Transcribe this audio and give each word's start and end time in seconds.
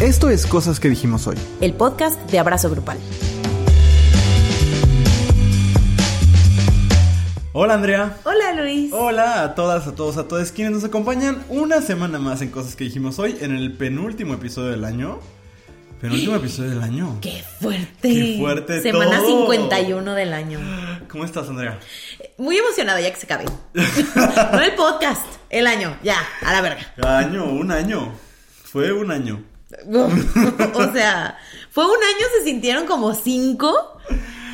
Esto 0.00 0.30
es 0.30 0.46
Cosas 0.46 0.80
que 0.80 0.88
dijimos 0.88 1.26
hoy. 1.26 1.36
El 1.60 1.74
podcast 1.74 2.18
de 2.30 2.38
Abrazo 2.38 2.70
Grupal. 2.70 2.96
Hola 7.52 7.74
Andrea. 7.74 8.16
Hola 8.24 8.54
Luis. 8.54 8.90
Hola 8.94 9.42
a 9.42 9.54
todas, 9.54 9.86
a 9.86 9.94
todos, 9.94 10.16
a 10.16 10.26
todos 10.26 10.52
quienes 10.52 10.72
nos 10.72 10.84
acompañan 10.84 11.44
una 11.50 11.82
semana 11.82 12.18
más 12.18 12.40
en 12.40 12.48
Cosas 12.48 12.76
que 12.76 12.84
dijimos 12.84 13.18
hoy 13.18 13.36
en 13.42 13.54
el 13.54 13.74
penúltimo 13.74 14.32
episodio 14.32 14.70
del 14.70 14.86
año. 14.86 15.20
Penúltimo 16.00 16.34
episodio 16.36 16.70
del 16.70 16.82
año. 16.82 17.18
¡Qué 17.20 17.44
fuerte! 17.60 17.90
¡Qué 18.00 18.36
fuerte 18.40 18.80
Semana 18.80 19.18
todo! 19.18 19.52
51 19.52 20.14
del 20.14 20.32
año. 20.32 20.60
¿Cómo 21.10 21.26
estás, 21.26 21.46
Andrea? 21.50 21.78
Muy 22.38 22.56
emocionada 22.56 23.02
ya 23.02 23.10
que 23.12 23.20
se 23.20 23.26
acabe. 23.26 23.44
no 23.74 24.60
el 24.62 24.74
podcast, 24.76 25.26
el 25.50 25.66
año. 25.66 25.94
Ya, 26.02 26.16
a 26.40 26.54
la 26.54 26.62
verga. 26.62 26.94
Año, 27.02 27.44
un 27.44 27.70
año. 27.70 28.14
Fue 28.64 28.92
un 28.92 29.10
año. 29.10 29.49
o 30.74 30.92
sea, 30.92 31.38
fue 31.70 31.84
un 31.84 31.90
año, 31.90 32.26
se 32.38 32.44
sintieron 32.44 32.86
como 32.86 33.14
cinco. 33.14 33.98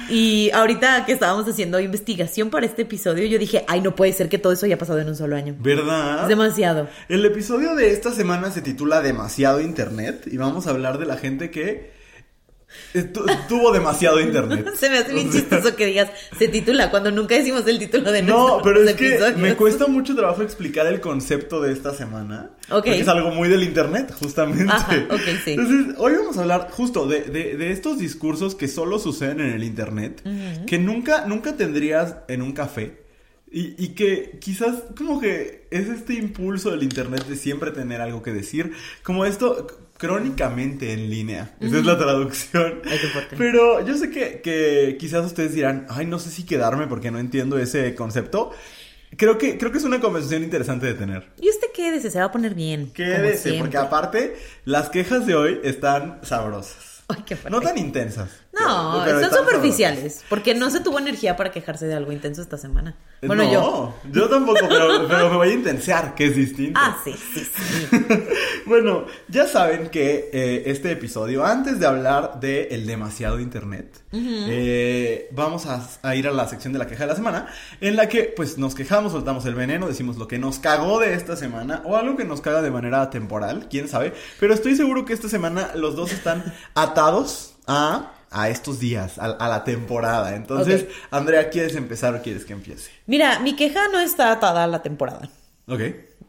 Y 0.08 0.50
ahorita 0.52 1.04
que 1.04 1.12
estábamos 1.12 1.48
haciendo 1.48 1.80
investigación 1.80 2.50
para 2.50 2.64
este 2.64 2.82
episodio, 2.82 3.26
yo 3.26 3.38
dije, 3.38 3.64
ay, 3.66 3.80
no 3.80 3.96
puede 3.96 4.12
ser 4.12 4.28
que 4.28 4.38
todo 4.38 4.52
eso 4.52 4.66
haya 4.66 4.78
pasado 4.78 5.00
en 5.00 5.08
un 5.08 5.16
solo 5.16 5.34
año. 5.34 5.56
¿Verdad? 5.58 6.22
Es 6.22 6.28
demasiado. 6.28 6.88
El 7.08 7.24
episodio 7.24 7.74
de 7.74 7.90
esta 7.90 8.12
semana 8.12 8.52
se 8.52 8.62
titula 8.62 9.02
Demasiado 9.02 9.60
Internet 9.60 10.28
y 10.30 10.36
vamos 10.36 10.68
a 10.68 10.70
hablar 10.70 10.98
de 10.98 11.06
la 11.06 11.16
gente 11.16 11.50
que 11.50 11.95
tuvo 13.48 13.72
demasiado 13.72 14.20
Internet. 14.20 14.74
Se 14.78 14.90
me 14.90 14.98
hace 14.98 15.12
bien 15.12 15.30
chistoso 15.30 15.74
que 15.76 15.86
digas, 15.86 16.10
se 16.38 16.48
titula, 16.48 16.90
cuando 16.90 17.10
nunca 17.10 17.34
decimos 17.34 17.66
el 17.66 17.78
título 17.78 18.10
de 18.12 18.22
No, 18.22 18.60
pero 18.62 18.82
es 18.82 18.94
que 18.94 19.18
me 19.36 19.54
cuesta 19.54 19.86
mucho 19.86 20.14
trabajo 20.14 20.42
explicar 20.42 20.86
el 20.86 21.00
concepto 21.00 21.60
de 21.60 21.72
esta 21.72 21.94
semana. 21.94 22.50
Ok. 22.68 22.84
Porque 22.86 23.00
es 23.00 23.08
algo 23.08 23.30
muy 23.30 23.48
del 23.48 23.62
internet, 23.62 24.12
justamente. 24.18 24.72
Ajá, 24.72 24.96
ok, 25.10 25.20
sí. 25.44 25.50
Entonces, 25.52 25.94
hoy 25.98 26.14
vamos 26.14 26.36
a 26.38 26.42
hablar 26.42 26.68
justo 26.70 27.06
de, 27.06 27.22
de- 27.22 27.56
de 27.56 27.70
estos 27.70 27.98
discursos 27.98 28.54
que 28.54 28.68
solo 28.68 28.98
suceden 28.98 29.40
en 29.40 29.52
el 29.52 29.64
internet, 29.64 30.22
que 30.66 30.78
nunca, 30.78 31.26
nunca 31.26 31.56
tendrías 31.56 32.16
en 32.28 32.42
un 32.42 32.52
café. 32.52 33.04
Y, 33.50 33.74
y 33.82 33.88
que 33.90 34.38
quizás 34.40 34.74
como 34.98 35.20
que 35.20 35.68
es 35.70 35.88
este 35.88 36.14
impulso 36.14 36.70
del 36.72 36.82
internet 36.82 37.24
de 37.26 37.36
siempre 37.36 37.70
tener 37.70 38.00
algo 38.00 38.22
que 38.22 38.32
decir, 38.32 38.72
como 39.04 39.24
esto 39.24 39.66
crónicamente 39.98 40.92
en 40.92 41.10
línea. 41.10 41.54
Esa 41.60 41.78
es 41.78 41.84
la 41.84 41.98
traducción. 41.98 42.80
Ay, 42.84 42.98
qué 43.00 43.08
fuerte. 43.08 43.36
Pero 43.36 43.84
yo 43.84 43.96
sé 43.96 44.10
que, 44.10 44.40
que 44.40 44.96
quizás 44.98 45.24
ustedes 45.24 45.54
dirán, 45.54 45.86
ay, 45.88 46.06
no 46.06 46.18
sé 46.18 46.30
si 46.30 46.44
quedarme 46.44 46.86
porque 46.86 47.10
no 47.10 47.18
entiendo 47.18 47.58
ese 47.58 47.94
concepto. 47.94 48.52
Creo 49.16 49.38
que, 49.38 49.56
creo 49.56 49.72
que 49.72 49.78
es 49.78 49.84
una 49.84 50.00
conversación 50.00 50.42
interesante 50.42 50.86
de 50.86 50.94
tener. 50.94 51.26
Y 51.40 51.48
usted 51.48 51.68
quédese, 51.72 52.10
se 52.10 52.18
va 52.18 52.26
a 52.26 52.32
poner 52.32 52.54
bien. 52.54 52.90
Quédese, 52.92 53.54
porque 53.54 53.78
aparte, 53.78 54.36
las 54.64 54.90
quejas 54.90 55.26
de 55.26 55.34
hoy 55.34 55.60
están 55.64 56.20
sabrosas. 56.22 57.04
Ay, 57.08 57.22
qué 57.24 57.36
fuerte. 57.36 57.56
No 57.56 57.62
tan 57.62 57.78
intensas. 57.78 58.30
No, 58.58 59.02
pero 59.04 59.20
son 59.20 59.30
superficiales. 59.32 60.24
Porque 60.28 60.54
no 60.54 60.70
se 60.70 60.80
tuvo 60.80 60.98
energía 60.98 61.36
para 61.36 61.50
quejarse 61.50 61.86
de 61.86 61.94
algo 61.94 62.12
intenso 62.12 62.42
esta 62.42 62.58
semana. 62.58 62.96
sabrosas. 63.20 63.28
Bueno, 63.28 63.44
no, 63.44 63.52
yo. 63.52 63.94
yo 64.12 64.28
tampoco, 64.28 64.66
pero, 64.68 65.06
pero 65.08 65.30
me 65.30 65.36
voy 65.36 65.48
a 65.48 65.54
intensear, 65.54 66.14
que 66.14 66.26
es 66.26 66.36
distinto. 66.36 66.78
Ah, 66.82 66.96
sí, 67.04 67.12
sí, 67.12 67.40
sí. 67.44 67.96
bueno, 68.66 69.06
ya 69.28 69.46
saben 69.46 69.88
que 69.88 70.30
eh, 70.32 70.62
este 70.66 70.92
episodio, 70.92 71.44
antes 71.44 71.78
de 71.80 71.86
hablar 71.86 72.40
de 72.40 72.68
el 72.70 72.86
demasiado 72.86 73.40
internet, 73.40 74.02
eh, 74.12 75.28
vamos 75.32 75.66
a, 75.66 75.86
a 76.02 76.14
ir 76.14 76.26
a 76.26 76.30
la 76.30 76.48
sección 76.48 76.72
de 76.72 76.78
la 76.78 76.86
queja 76.86 77.04
de 77.04 77.08
la 77.08 77.16
semana, 77.16 77.48
en 77.80 77.96
la 77.96 78.08
que 78.08 78.32
pues 78.36 78.58
nos 78.58 78.74
quejamos, 78.74 79.12
soltamos 79.12 79.44
el 79.46 79.54
veneno, 79.54 79.88
decimos 79.88 80.16
lo 80.16 80.28
que 80.28 80.38
nos 80.38 80.58
cagó 80.58 81.00
de 81.00 81.14
esta 81.14 81.36
semana 81.36 81.82
o 81.84 81.96
algo 81.96 82.16
que 82.16 82.24
nos 82.24 82.40
caga 82.40 82.62
de 82.62 82.70
manera 82.70 83.10
temporal, 83.10 83.66
quién 83.70 83.88
sabe, 83.88 84.14
pero 84.40 84.54
estoy 84.54 84.76
seguro 84.76 85.04
que 85.04 85.12
esta 85.12 85.28
semana 85.28 85.70
los 85.74 85.96
dos 85.96 86.12
están 86.12 86.44
atados 86.74 87.54
a... 87.66 88.12
A 88.38 88.50
estos 88.50 88.78
días, 88.78 89.18
a, 89.18 89.24
a 89.24 89.48
la 89.48 89.64
temporada. 89.64 90.36
Entonces. 90.36 90.86
Andrea, 91.10 91.48
¿quieres 91.48 91.74
empezar 91.74 92.14
o 92.14 92.22
quieres 92.22 92.44
que 92.44 92.52
empiece? 92.52 92.90
Mira, 93.06 93.38
mi 93.38 93.56
queja 93.56 93.88
no 93.88 93.98
está 93.98 94.30
atada 94.30 94.64
a 94.64 94.66
la 94.66 94.82
temporada. 94.82 95.30
Ok. 95.68 95.80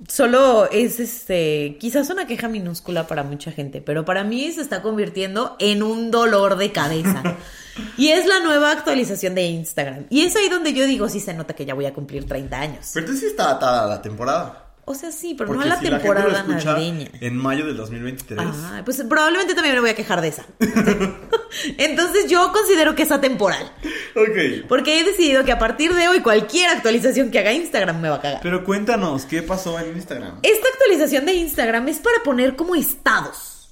Solo 0.08 0.70
es 0.70 1.00
este, 1.00 1.78
quizás 1.80 2.10
una 2.10 2.28
queja 2.28 2.48
minúscula 2.48 3.08
para 3.08 3.24
mucha 3.24 3.52
gente, 3.52 3.82
pero 3.82 4.06
para 4.06 4.24
mí 4.24 4.52
se 4.52 4.62
está 4.62 4.84
convirtiendo 4.84 5.56
en 5.60 5.82
un 5.82 6.12
dolor 6.12 6.56
de 6.58 6.72
cabeza. 6.72 7.24
y 7.98 8.10
es 8.10 8.28
la 8.28 8.40
nueva 8.40 8.72
actualización 8.72 9.34
de 9.34 9.48
Instagram. 9.48 10.06
Y 10.10 10.22
es 10.22 10.36
ahí 10.36 10.50
donde 10.50 10.74
yo 10.74 10.86
digo, 10.86 11.10
sí 11.10 11.20
se 11.20 11.34
nota 11.34 11.56
que 11.56 11.66
ya 11.66 11.74
voy 11.74 11.88
a 11.88 11.94
cumplir 11.94 12.28
30 12.28 12.60
años. 12.60 12.92
Pero 12.94 13.06
entonces 13.06 13.22
sí 13.22 13.32
está 13.32 13.52
atada 13.52 13.86
a 13.86 13.88
la 13.88 14.02
temporada. 14.02 14.67
O 14.90 14.96
sea, 14.96 15.12
sí, 15.12 15.36
pero 15.38 15.48
Porque 15.48 15.66
no 15.68 15.74
a 15.74 15.76
la 15.76 15.82
si 15.82 15.84
la 15.84 16.00
gente 16.00 16.06
temporada 16.06 16.44
lo 16.44 16.64
navideña. 16.64 17.10
En 17.20 17.36
mayo 17.36 17.66
del 17.66 17.76
2023. 17.76 18.40
Ah, 18.42 18.84
pues 18.86 19.04
probablemente 19.04 19.54
también 19.54 19.76
me 19.76 19.82
voy 19.82 19.90
a 19.90 19.96
quejar 19.96 20.22
de 20.22 20.30
esa. 20.30 20.46
Entonces 21.78 22.30
yo 22.30 22.54
considero 22.54 22.96
que 22.96 23.04
es 23.04 23.12
atemporal. 23.12 23.70
Ok. 24.16 24.66
Porque 24.70 25.02
he 25.02 25.04
decidido 25.04 25.44
que 25.44 25.52
a 25.52 25.60
partir 25.60 25.94
de 25.94 26.08
hoy 26.08 26.22
cualquier 26.22 26.70
actualización 26.70 27.32
que 27.32 27.40
haga 27.40 27.52
Instagram 27.52 28.00
me 28.00 28.08
va 28.08 28.16
a 28.16 28.22
cagar. 28.22 28.40
Pero 28.42 28.64
cuéntanos, 28.64 29.26
¿qué 29.26 29.42
pasó 29.42 29.78
en 29.78 29.88
Instagram? 29.98 30.40
Esta 30.42 30.70
actualización 30.70 31.26
de 31.26 31.34
Instagram 31.34 31.86
es 31.90 32.00
para 32.00 32.24
poner 32.24 32.56
como 32.56 32.74
estados. 32.74 33.70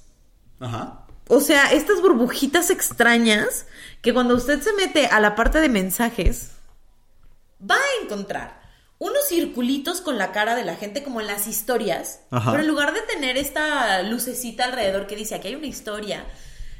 Ajá. 0.60 1.06
O 1.28 1.40
sea, 1.40 1.72
estas 1.72 2.02
burbujitas 2.02 2.68
extrañas 2.68 3.64
que 4.02 4.12
cuando 4.12 4.34
usted 4.34 4.60
se 4.60 4.74
mete 4.74 5.06
a 5.06 5.18
la 5.20 5.34
parte 5.34 5.62
de 5.62 5.70
mensajes, 5.70 6.50
va 7.58 7.76
a 7.76 8.04
encontrar 8.04 8.65
unos 8.98 9.26
circulitos 9.28 10.00
con 10.00 10.16
la 10.18 10.32
cara 10.32 10.54
de 10.54 10.64
la 10.64 10.76
gente 10.76 11.02
como 11.02 11.20
en 11.20 11.26
las 11.26 11.46
historias, 11.46 12.20
Ajá. 12.30 12.50
pero 12.52 12.62
en 12.62 12.68
lugar 12.68 12.94
de 12.94 13.02
tener 13.02 13.36
esta 13.36 14.02
lucecita 14.02 14.64
alrededor 14.64 15.06
que 15.06 15.16
dice 15.16 15.34
aquí 15.34 15.48
hay 15.48 15.54
una 15.54 15.66
historia, 15.66 16.24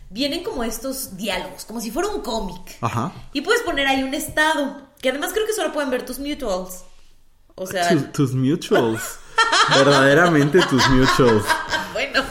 vienen 0.08 0.42
como 0.42 0.64
estos 0.64 1.16
diálogos, 1.16 1.64
como 1.64 1.80
si 1.80 1.90
fuera 1.90 2.08
un 2.08 2.22
cómic. 2.22 2.78
Ajá. 2.80 3.12
Y 3.32 3.42
puedes 3.42 3.62
poner 3.62 3.86
ahí 3.86 4.02
un 4.02 4.14
estado, 4.14 4.88
que 5.00 5.10
además 5.10 5.32
creo 5.34 5.46
que 5.46 5.52
solo 5.52 5.72
pueden 5.72 5.90
ver 5.90 6.04
tus 6.06 6.18
mutuals. 6.18 6.84
O 7.54 7.66
sea, 7.66 7.88
Tus, 7.88 8.12
tus 8.12 8.34
mutuals. 8.34 9.02
Verdaderamente 9.76 10.60
tus 10.70 10.86
mutuals. 10.90 11.44
bueno, 11.92 12.22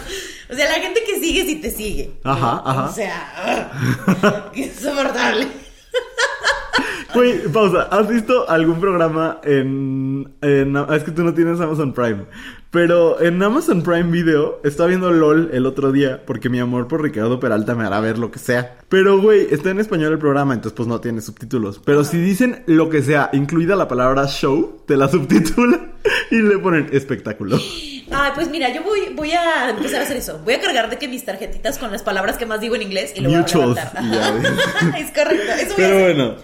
o 0.49 0.55
sea, 0.55 0.69
la 0.69 0.75
gente 0.83 1.03
que 1.03 1.19
sigue 1.19 1.45
si 1.45 1.55
te 1.61 1.71
sigue. 1.71 2.19
¿no? 2.23 2.31
Ajá, 2.31 2.61
ajá. 2.65 2.85
O 2.85 2.93
sea, 2.93 4.51
insoportable. 4.55 5.47
Güey, 7.15 7.39
pausa. 7.51 7.83
¿Has 7.91 8.07
visto 8.07 8.49
algún 8.49 8.79
programa 8.79 9.39
en, 9.43 10.33
en... 10.41 10.75
Es 10.93 11.03
que 11.03 11.11
tú 11.11 11.23
no 11.23 11.33
tienes 11.33 11.59
Amazon 11.59 11.93
Prime. 11.93 12.25
Pero 12.71 13.21
en 13.21 13.41
Amazon 13.41 13.83
Prime 13.83 14.11
Video 14.11 14.59
estaba 14.65 14.89
viendo 14.89 15.09
LOL 15.09 15.49
el 15.53 15.65
otro 15.65 15.93
día 15.93 16.23
porque 16.25 16.49
mi 16.49 16.59
amor 16.59 16.89
por 16.89 17.01
Ricardo 17.01 17.39
Peralta 17.39 17.73
me 17.73 17.85
hará 17.85 18.01
ver 18.01 18.17
lo 18.17 18.31
que 18.31 18.39
sea. 18.39 18.79
Pero, 18.89 19.21
güey, 19.21 19.47
está 19.49 19.69
en 19.69 19.79
español 19.79 20.11
el 20.11 20.19
programa, 20.19 20.53
entonces 20.53 20.75
pues 20.75 20.87
no 20.89 20.99
tiene 20.99 21.21
subtítulos. 21.21 21.79
Pero 21.85 22.03
si 22.03 22.17
dicen 22.17 22.63
lo 22.67 22.89
que 22.89 23.01
sea, 23.01 23.29
incluida 23.31 23.77
la 23.77 23.87
palabra 23.87 24.27
show, 24.27 24.81
te 24.85 24.97
la 24.97 25.07
subtitulan 25.07 25.93
y 26.31 26.41
le 26.41 26.57
ponen 26.57 26.89
espectáculo. 26.91 27.57
Ay, 28.11 28.31
pues 28.35 28.49
mira, 28.49 28.73
yo 28.73 28.83
voy, 28.83 28.99
voy 29.15 29.31
a 29.31 29.69
empezar 29.69 30.01
a 30.01 30.03
hacer 30.03 30.17
eso. 30.17 30.41
Voy 30.43 30.55
a 30.55 30.59
cargar 30.59 30.89
de 30.89 30.97
que 30.97 31.07
mis 31.07 31.23
tarjetitas 31.23 31.77
con 31.77 31.91
las 31.93 32.03
palabras 32.03 32.37
que 32.37 32.45
más 32.45 32.59
digo 32.59 32.75
en 32.75 32.81
inglés 32.81 33.13
y 33.15 33.21
lo 33.21 33.29
voy 33.29 33.37
a 33.37 33.41
Mutuals, 33.41 33.79
levantar. 33.95 34.95
es 34.99 35.11
correcto. 35.11 35.51
Eso 35.53 35.65
voy 35.65 35.71
a 35.73 35.75
Pero 35.77 35.95
hacer. 35.95 36.15
bueno. 36.15 36.35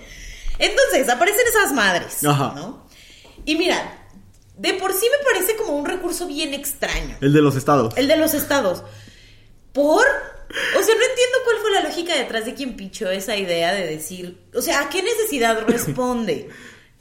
Entonces, 0.61 1.09
aparecen 1.09 1.45
esas 1.47 1.73
madres, 1.73 2.23
Ajá. 2.23 2.53
¿no? 2.55 2.87
Y 3.45 3.55
mira, 3.55 4.07
de 4.57 4.75
por 4.75 4.93
sí 4.93 5.07
me 5.09 5.25
parece 5.25 5.55
como 5.55 5.75
un 5.75 5.85
recurso 5.85 6.27
bien 6.27 6.53
extraño. 6.53 7.17
El 7.19 7.33
de 7.33 7.41
los 7.41 7.55
estados. 7.55 7.97
El 7.97 8.07
de 8.07 8.15
los 8.15 8.35
estados. 8.35 8.83
¿Por? 9.73 10.05
O 10.05 10.83
sea, 10.83 10.95
no 10.95 11.01
entiendo 11.01 11.37
cuál 11.43 11.57
fue 11.61 11.71
la 11.71 11.81
lógica 11.81 12.15
detrás 12.15 12.45
de 12.45 12.53
quien 12.53 12.75
pichó 12.75 13.09
esa 13.09 13.35
idea 13.35 13.73
de 13.73 13.87
decir, 13.87 14.39
o 14.53 14.61
sea, 14.61 14.81
¿a 14.81 14.89
qué 14.89 15.01
necesidad 15.01 15.59
responde? 15.67 16.49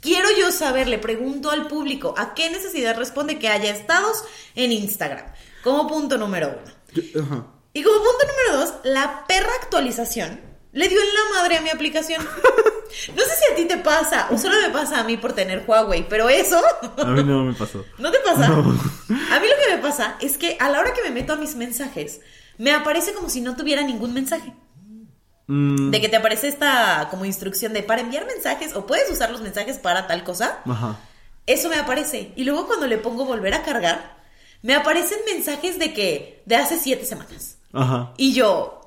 Quiero 0.00 0.28
yo 0.38 0.50
saber, 0.50 0.88
le 0.88 0.98
pregunto 0.98 1.50
al 1.50 1.68
público, 1.68 2.14
¿a 2.16 2.32
qué 2.32 2.48
necesidad 2.48 2.96
responde 2.96 3.38
que 3.38 3.48
haya 3.48 3.70
estados 3.70 4.24
en 4.54 4.72
Instagram? 4.72 5.26
Como 5.62 5.86
punto 5.86 6.16
número 6.16 6.58
uno. 6.62 6.74
Yo-. 6.94 7.52
Y 7.74 7.82
como 7.82 7.98
punto 7.98 8.26
número 8.26 8.64
dos, 8.64 8.74
la 8.84 9.26
perra 9.28 9.52
actualización 9.60 10.49
le 10.72 10.88
dio 10.88 11.00
en 11.00 11.06
la 11.08 11.40
madre 11.40 11.56
a 11.56 11.60
mi 11.62 11.70
aplicación. 11.70 12.26
No 13.14 13.22
sé 13.22 13.30
si 13.36 13.52
a 13.52 13.54
ti 13.54 13.66
te 13.66 13.76
pasa, 13.78 14.26
o 14.32 14.36
solo 14.36 14.56
me 14.60 14.70
pasa 14.70 14.98
a 14.98 15.04
mí 15.04 15.16
por 15.16 15.32
tener 15.32 15.62
Huawei, 15.64 16.08
pero 16.08 16.28
eso 16.28 16.60
A 16.98 17.04
mí 17.04 17.22
no 17.22 17.44
me 17.44 17.52
pasó. 17.54 17.84
¿No 17.98 18.10
te 18.10 18.18
pasa? 18.18 18.48
No. 18.48 18.58
A 18.58 19.38
mí 19.40 19.46
lo 19.46 19.64
que 19.64 19.76
me 19.76 19.78
pasa 19.80 20.16
es 20.20 20.36
que 20.36 20.56
a 20.58 20.68
la 20.68 20.80
hora 20.80 20.92
que 20.92 21.02
me 21.04 21.12
meto 21.12 21.32
a 21.32 21.36
mis 21.36 21.54
mensajes, 21.54 22.20
me 22.58 22.72
aparece 22.72 23.14
como 23.14 23.28
si 23.30 23.42
no 23.42 23.54
tuviera 23.54 23.82
ningún 23.84 24.12
mensaje. 24.12 24.52
Mm, 25.46 25.90
De 25.90 26.00
que 26.00 26.08
te 26.08 26.16
aparece 26.16 26.48
esta 26.48 27.06
como 27.10 27.24
instrucción 27.24 27.72
de 27.72 27.84
para 27.84 28.00
enviar 28.00 28.26
mensajes 28.26 28.74
o 28.74 28.86
puedes 28.86 29.08
usar 29.08 29.30
los 29.30 29.40
mensajes 29.40 29.78
para 29.78 30.08
tal 30.08 30.24
cosa. 30.24 30.58
Ajá. 30.66 30.98
Eso 31.46 31.68
me 31.68 31.76
aparece. 31.76 32.32
Y 32.34 32.42
luego 32.42 32.66
cuando 32.66 32.88
le 32.88 32.98
pongo 32.98 33.24
volver 33.24 33.54
a 33.54 33.62
cargar, 33.62 34.16
me 34.62 34.74
aparecen 34.74 35.18
mensajes 35.32 35.78
de 35.78 35.94
que 35.94 36.42
de 36.44 36.56
hace 36.56 36.76
siete 36.76 37.04
semanas. 37.06 37.56
Ajá. 37.72 38.12
Y 38.16 38.32
yo, 38.34 38.79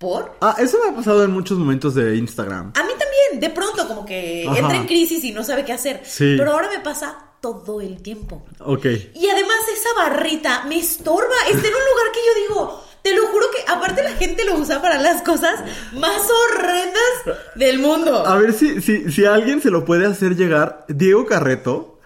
¿por? 0.00 0.36
Ah, 0.40 0.56
eso 0.58 0.78
me 0.82 0.90
ha 0.90 0.96
pasado 0.96 1.22
en 1.22 1.30
muchos 1.30 1.58
momentos 1.58 1.94
de 1.94 2.16
Instagram. 2.16 2.72
A 2.74 2.82
mí 2.82 2.90
también, 2.98 3.38
de 3.38 3.50
pronto 3.50 3.86
como 3.86 4.04
que 4.06 4.46
Ajá. 4.48 4.58
entra 4.58 4.76
en 4.78 4.86
crisis 4.86 5.22
y 5.22 5.30
no 5.32 5.44
sabe 5.44 5.64
qué 5.64 5.74
hacer. 5.74 6.00
Sí. 6.04 6.34
Pero 6.38 6.52
ahora 6.52 6.68
me 6.74 6.80
pasa 6.80 7.16
todo 7.42 7.80
el 7.82 8.02
tiempo. 8.02 8.42
Ok. 8.60 8.86
Y 9.14 9.28
además 9.28 9.58
esa 9.72 9.88
barrita 9.96 10.64
me 10.66 10.78
estorba. 10.78 11.34
Está 11.50 11.68
en 11.68 11.74
un 11.74 11.84
lugar 11.90 12.12
que 12.12 12.20
yo 12.26 12.48
digo, 12.48 12.84
Te 13.02 13.14
lo 13.14 13.26
juro 13.28 13.46
que 13.50 13.70
aparte 13.72 14.02
la 14.02 14.12
gente 14.12 14.44
lo 14.44 14.56
usa 14.56 14.80
para 14.82 14.98
las 15.00 15.22
cosas 15.22 15.60
más 15.92 16.20
horrendas 16.30 17.38
del 17.54 17.78
mundo. 17.78 18.26
A 18.26 18.36
ver 18.36 18.52
si, 18.52 18.80
si, 18.82 19.10
si 19.12 19.24
alguien 19.24 19.62
se 19.62 19.70
lo 19.70 19.84
puede 19.86 20.06
hacer 20.06 20.34
llegar. 20.36 20.84
Diego 20.88 21.24
Carreto. 21.26 21.98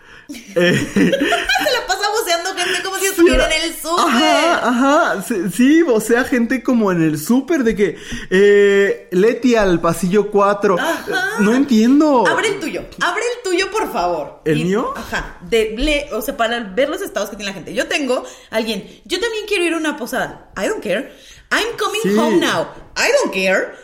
eh, 0.55 0.91
voceando 2.25 2.55
gente 2.55 2.83
como 2.83 2.97
si 2.97 3.07
estuviera 3.07 3.47
en 3.55 3.63
el 3.65 3.75
súper. 3.75 4.05
Ajá, 4.07 4.69
ajá. 4.69 5.25
Sí, 5.27 5.51
sí, 5.55 5.85
gente 6.29 6.63
como 6.63 6.91
en 6.93 7.03
el 7.03 7.19
súper 7.19 7.65
de 7.65 7.77
que 7.77 7.97
eh, 8.31 9.09
Leti 9.13 9.55
al 9.57 9.81
pasillo 9.81 10.31
4. 10.31 10.77
Ajá. 10.79 11.05
No 11.41 11.55
entiendo. 11.55 12.27
Abre 12.27 12.49
el 12.49 12.61
tuyo, 12.61 12.83
abre 13.01 13.23
el 13.37 13.43
tuyo, 13.51 13.71
por 13.71 13.93
favor. 13.93 14.41
¿El 14.45 14.59
Y- 14.61 14.65
mío? 14.65 14.93
Ajá. 14.97 15.39
De, 15.43 15.75
le- 15.77 16.09
o 16.13 16.23
sea, 16.23 16.37
para 16.37 16.61
ver 16.61 16.89
los 16.89 17.03
estados 17.03 17.31
que 17.31 17.37
tiene 17.37 17.51
la 17.51 17.55
gente. 17.55 17.75
Yo 17.75 17.87
tengo 17.87 18.25
alguien, 18.51 18.87
yo 19.05 19.21
también 19.21 19.45
quiero 19.47 19.65
ir 19.65 19.75
a 19.75 19.77
una 19.77 19.97
posada. 19.97 20.51
I 20.57 20.67
don't 20.69 20.83
care. 20.83 21.13
I'm 21.51 21.77
coming 21.79 22.01
Sí. 22.03 22.17
home 22.19 22.39
now. 22.39 22.67
I 22.97 23.11
don't 23.23 23.35
care. 23.35 23.75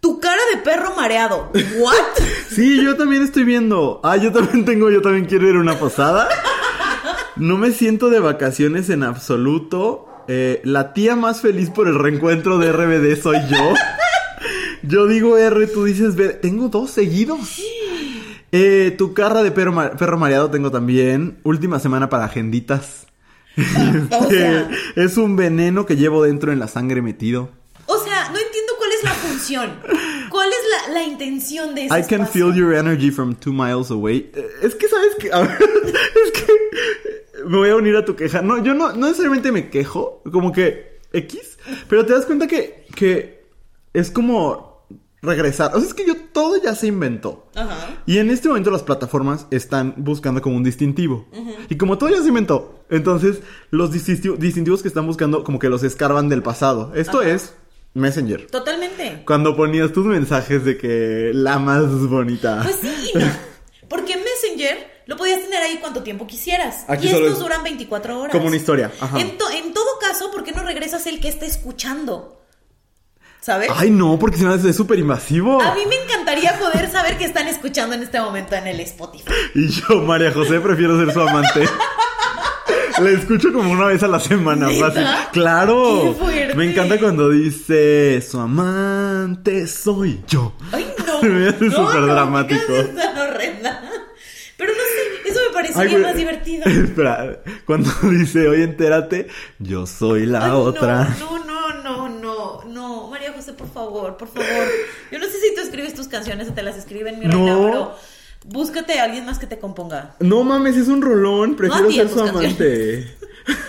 Tu 0.00 0.18
cara 0.18 0.40
de 0.54 0.58
perro 0.62 0.94
mareado. 0.94 1.50
What? 1.78 1.94
Sí, 2.50 2.82
yo 2.82 2.96
también 2.96 3.22
estoy 3.22 3.44
viendo. 3.44 4.00
Ah, 4.02 4.16
yo 4.16 4.32
también 4.32 4.64
tengo, 4.64 4.90
yo 4.90 5.00
también 5.00 5.24
quiero 5.24 5.48
ir 5.48 5.54
a 5.54 5.60
una 5.60 5.78
posada. 5.78 6.28
No 7.40 7.56
me 7.58 7.72
siento 7.72 8.10
de 8.10 8.20
vacaciones 8.20 8.90
en 8.90 9.02
absoluto. 9.02 10.06
Eh, 10.28 10.60
la 10.64 10.92
tía 10.92 11.16
más 11.16 11.40
feliz 11.40 11.70
por 11.70 11.88
el 11.88 11.98
reencuentro 11.98 12.58
de 12.58 12.70
RBD 12.72 13.20
soy 13.20 13.38
yo. 13.50 13.74
Yo 14.82 15.06
digo 15.06 15.36
R, 15.36 15.66
tú 15.66 15.84
dices 15.84 16.16
B. 16.16 16.28
Tengo 16.30 16.68
dos 16.68 16.90
seguidos. 16.90 17.60
Eh, 18.52 18.94
tu 18.96 19.12
cara 19.14 19.42
de 19.42 19.50
perro, 19.50 19.72
ma- 19.72 19.90
perro 19.92 20.18
mareado 20.18 20.50
tengo 20.50 20.70
también. 20.70 21.38
Última 21.42 21.78
semana 21.80 22.08
para 22.08 22.24
agenditas. 22.26 23.06
O 24.10 24.30
sea. 24.30 24.68
Este, 24.94 25.02
es 25.04 25.16
un 25.16 25.36
veneno 25.36 25.84
que 25.86 25.96
llevo 25.96 26.22
dentro 26.22 26.52
en 26.52 26.58
la 26.58 26.68
sangre 26.68 27.02
metido. 27.02 27.50
O 27.86 27.98
sea, 27.98 28.30
no 28.30 28.38
entiendo 28.38 28.72
cuál 28.78 28.90
es 28.96 29.02
la 29.04 29.10
función. 29.10 29.70
¿Cuál 30.30 30.48
es 30.48 30.88
la, 30.88 30.94
la 30.94 31.02
intención 31.04 31.74
de 31.74 31.86
ese 31.86 31.98
I 31.98 32.02
can 32.04 32.22
espacio? 32.22 32.46
feel 32.52 32.54
your 32.54 32.74
energy 32.74 33.10
from 33.10 33.34
two 33.34 33.52
miles 33.52 33.90
away. 33.90 34.30
Eh, 34.34 34.46
Es 34.62 34.74
que, 34.76 34.88
¿sabes 34.88 35.14
que 35.18 35.26
es 35.28 36.30
que 36.32 37.19
me 37.46 37.56
voy 37.58 37.70
a 37.70 37.76
unir 37.76 37.96
a 37.96 38.04
tu 38.04 38.16
queja. 38.16 38.42
No, 38.42 38.62
yo 38.62 38.74
no, 38.74 38.92
no 38.92 39.06
necesariamente 39.06 39.52
me 39.52 39.70
quejo, 39.70 40.22
como 40.30 40.52
que 40.52 41.00
X, 41.12 41.58
pero 41.88 42.04
te 42.06 42.12
das 42.12 42.26
cuenta 42.26 42.46
que, 42.46 42.86
que 42.94 43.44
es 43.92 44.10
como 44.10 44.86
regresar. 45.22 45.72
O 45.74 45.78
sea, 45.80 45.86
es 45.88 45.94
que 45.94 46.06
yo 46.06 46.14
todo 46.32 46.62
ya 46.62 46.74
se 46.74 46.86
inventó. 46.86 47.46
Ajá. 47.54 48.02
Y 48.06 48.18
en 48.18 48.30
este 48.30 48.48
momento 48.48 48.70
las 48.70 48.82
plataformas 48.82 49.46
están 49.50 49.94
buscando 49.98 50.40
como 50.40 50.56
un 50.56 50.62
distintivo. 50.64 51.26
Y 51.68 51.76
como 51.76 51.98
todo 51.98 52.08
ya 52.10 52.22
se 52.22 52.28
inventó, 52.28 52.84
entonces 52.88 53.40
los 53.70 53.92
distinti- 53.92 54.36
distintivos 54.38 54.82
que 54.82 54.88
están 54.88 55.06
buscando 55.06 55.44
como 55.44 55.58
que 55.58 55.68
los 55.68 55.82
escarban 55.82 56.28
del 56.28 56.42
pasado. 56.42 56.92
Esto 56.94 57.20
Ajá. 57.20 57.30
es 57.30 57.54
Messenger. 57.92 58.46
Totalmente. 58.46 59.22
Cuando 59.26 59.56
ponías 59.56 59.92
tus 59.92 60.06
mensajes 60.06 60.64
de 60.64 60.78
que 60.78 61.32
la 61.34 61.58
más 61.58 62.06
bonita. 62.08 62.62
Pues 62.62 62.76
sí. 62.80 63.12
Porque 63.88 64.16
lo 65.10 65.16
podías 65.16 65.40
tener 65.40 65.60
ahí 65.60 65.78
cuanto 65.78 66.04
tiempo 66.04 66.24
quisieras. 66.24 66.84
Aquí 66.86 67.08
y 67.08 67.10
estos 67.10 67.32
es 67.32 67.38
duran 67.40 67.64
24 67.64 68.16
horas. 68.20 68.32
como 68.32 68.46
una 68.46 68.54
historia, 68.54 68.92
ajá. 69.00 69.18
En, 69.18 69.36
to- 69.36 69.50
en 69.50 69.74
todo 69.74 69.98
caso, 70.00 70.30
¿por 70.30 70.44
qué 70.44 70.52
no 70.52 70.62
regresas 70.62 71.04
el 71.08 71.18
que 71.18 71.28
está 71.28 71.46
escuchando? 71.46 72.40
¿Sabes? 73.40 73.70
Ay, 73.74 73.90
no, 73.90 74.20
porque 74.20 74.36
si 74.36 74.44
no 74.44 74.54
es 74.54 74.76
súper 74.76 75.00
invasivo. 75.00 75.60
A 75.60 75.74
mí 75.74 75.80
me 75.88 75.96
encantaría 75.96 76.56
poder 76.60 76.92
saber 76.92 77.18
que 77.18 77.24
están 77.24 77.48
escuchando 77.48 77.96
en 77.96 78.04
este 78.04 78.20
momento 78.20 78.54
en 78.54 78.68
el 78.68 78.78
Spotify. 78.80 79.32
Y 79.56 79.68
yo, 79.68 79.96
María 80.02 80.30
José, 80.30 80.60
prefiero 80.60 80.96
ser 81.04 81.12
su 81.12 81.20
amante. 81.20 81.68
Le 83.02 83.14
escucho 83.14 83.52
como 83.52 83.72
una 83.72 83.86
vez 83.86 84.02
a 84.04 84.08
la 84.08 84.20
semana, 84.20 84.68
fácil. 84.70 85.04
Claro. 85.32 86.14
Me 86.54 86.70
encanta 86.70 87.00
cuando 87.00 87.30
dice 87.30 88.20
su 88.22 88.38
amante 88.38 89.66
soy 89.66 90.20
yo. 90.28 90.52
Ay, 90.70 90.92
no. 91.04 91.22
Me 91.28 91.48
hace 91.48 91.64
no, 91.64 91.76
súper 91.86 92.00
no, 92.02 92.06
dramático. 92.14 92.72
tan 92.94 93.18
horrenda. 93.18 93.82
Pero 94.58 94.72
no 94.74 94.78
sé, 94.78 95.30
eso 95.30 95.40
me 95.70 95.74
parecería 95.74 95.98
Ay, 95.98 96.02
más 96.04 96.16
divertido. 96.16 96.64
Espera, 96.84 97.40
cuando 97.66 97.90
dice, 98.10 98.48
oye, 98.48 98.64
entérate, 98.64 99.28
yo 99.58 99.86
soy 99.86 100.26
la 100.26 100.46
Ay, 100.46 100.50
otra. 100.52 101.16
No, 101.18 101.44
no, 101.44 101.82
no, 101.82 102.08
no, 102.08 102.64
no. 102.64 103.08
María 103.08 103.32
José, 103.32 103.52
por 103.52 103.68
favor, 103.72 104.16
por 104.16 104.28
favor. 104.28 104.46
Yo 105.10 105.18
no 105.18 105.26
sé 105.26 105.32
si 105.40 105.54
tú 105.54 105.60
escribes 105.62 105.94
tus 105.94 106.08
canciones 106.08 106.48
o 106.48 106.52
te 106.52 106.62
las 106.62 106.76
escriben, 106.76 107.18
mi 107.18 107.26
No. 107.26 107.32
reina, 107.46 107.56
pero 107.70 107.94
búscate 108.44 108.98
a 108.98 109.04
alguien 109.04 109.24
más 109.26 109.38
que 109.38 109.46
te 109.46 109.58
componga. 109.58 110.14
No 110.20 110.42
mames, 110.44 110.76
es 110.76 110.88
un 110.88 111.02
rolón. 111.02 111.56
Prefiero 111.56 111.84
No 111.84 111.92
ser 111.92 112.08
su 112.08 112.20
amante. 112.20 113.16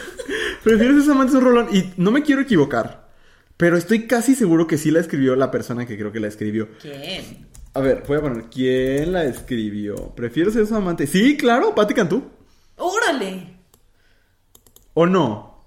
Prefiero 0.64 0.94
ser 0.96 1.04
su 1.04 1.12
amante, 1.12 1.32
es 1.32 1.38
un 1.38 1.44
rolón. 1.44 1.68
Y 1.76 1.92
no 1.98 2.12
me 2.12 2.24
quiero 2.24 2.42
equivocar. 2.42 3.10
Pero 3.58 3.78
estoy 3.78 4.08
casi 4.08 4.34
seguro 4.36 4.66
que 4.66 4.78
sí 4.78 4.90
la 4.90 5.00
escribió 5.00 5.36
la 5.36 5.52
persona 5.52 5.86
que 5.86 5.98
creo 5.98 6.12
que 6.12 6.20
la 6.20 6.28
escribió. 6.28 6.70
¿Quién? 6.82 7.48
A 7.74 7.80
ver, 7.80 8.04
voy 8.08 8.18
a 8.18 8.22
poner 8.22 8.44
quién 8.46 9.14
la 9.14 9.24
escribió. 9.24 9.96
Prefiero 10.16 10.52
ser 10.52 10.68
su 10.68 10.76
amante. 10.76 11.08
Sí, 11.08 11.38
claro, 11.38 11.74
Patti 11.74 11.94
Cantú. 11.94 12.24
Órale. 12.78 13.56
¿O 14.94 15.06
no? 15.06 15.66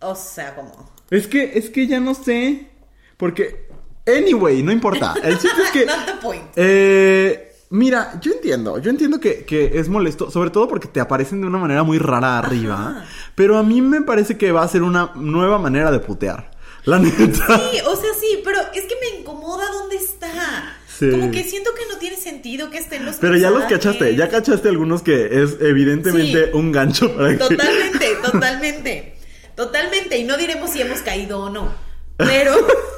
O 0.00 0.14
sea, 0.14 0.54
como. 0.54 0.92
Es 1.10 1.26
que, 1.26 1.58
es 1.58 1.70
que 1.70 1.86
ya 1.86 2.00
no 2.00 2.14
sé. 2.14 2.70
Porque. 3.16 3.68
Anyway, 4.06 4.62
no 4.62 4.72
importa. 4.72 5.14
El 5.22 5.38
chiste 5.38 5.62
es 5.62 5.70
que. 5.70 5.86
Not 5.86 6.06
the 6.06 6.12
point. 6.20 6.44
Eh, 6.56 7.52
mira, 7.70 8.18
yo 8.20 8.32
entiendo, 8.32 8.78
yo 8.78 8.90
entiendo 8.90 9.18
que, 9.18 9.44
que 9.44 9.78
es 9.78 9.88
molesto, 9.88 10.30
sobre 10.30 10.50
todo 10.50 10.68
porque 10.68 10.88
te 10.88 11.00
aparecen 11.00 11.40
de 11.40 11.46
una 11.46 11.58
manera 11.58 11.82
muy 11.82 11.98
rara 11.98 12.38
arriba, 12.38 12.74
Ajá. 12.74 13.04
pero 13.34 13.58
a 13.58 13.62
mí 13.62 13.80
me 13.82 14.02
parece 14.02 14.36
que 14.36 14.52
va 14.52 14.62
a 14.62 14.68
ser 14.68 14.82
una 14.82 15.12
nueva 15.14 15.58
manera 15.58 15.90
de 15.90 16.00
putear. 16.00 16.50
La 16.84 16.98
neta. 16.98 17.18
Sí, 17.24 17.80
o 17.86 17.96
sea, 17.96 18.14
sí, 18.18 18.40
pero 18.44 18.60
es 18.74 18.84
que 18.84 18.94
me 19.00 19.18
incomoda 19.20 19.70
dónde 19.72 19.96
está. 19.96 20.77
Sí. 20.98 21.10
Como 21.10 21.30
que 21.30 21.44
siento 21.44 21.70
que 21.74 21.86
no 21.92 21.98
tiene 21.98 22.16
sentido 22.16 22.70
que 22.70 22.78
estén 22.78 23.04
los 23.04 23.16
Pero 23.16 23.36
ya 23.36 23.50
los 23.50 23.64
cachaste, 23.64 24.16
ya 24.16 24.28
cachaste 24.28 24.68
algunos 24.68 25.02
que 25.02 25.42
es 25.42 25.56
evidentemente 25.60 26.46
Sí. 26.46 26.50
un 26.54 26.72
gancho 26.72 27.14
para 27.14 27.30
que... 27.30 27.36
Totalmente, 27.36 28.16
totalmente. 28.24 29.14
Totalmente. 29.54 30.18
Y 30.18 30.24
no 30.24 30.36
diremos 30.36 30.70
si 30.70 30.80
hemos 30.80 31.00
caído 31.00 31.40
o 31.40 31.50
no. 31.50 31.72
Pero. 32.16 32.54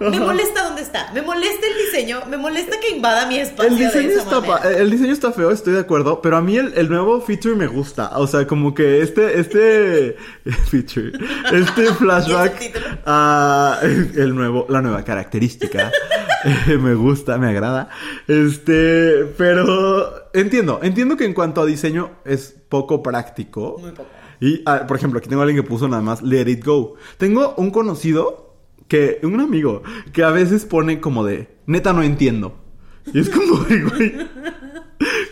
Me 0.00 0.18
molesta 0.18 0.64
dónde 0.64 0.82
está. 0.82 1.10
Me 1.12 1.20
molesta 1.22 1.66
el 1.66 1.74
diseño. 1.86 2.20
Me 2.28 2.36
molesta 2.38 2.80
que 2.80 2.94
invada 2.96 3.26
mi 3.26 3.38
espacio. 3.38 3.70
El 3.70 3.78
diseño, 3.78 4.08
de 4.08 4.14
esa 4.14 4.22
está 4.22 4.40
manera. 4.40 4.60
pa- 4.62 4.68
el 4.70 4.90
diseño 4.90 5.12
está 5.12 5.30
feo, 5.32 5.50
estoy 5.50 5.74
de 5.74 5.80
acuerdo, 5.80 6.22
pero 6.22 6.36
a 6.38 6.40
mí 6.40 6.56
el, 6.56 6.72
el 6.74 6.88
nuevo 6.88 7.20
feature 7.20 7.54
me 7.54 7.66
gusta. 7.66 8.10
O 8.18 8.26
sea, 8.26 8.46
como 8.46 8.74
que 8.74 9.02
este, 9.02 9.38
este 9.38 10.16
feature, 10.70 11.12
este 11.52 11.86
flashback 11.98 12.60
el 14.16 14.34
nuevo, 14.34 14.66
la 14.68 14.80
nueva 14.82 15.04
característica. 15.04 15.90
eh, 16.68 16.76
me 16.80 16.94
gusta, 16.94 17.36
me 17.38 17.48
agrada. 17.48 17.90
Este, 18.26 19.26
pero 19.36 20.30
entiendo, 20.32 20.80
entiendo 20.82 21.16
que 21.16 21.24
en 21.24 21.34
cuanto 21.34 21.60
a 21.60 21.66
diseño 21.66 22.12
es 22.24 22.54
poco 22.68 23.02
práctico. 23.02 23.76
Muy 23.80 23.90
poco. 23.90 24.08
Y, 24.40 24.62
ah, 24.64 24.86
por 24.86 24.96
ejemplo, 24.96 25.18
aquí 25.18 25.28
tengo 25.28 25.42
a 25.42 25.44
alguien 25.44 25.62
que 25.62 25.68
puso 25.68 25.86
nada 25.86 26.00
más 26.00 26.22
Let 26.22 26.48
It 26.50 26.64
Go. 26.64 26.94
Tengo 27.18 27.52
un 27.58 27.70
conocido 27.70 28.49
que, 28.90 29.20
un 29.22 29.40
amigo, 29.40 29.82
que 30.12 30.22
a 30.24 30.30
veces 30.30 30.66
pone 30.66 31.00
como 31.00 31.24
de, 31.24 31.48
neta 31.66 31.92
no 31.94 32.02
entiendo. 32.02 32.58
Y 33.14 33.20
es 33.20 33.30
como, 33.30 33.64
"Ay, 33.70 33.80
güey. 33.82 34.14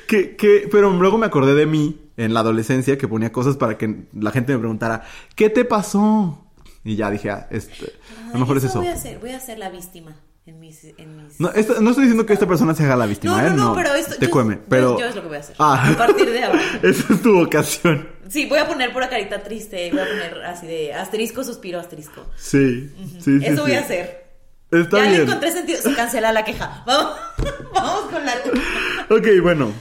Que, 0.06 0.36
que, 0.36 0.68
pero 0.70 0.90
luego 0.90 1.18
me 1.18 1.26
acordé 1.26 1.54
de 1.54 1.66
mí 1.66 2.00
en 2.16 2.32
la 2.32 2.40
adolescencia 2.40 2.96
que 2.96 3.06
ponía 3.06 3.30
cosas 3.32 3.56
para 3.58 3.76
que 3.76 4.06
la 4.14 4.30
gente 4.30 4.52
me 4.54 4.58
preguntara, 4.60 5.02
¿qué 5.36 5.50
te 5.50 5.64
pasó? 5.66 6.46
Y 6.84 6.96
ya 6.96 7.10
dije, 7.10 7.30
ah, 7.30 7.46
este, 7.50 7.92
a 8.30 8.32
lo 8.32 8.38
mejor 8.40 8.56
es 8.56 8.64
eso. 8.64 8.78
Voy 8.78 8.88
a 8.88 8.94
hacer, 8.94 9.18
voy 9.18 9.30
a 9.32 9.40
ser 9.40 9.58
la 9.58 9.68
víctima 9.68 10.16
en 10.46 10.58
mis. 10.60 10.84
En 10.96 11.16
mis... 11.16 11.38
No, 11.38 11.50
esta- 11.50 11.80
no 11.80 11.90
estoy 11.90 12.04
diciendo 12.04 12.24
que 12.24 12.32
esta 12.32 12.46
persona 12.46 12.74
se 12.74 12.84
haga 12.84 12.96
la 12.96 13.04
víctima, 13.06 13.42
no, 13.42 13.46
¿eh? 13.46 13.50
no, 13.50 13.56
no, 13.70 13.74
pero 13.74 13.92
esto. 13.94 14.14
Te 14.18 14.26
yo- 14.26 14.30
cueme, 14.30 14.54
yo- 14.54 14.60
pero... 14.68 14.98
Yo, 14.98 15.06
es 15.06 15.14
lo 15.16 15.22
que 15.22 15.28
voy 15.28 15.36
a 15.36 15.40
hacer. 15.40 15.56
Ah. 15.58 15.90
A 15.92 15.96
partir 15.98 16.30
de 16.30 16.44
ahora. 16.44 16.60
Esa 16.82 17.12
es 17.12 17.20
tu 17.22 17.34
vocación. 17.34 18.08
Sí, 18.28 18.46
voy 18.46 18.58
a 18.58 18.66
poner 18.68 18.92
pura 18.92 19.08
carita 19.08 19.42
triste. 19.42 19.90
Voy 19.90 20.00
a 20.00 20.04
poner 20.06 20.44
así 20.44 20.66
de 20.66 20.92
asterisco, 20.92 21.42
suspiro, 21.44 21.78
asterisco. 21.80 22.26
Sí, 22.36 22.92
sí, 23.20 23.40
sí. 23.40 23.46
Eso 23.46 23.62
voy 23.62 23.72
sí. 23.72 23.76
a 23.76 23.80
hacer. 23.80 24.28
Está 24.70 24.98
ya 24.98 25.02
le 25.04 25.10
bien. 25.10 25.22
encontré 25.22 25.50
sentido. 25.52 25.80
Se 25.80 25.94
cancela 25.94 26.32
la 26.32 26.44
queja. 26.44 26.82
Vamos, 26.86 27.16
vamos 27.74 28.00
con 28.10 28.24
la. 28.24 28.34
Ok, 29.08 29.26
bueno, 29.42 29.72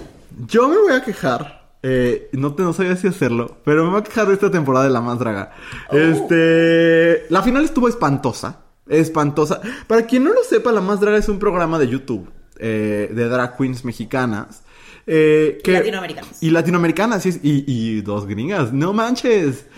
yo 0.48 0.70
me 0.70 0.78
voy 0.78 0.94
a 0.94 1.02
quejar. 1.04 1.72
eh, 1.84 2.30
no, 2.34 2.56
te, 2.56 2.64
no 2.64 2.74
sabía 2.74 2.96
si 2.96 3.08
hacerlo, 3.08 3.58
pero 3.66 3.84
me 3.84 3.92
voy 3.92 4.00
a 4.00 4.04
quejar 4.04 4.28
de 4.28 4.34
esta 4.36 4.50
temporada 4.50 4.86
de 4.86 4.92
La 4.92 5.02
Más 5.02 5.20
Draga. 5.20 5.52
Oh. 5.90 5.98
Este. 5.98 7.26
La 7.30 7.42
final 7.44 7.66
estuvo 7.66 7.88
espantosa. 7.90 8.62
Espantosa. 8.88 9.60
Para 9.88 10.06
quien 10.06 10.24
no 10.24 10.34
lo 10.34 10.44
sepa, 10.44 10.72
La 10.72 10.80
Más 10.82 11.02
Draga 11.02 11.18
es 11.18 11.28
un 11.28 11.40
programa 11.40 11.78
de 11.78 11.88
YouTube 11.90 12.30
eh, 12.60 13.10
de 13.14 13.28
drag 13.28 13.58
queens 13.58 13.84
mexicanas. 13.84 14.64
Eh, 15.08 15.60
Y 15.64 15.72
latinoamericanas. 15.72 16.44
Y 16.44 16.50
latinoamericanas, 16.52 17.24
sí 17.24 17.40
y, 17.42 17.64
y 17.66 18.02
dos 18.02 18.28
gringas. 18.28 18.74
No 18.74 18.94
manches. 18.94 19.66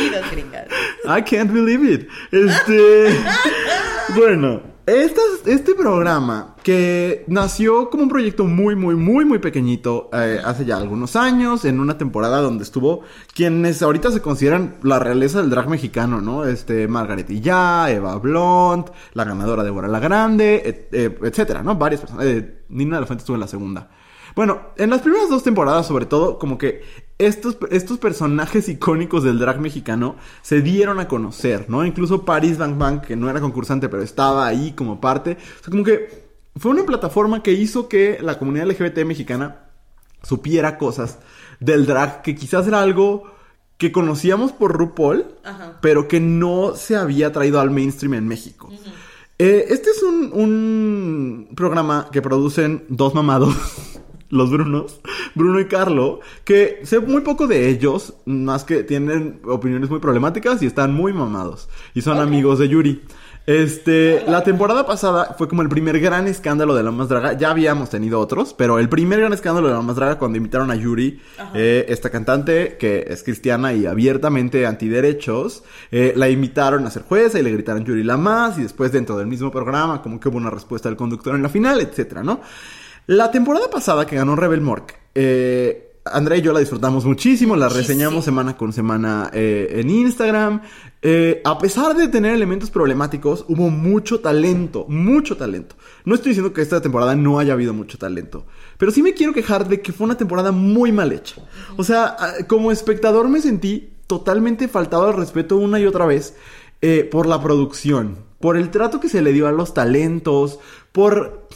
Y 0.00 0.10
dos 0.10 0.30
gringas. 0.30 0.66
I 1.04 1.22
can't 1.22 1.52
believe 1.52 1.84
it. 1.92 2.08
Este. 2.30 3.16
bueno, 4.16 4.62
este 4.86 5.74
programa 5.74 6.56
que 6.62 7.24
nació 7.26 7.90
como 7.90 8.04
un 8.04 8.08
proyecto 8.08 8.44
muy, 8.44 8.74
muy, 8.74 8.94
muy, 8.94 9.24
muy 9.24 9.38
pequeñito 9.38 10.08
eh, 10.12 10.40
hace 10.42 10.64
ya 10.64 10.76
algunos 10.76 11.16
años, 11.16 11.64
en 11.64 11.80
una 11.80 11.98
temporada 11.98 12.40
donde 12.40 12.64
estuvo 12.64 13.02
quienes 13.34 13.82
ahorita 13.82 14.10
se 14.10 14.22
consideran 14.22 14.76
la 14.82 14.98
realeza 14.98 15.40
del 15.40 15.50
drag 15.50 15.68
mexicano, 15.68 16.20
¿no? 16.20 16.44
Este, 16.44 16.88
Margaret 16.88 17.28
Ya, 17.28 17.90
Eva 17.90 18.16
Blond, 18.16 18.90
la 19.12 19.24
ganadora 19.24 19.62
de 19.62 19.70
Bora 19.70 19.88
la 19.88 20.00
Grande, 20.00 20.88
eh, 20.92 21.18
etcétera, 21.22 21.62
¿no? 21.62 21.74
Varias 21.74 22.00
personas. 22.02 22.24
Eh, 22.26 22.62
Nina 22.68 22.96
de 22.96 23.00
la 23.02 23.06
Fuente 23.06 23.22
estuvo 23.22 23.36
en 23.36 23.40
la 23.40 23.48
segunda. 23.48 23.90
Bueno, 24.38 24.60
en 24.76 24.90
las 24.90 25.00
primeras 25.00 25.28
dos 25.28 25.42
temporadas, 25.42 25.88
sobre 25.88 26.06
todo, 26.06 26.38
como 26.38 26.58
que 26.58 26.84
estos, 27.18 27.58
estos 27.72 27.98
personajes 27.98 28.68
icónicos 28.68 29.24
del 29.24 29.40
drag 29.40 29.58
mexicano 29.58 30.14
se 30.42 30.62
dieron 30.62 31.00
a 31.00 31.08
conocer, 31.08 31.68
¿no? 31.68 31.84
Incluso 31.84 32.24
Paris 32.24 32.56
Bang 32.56 32.78
Bang, 32.78 33.00
que 33.00 33.16
no 33.16 33.28
era 33.28 33.40
concursante, 33.40 33.88
pero 33.88 34.00
estaba 34.00 34.46
ahí 34.46 34.74
como 34.76 35.00
parte. 35.00 35.32
O 35.32 35.64
sea, 35.64 35.72
como 35.72 35.82
que 35.82 36.28
fue 36.54 36.70
una 36.70 36.86
plataforma 36.86 37.42
que 37.42 37.50
hizo 37.50 37.88
que 37.88 38.18
la 38.22 38.38
comunidad 38.38 38.68
LGBT 38.68 38.98
mexicana 38.98 39.70
supiera 40.22 40.78
cosas 40.78 41.18
del 41.58 41.84
drag, 41.84 42.22
que 42.22 42.36
quizás 42.36 42.68
era 42.68 42.80
algo 42.80 43.24
que 43.76 43.90
conocíamos 43.90 44.52
por 44.52 44.72
RuPaul, 44.72 45.26
pero 45.80 46.06
que 46.06 46.20
no 46.20 46.76
se 46.76 46.94
había 46.94 47.32
traído 47.32 47.58
al 47.58 47.72
mainstream 47.72 48.14
en 48.14 48.28
México. 48.28 48.70
Eh, 49.36 49.66
este 49.70 49.90
es 49.90 50.04
un, 50.04 50.30
un 50.32 51.48
programa 51.56 52.08
que 52.12 52.22
producen 52.22 52.84
dos 52.88 53.16
mamados 53.16 53.56
los 54.30 54.50
Brunos, 54.50 55.00
Bruno 55.34 55.60
y 55.60 55.66
Carlo, 55.66 56.20
que 56.44 56.80
sé 56.84 57.00
muy 57.00 57.22
poco 57.22 57.46
de 57.46 57.68
ellos, 57.68 58.14
más 58.26 58.64
que 58.64 58.84
tienen 58.84 59.40
opiniones 59.44 59.90
muy 59.90 60.00
problemáticas 60.00 60.62
y 60.62 60.66
están 60.66 60.94
muy 60.94 61.12
mamados. 61.12 61.68
Y 61.94 62.02
son 62.02 62.18
amigos 62.18 62.58
de 62.58 62.68
Yuri. 62.68 63.02
Este, 63.48 64.24
la 64.28 64.44
temporada 64.44 64.84
pasada 64.84 65.34
fue 65.38 65.48
como 65.48 65.62
el 65.62 65.70
primer 65.70 65.98
gran 66.00 66.28
escándalo 66.28 66.74
de 66.74 66.82
la 66.82 66.90
más 66.90 67.08
draga. 67.08 67.32
Ya 67.32 67.48
habíamos 67.48 67.88
tenido 67.88 68.20
otros, 68.20 68.52
pero 68.52 68.78
el 68.78 68.90
primer 68.90 69.20
gran 69.20 69.32
escándalo 69.32 69.68
de 69.68 69.74
la 69.74 69.80
más 69.80 69.96
draga 69.96 70.18
cuando 70.18 70.36
invitaron 70.36 70.70
a 70.70 70.74
Yuri, 70.74 71.18
eh, 71.54 71.86
esta 71.88 72.10
cantante 72.10 72.76
que 72.78 73.06
es 73.08 73.22
cristiana 73.22 73.72
y 73.72 73.86
abiertamente 73.86 74.66
antiderechos, 74.66 75.64
eh, 75.90 76.12
la 76.14 76.28
invitaron 76.28 76.86
a 76.86 76.90
ser 76.90 77.04
jueza 77.04 77.38
y 77.38 77.42
le 77.42 77.50
gritaron 77.50 77.86
Yuri 77.86 78.04
la 78.04 78.18
más 78.18 78.58
y 78.58 78.64
después 78.64 78.92
dentro 78.92 79.16
del 79.16 79.28
mismo 79.28 79.50
programa 79.50 80.02
como 80.02 80.20
que 80.20 80.28
hubo 80.28 80.36
una 80.36 80.50
respuesta 80.50 80.90
del 80.90 80.98
conductor 80.98 81.34
en 81.34 81.42
la 81.42 81.48
final, 81.48 81.80
etcétera, 81.80 82.22
¿no? 82.22 82.42
La 83.08 83.30
temporada 83.30 83.70
pasada 83.70 84.06
que 84.06 84.16
ganó 84.16 84.36
Rebel 84.36 84.60
Mork, 84.60 84.94
eh, 85.14 85.94
Andrea 86.04 86.36
y 86.36 86.42
yo 86.42 86.52
la 86.52 86.60
disfrutamos 86.60 87.06
muchísimo, 87.06 87.56
la 87.56 87.70
reseñamos 87.70 88.22
semana 88.22 88.58
con 88.58 88.70
semana 88.74 89.30
eh, 89.32 89.80
en 89.80 89.88
Instagram. 89.88 90.60
Eh, 91.00 91.40
a 91.42 91.56
pesar 91.56 91.96
de 91.96 92.08
tener 92.08 92.34
elementos 92.34 92.70
problemáticos, 92.70 93.46
hubo 93.48 93.70
mucho 93.70 94.20
talento, 94.20 94.84
mucho 94.90 95.38
talento. 95.38 95.74
No 96.04 96.14
estoy 96.14 96.32
diciendo 96.32 96.52
que 96.52 96.60
esta 96.60 96.82
temporada 96.82 97.16
no 97.16 97.38
haya 97.38 97.54
habido 97.54 97.72
mucho 97.72 97.96
talento, 97.96 98.44
pero 98.76 98.92
sí 98.92 99.02
me 99.02 99.14
quiero 99.14 99.32
quejar 99.32 99.66
de 99.68 99.80
que 99.80 99.94
fue 99.94 100.04
una 100.04 100.18
temporada 100.18 100.52
muy 100.52 100.92
mal 100.92 101.10
hecha. 101.10 101.40
O 101.78 101.84
sea, 101.84 102.14
como 102.46 102.70
espectador 102.72 103.30
me 103.30 103.40
sentí 103.40 103.88
totalmente 104.06 104.68
faltado 104.68 105.06
al 105.06 105.16
respeto 105.16 105.56
una 105.56 105.80
y 105.80 105.86
otra 105.86 106.04
vez 106.04 106.36
por 107.10 107.26
la 107.26 107.42
producción, 107.42 108.18
por 108.38 108.58
el 108.58 108.68
trato 108.70 109.00
que 109.00 109.08
se 109.08 109.22
le 109.22 109.32
dio 109.32 109.48
a 109.48 109.52
los 109.52 109.72
talentos, 109.72 110.58
por... 110.92 111.48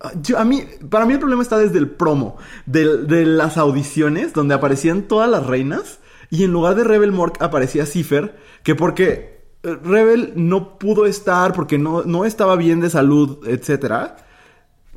Ah, 0.00 0.12
a 0.36 0.44
mí, 0.44 0.64
para 0.90 1.06
mí 1.06 1.14
el 1.14 1.18
problema 1.18 1.42
está 1.42 1.58
desde 1.58 1.78
el 1.78 1.90
promo 1.90 2.36
de, 2.66 3.24
las 3.24 3.56
audiciones 3.56 4.32
donde 4.34 4.54
aparecían 4.54 5.02
todas 5.02 5.28
las 5.28 5.46
reinas 5.46 6.00
y 6.30 6.44
en 6.44 6.52
lugar 6.52 6.74
de 6.74 6.84
Rebel 6.84 7.12
Mork 7.12 7.40
aparecía 7.42 7.86
Cipher, 7.86 8.36
que 8.62 8.74
porque 8.74 9.46
eh, 9.62 9.78
Rebel 9.82 10.32
no 10.36 10.78
pudo 10.78 11.06
estar 11.06 11.52
porque 11.54 11.78
no, 11.78 12.02
no 12.02 12.24
estaba 12.24 12.56
bien 12.56 12.80
de 12.80 12.90
salud, 12.90 13.46
etcétera. 13.46 14.16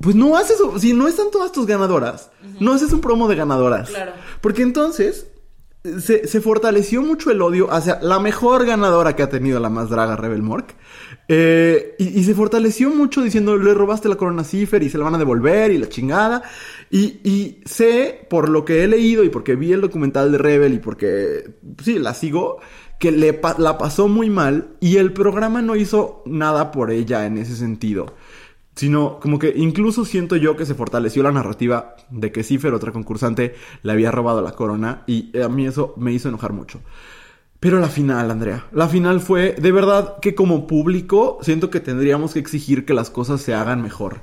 Pues 0.01 0.15
no 0.15 0.37
haces, 0.37 0.57
si 0.79 0.93
no 0.93 1.07
están 1.07 1.29
todas 1.31 1.51
tus 1.51 1.65
ganadoras, 1.65 2.31
no 2.59 2.73
haces 2.73 2.91
un 2.93 3.01
promo 3.01 3.27
de 3.27 3.35
ganadoras. 3.35 3.89
Claro. 3.89 4.13
Porque 4.41 4.61
entonces 4.61 5.27
se, 6.01 6.27
se, 6.27 6.41
fortaleció 6.41 7.01
mucho 7.01 7.31
el 7.31 7.41
odio 7.41 7.71
hacia 7.71 7.99
la 8.01 8.19
mejor 8.19 8.65
ganadora 8.65 9.15
que 9.15 9.23
ha 9.23 9.29
tenido 9.29 9.59
la 9.59 9.69
más 9.69 9.89
draga 9.89 10.15
Rebel 10.15 10.41
Mork. 10.41 10.75
Eh, 11.31 11.95
y, 11.99 12.23
se 12.23 12.33
fortaleció 12.33 12.89
mucho 12.89 13.21
diciendo, 13.21 13.55
le 13.55 13.75
robaste 13.75 14.09
la 14.09 14.15
corona 14.15 14.43
Cifer 14.43 14.81
y 14.81 14.89
se 14.89 14.97
la 14.97 15.03
van 15.03 15.13
a 15.13 15.19
devolver 15.19 15.71
y 15.71 15.77
la 15.77 15.87
chingada. 15.87 16.41
Y, 16.89 17.19
y, 17.23 17.61
sé, 17.65 18.25
por 18.29 18.49
lo 18.49 18.65
que 18.65 18.83
he 18.83 18.87
leído 18.87 19.23
y 19.23 19.29
porque 19.29 19.55
vi 19.55 19.71
el 19.71 19.81
documental 19.81 20.31
de 20.31 20.39
Rebel 20.39 20.73
y 20.73 20.79
porque, 20.79 21.43
sí, 21.83 21.99
la 21.99 22.15
sigo, 22.15 22.57
que 22.99 23.11
le 23.11 23.39
la 23.59 23.77
pasó 23.77 24.07
muy 24.07 24.31
mal 24.31 24.75
y 24.79 24.97
el 24.97 25.13
programa 25.13 25.61
no 25.61 25.75
hizo 25.75 26.23
nada 26.25 26.71
por 26.71 26.89
ella 26.89 27.25
en 27.27 27.37
ese 27.37 27.55
sentido 27.55 28.15
sino 28.79 29.19
como 29.19 29.39
que 29.39 29.53
incluso 29.57 30.05
siento 30.05 30.37
yo 30.37 30.55
que 30.55 30.65
se 30.65 30.73
fortaleció 30.73 31.21
la 31.21 31.33
narrativa 31.33 31.97
de 32.09 32.31
que 32.31 32.43
Cipher, 32.43 32.73
otra 32.73 32.93
concursante, 32.93 33.55
le 33.83 33.91
había 33.91 34.09
robado 34.09 34.41
la 34.41 34.53
corona 34.53 35.03
y 35.05 35.37
a 35.37 35.49
mí 35.49 35.67
eso 35.67 35.93
me 35.97 36.13
hizo 36.13 36.29
enojar 36.29 36.53
mucho. 36.53 36.79
Pero 37.59 37.79
la 37.79 37.89
final, 37.89 38.31
Andrea, 38.31 38.67
la 38.71 38.87
final 38.87 39.19
fue 39.19 39.55
de 39.59 39.71
verdad 39.71 40.19
que 40.21 40.33
como 40.33 40.65
público 40.65 41.39
siento 41.41 41.69
que 41.69 41.81
tendríamos 41.81 42.33
que 42.33 42.39
exigir 42.39 42.85
que 42.85 42.93
las 42.93 43.09
cosas 43.09 43.41
se 43.41 43.53
hagan 43.53 43.81
mejor. 43.81 44.21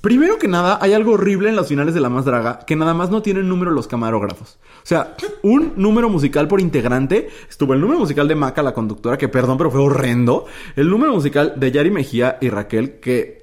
Primero 0.00 0.38
que 0.38 0.48
nada, 0.48 0.78
hay 0.80 0.94
algo 0.94 1.12
horrible 1.12 1.48
en 1.48 1.54
las 1.54 1.68
finales 1.68 1.94
de 1.94 2.00
La 2.00 2.08
Más 2.08 2.24
Draga, 2.24 2.60
que 2.66 2.74
nada 2.74 2.92
más 2.92 3.10
no 3.10 3.22
tienen 3.22 3.48
número 3.48 3.70
los 3.70 3.86
camarógrafos. 3.86 4.58
O 4.82 4.86
sea, 4.86 5.14
un 5.42 5.74
número 5.76 6.08
musical 6.08 6.48
por 6.48 6.60
integrante. 6.60 7.28
Estuvo 7.48 7.72
el 7.72 7.80
número 7.80 8.00
musical 8.00 8.26
de 8.26 8.34
Maca, 8.34 8.64
la 8.64 8.74
conductora, 8.74 9.16
que 9.16 9.28
perdón, 9.28 9.58
pero 9.58 9.70
fue 9.70 9.80
horrendo. 9.80 10.46
El 10.74 10.90
número 10.90 11.12
musical 11.12 11.52
de 11.56 11.70
Yari 11.70 11.92
Mejía 11.92 12.36
y 12.40 12.48
Raquel, 12.48 12.98
que 12.98 13.41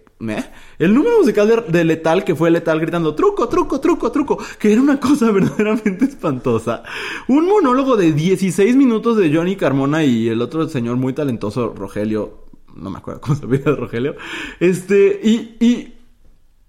el 0.80 0.94
número 0.94 1.20
musical 1.20 1.66
de, 1.70 1.84
Letal, 1.86 2.26
que 2.26 2.36
fue 2.36 2.52
Letal 2.52 2.80
gritando 2.82 3.16
truco, 3.16 3.48
truco, 3.48 3.80
truco, 3.80 4.12
truco, 4.12 4.38
que 4.60 4.74
era 4.74 4.82
una 4.82 5.00
cosa 5.00 5.32
verdaderamente 5.32 6.06
espantosa. 6.06 6.84
Un 7.28 7.48
monólogo 7.48 7.96
de 7.96 8.12
16 8.12 8.76
minutos 8.76 9.16
de 9.18 9.34
Johnny 9.34 9.56
Carmona 9.56 10.04
y 10.04 10.28
el 10.28 10.42
otro 10.42 10.68
señor 10.68 10.98
muy 10.98 11.14
talentoso, 11.14 11.74
Rogelio. 11.74 12.46
No 12.76 12.90
me 12.90 12.98
acuerdo 12.98 13.22
cómo 13.22 13.36
se 13.36 13.48
llama 13.48 13.78
Rogelio. 13.78 14.16
Este, 14.60 15.20
y, 15.24 15.56
y 15.60 15.94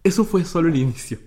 eso 0.05 0.25
fue 0.25 0.45
solo 0.45 0.69
el 0.69 0.77
inicio. 0.77 1.19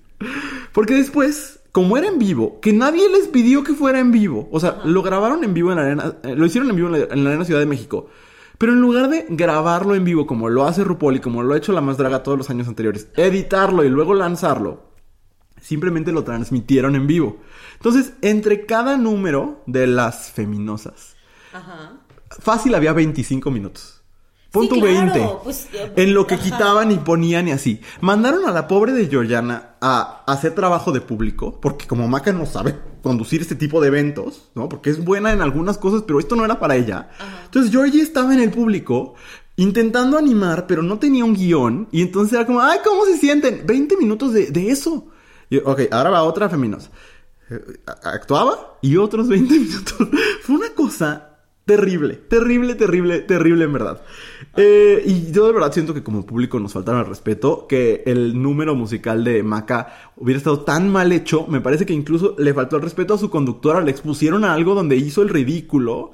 Porque 0.72 0.96
después, 0.96 1.60
como 1.74 1.98
era 1.98 2.08
en 2.08 2.20
vivo, 2.20 2.62
que 2.62 2.72
nadie 2.72 3.10
les 3.10 3.27
pidió 3.27 3.65
que 3.65 3.74
fuera 3.74 4.00
en 4.00 4.12
vivo. 4.12 4.48
O 4.51 4.62
sea, 4.62 4.80
lo 4.86 5.03
grabaron 5.03 5.44
en 5.44 5.53
vivo 5.53 5.72
en 5.72 5.75
la 5.75 5.84
arena, 5.84 6.15
eh, 6.24 6.36
lo 6.36 6.46
hicieron 6.46 6.70
en 6.70 6.75
vivo 6.77 6.88
en 6.88 6.94
la, 6.94 7.13
en 7.13 7.24
la 7.24 7.32
arena 7.32 7.46
Ciudad 7.46 7.60
de 7.60 7.65
México. 7.65 8.08
Pero 8.57 8.74
en 8.74 8.81
lugar 8.81 9.10
de 9.10 9.25
grabarlo 9.29 9.95
en 9.95 10.03
vivo 10.03 10.27
como 10.27 10.50
lo 10.50 10.65
hace 10.65 10.83
RuPaul 10.83 11.17
y 11.17 11.19
como 11.19 11.43
lo 11.43 11.53
ha 11.53 11.57
hecho 11.57 11.74
la 11.74 11.81
más 11.81 11.98
draga 11.98 12.24
todos 12.24 12.38
los 12.38 12.50
años 12.50 12.67
anteriores, 12.67 13.07
editarlo 13.15 13.83
y 13.83 13.89
luego 13.89 14.13
lanzarlo, 14.13 14.83
simplemente 15.62 16.12
lo 16.12 16.24
transmitieron 16.24 16.95
en 16.95 17.07
vivo. 17.07 17.38
Entonces, 17.74 18.13
entre 18.22 18.65
cada 18.65 18.98
número 18.98 19.63
de 19.65 19.88
las 19.88 20.31
feminosas, 20.31 21.15
fácil 22.29 22.75
había 22.75 22.93
25 22.93 23.50
minutos. 23.51 24.01
Punto 24.51 24.79
20. 24.79 25.29
Pues, 25.43 25.67
eh, 25.74 25.93
en 25.95 26.13
lo 26.13 26.27
que 26.27 26.38
quitaban 26.38 26.91
y 26.91 26.98
ponían 26.98 27.48
y 27.48 27.51
así. 27.51 27.81
Mandaron 28.01 28.45
a 28.45 28.51
la 28.51 28.67
pobre 28.67 28.91
de 28.91 29.07
Georgiana 29.07 29.72
a 29.81 30.24
hacer 30.27 30.53
trabajo 30.53 30.91
de 30.91 31.01
público, 31.01 31.60
porque 31.60 31.88
como 31.88 32.07
Maca 32.07 32.31
no 32.31 32.45
sabe 32.45 32.75
conducir 33.03 33.41
este 33.41 33.55
tipo 33.55 33.81
de 33.81 33.89
eventos, 33.89 34.50
¿no? 34.55 34.69
Porque 34.69 34.89
es 34.89 35.03
buena 35.03 35.33
en 35.33 35.41
algunas 35.41 35.77
cosas, 35.77 36.03
pero 36.07 36.19
esto 36.19 36.38
no 36.38 36.45
era 36.45 36.60
para 36.60 36.77
ella. 36.77 37.10
Entonces 37.45 37.69
Georgie 37.69 38.01
estaba 38.01 38.33
en 38.33 38.39
el 38.39 38.50
público 38.50 39.13
intentando 39.57 40.17
animar, 40.17 40.65
pero 40.65 40.81
no 40.81 40.98
tenía 40.98 41.25
un 41.25 41.36
guion. 41.36 41.89
Y 41.91 42.01
entonces 42.01 42.33
era 42.33 42.45
como, 42.45 42.62
ay, 42.62 42.79
¿cómo 42.83 43.05
se 43.05 43.17
sienten? 43.17 43.67
20 43.67 43.98
minutos 43.98 44.31
de, 44.33 44.48
de 44.51 44.69
eso. 44.69 45.07
Y, 45.50 45.57
ok, 45.57 45.81
ahora 45.91 46.12
va 46.12 46.24
otra 46.24 46.50
feminosa. 46.50 46.89
Eh, 47.50 47.60
actuaba 47.86 48.77
y 48.81 48.95
otros 48.95 49.27
20 49.27 49.53
minutos. 49.60 50.07
Fue 50.41 50.55
una 50.55 50.69
cosa 50.69 51.32
Terrible, 51.65 52.15
terrible, 52.15 52.75
terrible, 52.75 53.20
terrible 53.20 53.63
en 53.63 53.74
verdad. 53.74 54.01
Eh, 54.58 55.01
y 55.05 55.32
yo 55.32 55.48
de 55.48 55.53
verdad 55.53 55.72
siento 55.72 55.93
que 55.93 56.03
como 56.03 56.25
público 56.25 56.60
nos 56.60 56.74
faltaron 56.74 57.00
el 57.00 57.08
respeto, 57.08 57.67
que 57.67 58.03
el 58.05 58.41
número 58.41 58.75
musical 58.75 59.24
de 59.24 59.43
Maca 59.43 60.12
hubiera 60.17 60.38
estado 60.38 60.62
tan 60.62 60.89
mal 60.89 61.13
hecho, 61.13 61.48
me 61.48 61.62
parece 61.62 61.86
que 61.86 61.93
incluso 61.93 62.36
le 62.38 62.53
faltó 62.53 62.75
el 62.75 62.82
respeto 62.82 63.13
a 63.13 63.17
su 63.17 63.29
conductora, 63.29 63.79
le 63.79 63.91
expusieron 63.91 64.43
a 64.43 64.53
algo 64.53 64.75
donde 64.75 64.98
hizo 64.98 65.22
el 65.22 65.29
ridículo. 65.29 66.12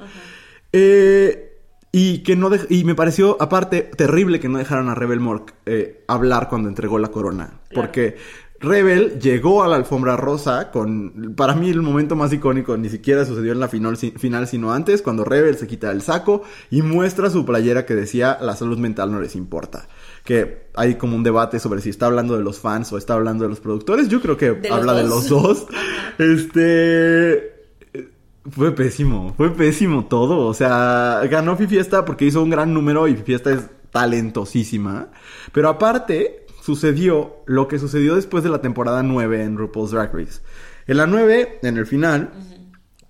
Eh, 0.72 1.48
y 1.92 2.20
que 2.20 2.36
no 2.36 2.52
y 2.70 2.84
me 2.84 2.94
pareció 2.94 3.36
aparte 3.40 3.82
terrible 3.82 4.40
que 4.40 4.48
no 4.48 4.60
dejaran 4.60 4.90
a 4.90 4.96
Rebel 4.96 5.20
Mork 5.20 5.56
eh, 5.66 6.04
hablar 6.08 6.48
cuando 6.48 6.70
entregó 6.70 7.00
la 7.00 7.08
corona, 7.08 7.62
porque 7.74 8.18
Rebel 8.60 9.20
llegó 9.22 9.64
a 9.64 9.68
la 9.68 9.78
alfombra 9.78 10.18
rosa 10.18 10.70
con, 10.70 11.34
para 11.36 11.56
mí 11.56 11.70
el 11.70 11.82
momento 11.82 12.18
más 12.18 12.34
icónico 12.34 12.76
ni 12.76 12.90
siquiera 12.90 13.26
sucedió 13.26 13.54
en 13.54 13.60
la 13.60 13.70
final, 13.70 13.96
final, 13.96 14.48
sino 14.48 14.74
antes, 14.74 15.02
cuando 15.02 15.24
Rebel 15.24 15.58
se 15.58 15.66
quita 15.66 15.92
el 15.92 16.02
saco 16.02 16.44
y 16.70 16.82
muestra 16.82 17.30
su 17.30 17.46
playera 17.46 17.86
que 17.86 17.96
decía 17.96 18.38
la 18.42 18.56
salud 18.56 18.78
mental 18.78 19.12
no 19.12 19.22
les 19.22 19.36
importa. 19.36 19.88
Que 20.26 20.68
hay 20.76 20.96
como 20.96 21.16
un 21.16 21.24
debate 21.24 21.60
sobre 21.60 21.82
si 21.82 21.90
está 21.90 22.08
hablando 22.08 22.36
de 22.36 22.44
los 22.44 22.60
fans 22.60 22.92
o 22.92 22.98
está 22.98 23.14
hablando 23.14 23.46
de 23.46 23.50
los 23.50 23.62
productores. 23.62 24.10
Yo 24.10 24.22
creo 24.22 24.36
que 24.36 24.60
habla 24.70 24.94
de 24.94 25.04
los 25.04 25.30
dos. 25.30 25.66
este... 26.18 27.56
Fue 28.52 28.74
pésimo, 28.74 29.34
fue 29.38 29.52
pésimo 29.54 30.06
todo. 30.06 30.48
O 30.48 30.54
sea, 30.54 31.22
ganó 31.30 31.56
Fifiesta 31.56 32.04
porque 32.04 32.26
hizo 32.26 32.42
un 32.42 32.50
gran 32.50 32.74
número 32.74 33.08
y 33.08 33.16
Fifiesta 33.16 33.52
es 33.52 33.70
talentosísima. 33.92 35.10
Pero 35.52 35.70
aparte, 35.70 36.46
sucedió 36.70 37.38
lo 37.48 37.68
que 37.68 37.80
sucedió 37.80 38.16
después 38.16 38.44
de 38.44 38.52
la 38.52 38.62
temporada 38.62 39.02
9 39.02 39.44
en 39.44 39.58
RuPaul's 39.58 39.90
Drag 39.90 40.14
Race. 40.14 40.40
En 40.86 40.98
la 40.98 41.08
9, 41.08 41.62
en 41.64 41.78
el 41.78 41.88
final, 41.88 42.30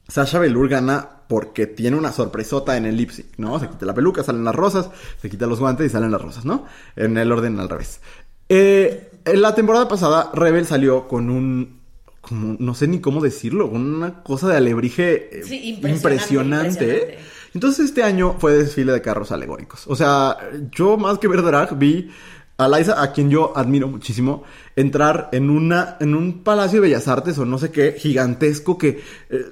Sasha 0.07 0.39
Velour 0.39 0.69
gana 0.69 1.09
porque 1.27 1.67
tiene 1.67 1.97
una 1.97 2.13
sorpresota 2.13 2.77
en 2.77 2.85
el 2.85 2.95
lip 2.95 3.09
sync, 3.09 3.27
¿no? 3.35 3.59
Se 3.59 3.67
quita 3.67 3.85
la 3.85 3.93
peluca, 3.93 4.23
salen 4.23 4.45
las 4.45 4.55
rosas, 4.55 4.91
se 5.21 5.29
quita 5.29 5.45
los 5.45 5.59
guantes 5.59 5.87
y 5.87 5.89
salen 5.89 6.09
las 6.09 6.21
rosas, 6.21 6.45
¿no? 6.45 6.67
En 6.95 7.17
el 7.17 7.29
orden 7.33 7.59
al 7.59 7.67
revés. 7.67 7.99
Eh, 8.47 9.11
en 9.25 9.41
la 9.41 9.53
temporada 9.53 9.89
pasada, 9.89 10.31
Rebel 10.33 10.65
salió 10.65 11.09
con 11.09 11.29
un. 11.29 11.81
Como, 12.21 12.55
no 12.59 12.73
sé 12.75 12.87
ni 12.87 13.01
cómo 13.01 13.19
decirlo, 13.19 13.69
con 13.69 13.81
una 13.81 14.23
cosa 14.23 14.47
de 14.47 14.55
alebrije 14.55 15.39
eh, 15.39 15.43
Sí, 15.43 15.55
impresionante. 15.69 15.89
impresionante, 15.97 16.85
impresionante. 16.85 17.19
Entonces 17.53 17.85
este 17.85 18.03
año 18.03 18.37
fue 18.39 18.53
desfile 18.53 18.93
de 18.93 19.01
carros 19.01 19.33
alegóricos. 19.33 19.85
O 19.87 19.97
sea, 19.97 20.37
yo 20.71 20.95
más 20.97 21.17
que 21.17 21.27
ver 21.27 21.41
drag 21.41 21.77
vi 21.77 22.09
a 22.59 22.67
Liza, 22.67 23.01
a 23.01 23.13
quien 23.13 23.29
yo 23.29 23.57
admiro 23.57 23.87
muchísimo, 23.87 24.43
entrar 24.75 25.29
en 25.31 25.49
una 25.49 25.95
en 25.99 26.13
un 26.13 26.43
palacio 26.43 26.81
de 26.81 26.89
bellas 26.89 27.07
artes 27.07 27.37
o 27.37 27.45
no 27.45 27.57
sé 27.57 27.71
qué 27.71 27.93
gigantesco 27.93 28.77
que 28.77 29.01
eh, 29.29 29.45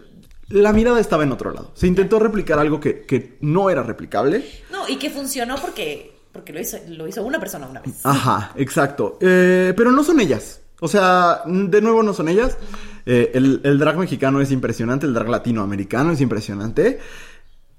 la 0.49 0.73
mirada 0.73 0.99
estaba 0.99 1.23
en 1.23 1.31
otro 1.31 1.51
lado. 1.51 1.71
Se 1.73 1.87
intentó 1.87 2.19
replicar 2.19 2.59
algo 2.59 2.79
que, 2.79 3.05
que 3.05 3.37
no 3.41 3.69
era 3.69 3.81
replicable. 3.81 4.43
No, 4.71 4.87
y 4.89 4.97
que 4.97 5.09
funcionó 5.09 5.55
porque, 5.55 6.19
porque 6.33 6.51
lo, 6.51 6.59
hizo, 6.59 6.77
lo 6.89 7.07
hizo 7.07 7.23
una 7.23 7.39
persona 7.39 7.67
una 7.67 7.81
vez. 7.81 8.01
Ajá, 8.03 8.51
exacto. 8.57 9.17
Eh, 9.21 9.73
pero 9.75 9.91
no 9.91 10.03
son 10.03 10.19
ellas. 10.19 10.61
O 10.79 10.87
sea, 10.87 11.41
de 11.45 11.81
nuevo 11.81 12.03
no 12.03 12.13
son 12.13 12.27
ellas. 12.27 12.57
Eh, 13.05 13.31
el, 13.33 13.61
el 13.63 13.79
drag 13.79 13.97
mexicano 13.97 14.41
es 14.41 14.51
impresionante, 14.51 15.05
el 15.05 15.13
drag 15.13 15.29
latinoamericano 15.29 16.11
es 16.11 16.19
impresionante. 16.19 16.99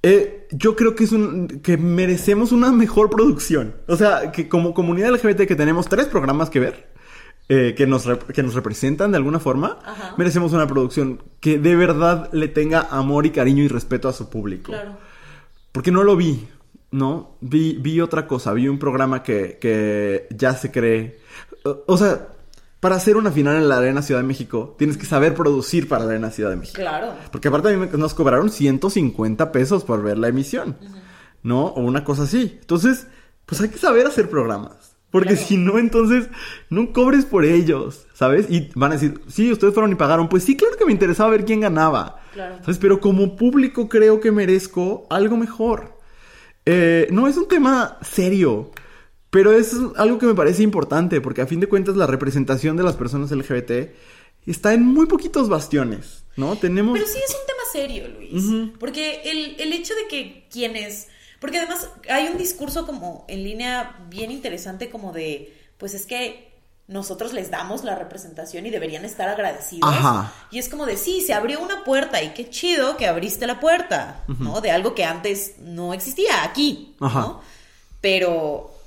Eh, 0.02 0.46
yo 0.52 0.76
creo 0.76 0.94
que 0.94 1.04
es 1.04 1.12
un 1.12 1.48
que 1.62 1.76
merecemos 1.76 2.52
una 2.52 2.70
mejor 2.72 3.10
producción. 3.10 3.74
O 3.86 3.96
sea, 3.96 4.30
que 4.32 4.48
como 4.48 4.74
comunidad 4.74 5.10
LGBT 5.12 5.46
que 5.46 5.56
tenemos 5.56 5.88
tres 5.88 6.06
programas 6.06 6.50
que 6.50 6.60
ver, 6.60 6.88
eh, 7.48 7.74
que, 7.76 7.86
nos 7.86 8.06
que 8.32 8.42
nos 8.42 8.54
representan 8.54 9.10
de 9.10 9.16
alguna 9.16 9.40
forma, 9.40 9.78
Ajá. 9.84 10.14
merecemos 10.16 10.52
una 10.52 10.66
producción 10.66 11.22
que 11.40 11.58
de 11.58 11.74
verdad 11.76 12.28
le 12.32 12.48
tenga 12.48 12.82
amor 12.90 13.26
y 13.26 13.30
cariño 13.30 13.62
y 13.64 13.68
respeto 13.68 14.08
a 14.08 14.12
su 14.12 14.28
público. 14.30 14.72
Claro. 14.72 14.96
Porque 15.72 15.90
no 15.90 16.04
lo 16.04 16.16
vi, 16.16 16.46
¿no? 16.90 17.36
Vi, 17.40 17.76
vi 17.80 18.00
otra 18.00 18.26
cosa, 18.26 18.52
vi 18.52 18.68
un 18.68 18.78
programa 18.78 19.22
que, 19.22 19.58
que 19.60 20.28
ya 20.30 20.54
se 20.54 20.70
cree. 20.70 21.18
O, 21.64 21.84
o 21.86 21.96
sea, 21.98 22.28
para 22.80 22.94
hacer 22.96 23.16
una 23.16 23.30
final 23.32 23.56
en 23.56 23.68
la 23.68 23.78
Arena 23.78 24.02
Ciudad 24.02 24.20
de 24.20 24.26
México, 24.26 24.74
tienes 24.78 24.96
que 24.96 25.06
saber 25.06 25.34
producir 25.34 25.88
para 25.88 26.04
la 26.04 26.10
Arena 26.10 26.30
Ciudad 26.30 26.50
de 26.50 26.56
México. 26.56 26.76
Claro. 26.80 27.12
Porque 27.32 27.48
aparte 27.48 27.68
a 27.74 27.76
mí 27.76 27.86
nos 27.96 28.14
cobraron 28.14 28.50
150 28.50 29.50
pesos 29.52 29.84
por 29.84 30.02
ver 30.02 30.18
la 30.18 30.28
emisión, 30.28 30.76
¿no? 31.42 31.66
O 31.66 31.80
una 31.80 32.04
cosa 32.04 32.22
así. 32.24 32.58
Entonces, 32.60 33.06
pues 33.46 33.60
hay 33.60 33.68
que 33.70 33.78
saber 33.78 34.06
hacer 34.06 34.28
programas. 34.30 34.96
Porque 35.10 35.30
Claro. 35.30 35.46
si 35.46 35.56
no, 35.56 35.78
entonces 35.78 36.28
no 36.68 36.92
cobres 36.92 37.24
por 37.24 37.46
ellos, 37.46 38.06
¿sabes? 38.12 38.46
Y 38.50 38.70
van 38.74 38.92
a 38.92 38.94
decir, 38.96 39.22
sí, 39.26 39.50
ustedes 39.50 39.72
fueron 39.72 39.90
y 39.90 39.94
pagaron. 39.94 40.28
Pues 40.28 40.44
sí, 40.44 40.54
claro 40.54 40.76
que 40.76 40.84
me 40.84 40.92
interesaba 40.92 41.30
ver 41.30 41.46
quién 41.46 41.60
ganaba. 41.60 42.20
Claro. 42.34 42.58
¿Sabes? 42.60 42.76
Pero 42.76 43.00
como 43.00 43.34
público 43.34 43.88
creo 43.88 44.20
que 44.20 44.30
merezco 44.32 45.06
algo 45.08 45.38
mejor. 45.38 45.96
Eh, 46.66 47.08
no 47.10 47.26
es 47.26 47.38
un 47.38 47.48
tema 47.48 47.96
serio, 48.02 48.70
pero 49.30 49.52
es 49.52 49.74
algo 49.96 50.18
que 50.18 50.26
me 50.26 50.34
parece 50.34 50.62
importante, 50.62 51.20
porque 51.20 51.42
a 51.42 51.46
fin 51.46 51.60
de 51.60 51.68
cuentas 51.68 51.96
la 51.96 52.06
representación 52.06 52.76
de 52.76 52.82
las 52.82 52.96
personas 52.96 53.30
LGBT 53.30 53.90
está 54.46 54.72
en 54.72 54.82
muy 54.82 55.06
poquitos 55.06 55.48
bastiones, 55.48 56.24
¿no? 56.36 56.56
Tenemos... 56.56 56.98
Pero 56.98 57.06
sí 57.10 57.18
es 57.18 57.34
un 57.34 57.46
tema 57.46 57.58
serio, 57.70 58.08
Luis. 58.08 58.72
Porque 58.78 59.22
el, 59.24 59.60
el 59.60 59.72
hecho 59.72 59.94
de 59.94 60.08
que 60.08 60.46
quienes. 60.50 61.08
Porque 61.40 61.58
además 61.58 61.88
hay 62.08 62.28
un 62.28 62.38
discurso 62.38 62.86
como 62.86 63.24
en 63.28 63.44
línea 63.44 63.96
bien 64.08 64.30
interesante, 64.30 64.90
como 64.90 65.12
de. 65.12 65.54
Pues 65.76 65.94
es 65.94 66.06
que 66.06 66.48
nosotros 66.88 67.34
les 67.34 67.50
damos 67.50 67.84
la 67.84 67.94
representación 67.94 68.64
y 68.64 68.70
deberían 68.70 69.04
estar 69.04 69.28
agradecidos. 69.28 69.92
Ajá. 69.92 70.32
Y 70.50 70.58
es 70.58 70.70
como 70.70 70.86
de, 70.86 70.96
sí, 70.96 71.20
se 71.20 71.34
abrió 71.34 71.60
una 71.60 71.84
puerta 71.84 72.22
y 72.22 72.30
qué 72.30 72.48
chido 72.48 72.96
que 72.96 73.06
abriste 73.06 73.46
la 73.46 73.60
puerta, 73.60 74.24
¿no? 74.26 74.62
De 74.62 74.70
algo 74.70 74.94
que 74.94 75.04
antes 75.04 75.56
no 75.58 75.92
existía 75.92 76.42
aquí, 76.42 76.96
Ajá. 76.98 77.20
¿no? 77.20 77.42
Pero 78.00 78.77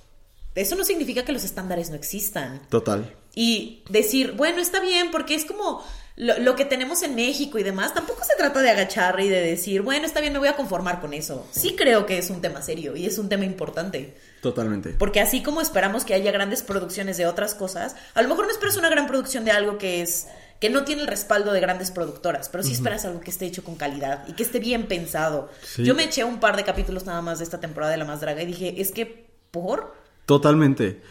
eso 0.56 0.76
no 0.76 0.84
significa 0.84 1.24
que 1.24 1.32
los 1.32 1.44
estándares 1.44 1.90
no 1.90 1.96
existan 1.96 2.62
Total. 2.70 3.16
y 3.34 3.84
decir, 3.90 4.34
bueno, 4.34 4.60
está 4.60 4.80
bien, 4.80 5.12
porque 5.12 5.36
es 5.36 5.46
como 5.46 5.84
lo, 6.16 6.38
lo 6.40 6.56
que 6.56 6.66
tenemos 6.66 7.04
en 7.04 7.16
México 7.16 7.58
y 7.58 7.64
demás. 7.64 7.94
Tampoco 7.94 8.24
se 8.24 8.36
trata 8.36 8.62
de 8.62 8.70
agachar 8.70 9.20
y 9.22 9.30
de 9.30 9.42
decir, 9.42 9.82
bueno, 9.82 10.06
está 10.06 10.20
bien, 10.20 10.34
me 10.34 10.40
voy 10.40 10.50
a 10.50 10.56
conformar 10.56 11.00
con 11.00 11.14
eso. 11.14 11.48
Sí 11.52 11.76
creo 11.76 12.06
que 12.06 12.18
es 12.18 12.30
un 12.30 12.42
tema 12.42 12.62
serio 12.62 12.96
y 12.96 13.06
es 13.06 13.18
un 13.18 13.30
tema 13.30 13.46
importante. 13.46 14.16
Totalmente. 14.42 14.90
Porque 14.98 15.22
así 15.22 15.42
como 15.42 15.62
esperamos 15.62 16.04
que 16.04 16.14
haya 16.14 16.32
grandes 16.32 16.64
producciones 16.64 17.18
de 17.18 17.28
otras 17.28 17.56
cosas, 17.56 17.96
a 18.14 18.22
lo 18.22 18.30
mejor 18.30 18.46
no 18.46 18.52
esperas 18.52 18.78
una 18.78 18.90
gran 18.90 19.08
producción 19.08 19.46
de 19.46 19.52
algo 19.52 19.78
que 19.78 20.02
es 20.02 20.28
que 20.60 20.70
no 20.70 20.84
tiene 20.84 21.02
el 21.02 21.08
respaldo 21.08 21.54
de 21.54 21.60
grandes 21.60 21.90
productoras, 21.90 22.48
pero 22.48 22.64
sí 22.64 22.74
esperas 22.74 23.04
algo 23.04 23.20
que 23.20 23.32
esté 23.32 23.48
hecho 23.48 23.64
con 23.64 23.76
calidad 23.78 24.28
y 24.28 24.34
que 24.34 24.44
esté 24.44 24.60
bien 24.60 24.88
pensado. 24.88 25.50
Sí. 25.64 25.84
Yo 25.84 25.96
me 25.96 26.04
eché 26.04 26.24
un 26.24 26.40
par 26.40 26.56
de 26.56 26.64
capítulos 26.64 27.04
nada 27.06 27.20
más 27.24 27.40
de 27.40 27.46
esta 27.46 27.60
temporada 27.60 27.92
de 27.92 27.98
La 27.98 28.06
Más 28.06 28.22
Draga 28.22 28.44
y 28.44 28.46
dije, 28.46 28.80
es 28.80 28.92
que, 28.92 29.28
¿por? 29.50 29.96
Totalmente. 30.32 31.02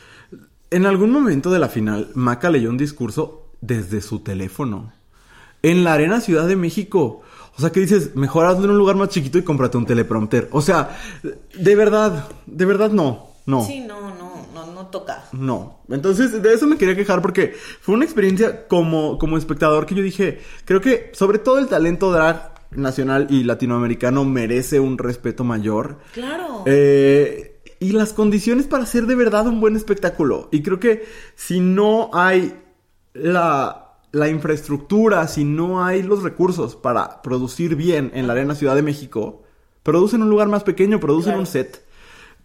En 0.70 0.86
algún 0.86 1.10
momento 1.10 1.50
de 1.50 1.58
la 1.58 1.68
final, 1.68 2.08
Maca 2.14 2.48
leyó 2.48 2.70
un 2.70 2.78
discurso 2.78 3.50
desde 3.60 4.00
su 4.00 4.20
teléfono. 4.20 4.94
En 5.62 5.84
la 5.84 5.92
Arena 5.92 6.22
Ciudad 6.22 6.48
de 6.48 6.56
México. 6.56 7.20
O 7.54 7.60
sea, 7.60 7.70
que 7.70 7.80
dices, 7.80 8.16
mejor 8.16 8.46
hazlo 8.46 8.64
en 8.64 8.70
un 8.70 8.78
lugar 8.78 8.96
más 8.96 9.10
chiquito 9.10 9.36
y 9.36 9.42
cómprate 9.42 9.76
un 9.76 9.84
teleprompter. 9.84 10.48
O 10.52 10.62
sea, 10.62 10.98
de 11.22 11.76
verdad, 11.76 12.30
de 12.46 12.64
verdad 12.64 12.92
no, 12.92 13.26
no. 13.44 13.62
Sí, 13.62 13.80
no, 13.80 14.00
no, 14.14 14.46
no, 14.54 14.72
no 14.72 14.86
toca. 14.86 15.24
No. 15.32 15.80
Entonces, 15.90 16.42
de 16.42 16.54
eso 16.54 16.66
me 16.66 16.78
quería 16.78 16.96
quejar 16.96 17.20
porque 17.20 17.52
fue 17.82 17.96
una 17.96 18.06
experiencia 18.06 18.68
como, 18.68 19.18
como 19.18 19.36
espectador 19.36 19.84
que 19.84 19.96
yo 19.96 20.02
dije, 20.02 20.40
creo 20.64 20.80
que 20.80 21.10
sobre 21.12 21.38
todo 21.38 21.58
el 21.58 21.66
talento 21.66 22.10
drag 22.10 22.54
nacional 22.70 23.26
y 23.28 23.44
latinoamericano 23.44 24.24
merece 24.24 24.80
un 24.80 24.96
respeto 24.96 25.44
mayor. 25.44 25.98
Claro. 26.14 26.62
Eh, 26.64 27.49
y 27.80 27.92
las 27.92 28.12
condiciones 28.12 28.66
para 28.66 28.84
hacer 28.84 29.06
de 29.06 29.16
verdad 29.16 29.46
un 29.48 29.60
buen 29.60 29.74
espectáculo. 29.74 30.48
Y 30.52 30.62
creo 30.62 30.78
que 30.78 31.04
si 31.34 31.58
no 31.60 32.10
hay 32.12 32.54
la, 33.14 33.96
la 34.12 34.28
infraestructura, 34.28 35.26
si 35.26 35.44
no 35.44 35.84
hay 35.84 36.02
los 36.02 36.22
recursos 36.22 36.76
para 36.76 37.22
producir 37.22 37.74
bien 37.76 38.10
en 38.14 38.26
la 38.26 38.34
Arena 38.34 38.54
Ciudad 38.54 38.74
de 38.76 38.82
México, 38.82 39.42
producen 39.82 40.22
un 40.22 40.28
lugar 40.30 40.48
más 40.48 40.62
pequeño, 40.62 41.00
producen 41.00 41.30
Claro. 41.32 41.40
un 41.40 41.46
set. 41.46 41.84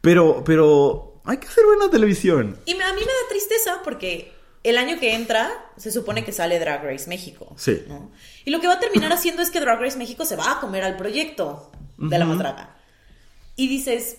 Pero, 0.02 0.44
pero 0.46 1.22
hay 1.26 1.38
que 1.38 1.48
hacer 1.48 1.66
buena 1.66 1.90
televisión. 1.92 2.58
Y 2.66 2.72
a 2.72 2.76
mí 2.76 2.82
me 3.02 3.06
da 3.06 3.30
tristeza 3.30 3.82
porque 3.84 4.32
el 4.64 4.78
año 4.78 5.00
que 5.00 5.14
entra 5.16 5.52
se 5.78 5.92
supone 5.92 6.24
que 6.24 6.32
sale 6.32 6.60
Drag 6.60 6.84
Race 6.84 7.10
México. 7.10 7.54
Sí. 7.58 7.84
¿no? 7.88 8.10
Y 8.46 8.52
lo 8.52 8.60
que 8.62 8.68
va 8.68 8.74
a 8.76 8.80
terminar 8.80 9.12
haciendo 9.12 9.42
es 9.42 9.52
que 9.52 9.60
Drag 9.60 9.80
Race 9.82 9.98
México 9.98 10.24
se 10.26 10.36
va 10.36 10.54
a 10.54 10.60
comer 10.62 10.84
al 10.84 10.96
proyecto 10.96 11.72
de 11.98 12.18
la 12.20 12.26
draga. 12.26 12.76
Y 13.56 13.68
dices, 13.68 14.18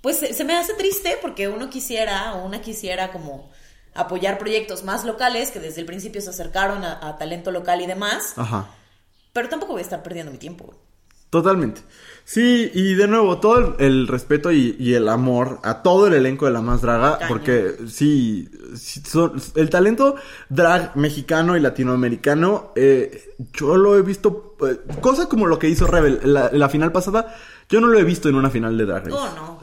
pues 0.00 0.18
se, 0.18 0.32
se 0.34 0.44
me 0.44 0.56
hace 0.56 0.74
triste 0.74 1.18
porque 1.20 1.48
uno 1.48 1.68
quisiera 1.70 2.34
o 2.34 2.44
una 2.46 2.60
quisiera 2.60 3.10
como 3.12 3.50
apoyar 3.94 4.38
proyectos 4.38 4.84
más 4.84 5.04
locales 5.04 5.50
que 5.50 5.60
desde 5.60 5.80
el 5.80 5.86
principio 5.86 6.20
se 6.20 6.30
acercaron 6.30 6.84
a, 6.84 7.06
a 7.06 7.18
talento 7.18 7.50
local 7.50 7.80
y 7.80 7.86
demás, 7.86 8.34
Ajá. 8.36 8.68
pero 9.32 9.48
tampoco 9.48 9.72
voy 9.72 9.80
a 9.80 9.84
estar 9.84 10.02
perdiendo 10.02 10.30
mi 10.30 10.38
tiempo. 10.38 10.74
Totalmente. 11.30 11.82
Sí, 12.24 12.70
y 12.72 12.94
de 12.94 13.06
nuevo, 13.06 13.38
todo 13.38 13.76
el, 13.78 13.84
el 13.84 14.08
respeto 14.08 14.50
y, 14.50 14.76
y 14.78 14.94
el 14.94 15.08
amor 15.10 15.60
a 15.62 15.82
todo 15.82 16.06
el 16.06 16.14
elenco 16.14 16.46
de 16.46 16.52
La 16.52 16.62
Más 16.62 16.80
Draga, 16.80 17.18
porque 17.28 17.74
sí, 17.86 18.48
sí 18.76 19.02
son- 19.06 19.34
el 19.54 19.68
talento 19.68 20.14
drag 20.48 20.96
mexicano 20.96 21.54
y 21.56 21.60
latinoamericano, 21.60 22.72
eh, 22.76 23.34
yo 23.52 23.76
lo 23.76 23.96
he 23.98 24.02
visto, 24.02 24.56
eh, 24.66 24.78
cosa 25.02 25.28
como 25.28 25.46
lo 25.46 25.58
que 25.58 25.68
hizo 25.68 25.86
Rebel 25.86 26.20
la, 26.24 26.50
la 26.50 26.68
final 26.70 26.92
pasada, 26.92 27.34
yo 27.68 27.80
no 27.82 27.88
lo 27.88 27.98
he 27.98 28.04
visto 28.04 28.30
en 28.30 28.34
una 28.34 28.48
final 28.48 28.78
de 28.78 28.86
Drag 28.86 29.04
Race. 29.08 29.14
Oh, 29.18 29.28
no. 29.34 29.62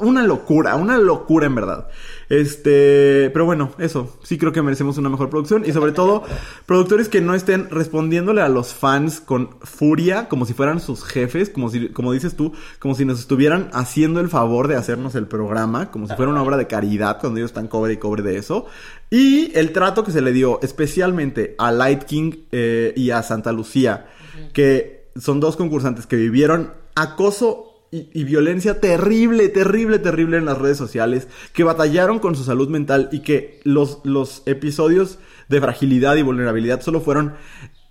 Una 0.00 0.22
locura, 0.24 0.76
una 0.76 0.98
locura 0.98 1.46
en 1.46 1.54
verdad. 1.54 1.88
Este, 2.28 3.30
pero 3.32 3.44
bueno, 3.44 3.72
eso, 3.78 4.16
sí 4.22 4.38
creo 4.38 4.52
que 4.52 4.62
merecemos 4.62 4.96
una 4.96 5.10
mejor 5.10 5.28
producción 5.28 5.64
y 5.66 5.72
sobre 5.72 5.92
todo 5.92 6.22
productores 6.64 7.10
que 7.10 7.20
no 7.20 7.34
estén 7.34 7.68
respondiéndole 7.68 8.40
a 8.40 8.48
los 8.48 8.72
fans 8.72 9.20
con 9.20 9.50
furia, 9.60 10.28
como 10.28 10.46
si 10.46 10.54
fueran 10.54 10.80
sus 10.80 11.04
jefes, 11.04 11.50
como 11.50 11.68
si, 11.68 11.90
como 11.90 12.12
dices 12.12 12.34
tú, 12.34 12.52
como 12.78 12.94
si 12.94 13.04
nos 13.04 13.20
estuvieran 13.20 13.68
haciendo 13.74 14.20
el 14.20 14.28
favor 14.28 14.68
de 14.68 14.76
hacernos 14.76 15.14
el 15.14 15.26
programa, 15.26 15.90
como 15.90 16.08
si 16.08 16.14
fuera 16.14 16.32
una 16.32 16.42
obra 16.42 16.56
de 16.56 16.66
caridad 16.66 17.18
cuando 17.20 17.38
ellos 17.38 17.50
están 17.50 17.68
cobre 17.68 17.92
y 17.92 17.96
cobre 17.98 18.22
de 18.22 18.38
eso. 18.38 18.66
Y 19.10 19.52
el 19.54 19.72
trato 19.72 20.02
que 20.02 20.10
se 20.10 20.22
le 20.22 20.32
dio 20.32 20.58
especialmente 20.62 21.54
a 21.58 21.70
Light 21.70 22.04
King 22.04 22.32
eh, 22.50 22.94
y 22.96 23.10
a 23.10 23.22
Santa 23.22 23.52
Lucía, 23.52 24.06
que 24.54 25.10
son 25.16 25.38
dos 25.38 25.56
concursantes 25.56 26.06
que 26.06 26.16
vivieron 26.16 26.72
acoso 26.94 27.71
y, 27.92 28.08
y 28.12 28.24
violencia 28.24 28.80
terrible, 28.80 29.48
terrible, 29.50 30.00
terrible 30.00 30.38
en 30.38 30.46
las 30.46 30.58
redes 30.58 30.78
sociales, 30.78 31.28
que 31.52 31.62
batallaron 31.62 32.18
con 32.18 32.34
su 32.34 32.42
salud 32.42 32.68
mental 32.68 33.08
y 33.12 33.20
que 33.20 33.60
los, 33.62 34.00
los 34.02 34.42
episodios 34.46 35.18
de 35.48 35.60
fragilidad 35.60 36.16
y 36.16 36.22
vulnerabilidad 36.22 36.80
solo 36.80 37.00
fueron 37.02 37.34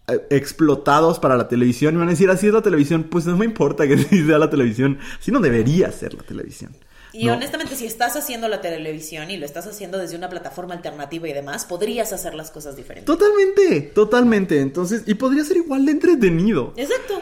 eh, 0.08 0.20
explotados 0.32 1.20
para 1.20 1.38
la 1.38 1.48
televisión. 1.48 1.94
Y 1.94 1.98
van 1.98 2.08
a 2.08 2.12
decir, 2.12 2.30
así 2.30 2.48
es 2.48 2.54
la 2.54 2.64
televisión, 2.64 3.04
pues 3.04 3.26
no 3.26 3.38
me 3.38 3.46
importa 3.46 3.88
que 3.88 3.98
sea 4.26 4.40
la 4.40 4.50
televisión, 4.50 4.98
así 5.20 5.32
no 5.32 5.40
debería 5.40 5.92
ser 5.92 6.16
la 6.16 6.24
televisión. 6.24 6.76
Y 7.14 7.26
¿no? 7.26 7.34
honestamente, 7.34 7.76
si 7.76 7.86
estás 7.86 8.16
haciendo 8.16 8.48
la 8.48 8.62
televisión 8.62 9.30
y 9.30 9.38
lo 9.38 9.46
estás 9.46 9.68
haciendo 9.68 9.98
desde 9.98 10.16
una 10.16 10.30
plataforma 10.30 10.74
alternativa 10.74 11.28
y 11.28 11.34
demás, 11.34 11.66
podrías 11.66 12.14
hacer 12.14 12.34
las 12.34 12.52
cosas 12.52 12.76
diferentes. 12.76 13.06
Totalmente, 13.06 13.82
totalmente. 13.94 14.62
Entonces, 14.62 15.04
y 15.06 15.16
podría 15.16 15.44
ser 15.44 15.58
igual 15.58 15.86
de 15.86 15.92
entretenido. 15.92 16.74
Exacto. 16.78 17.22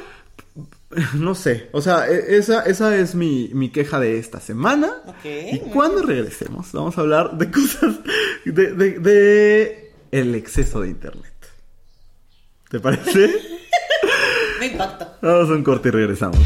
No 1.13 1.36
sé, 1.36 1.69
o 1.71 1.82
sea, 1.82 2.08
e- 2.10 2.38
esa, 2.38 2.63
esa 2.63 2.95
es 2.97 3.15
mi, 3.15 3.49
mi 3.54 3.69
queja 3.69 3.99
de 3.99 4.17
esta 4.17 4.39
semana. 4.39 4.91
Ok, 5.06 5.25
Y 5.54 5.60
cuando 5.71 6.02
regresemos, 6.02 6.71
vamos 6.71 6.97
a 6.97 7.02
hablar 7.02 7.38
de 7.38 7.52
cosas, 7.52 7.95
de, 8.45 8.73
de, 8.73 8.99
de 8.99 9.93
el 10.12 10.36
exceso 10.36 10.82
de 10.82 10.89
internet. 10.89 11.34
¿Te 12.69 12.80
parece? 12.80 13.32
Me 14.60 14.67
impacta. 14.67 15.17
Vamos 15.21 15.49
a 15.49 15.54
un 15.54 15.63
corte 15.63 15.89
y 15.89 15.91
regresamos. 15.91 16.39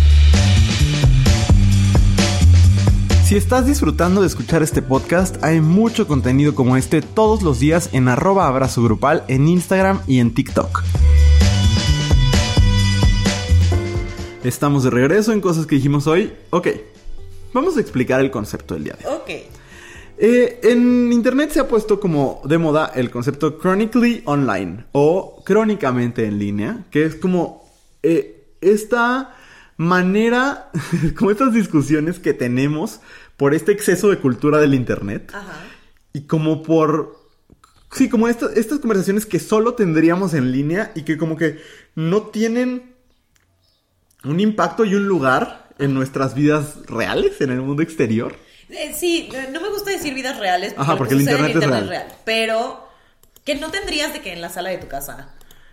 Si 3.26 3.36
estás 3.38 3.66
disfrutando 3.66 4.22
de 4.22 4.28
escuchar 4.28 4.62
este 4.62 4.82
podcast, 4.82 5.44
hay 5.44 5.60
mucho 5.60 6.06
contenido 6.08 6.54
como 6.54 6.78
este 6.78 7.02
todos 7.02 7.42
los 7.42 7.60
días 7.60 7.90
en 7.94 8.08
arroba 8.08 8.48
abrazo 8.48 8.84
grupal 8.84 9.24
en 9.28 9.48
Instagram 9.48 10.02
y 10.06 10.20
en 10.20 10.34
TikTok. 10.36 10.84
Estamos 14.44 14.84
de 14.84 14.90
regreso 14.90 15.32
en 15.32 15.42
cosas 15.42 15.66
que 15.66 15.76
dijimos 15.76 16.08
hoy. 16.08 16.34
Ok, 16.50 16.68
vamos 17.54 17.78
a 17.78 17.80
explicar 17.82 18.20
el 18.20 18.32
concepto 18.32 18.74
del 18.74 18.84
día 18.86 18.98
de 19.00 19.08
hoy. 19.08 19.16
Ok. 19.16 19.30
Eh, 20.18 20.60
en 20.64 21.12
internet 21.12 21.52
se 21.52 21.60
ha 21.60 21.68
puesto 21.68 22.00
como 22.00 22.42
de 22.46 22.58
moda 22.58 22.92
el 22.94 23.10
concepto 23.10 23.58
chronically 23.60 24.22
online 24.26 24.86
o 24.92 25.42
crónicamente 25.46 26.26
en 26.26 26.38
línea, 26.40 26.86
que 26.92 27.06
es 27.06 27.16
como 27.16 27.68
eh, 28.04 28.46
esta 28.62 29.36
manera, 29.78 30.70
como 31.18 31.32
estas 31.32 31.54
discusiones 31.54 32.20
que 32.20 32.34
tenemos 32.34 33.00
por 33.38 33.54
este 33.56 33.72
exceso 33.72 34.10
de 34.10 34.20
cultura 34.20 34.60
del 34.60 34.74
internet 34.76 35.32
Ajá. 35.34 35.54
y 36.14 36.22
como 36.22 36.62
por... 36.64 37.24
Sí, 37.92 38.10
como 38.10 38.28
esta- 38.28 38.52
estas 38.56 38.80
conversaciones 38.80 39.26
que 39.26 39.40
solo 39.40 39.74
tendríamos 39.76 40.34
en 40.34 40.52
línea 40.52 40.92
y 40.96 41.04
que 41.04 41.18
como 41.18 41.38
que 41.38 41.60
no 41.96 42.24
tienen 42.24 42.93
un 44.24 44.40
impacto 44.40 44.86
y 44.86 44.96
un 44.96 45.08
lugar 45.08 45.68
en 45.80 45.94
nuestras 45.94 46.34
vidas 46.36 46.78
reales, 46.88 47.42
en 47.42 47.52
el 47.52 47.62
mundo 47.62 47.82
exterior. 47.84 48.36
Eh, 48.70 48.94
sí, 48.96 49.30
eh, 49.34 49.50
no 49.52 49.62
me 49.62 49.70
gusta 49.70 49.92
decir 49.92 50.14
vidas 50.14 50.40
reales 50.40 50.74
Ajá, 50.78 50.98
porque 50.98 51.16
que 51.16 51.22
el 51.22 51.30
internet 51.30 51.56
es 51.56 51.68
real. 51.88 52.08
Pero 52.26 52.88
que 53.44 53.56
no 53.56 53.70
tendrías 53.70 54.14
de 54.14 54.22
que 54.22 54.34
en 54.34 54.42
la 54.42 54.50
sala 54.50 54.70
de 54.70 54.78
tu 54.78 54.88
casa. 54.88 55.30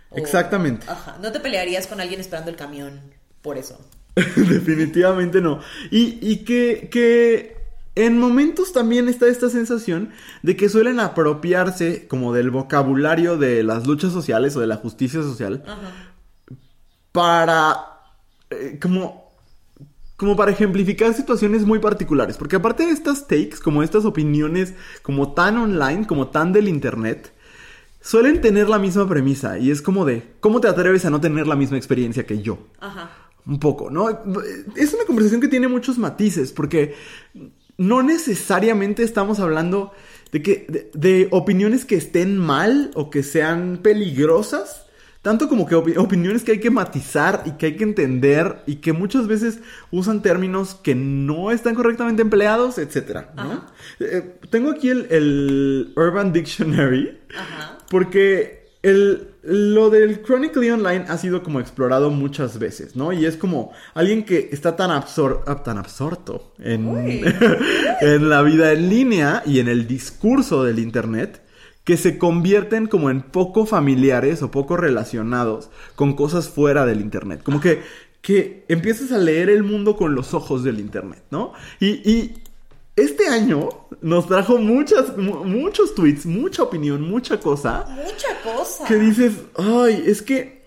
O- 0.09 0.17
Exactamente. 0.17 0.85
Ajá. 0.89 1.17
No 1.21 1.31
te 1.31 1.39
pelearías 1.39 1.87
con 1.87 2.01
alguien 2.01 2.19
esperando 2.19 2.51
el 2.51 2.57
camión 2.57 2.99
por 3.41 3.57
eso. 3.57 3.79
Definitivamente 4.35 5.39
no. 5.41 5.61
Y, 5.89 6.19
y 6.21 6.43
que, 6.43 6.89
que 6.91 7.55
en 7.95 8.19
momentos 8.19 8.73
también 8.73 9.07
está 9.07 9.27
esta 9.27 9.49
sensación 9.49 10.11
de 10.43 10.55
que 10.57 10.67
suelen 10.69 10.99
apropiarse 10.99 12.07
como 12.07 12.33
del 12.33 12.51
vocabulario 12.51 13.37
de 13.37 13.63
las 13.63 13.87
luchas 13.87 14.11
sociales 14.11 14.55
o 14.55 14.59
de 14.59 14.67
la 14.67 14.75
justicia 14.77 15.21
social 15.21 15.63
Ajá. 15.65 15.91
para 17.11 17.90
eh, 18.51 18.79
como 18.81 19.31
como 20.21 20.35
para 20.35 20.51
ejemplificar 20.51 21.15
situaciones 21.15 21.65
muy 21.65 21.79
particulares, 21.79 22.37
porque 22.37 22.55
aparte 22.55 22.85
de 22.85 22.91
estas 22.91 23.25
takes, 23.25 23.57
como 23.63 23.81
estas 23.81 24.05
opiniones 24.05 24.75
como 25.01 25.33
tan 25.33 25.57
online, 25.57 26.05
como 26.05 26.27
tan 26.27 26.53
del 26.53 26.67
internet, 26.67 27.33
suelen 28.01 28.39
tener 28.39 28.69
la 28.69 28.77
misma 28.77 29.09
premisa 29.09 29.57
y 29.57 29.71
es 29.71 29.81
como 29.81 30.05
de, 30.05 30.21
¿cómo 30.39 30.61
te 30.61 30.67
atreves 30.67 31.05
a 31.05 31.09
no 31.09 31.19
tener 31.19 31.47
la 31.47 31.55
misma 31.55 31.77
experiencia 31.77 32.27
que 32.27 32.39
yo? 32.43 32.59
Ajá. 32.79 33.09
Un 33.47 33.59
poco, 33.59 33.89
¿no? 33.89 34.09
Es 34.75 34.93
una 34.93 35.05
conversación 35.05 35.41
que 35.41 35.47
tiene 35.47 35.67
muchos 35.67 35.97
matices, 35.97 36.51
porque 36.51 36.93
no 37.79 38.03
necesariamente 38.03 39.01
estamos 39.01 39.39
hablando 39.39 39.91
de 40.31 40.43
que 40.43 40.67
de, 40.69 40.91
de 40.93 41.29
opiniones 41.31 41.83
que 41.83 41.95
estén 41.95 42.37
mal 42.37 42.91
o 42.93 43.09
que 43.09 43.23
sean 43.23 43.79
peligrosas, 43.81 44.85
tanto 45.21 45.47
como 45.47 45.67
que 45.67 45.75
opi- 45.75 45.97
opiniones 45.97 46.43
que 46.43 46.53
hay 46.53 46.59
que 46.59 46.71
matizar 46.71 47.43
y 47.45 47.51
que 47.51 47.67
hay 47.67 47.75
que 47.75 47.83
entender 47.83 48.63
y 48.65 48.77
que 48.77 48.91
muchas 48.93 49.27
veces 49.27 49.59
usan 49.91 50.21
términos 50.21 50.75
que 50.81 50.95
no 50.95 51.51
están 51.51 51.75
correctamente 51.75 52.21
empleados, 52.23 52.77
etcétera, 52.79 53.31
¿no? 53.35 53.65
Eh, 53.99 54.39
tengo 54.49 54.71
aquí 54.71 54.89
el, 54.89 55.07
el 55.11 55.93
Urban 55.95 56.33
Dictionary 56.33 57.19
Ajá. 57.37 57.77
porque 57.89 58.61
el, 58.81 59.27
lo 59.43 59.91
del 59.91 60.23
Chronically 60.23 60.71
Online 60.71 61.05
ha 61.07 61.15
sido 61.19 61.43
como 61.43 61.59
explorado 61.59 62.09
muchas 62.09 62.57
veces, 62.57 62.95
¿no? 62.95 63.13
Y 63.13 63.27
es 63.27 63.37
como 63.37 63.71
alguien 63.93 64.23
que 64.25 64.49
está 64.51 64.75
tan, 64.75 64.89
absor 64.89 65.43
ah, 65.45 65.61
tan 65.61 65.77
absorto 65.77 66.53
en, 66.57 66.87
en 68.01 68.29
la 68.29 68.41
vida 68.41 68.71
en 68.73 68.89
línea 68.89 69.43
y 69.45 69.59
en 69.59 69.67
el 69.67 69.87
discurso 69.87 70.63
del 70.63 70.79
Internet 70.79 71.41
que 71.83 71.97
se 71.97 72.17
convierten 72.17 72.87
como 72.87 73.09
en 73.09 73.21
poco 73.21 73.65
familiares 73.65 74.41
o 74.43 74.51
poco 74.51 74.77
relacionados 74.77 75.69
con 75.95 76.13
cosas 76.15 76.47
fuera 76.49 76.85
del 76.85 77.01
Internet. 77.01 77.41
Como 77.43 77.59
que, 77.59 77.81
que 78.21 78.65
empiezas 78.67 79.11
a 79.11 79.17
leer 79.17 79.49
el 79.49 79.63
mundo 79.63 79.95
con 79.97 80.13
los 80.13 80.33
ojos 80.33 80.63
del 80.63 80.79
Internet, 80.79 81.23
¿no? 81.31 81.53
Y, 81.79 81.87
y 82.09 82.33
este 82.95 83.27
año 83.29 83.69
nos 84.01 84.27
trajo 84.27 84.57
muchas, 84.59 85.17
mu- 85.17 85.43
muchos 85.43 85.95
tweets, 85.95 86.25
mucha 86.27 86.61
opinión, 86.63 87.01
mucha 87.01 87.39
cosa 87.39 87.85
Mucha 87.89 88.27
cosa. 88.43 88.85
que 88.85 88.95
dices, 88.95 89.33
ay, 89.55 90.03
es 90.05 90.21
que, 90.21 90.61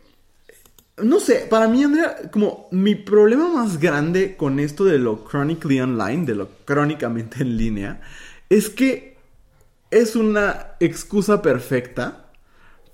no 1.03 1.21
sé, 1.21 1.47
para 1.51 1.69
mí, 1.69 1.85
Andrea, 1.85 2.17
como 2.33 2.67
mi 2.73 2.95
problema 2.97 3.49
más 3.49 3.79
grande 3.79 4.37
con 4.37 4.59
esto 4.59 4.85
de 4.85 4.99
lo 4.99 5.25
chronically 5.29 5.81
online, 5.81 6.25
de 6.25 6.35
lo 6.35 6.49
crónicamente 6.65 7.43
en 7.43 7.57
línea, 7.57 8.01
es 8.49 8.69
que 8.71 9.14
es 10.03 10.17
una 10.17 10.69
excusa 10.81 11.43
perfecta 11.43 12.27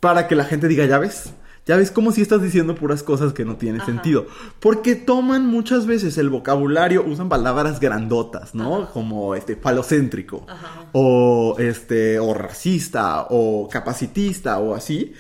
para 0.00 0.28
que 0.28 0.34
la 0.34 0.44
gente 0.44 0.68
diga, 0.68 0.86
ya 0.86 0.98
ves, 0.98 1.30
ya 1.66 1.76
ves 1.76 1.90
como 1.90 2.10
si 2.12 2.22
estás 2.22 2.42
diciendo 2.42 2.74
puras 2.74 3.02
cosas 3.02 3.32
que 3.32 3.44
no 3.44 3.56
tienen 3.56 3.80
Ajá. 3.82 3.90
sentido. 3.90 4.26
Porque 4.60 4.96
toman 4.96 5.46
muchas 5.46 5.86
veces 5.86 6.16
el 6.18 6.30
vocabulario, 6.30 7.04
usan 7.04 7.28
palabras 7.28 7.80
grandotas, 7.80 8.54
¿no? 8.54 8.82
Ajá. 8.84 8.92
Como 8.92 9.34
este 9.34 9.56
falocéntrico. 9.56 10.46
Ajá. 10.48 10.86
O 10.92 11.56
este, 11.58 12.18
o 12.18 12.32
racista, 12.34 13.26
o 13.30 13.68
capacitista, 13.70 14.58
o 14.58 14.74
así. 14.74 15.12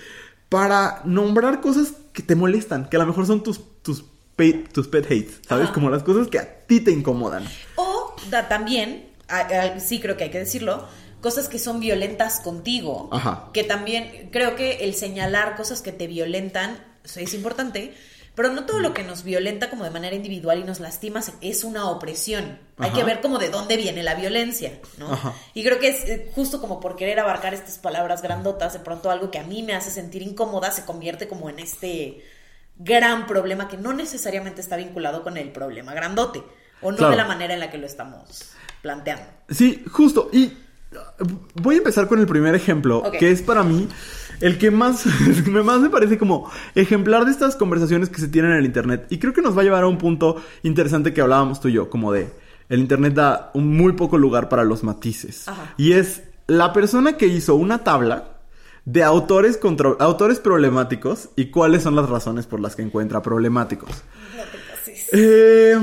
Para 0.48 1.02
nombrar 1.04 1.60
cosas 1.60 1.92
que 2.12 2.22
te 2.22 2.34
molestan, 2.34 2.88
que 2.88 2.96
a 2.96 3.00
lo 3.00 3.06
mejor 3.06 3.26
son 3.26 3.42
tus, 3.42 3.60
tus, 3.82 4.04
pe- 4.34 4.64
tus 4.72 4.88
pet 4.88 5.04
hates, 5.06 5.40
¿sabes? 5.46 5.70
Como 5.70 5.90
las 5.90 6.02
cosas 6.02 6.26
que 6.28 6.38
a 6.38 6.66
ti 6.66 6.80
te 6.80 6.90
incomodan. 6.90 7.44
O 7.76 8.16
da- 8.30 8.48
también, 8.48 9.04
a- 9.28 9.40
a- 9.76 9.78
sí 9.80 10.00
creo 10.00 10.16
que 10.16 10.24
hay 10.24 10.30
que 10.30 10.38
decirlo, 10.38 10.86
cosas 11.20 11.48
que 11.48 11.58
son 11.58 11.80
violentas 11.80 12.40
contigo. 12.40 13.08
Ajá. 13.12 13.50
Que 13.52 13.64
también 13.64 14.28
creo 14.32 14.56
que 14.56 14.84
el 14.84 14.94
señalar 14.94 15.56
cosas 15.56 15.82
que 15.82 15.92
te 15.92 16.06
violentan 16.06 16.78
es 17.16 17.34
importante, 17.34 17.94
pero 18.34 18.50
no 18.52 18.64
todo 18.64 18.78
lo 18.78 18.94
que 18.94 19.02
nos 19.02 19.22
violenta 19.24 19.68
como 19.70 19.84
de 19.84 19.90
manera 19.90 20.14
individual 20.16 20.60
y 20.60 20.64
nos 20.64 20.80
lastima 20.80 21.20
es 21.40 21.64
una 21.64 21.90
opresión. 21.90 22.58
Hay 22.78 22.88
Ajá. 22.90 22.98
que 22.98 23.04
ver 23.04 23.20
como 23.20 23.38
de 23.38 23.50
dónde 23.50 23.76
viene 23.76 24.02
la 24.02 24.14
violencia, 24.14 24.72
¿no? 24.98 25.12
Ajá. 25.12 25.34
Y 25.52 25.62
creo 25.64 25.78
que 25.78 25.88
es 25.88 26.08
eh, 26.08 26.30
justo 26.34 26.60
como 26.60 26.80
por 26.80 26.96
querer 26.96 27.20
abarcar 27.20 27.52
estas 27.54 27.78
palabras 27.78 28.22
grandotas, 28.22 28.72
de 28.72 28.78
pronto 28.78 29.10
algo 29.10 29.30
que 29.30 29.38
a 29.38 29.42
mí 29.42 29.62
me 29.62 29.74
hace 29.74 29.90
sentir 29.90 30.22
incómoda 30.22 30.70
se 30.70 30.84
convierte 30.84 31.28
como 31.28 31.50
en 31.50 31.58
este 31.58 32.24
gran 32.78 33.26
problema 33.26 33.68
que 33.68 33.76
no 33.76 33.92
necesariamente 33.92 34.62
está 34.62 34.76
vinculado 34.76 35.22
con 35.22 35.36
el 35.36 35.50
problema 35.52 35.92
grandote 35.92 36.42
o 36.80 36.90
no 36.92 36.96
Claro. 36.96 37.10
de 37.10 37.16
la 37.18 37.26
manera 37.26 37.52
en 37.52 37.60
la 37.60 37.70
que 37.70 37.76
lo 37.76 37.84
estamos 37.86 38.52
planteando. 38.80 39.24
Sí, 39.50 39.84
justo. 39.90 40.30
Y 40.32 40.52
voy 41.54 41.76
a 41.76 41.78
empezar 41.78 42.06
con 42.08 42.18
el 42.18 42.26
primer 42.26 42.54
ejemplo, 42.54 43.02
que 43.18 43.30
es 43.30 43.42
para 43.42 43.62
mí 43.62 43.88
el 44.40 44.58
que 44.58 44.70
más, 44.70 45.04
me- 45.46 45.62
más 45.62 45.80
me 45.80 45.90
parece 45.90 46.18
como 46.18 46.50
ejemplar 46.74 47.24
de 47.26 47.30
estas 47.30 47.56
conversaciones 47.56 48.08
que 48.08 48.20
se 48.20 48.28
tienen 48.28 48.52
en 48.52 48.58
el 48.58 48.64
Internet. 48.66 49.06
Y 49.10 49.18
creo 49.18 49.32
que 49.32 49.42
nos 49.42 49.56
va 49.56 49.60
a 49.60 49.64
llevar 49.64 49.84
a 49.84 49.86
un 49.86 49.98
punto 49.98 50.36
interesante 50.62 51.12
que 51.12 51.20
hablábamos 51.20 51.60
tú 51.60 51.68
y 51.68 51.72
yo, 51.74 51.90
como 51.90 52.12
de 52.12 52.30
el 52.68 52.80
Internet 52.80 53.14
da 53.14 53.50
un 53.54 53.76
muy 53.76 53.92
poco 53.92 54.16
lugar 54.18 54.48
para 54.48 54.64
los 54.64 54.82
matices. 54.84 55.46
Ajá. 55.48 55.74
Y 55.76 55.92
es 55.92 56.22
la 56.46 56.72
persona 56.72 57.16
que 57.16 57.26
hizo 57.26 57.54
una 57.54 57.84
tabla 57.84 58.36
de 58.86 59.04
autores, 59.04 59.58
contro- 59.60 59.96
autores 60.00 60.38
problemáticos 60.40 61.28
y 61.36 61.46
cuáles 61.46 61.82
son 61.82 61.94
las 61.94 62.08
razones 62.08 62.46
por 62.46 62.60
las 62.60 62.74
que 62.76 62.82
encuentra 62.82 63.22
problemáticos. 63.22 63.90
Eh, 65.12 65.76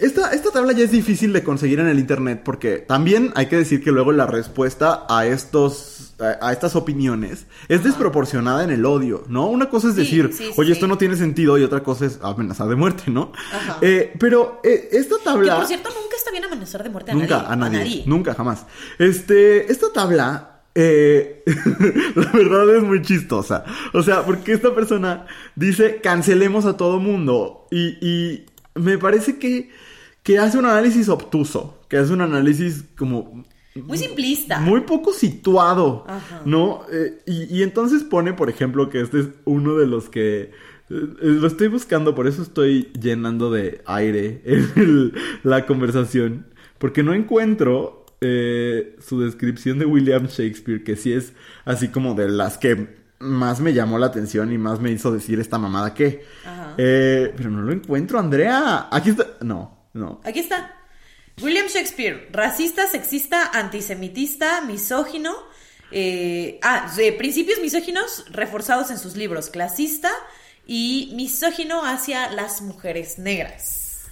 esta, 0.00 0.32
esta 0.32 0.50
tabla 0.50 0.72
ya 0.72 0.84
es 0.84 0.90
difícil 0.90 1.32
de 1.32 1.42
conseguir 1.42 1.80
en 1.80 1.86
el 1.88 1.98
internet 1.98 2.42
porque 2.44 2.78
también 2.78 3.32
hay 3.34 3.46
que 3.46 3.56
decir 3.56 3.82
que 3.82 3.90
luego 3.90 4.12
la 4.12 4.26
respuesta 4.26 5.06
a 5.08 5.26
estos 5.26 6.14
a, 6.18 6.48
a 6.48 6.52
estas 6.52 6.76
opiniones 6.76 7.46
es 7.68 7.84
desproporcionada 7.84 8.64
en 8.64 8.70
el 8.70 8.84
odio, 8.86 9.24
¿no? 9.28 9.46
Una 9.48 9.68
cosa 9.70 9.88
es 9.88 9.96
decir, 9.96 10.30
sí, 10.32 10.44
sí, 10.44 10.50
oye, 10.56 10.68
sí. 10.68 10.72
esto 10.72 10.86
no 10.86 10.98
tiene 10.98 11.16
sentido 11.16 11.58
y 11.58 11.62
otra 11.62 11.82
cosa 11.82 12.06
es 12.06 12.18
amenazar 12.22 12.68
de 12.68 12.76
muerte, 12.76 13.04
¿no? 13.10 13.32
Ajá. 13.52 13.78
Eh, 13.80 14.12
pero 14.18 14.60
eh, 14.64 14.88
esta 14.92 15.16
Que 15.18 15.24
tabla... 15.24 15.56
por 15.56 15.66
cierto, 15.66 15.88
nunca 15.90 16.16
está 16.16 16.30
bien 16.30 16.44
amenazar 16.44 16.82
de 16.82 16.90
muerte 16.90 17.10
a 17.10 17.14
Nunca, 17.14 17.42
nadie. 17.42 17.52
a 17.52 17.56
nadie, 17.56 18.02
Nunca, 18.06 18.34
jamás. 18.34 18.66
Este, 18.98 19.70
esta 19.70 19.92
tabla, 19.92 20.62
eh, 20.74 21.42
la 22.14 22.30
verdad 22.32 22.76
es 22.76 22.82
muy 22.82 23.02
chistosa. 23.02 23.64
O 23.92 24.02
sea, 24.02 24.22
porque 24.24 24.52
esta 24.52 24.74
persona 24.74 25.26
dice 25.54 26.00
cancelemos 26.02 26.64
a 26.66 26.76
todo 26.76 26.98
mundo. 26.98 27.66
Y, 27.70 27.98
y 28.06 28.46
me 28.76 28.98
parece 28.98 29.38
que, 29.38 29.70
que 30.22 30.38
hace 30.38 30.58
un 30.58 30.66
análisis 30.66 31.08
obtuso, 31.08 31.80
que 31.88 31.96
hace 31.98 32.12
un 32.12 32.20
análisis 32.20 32.84
como 32.96 33.44
muy 33.74 33.98
simplista. 33.98 34.58
Muy 34.60 34.80
poco 34.82 35.12
situado, 35.12 36.04
Ajá. 36.08 36.40
¿no? 36.46 36.82
Eh, 36.90 37.18
y, 37.26 37.58
y 37.58 37.62
entonces 37.62 38.04
pone, 38.04 38.32
por 38.32 38.48
ejemplo, 38.48 38.88
que 38.88 39.00
este 39.02 39.20
es 39.20 39.28
uno 39.44 39.76
de 39.76 39.86
los 39.86 40.08
que... 40.08 40.40
eh, 40.88 41.06
lo 41.20 41.46
estoy 41.46 41.68
buscando, 41.68 42.14
por 42.14 42.26
eso 42.26 42.40
estoy 42.42 42.90
llenando 42.98 43.50
de 43.50 43.82
aire 43.86 44.40
en 44.46 44.70
el- 44.76 45.12
la 45.42 45.66
conversación. 45.66 46.46
Porque 46.78 47.02
no 47.02 47.12
encuentro 47.12 48.06
eh, 48.22 48.96
su 49.06 49.20
descripción 49.20 49.78
de 49.78 49.84
William 49.84 50.26
Shakespeare, 50.26 50.82
que 50.82 50.96
sí 50.96 51.12
es 51.12 51.34
así 51.66 51.88
como 51.88 52.14
de 52.14 52.28
las 52.30 52.56
que 52.56 53.04
más 53.18 53.60
me 53.60 53.72
llamó 53.74 53.98
la 53.98 54.06
atención 54.06 54.52
y 54.52 54.58
más 54.58 54.80
me 54.80 54.90
hizo 54.90 55.12
decir 55.12 55.38
esta 55.40 55.58
mamada 55.58 55.92
que. 55.94 56.22
Ajá. 56.46 56.65
Eh, 56.78 57.32
pero 57.36 57.50
no 57.50 57.62
lo 57.62 57.72
encuentro, 57.72 58.18
Andrea. 58.18 58.88
Aquí 58.90 59.10
está. 59.10 59.26
No, 59.40 59.88
no. 59.94 60.20
Aquí 60.24 60.40
está. 60.40 60.74
William 61.42 61.66
Shakespeare, 61.66 62.28
racista, 62.32 62.88
sexista, 62.88 63.50
antisemitista, 63.52 64.62
misógino. 64.62 65.34
eh, 65.92 66.58
ah, 66.62 66.92
de 66.96 67.12
principios 67.12 67.60
misóginos 67.60 68.24
reforzados 68.30 68.90
en 68.90 68.98
sus 68.98 69.16
libros, 69.16 69.50
clasista 69.50 70.10
y 70.66 71.12
misógino 71.14 71.84
hacia 71.84 72.30
las 72.32 72.60
mujeres 72.62 73.18
negras. 73.18 74.02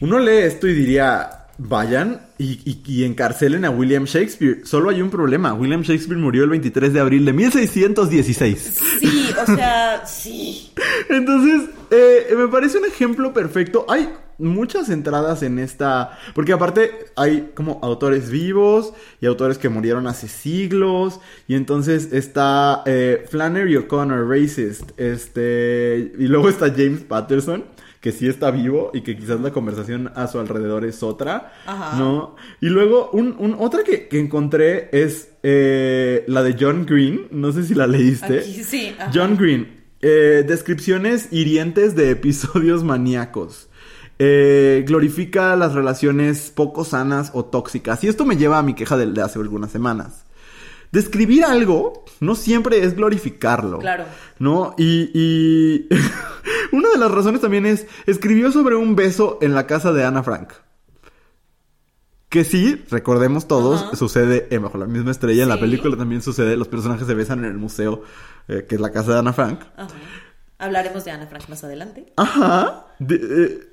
Uno 0.00 0.18
lee 0.18 0.38
esto 0.38 0.66
y 0.66 0.72
diría, 0.72 1.39
vayan 1.62 2.22
y, 2.38 2.58
y- 2.64 2.82
y 2.86 3.04
encarcelen 3.04 3.64
a 3.64 3.70
William 3.70 4.04
Shakespeare. 4.04 4.60
Solo 4.64 4.90
hay 4.90 5.02
un 5.02 5.10
problema. 5.10 5.52
William 5.54 5.82
Shakespeare 5.82 6.18
murió 6.18 6.44
el 6.44 6.50
23 6.50 6.92
de 6.92 7.00
abril 7.00 7.24
de 7.24 7.32
1616. 7.32 8.80
Sí, 9.00 9.30
o 9.42 9.46
sea, 9.56 10.06
sí. 10.06 10.72
Entonces, 11.08 11.68
eh, 11.90 12.34
me 12.36 12.48
parece 12.48 12.78
un 12.78 12.86
ejemplo 12.86 13.32
perfecto. 13.32 13.84
Hay 13.88 14.08
muchas 14.38 14.88
entradas 14.88 15.42
en 15.42 15.58
esta... 15.58 16.18
Porque 16.34 16.52
aparte 16.54 16.92
hay 17.14 17.50
como 17.54 17.78
autores 17.82 18.30
vivos 18.30 18.94
y 19.20 19.26
autores 19.26 19.58
que 19.58 19.68
murieron 19.68 20.06
hace 20.06 20.28
siglos. 20.28 21.20
Y 21.46 21.54
entonces 21.56 22.08
está 22.12 22.82
eh, 22.86 23.26
Flannery 23.28 23.76
O'Connor, 23.76 24.26
racist. 24.28 24.92
Este... 24.98 26.12
Y 26.18 26.26
luego 26.26 26.48
está 26.48 26.70
James 26.70 27.00
Patterson. 27.00 27.64
Que 28.00 28.12
sí 28.12 28.26
está 28.28 28.50
vivo 28.50 28.90
y 28.94 29.02
que 29.02 29.14
quizás 29.16 29.40
la 29.40 29.50
conversación 29.52 30.10
a 30.14 30.26
su 30.26 30.38
alrededor 30.38 30.84
es 30.86 31.02
otra, 31.02 31.52
Ajá. 31.66 31.98
¿no? 31.98 32.34
Y 32.60 32.70
luego, 32.70 33.10
un, 33.12 33.36
un- 33.38 33.56
otra 33.58 33.84
que, 33.84 34.08
que 34.08 34.18
encontré 34.18 34.88
es 34.92 35.28
eh, 35.42 36.24
la 36.26 36.42
de 36.42 36.56
John 36.58 36.86
Green, 36.86 37.26
no 37.30 37.52
sé 37.52 37.62
si 37.64 37.74
la 37.74 37.86
leíste. 37.86 38.38
Aquí, 38.40 38.64
sí. 38.64 38.94
ajá. 38.98 39.10
John 39.14 39.36
Green, 39.36 39.82
eh, 40.00 40.44
descripciones 40.48 41.28
hirientes 41.30 41.94
de 41.94 42.10
episodios 42.10 42.84
maníacos. 42.84 43.68
Eh, 44.18 44.84
glorifica 44.86 45.54
las 45.56 45.74
relaciones 45.74 46.50
poco 46.54 46.84
sanas 46.84 47.30
o 47.34 47.44
tóxicas. 47.46 48.02
Y 48.04 48.08
esto 48.08 48.24
me 48.26 48.36
lleva 48.36 48.58
a 48.58 48.62
mi 48.62 48.74
queja 48.74 48.96
de, 48.96 49.06
de 49.06 49.22
hace 49.22 49.38
algunas 49.38 49.70
semanas. 49.72 50.24
Describir 50.92 51.44
algo 51.44 52.04
no 52.20 52.34
siempre 52.34 52.82
es 52.84 52.96
glorificarlo. 52.96 53.78
Claro. 53.78 54.04
¿No? 54.38 54.74
Y, 54.76 55.10
y 55.14 55.88
una 56.72 56.90
de 56.90 56.98
las 56.98 57.10
razones 57.10 57.40
también 57.40 57.66
es, 57.66 57.86
escribió 58.06 58.52
sobre 58.52 58.76
un 58.76 58.96
beso 58.96 59.38
en 59.42 59.54
la 59.54 59.66
casa 59.66 59.92
de 59.92 60.04
Ana 60.04 60.22
Frank. 60.22 60.52
Que 62.28 62.44
sí, 62.44 62.84
recordemos 62.90 63.48
todos, 63.48 63.98
sucede 63.98 64.46
en 64.50 64.62
Bajo 64.62 64.78
la 64.78 64.86
misma 64.86 65.10
estrella. 65.10 65.42
En 65.42 65.48
la 65.48 65.58
película 65.58 65.96
también 65.96 66.22
sucede, 66.22 66.56
los 66.56 66.68
personajes 66.68 67.06
se 67.06 67.14
besan 67.14 67.40
en 67.40 67.46
el 67.46 67.58
museo, 67.58 68.04
eh, 68.46 68.66
que 68.68 68.76
es 68.76 68.80
la 68.80 68.92
casa 68.92 69.14
de 69.14 69.18
Ana 69.18 69.32
Frank. 69.32 69.60
Hablaremos 70.58 71.04
de 71.04 71.10
Ana 71.10 71.26
Frank 71.26 71.48
más 71.48 71.64
adelante. 71.64 72.12
Ajá. 72.16 72.86
De- 73.00 73.16
eh, 73.16 73.68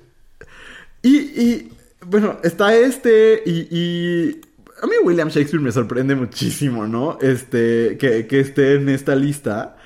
y, 1.02 1.16
y, 1.16 1.72
bueno, 2.04 2.38
está 2.42 2.74
este 2.74 3.42
y, 3.46 3.68
y 3.70 4.40
a 4.82 4.86
mí 4.88 4.94
William 5.04 5.28
Shakespeare 5.28 5.62
me 5.62 5.70
sorprende 5.70 6.16
muchísimo, 6.16 6.88
¿no? 6.88 7.16
Este, 7.20 7.96
que, 7.96 8.26
que 8.26 8.40
esté 8.40 8.74
en 8.74 8.88
esta 8.88 9.14
lista. 9.14 9.76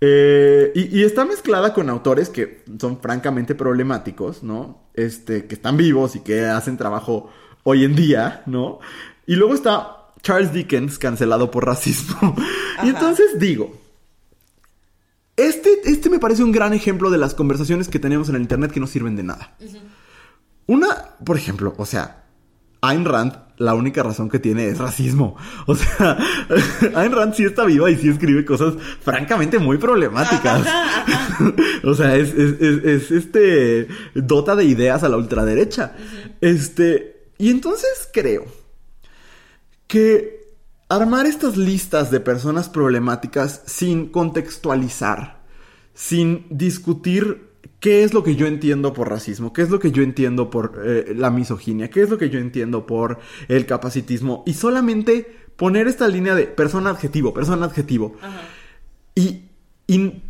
Eh, 0.00 0.72
y, 0.74 0.98
y 1.00 1.04
está 1.04 1.24
mezclada 1.24 1.74
con 1.74 1.90
autores 1.90 2.30
que 2.30 2.64
son 2.80 3.00
francamente 3.00 3.54
problemáticos, 3.54 4.42
¿no? 4.42 4.88
Este, 4.94 5.46
que 5.46 5.54
están 5.54 5.76
vivos 5.76 6.16
y 6.16 6.20
que 6.20 6.46
hacen 6.46 6.76
trabajo 6.76 7.30
hoy 7.64 7.84
en 7.84 7.94
día, 7.94 8.42
¿no? 8.46 8.80
Y 9.26 9.36
luego 9.36 9.54
está 9.54 10.08
Charles 10.22 10.52
Dickens 10.52 10.98
cancelado 10.98 11.50
por 11.50 11.66
racismo. 11.66 12.34
Ajá. 12.76 12.86
y 12.86 12.90
entonces 12.90 13.38
digo, 13.38 13.78
este, 15.36 15.70
este 15.84 16.10
me 16.10 16.18
parece 16.18 16.44
un 16.44 16.52
gran 16.52 16.74
ejemplo 16.74 17.10
de 17.10 17.18
las 17.18 17.34
conversaciones 17.34 17.88
que 17.88 17.98
tenemos 17.98 18.28
en 18.28 18.36
el 18.36 18.42
internet 18.42 18.72
que 18.72 18.80
no 18.80 18.86
sirven 18.86 19.16
de 19.16 19.22
nada. 19.22 19.56
Una, 20.66 21.16
por 21.24 21.36
ejemplo, 21.36 21.74
o 21.78 21.86
sea, 21.86 22.24
Ayn 22.82 23.04
Rand, 23.04 23.34
la 23.60 23.74
única 23.74 24.02
razón 24.02 24.28
que 24.28 24.38
tiene 24.38 24.66
es 24.68 24.78
racismo. 24.78 25.36
O 25.66 25.74
sea, 25.76 26.16
Ayn 26.96 27.12
Rand 27.12 27.34
sí 27.34 27.44
está 27.44 27.64
viva 27.64 27.90
y 27.90 27.96
sí 27.96 28.08
escribe 28.08 28.44
cosas 28.44 28.74
francamente 29.02 29.58
muy 29.58 29.76
problemáticas. 29.78 30.66
Ajá, 30.66 31.02
ajá. 31.02 31.52
O 31.84 31.94
sea, 31.94 32.16
es, 32.16 32.30
es- 32.34 32.60
es- 32.60 32.84
es, 32.84 33.10
este 33.10 33.88
dota 34.14 34.56
de 34.56 34.64
ideas 34.64 35.02
a 35.02 35.08
la 35.08 35.16
ultraderecha. 35.16 35.94
Este, 36.40 37.28
y 37.38 37.50
entonces 37.50 38.08
creo 38.12 38.44
que 39.86 40.40
armar 40.88 41.26
estas 41.26 41.56
listas 41.56 42.10
de 42.10 42.20
personas 42.20 42.68
problemáticas 42.68 43.62
sin 43.66 44.06
contextualizar, 44.08 45.42
sin 45.94 46.46
discutir 46.50 47.49
qué 47.80 48.04
es 48.04 48.12
lo 48.14 48.22
que 48.22 48.36
yo 48.36 48.46
entiendo 48.46 48.92
por 48.92 49.08
racismo, 49.08 49.52
qué 49.52 49.62
es 49.62 49.70
lo 49.70 49.78
que 49.80 49.90
yo 49.90 50.02
entiendo 50.02 50.50
por 50.50 50.80
eh, 50.84 51.14
la 51.16 51.30
misoginia, 51.30 51.88
qué 51.90 52.02
es 52.02 52.10
lo 52.10 52.18
que 52.18 52.30
yo 52.30 52.38
entiendo 52.38 52.86
por 52.86 53.18
el 53.48 53.66
capacitismo, 53.66 54.44
y 54.46 54.54
solamente 54.54 55.26
poner 55.56 55.88
esta 55.88 56.06
línea 56.08 56.34
de 56.34 56.44
persona 56.46 56.90
adjetivo, 56.90 57.32
persona 57.34 57.66
adjetivo. 57.66 58.16
Ajá. 58.22 58.40
Y, 59.14 59.42
y 59.86 60.22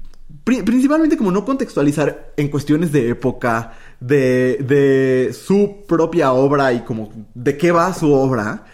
pri- 0.44 0.62
principalmente 0.62 1.16
como 1.16 1.30
no 1.32 1.44
contextualizar 1.44 2.32
en 2.36 2.48
cuestiones 2.48 2.92
de 2.92 3.08
época, 3.10 3.74
de, 4.00 4.56
de 4.58 5.32
su 5.32 5.84
propia 5.86 6.32
obra 6.32 6.72
y 6.72 6.80
como 6.80 7.12
de 7.34 7.56
qué 7.56 7.70
va 7.72 7.92
su 7.94 8.12
obra, 8.12 8.64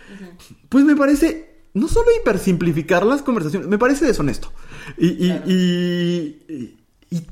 pues 0.69 0.85
me 0.85 0.95
parece 0.97 1.45
no 1.75 1.89
solo 1.89 2.07
hipersimplificar 2.21 3.05
las 3.05 3.23
conversaciones, 3.23 3.69
me 3.69 3.79
parece 3.79 4.07
deshonesto. 4.07 4.53
Y, 4.97 5.09
y, 5.09 5.29
Claro. 5.29 5.43
y- 5.47 6.37
y- 6.49 6.77
y 7.11 7.27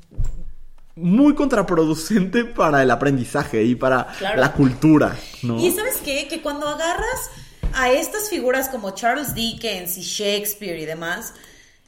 muy 0.97 1.35
contraproducente 1.35 2.45
para 2.45 2.83
el 2.83 2.91
aprendizaje 2.91 3.65
y 3.65 3.75
para 3.75 4.07
Claro. 4.19 4.41
la 4.41 4.53
cultura, 4.53 5.17
¿no? 5.43 5.59
Y 5.59 5.71
sabes 5.73 5.97
qué? 6.05 6.29
Que 6.29 6.41
cuando 6.41 6.69
agarras 6.69 7.31
a 7.75 7.91
estas 7.91 8.31
figuras 8.31 8.69
como 8.69 8.93
Charles 8.93 9.35
Dickens 9.35 9.97
y 9.99 10.03
Shakespeare 10.03 10.79
y 10.79 10.85
demás, 10.85 11.35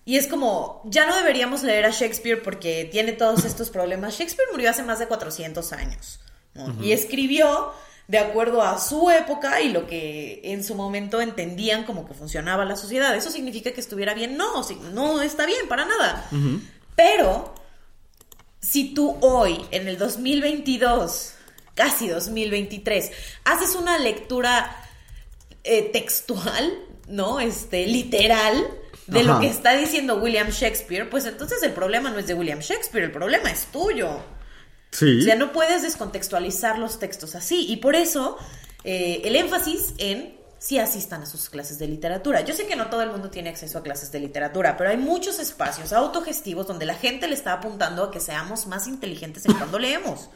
y 0.04 0.16
es 0.16 0.26
como, 0.26 0.82
ya 0.84 1.06
no 1.06 1.16
deberíamos 1.16 1.62
leer 1.62 1.84
a 1.84 1.90
Shakespeare 1.90 2.40
porque 2.42 2.88
tiene 2.90 3.12
todos 3.12 3.44
estos 3.44 3.70
problemas. 3.70 4.14
Shakespeare 4.18 4.48
murió 4.52 4.70
hace 4.70 4.82
más 4.82 4.98
de 4.98 5.06
400 5.06 5.72
años 5.72 6.20
¿no? 6.54 6.74
y 6.82 6.92
escribió 6.92 7.72
de 8.08 8.18
acuerdo 8.18 8.62
a 8.62 8.78
su 8.78 9.10
época 9.10 9.60
y 9.60 9.70
lo 9.70 9.86
que 9.88 10.40
en 10.44 10.62
su 10.62 10.76
momento 10.76 11.20
entendían 11.20 11.82
como 11.82 12.06
que 12.06 12.14
funcionaba 12.14 12.64
la 12.64 12.76
sociedad. 12.76 13.16
¿Eso 13.16 13.30
significa 13.30 13.72
que 13.72 13.80
estuviera 13.80 14.14
bien? 14.14 14.36
No, 14.36 14.64
no 14.92 15.22
está 15.22 15.44
bien, 15.44 15.66
para 15.68 15.84
nada. 15.86 16.24
Pero 16.94 17.52
si 18.60 18.94
tú 18.94 19.16
hoy, 19.20 19.64
en 19.70 19.88
el 19.88 19.98
2022, 19.98 21.34
casi 21.74 22.08
2023, 22.08 23.12
haces 23.44 23.74
una 23.74 23.98
lectura 23.98 24.84
eh, 25.64 25.90
textual, 25.92 26.72
¿no? 27.08 27.40
Este, 27.40 27.86
literal, 27.86 28.66
de 29.06 29.20
Ajá. 29.20 29.34
lo 29.34 29.40
que 29.40 29.48
está 29.48 29.76
diciendo 29.76 30.16
William 30.16 30.50
Shakespeare, 30.50 31.08
pues 31.08 31.26
entonces 31.26 31.62
el 31.62 31.72
problema 31.72 32.10
no 32.10 32.18
es 32.18 32.26
de 32.26 32.34
William 32.34 32.60
Shakespeare, 32.60 33.04
el 33.04 33.12
problema 33.12 33.50
es 33.50 33.66
tuyo. 33.66 34.20
Sí. 34.90 35.20
O 35.20 35.22
sea, 35.22 35.36
no 35.36 35.52
puedes 35.52 35.82
descontextualizar 35.82 36.78
los 36.78 36.98
textos 36.98 37.34
así. 37.34 37.66
Y 37.68 37.76
por 37.76 37.94
eso 37.94 38.38
eh, 38.84 39.22
el 39.24 39.36
énfasis 39.36 39.94
en 39.98 40.36
si 40.66 40.80
asistan 40.80 41.22
a 41.22 41.26
sus 41.26 41.48
clases 41.48 41.78
de 41.78 41.86
literatura. 41.86 42.40
Yo 42.40 42.52
sé 42.52 42.66
que 42.66 42.74
no 42.74 42.90
todo 42.90 43.00
el 43.02 43.10
mundo 43.10 43.30
tiene 43.30 43.50
acceso 43.50 43.78
a 43.78 43.84
clases 43.84 44.10
de 44.10 44.18
literatura, 44.18 44.76
pero 44.76 44.90
hay 44.90 44.96
muchos 44.96 45.38
espacios 45.38 45.92
autogestivos 45.92 46.66
donde 46.66 46.84
la 46.84 46.96
gente 46.96 47.28
le 47.28 47.34
está 47.34 47.52
apuntando 47.52 48.02
a 48.02 48.10
que 48.10 48.18
seamos 48.18 48.66
más 48.66 48.88
inteligentes 48.88 49.46
en 49.46 49.52
cuando 49.52 49.78
leemos, 49.78 50.28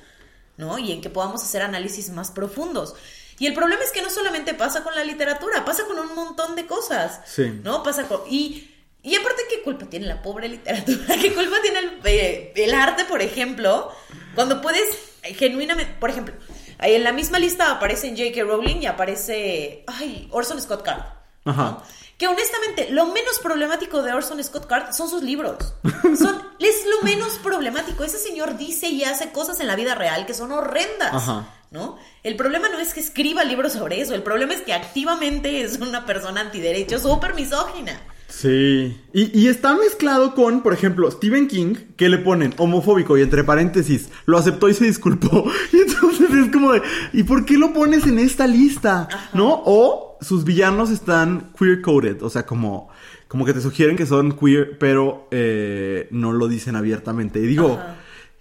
¿no? 0.57 0.79
Y 0.79 0.93
en 0.93 1.01
que 1.01 1.11
podamos 1.11 1.43
hacer 1.43 1.63
análisis 1.63 2.11
más 2.11 2.31
profundos. 2.31 2.95
Y 3.41 3.49
el 3.49 3.55
problema 3.55 3.83
es 3.83 3.91
que 3.91 4.03
no 4.03 4.09
solamente 4.09 4.55
pasa 4.55 4.85
con 4.85 4.95
la 4.95 5.03
literatura, 5.03 5.65
pasa 5.65 5.83
con 5.85 5.99
un 5.99 6.15
montón 6.15 6.55
de 6.55 6.65
cosas. 6.65 7.23
Sí. 7.27 7.61
¿No? 7.65 7.83
Pasa 7.83 8.05
con. 8.07 8.21
Y, 8.31 8.71
y 9.03 9.17
aparte, 9.17 9.43
¿qué 9.51 9.63
culpa 9.63 9.87
tiene 9.87 10.07
la 10.07 10.23
pobre 10.23 10.49
literatura? 10.49 11.17
¿Qué 11.21 11.35
culpa 11.35 11.57
tiene 11.61 11.81
el, 11.81 12.01
eh, 12.05 12.53
el 12.55 12.73
arte, 12.73 13.05
por 13.05 13.21
ejemplo? 13.21 13.91
Cuando 14.37 14.63
puedes 14.63 15.11
genuinamente. 15.23 15.93
Por 15.99 16.11
ejemplo, 16.11 16.35
ahí 16.81 16.95
en 16.95 17.05
la 17.05 17.13
misma 17.13 17.39
lista 17.39 17.71
aparecen 17.71 18.17
J.K. 18.17 18.43
Rowling 18.43 18.83
y 18.83 18.87
aparece. 18.87 19.85
Ay, 19.87 20.29
Orson 20.33 20.61
Scott 20.61 20.83
Card. 20.83 21.03
Ajá. 21.45 21.83
Que 22.19 22.29
honestamente, 22.29 22.91
lo 22.91 23.07
menos 23.07 23.39
problemático 23.39 24.03
de 24.03 24.13
Orson 24.13 24.43
Scott 24.45 24.67
Card 24.67 24.93
son 24.93 25.09
sus 25.09 25.23
libros. 25.23 25.75
Son, 26.19 26.43
es 26.59 26.85
lo 26.87 27.03
menos 27.03 27.39
problemático. 27.39 28.05
Ese 28.05 28.19
señor 28.19 28.59
dice 28.59 28.89
y 28.89 29.05
hace 29.05 29.33
cosas 29.33 29.59
en 29.61 29.67
la 29.67 29.77
vida 29.77 29.95
real 29.95 30.27
que 30.27 30.35
son 30.35 30.53
horrendas. 30.53 31.15
Ajá. 31.15 31.47
¿No? 31.71 31.97
El 32.23 32.37
problema 32.37 32.69
no 32.69 32.79
es 32.79 32.93
que 32.93 33.01
escriba 33.01 33.45
libros 33.45 33.75
sobre 33.75 34.01
eso, 34.01 34.15
el 34.15 34.25
problema 34.25 34.55
es 34.55 34.63
que 34.63 34.75
activamente 34.75 35.63
es 35.63 35.79
una 35.79 36.05
persona 36.05 36.41
antiderecho 36.41 36.99
súper 36.99 37.33
misógina. 37.35 37.99
Sí. 38.31 38.99
Y, 39.13 39.39
y 39.39 39.49
está 39.49 39.75
mezclado 39.75 40.35
con, 40.35 40.63
por 40.63 40.73
ejemplo, 40.73 41.11
Stephen 41.11 41.49
King, 41.49 41.75
que 41.97 42.09
le 42.09 42.19
ponen 42.19 42.55
homofóbico 42.57 43.19
y 43.19 43.23
entre 43.23 43.45
paréntesis, 43.45 44.09
lo 44.25 44.39
aceptó 44.39 44.69
y 44.69 44.75
se 44.75 44.87
disculpó. 44.87 45.51
Y 45.73 45.79
entonces 45.79 46.31
es 46.31 46.53
como 46.53 46.73
de, 46.73 46.83
¿y 47.13 47.23
por 47.25 47.45
qué 47.45 47.59
lo 47.59 47.73
pones 47.73 48.07
en 48.07 48.19
esta 48.19 48.47
lista? 48.47 49.09
¿No? 49.35 49.63
O 49.65 50.17
sus 50.21 50.45
villanos 50.45 50.91
están 50.91 51.53
queer 51.59 51.83
coded, 51.83 52.23
o 52.23 52.31
sea, 52.31 52.47
como, 52.47 52.89
como 53.29 53.45
que 53.45 53.53
te 53.53 53.61
sugieren 53.61 53.97
que 53.97 54.07
son 54.07 54.33
queer, 54.33 54.79
pero 54.79 55.29
eh, 55.31 56.09
no 56.11 56.33
lo 56.33 56.49
dicen 56.49 56.77
abiertamente. 56.77 57.41
Y 57.41 57.47
digo, 57.47 57.75
Ajá. 57.75 57.97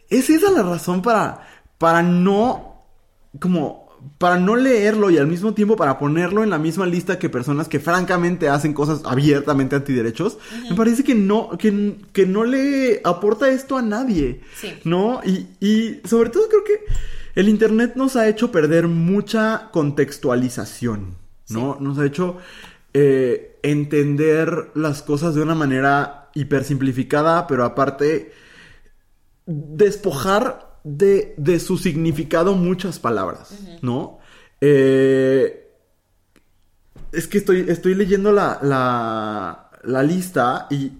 ¿es 0.09 0.29
esa 0.29 0.51
la 0.51 0.63
razón 0.63 1.01
para, 1.01 1.47
para 1.77 2.01
no, 2.01 2.83
como, 3.39 3.88
para 4.17 4.37
no 4.37 4.55
leerlo 4.55 5.09
y 5.09 5.17
al 5.17 5.27
mismo 5.27 5.53
tiempo 5.53 5.75
para 5.75 5.97
ponerlo 5.97 6.43
en 6.43 6.49
la 6.49 6.59
misma 6.59 6.85
lista 6.85 7.19
que 7.19 7.29
personas 7.29 7.67
que 7.67 7.79
francamente 7.79 8.49
hacen 8.49 8.73
cosas 8.73 9.01
abiertamente 9.05 9.75
antiderechos? 9.75 10.37
Me 10.69 10.75
parece 10.75 11.03
que 11.03 11.15
no, 11.15 11.57
que, 11.57 11.95
que 12.11 12.25
no 12.25 12.43
le 12.43 13.01
aporta 13.03 13.49
esto 13.49 13.77
a 13.77 13.81
nadie. 13.81 14.41
Sí. 14.55 14.73
¿No? 14.83 15.21
Y, 15.25 15.47
y 15.59 16.01
sobre 16.07 16.29
todo 16.29 16.47
creo 16.49 16.63
que 16.63 16.85
el 17.35 17.47
Internet 17.47 17.93
nos 17.95 18.15
ha 18.15 18.27
hecho 18.27 18.51
perder 18.51 18.87
mucha 18.87 19.69
contextualización, 19.71 21.15
¿no? 21.49 21.77
Nos 21.79 21.97
ha 21.97 22.05
hecho 22.05 22.37
eh, 22.93 23.57
entender 23.63 24.71
las 24.73 25.03
cosas 25.03 25.35
de 25.35 25.41
una 25.41 25.55
manera 25.55 26.29
hipersimplificada, 26.33 27.47
pero 27.47 27.63
aparte 27.63 28.33
despojar 29.45 30.68
de, 30.83 31.33
de 31.37 31.59
su 31.59 31.77
significado 31.77 32.55
muchas 32.55 32.99
palabras, 32.99 33.57
¿no? 33.81 34.19
Eh, 34.61 35.67
es 37.11 37.27
que 37.27 37.37
estoy, 37.37 37.65
estoy 37.67 37.95
leyendo 37.95 38.31
la, 38.31 38.59
la, 38.61 39.71
la 39.83 40.03
lista 40.03 40.67
y... 40.69 40.91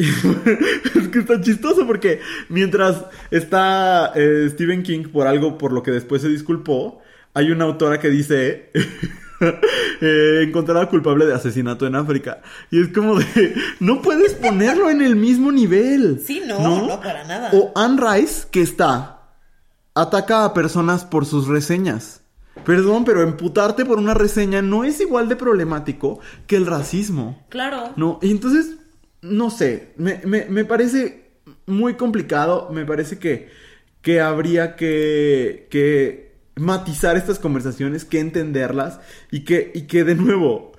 es 0.00 1.08
que 1.08 1.18
está 1.18 1.42
chistoso 1.42 1.86
porque 1.86 2.20
mientras 2.48 3.04
está 3.30 4.12
eh, 4.14 4.48
Stephen 4.50 4.82
King 4.82 5.10
por 5.12 5.26
algo 5.26 5.58
por 5.58 5.72
lo 5.72 5.82
que 5.82 5.90
después 5.90 6.22
se 6.22 6.28
disculpó, 6.28 7.02
hay 7.34 7.50
una 7.50 7.66
autora 7.66 8.00
que 8.00 8.08
dice 8.08 8.70
eh, 10.00 10.44
encontrada 10.46 10.88
culpable 10.88 11.26
de 11.26 11.34
asesinato 11.34 11.86
en 11.86 11.94
África. 11.96 12.42
Y 12.70 12.80
es 12.82 12.88
como 12.88 13.18
de, 13.18 13.54
no 13.80 14.02
puedes 14.02 14.34
ponerlo 14.34 14.90
en 14.90 15.00
el 15.02 15.16
mismo 15.16 15.50
nivel. 15.52 16.20
Sí, 16.24 16.42
no, 16.46 16.86
no, 16.86 17.00
para 17.00 17.24
nada. 17.24 17.50
O 17.52 17.72
Anne 17.74 18.00
Rice, 18.00 18.48
que 18.50 18.62
está, 18.62 19.22
ataca 19.94 20.44
a 20.44 20.54
personas 20.54 21.04
por 21.04 21.26
sus 21.26 21.48
reseñas. 21.48 22.22
Perdón, 22.64 23.04
pero 23.04 23.22
emputarte 23.22 23.84
por 23.86 23.98
una 23.98 24.12
reseña 24.12 24.60
no 24.60 24.84
es 24.84 25.00
igual 25.00 25.28
de 25.28 25.36
problemático 25.36 26.20
que 26.46 26.56
el 26.56 26.66
racismo. 26.66 27.46
Claro. 27.48 27.92
No, 27.96 28.18
y 28.20 28.30
entonces, 28.30 28.76
no 29.22 29.50
sé, 29.50 29.94
me, 29.96 30.20
me- 30.26 30.44
me 30.46 30.64
parece 30.64 31.30
muy 31.66 31.94
complicado, 31.94 32.68
me 32.70 32.84
parece 32.84 33.18
que, 33.18 33.48
que 34.02 34.20
habría 34.20 34.76
que, 34.76 35.68
que 35.70 36.29
matizar 36.56 37.16
estas 37.16 37.38
conversaciones, 37.38 38.04
que 38.04 38.20
entenderlas 38.20 39.00
y 39.30 39.44
que, 39.44 39.72
y 39.74 39.82
que 39.82 40.04
de 40.04 40.14
nuevo, 40.14 40.72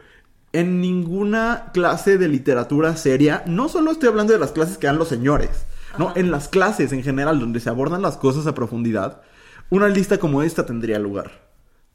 en 0.54 0.82
ninguna 0.82 1.72
clase 1.74 2.18
de 2.18 2.28
literatura 2.28 2.96
seria, 2.98 3.44
no 3.46 3.70
solo 3.70 3.92
estoy 3.92 4.10
hablando 4.10 4.34
de 4.34 4.40
las 4.40 4.52
clases 4.52 4.78
que 4.78 4.88
dan 4.88 4.98
los 4.98 5.08
señores, 5.08 5.66
no, 5.98 6.10
Ajá. 6.10 6.20
en 6.20 6.32
las 6.32 6.48
clases 6.48 6.92
en 6.94 7.04
general 7.04 7.40
donde 7.40 7.60
se 7.60 7.70
abordan 7.70 8.02
las 8.02 8.18
cosas 8.18 8.48
a 8.48 8.56
profundidad, 8.56 9.22
una 9.70 9.88
lista 9.88 10.18
como 10.18 10.44
esta 10.44 10.66
tendría 10.66 11.00
lugar. 11.00 11.50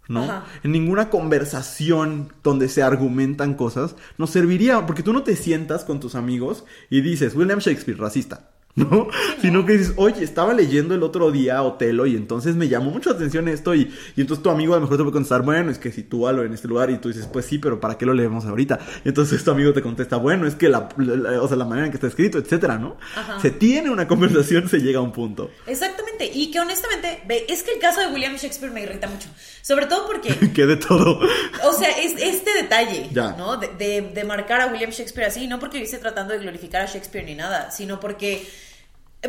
¿no? 0.09 0.25
Ajá. 0.25 0.45
En 0.62 0.73
ninguna 0.73 1.11
conversación 1.11 2.33
donde 2.43 2.69
se 2.69 2.83
argumentan 2.83 3.55
cosas 3.55 3.97
nos 4.19 4.31
serviría, 4.31 4.87
porque 4.87 5.03
tú 5.03 5.12
no 5.12 5.23
te 5.23 5.37
sientas 5.37 5.85
con 5.85 6.01
tus 6.01 6.15
amigos 6.15 6.65
y 6.91 7.01
dices, 7.01 7.35
William 7.35 7.59
Shakespeare, 7.59 7.99
racista. 7.99 8.51
¿No? 8.91 9.09
Sino 9.41 9.65
que 9.65 9.73
dices, 9.79 9.95
oye, 9.97 10.23
estaba 10.23 10.53
leyendo 10.53 10.95
el 10.95 11.03
otro 11.03 11.31
día 11.31 11.62
Otelo 11.62 12.05
y 12.07 12.15
entonces 12.15 12.57
me 12.57 12.69
llamó 12.69 12.91
mucho 12.91 13.09
la 13.09 13.17
atención 13.17 13.49
esto 13.49 13.75
y, 13.75 13.91
y 14.15 14.21
entonces 14.21 14.43
tu 14.43 14.51
amigo 14.51 14.75
a 14.75 14.77
lo 14.77 14.83
mejor 14.83 14.99
te 14.99 15.03
puede 15.03 15.15
contestar, 15.15 15.41
bueno, 15.43 15.71
es 15.71 15.79
que 15.79 15.91
sitúalo 15.91 16.45
en 16.45 16.53
este 16.53 16.69
lugar 16.69 16.91
y 16.91 16.99
tú 16.99 17.09
dices, 17.09 17.27
pues 17.27 17.47
sí, 17.47 17.59
pero 17.59 17.81
¿para 17.81 17.97
qué 17.97 18.05
lo 18.05 18.12
leemos 18.12 18.45
ahorita? 18.45 18.79
Y 19.03 19.09
entonces 19.09 19.43
tu 19.43 19.51
amigo 19.51 19.73
te 19.73 19.81
contesta, 19.81 20.17
bueno, 20.19 20.47
es 20.47 20.55
que 20.57 20.69
la, 20.69 20.91
la- 20.99 21.41
o 21.41 21.49
sea, 21.49 21.57
la 21.57 21.65
manera 21.65 21.87
en 21.87 21.91
que 21.91 21.97
está 21.97 22.07
escrito, 22.07 22.37
etcétera, 22.37 22.77
¿no? 22.79 22.99
Ajá. 23.17 23.41
Se 23.41 23.51
tiene 23.51 23.89
una 23.89 24.07
conversación, 24.07 24.69
se 24.69 24.79
llega 24.81 24.99
a 24.99 25.03
un 25.03 25.12
punto. 25.12 25.51
Exactamente. 25.67 26.31
Y 26.35 26.51
que 26.51 26.61
honestamente, 26.61 27.23
ve, 27.27 27.47
es 27.49 27.62
que 27.62 27.73
el 27.73 27.79
caso 27.79 28.01
de 28.01 28.09
William 28.09 28.35
Shakespeare 28.37 28.73
me 28.75 28.83
irrita 28.83 29.07
mucho. 29.09 29.29
Sobre 29.62 29.87
todo 29.87 30.07
porque 30.07 30.35
que 30.55 30.67
de 30.67 30.77
todo. 30.77 31.19
O 31.65 31.73
sea, 31.73 31.89
es 31.99 32.12
este 32.23 32.53
detalle, 32.61 33.09
Ya. 33.11 33.35
¿no? 33.39 33.57
De, 33.57 33.69
de- 33.79 34.12
de 34.15 34.25
marcar 34.25 34.61
a 34.61 34.67
William 34.67 34.91
Shakespeare 34.91 35.29
así, 35.29 35.47
no 35.47 35.59
porque 35.59 35.79
yo 35.79 35.85
esté 35.85 35.97
tratando 35.97 36.35
de 36.35 36.41
glorificar 36.41 36.83
a 36.83 36.87
Shakespeare 36.87 37.25
ni 37.25 37.35
nada, 37.35 37.71
sino 37.71 37.99
porque 38.01 38.47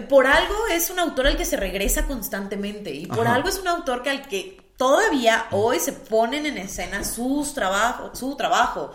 por 0.09 0.27
algo 0.27 0.55
es 0.71 0.89
un 0.89 0.99
autor 0.99 1.27
al 1.27 1.37
que 1.37 1.45
se 1.45 1.57
regresa 1.57 2.05
constantemente 2.05 2.91
y 2.93 3.05
por 3.05 3.27
Ajá. 3.27 3.35
algo 3.35 3.49
es 3.49 3.57
un 3.57 3.67
autor 3.67 4.03
que 4.03 4.09
al 4.09 4.27
que 4.27 4.61
todavía 4.77 5.47
hoy 5.51 5.79
se 5.79 5.91
ponen 5.91 6.45
en 6.45 6.57
escena 6.57 7.03
sus 7.03 7.53
trabajos, 7.53 8.17
su 8.19 8.35
trabajo. 8.35 8.93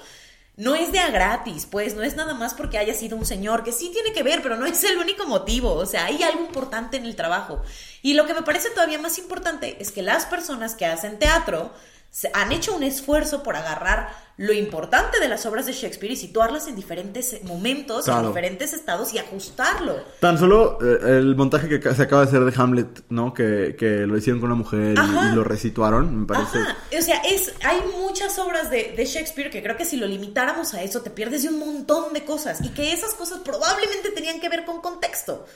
No 0.54 0.74
es 0.74 0.92
de 0.92 0.98
a 0.98 1.10
gratis, 1.10 1.66
pues, 1.66 1.94
no 1.94 2.02
es 2.02 2.14
nada 2.14 2.34
más 2.34 2.52
porque 2.52 2.76
haya 2.76 2.92
sido 2.92 3.16
un 3.16 3.24
señor, 3.24 3.64
que 3.64 3.72
sí 3.72 3.90
tiene 3.90 4.12
que 4.12 4.22
ver, 4.22 4.42
pero 4.42 4.56
no 4.56 4.66
es 4.66 4.84
el 4.84 4.98
único 4.98 5.26
motivo, 5.26 5.72
o 5.72 5.86
sea, 5.86 6.04
hay 6.04 6.22
algo 6.22 6.44
importante 6.44 6.98
en 6.98 7.06
el 7.06 7.16
trabajo. 7.16 7.62
Y 8.02 8.12
lo 8.14 8.26
que 8.26 8.34
me 8.34 8.42
parece 8.42 8.68
todavía 8.70 8.98
más 8.98 9.18
importante 9.18 9.78
es 9.80 9.90
que 9.90 10.02
las 10.02 10.26
personas 10.26 10.74
que 10.74 10.84
hacen 10.84 11.18
teatro 11.18 11.72
se- 12.12 12.30
han 12.34 12.52
hecho 12.52 12.76
un 12.76 12.82
esfuerzo 12.82 13.42
por 13.42 13.56
agarrar 13.56 14.10
lo 14.36 14.52
importante 14.52 15.18
de 15.18 15.28
las 15.28 15.46
obras 15.46 15.64
de 15.66 15.72
Shakespeare 15.72 16.12
y 16.12 16.16
situarlas 16.16 16.68
en 16.68 16.76
diferentes 16.76 17.42
momentos, 17.44 18.04
Claro. 18.04 18.20
en 18.20 18.26
diferentes 18.28 18.72
estados 18.74 19.12
y 19.14 19.18
ajustarlo. 19.18 19.96
Tan 20.20 20.38
solo 20.38 20.78
eh, 20.82 20.98
el 21.18 21.34
montaje 21.36 21.68
que 21.80 21.94
se 21.94 22.02
acaba 22.02 22.22
de 22.22 22.28
hacer 22.28 22.44
de 22.44 22.52
Hamlet, 22.60 23.04
¿no? 23.08 23.32
Que, 23.32 23.74
que 23.78 24.06
lo 24.06 24.16
hicieron 24.16 24.40
con 24.40 24.50
una 24.50 24.58
mujer 24.58 24.94
y- 24.98 25.34
lo 25.34 25.42
resituaron, 25.42 26.20
me 26.20 26.26
parece. 26.26 26.58
Ajá. 26.58 26.76
O 26.98 27.02
sea, 27.02 27.16
es, 27.22 27.54
hay 27.64 27.80
muchas 27.98 28.38
obras 28.38 28.70
de, 28.70 28.92
de 28.96 29.04
Shakespeare 29.06 29.50
que 29.50 29.62
creo 29.62 29.76
que 29.78 29.84
si 29.86 29.96
lo 29.96 30.06
limitáramos 30.06 30.74
a 30.74 30.82
eso 30.82 31.00
te 31.00 31.10
pierdes 31.10 31.42
de 31.44 31.48
un 31.48 31.58
montón 31.58 32.12
de 32.12 32.24
cosas 32.24 32.60
y 32.62 32.68
que 32.70 32.92
esas 32.92 33.14
cosas 33.14 33.38
probablemente 33.40 34.10
tenían 34.10 34.38
que 34.38 34.50
ver 34.50 34.64
con 34.66 34.80
contexto, 34.82 35.46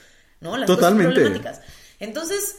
¿no? 0.40 0.56
Las 0.56 0.66
Totalmente. 0.66 1.12
cosas 1.20 1.30
problemáticas. 1.32 1.60
Entonces, 2.00 2.56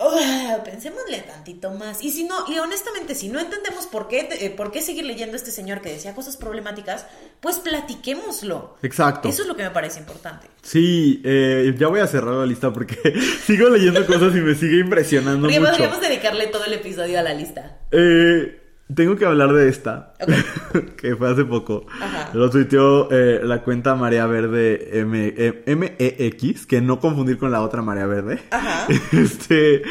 ugh, 0.00 0.62
pensémosle 0.64 1.18
tantito 1.20 1.70
más. 1.72 2.02
Y 2.02 2.10
si 2.10 2.24
no, 2.24 2.34
y 2.48 2.58
honestamente, 2.58 3.14
si 3.14 3.28
no 3.28 3.40
entendemos 3.40 3.86
por 3.86 4.08
qué, 4.08 4.28
eh, 4.40 4.50
por 4.50 4.70
qué 4.70 4.80
seguir 4.82 5.04
leyendo 5.04 5.34
a 5.34 5.36
este 5.36 5.50
señor 5.50 5.80
que 5.80 5.90
decía 5.90 6.14
cosas 6.14 6.36
problemáticas, 6.36 7.06
pues 7.40 7.58
platiquémoslo. 7.58 8.76
Exacto. 8.82 9.28
Eso 9.28 9.42
es 9.42 9.48
lo 9.48 9.56
que 9.56 9.62
me 9.64 9.70
parece 9.70 9.98
importante. 10.00 10.46
Sí, 10.62 11.20
eh, 11.24 11.74
ya 11.78 11.88
voy 11.88 12.00
a 12.00 12.06
cerrar 12.06 12.34
la 12.34 12.46
lista 12.46 12.72
porque 12.72 12.96
sigo 13.46 13.68
leyendo 13.68 14.04
cosas 14.06 14.34
y 14.34 14.40
me 14.40 14.54
sigue 14.54 14.78
impresionando 14.80 15.42
Porque 15.46 15.60
mucho. 15.60 15.72
podríamos 15.72 16.00
dedicarle 16.00 16.46
todo 16.48 16.64
el 16.64 16.74
episodio 16.74 17.18
a 17.18 17.22
la 17.22 17.34
lista. 17.34 17.78
Eh, 17.90 18.57
tengo 18.94 19.16
que 19.16 19.24
hablar 19.26 19.52
de 19.52 19.68
esta, 19.68 20.14
que 20.96 21.14
fue 21.16 21.30
hace 21.30 21.44
poco. 21.44 21.86
Ajá. 22.00 22.30
Lo 22.34 22.48
tuiteó 22.50 23.08
eh, 23.10 23.40
la 23.44 23.62
cuenta 23.62 23.94
Marea 23.94 24.26
Verde 24.26 24.98
M- 25.00 25.34
eh, 25.36 25.62
MEX, 25.76 26.66
que 26.66 26.80
no 26.80 26.98
confundir 27.00 27.38
con 27.38 27.50
la 27.50 27.60
otra 27.62 27.82
Marea 27.82 28.06
Verde. 28.06 28.40
Ajá. 28.50 28.86
Este, 29.12 29.82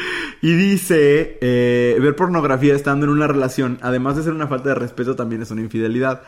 y 0.42 0.54
dice, 0.54 1.38
eh, 1.40 1.96
ver 2.00 2.14
pornografía 2.16 2.74
estando 2.74 3.06
en 3.06 3.12
una 3.12 3.26
relación, 3.26 3.78
además 3.82 4.16
de 4.16 4.22
ser 4.24 4.32
una 4.32 4.46
falta 4.48 4.70
de 4.70 4.74
respeto, 4.76 5.14
también 5.16 5.42
es 5.42 5.50
una 5.50 5.60
infidelidad. 5.62 6.22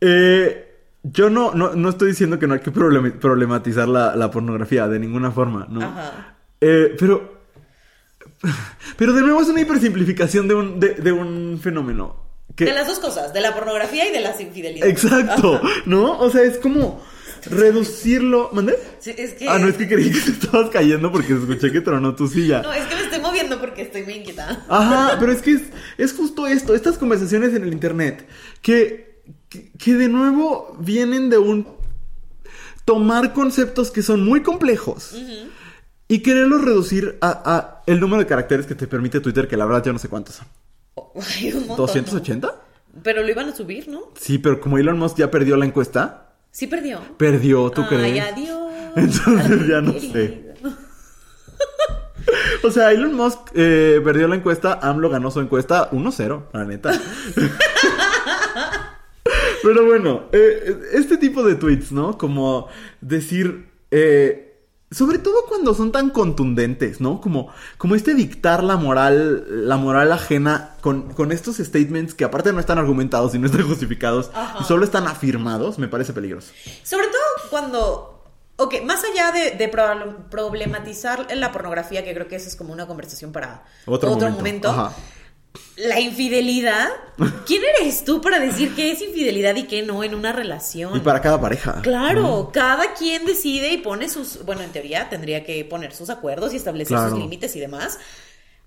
Eh, 0.00 0.62
yo 1.02 1.30
no, 1.30 1.52
no, 1.54 1.74
no 1.74 1.88
estoy 1.88 2.08
diciendo 2.08 2.38
que 2.38 2.46
no 2.46 2.54
hay 2.54 2.60
que 2.60 2.72
problem- 2.72 3.18
problematizar 3.18 3.86
la, 3.88 4.16
la 4.16 4.30
pornografía 4.30 4.88
de 4.88 4.98
ninguna 4.98 5.30
forma, 5.30 5.66
¿no? 5.70 5.82
Ajá. 5.82 6.36
Pero. 6.58 7.35
Pero 8.96 9.12
de 9.12 9.22
nuevo 9.22 9.40
es 9.40 9.48
una 9.48 9.60
hipersimplificación 9.60 10.48
de 10.48 10.54
un, 10.54 10.80
de, 10.80 10.94
de 10.94 11.12
un 11.12 11.58
fenómeno. 11.62 12.24
Que, 12.54 12.64
De 12.64 12.72
las 12.72 12.86
dos 12.86 12.98
cosas, 12.98 13.32
de 13.34 13.40
la 13.40 13.54
pornografía 13.54 14.08
y 14.08 14.12
de 14.12 14.20
las 14.20 14.40
infidelidades. 14.40 15.04
Exacto. 15.04 15.60
¿no? 15.84 16.18
O 16.18 16.30
sea, 16.30 16.42
es 16.42 16.58
como 16.58 17.02
reducirlo. 17.50 18.50
¿Mandé? 18.52 18.78
Sí, 18.98 19.14
es 19.16 19.34
que... 19.34 19.48
Ah, 19.48 19.58
no, 19.58 19.68
es 19.68 19.76
que 19.76 19.86
creí 19.86 20.10
que 20.10 20.20
te 20.20 20.30
estabas 20.30 20.70
cayendo 20.70 21.12
porque 21.12 21.34
escuché 21.34 21.70
que 21.70 21.80
tronó 21.80 22.14
tu 22.14 22.28
silla. 22.28 22.62
No, 22.62 22.72
es 22.72 22.84
que 22.86 22.94
me 22.94 23.02
estoy 23.02 23.20
moviendo 23.20 23.60
porque 23.60 23.82
estoy 23.82 24.04
muy 24.04 24.14
inquietada. 24.14 24.64
Ajá, 24.68 25.16
pero 25.20 25.32
es 25.32 25.42
que 25.42 25.52
es, 25.52 25.62
es 25.98 26.12
justo 26.14 26.46
esto, 26.46 26.74
estas 26.74 26.96
conversaciones 26.96 27.54
en 27.54 27.64
el 27.64 27.72
internet, 27.72 28.26
que, 28.62 29.20
que, 29.48 29.70
que 29.72 29.94
de 29.94 30.08
nuevo 30.08 30.76
vienen 30.80 31.28
de 31.28 31.38
un 31.38 31.76
tomar 32.86 33.32
conceptos 33.32 33.90
que 33.90 34.00
son 34.00 34.24
muy 34.24 34.42
complejos 34.42 35.12
y 36.08 36.20
quererlos 36.20 36.62
reducir 36.64 37.18
a, 37.20 37.42
a 37.56 37.82
el 37.86 38.00
número 38.00 38.20
de 38.22 38.26
caracteres 38.26 38.66
que 38.66 38.74
te 38.74 38.86
permite 38.86 39.20
Twitter, 39.20 39.48
que 39.48 39.56
la 39.56 39.66
verdad 39.66 39.84
yo 39.84 39.92
no 39.92 39.98
sé 39.98 40.08
cuántos 40.08 40.36
son. 40.36 40.46
Hay 41.36 41.52
un 41.52 41.66
montón. 41.66 41.86
¿no? 41.86 41.92
¿280? 41.92 42.54
Pero 43.02 43.22
lo 43.22 43.28
iban 43.30 43.48
a 43.48 43.54
subir, 43.54 43.88
¿no? 43.88 44.10
Sí, 44.18 44.38
pero 44.38 44.60
como 44.60 44.78
Elon 44.78 44.98
Musk 44.98 45.18
ya 45.18 45.30
perdió 45.30 45.56
la 45.56 45.66
encuesta, 45.66 46.22
Sí 46.50 46.66
perdió. 46.66 47.00
perdió, 47.18 47.70
¿tú 47.70 47.82
Ay, 47.82 47.88
crees? 47.88 48.24
adiós. 48.32 48.72
Entonces 48.96 49.66
ya 49.68 49.80
no 49.82 49.92
querido. 49.92 50.12
sé. 50.12 50.46
O 52.64 52.70
sea, 52.72 52.90
Elon 52.90 53.14
Musk 53.14 53.38
eh, 53.54 54.00
perdió 54.02 54.26
la 54.26 54.34
encuesta, 54.34 54.80
AMLO 54.82 55.08
ganó 55.10 55.30
su 55.30 55.40
encuesta 55.40 55.88
1-0, 55.92 56.46
la 56.52 56.64
neta. 56.64 56.90
Pero 59.62 59.84
bueno, 59.86 60.24
eh, 60.32 60.76
este 60.92 61.16
tipo 61.18 61.42
de 61.44 61.54
tweets, 61.56 61.92
¿no? 61.92 62.16
Como 62.18 62.68
decir, 63.00 63.68
eh, 63.90 64.45
sobre 64.90 65.18
todo 65.18 65.44
cuando 65.48 65.74
son 65.74 65.90
tan 65.92 66.10
contundentes, 66.10 67.00
¿no? 67.00 67.20
Como, 67.20 67.48
como 67.76 67.94
este 67.96 68.14
dictar 68.14 68.62
la 68.62 68.76
moral, 68.76 69.66
la 69.68 69.76
moral 69.76 70.12
ajena 70.12 70.74
con, 70.80 71.12
con 71.12 71.32
estos 71.32 71.56
statements 71.56 72.14
que 72.14 72.24
aparte 72.24 72.52
no 72.52 72.60
están 72.60 72.78
argumentados 72.78 73.34
y 73.34 73.38
no 73.38 73.46
están 73.46 73.62
justificados 73.68 74.30
Ajá. 74.32 74.58
y 74.60 74.64
solo 74.64 74.84
están 74.84 75.06
afirmados, 75.08 75.78
me 75.78 75.88
parece 75.88 76.12
peligroso. 76.12 76.52
Sobre 76.82 77.06
todo 77.08 77.50
cuando. 77.50 78.12
Ok, 78.58 78.76
más 78.86 79.02
allá 79.04 79.32
de, 79.32 79.50
de 79.50 79.70
prob- 79.70 80.30
problematizar 80.30 81.26
la 81.36 81.52
pornografía, 81.52 82.02
que 82.04 82.14
creo 82.14 82.26
que 82.26 82.36
esa 82.36 82.48
es 82.48 82.56
como 82.56 82.72
una 82.72 82.86
conversación 82.86 83.30
para 83.30 83.64
Otro, 83.84 84.12
otro, 84.12 84.30
momento. 84.30 84.72
momento. 84.72 84.96
La 85.76 86.00
infidelidad. 86.00 86.88
¿Quién 87.46 87.62
eres 87.78 88.04
tú 88.04 88.20
para 88.20 88.38
decir 88.38 88.74
qué 88.74 88.92
es 88.92 89.02
infidelidad 89.02 89.54
y 89.56 89.64
qué 89.64 89.82
no 89.82 90.02
en 90.04 90.14
una 90.14 90.32
relación? 90.32 90.96
Y 90.96 91.00
para 91.00 91.20
cada 91.20 91.40
pareja. 91.40 91.80
Claro, 91.82 92.50
cada 92.52 92.94
quien 92.94 93.24
decide 93.26 93.72
y 93.72 93.78
pone 93.78 94.08
sus, 94.08 94.44
bueno, 94.44 94.62
en 94.62 94.70
teoría 94.72 95.08
tendría 95.08 95.44
que 95.44 95.64
poner 95.64 95.92
sus 95.94 96.10
acuerdos 96.10 96.52
y 96.52 96.56
establecer 96.56 96.96
Claro. 96.96 97.10
sus 97.10 97.18
límites 97.18 97.54
y 97.56 97.60
demás. 97.60 97.98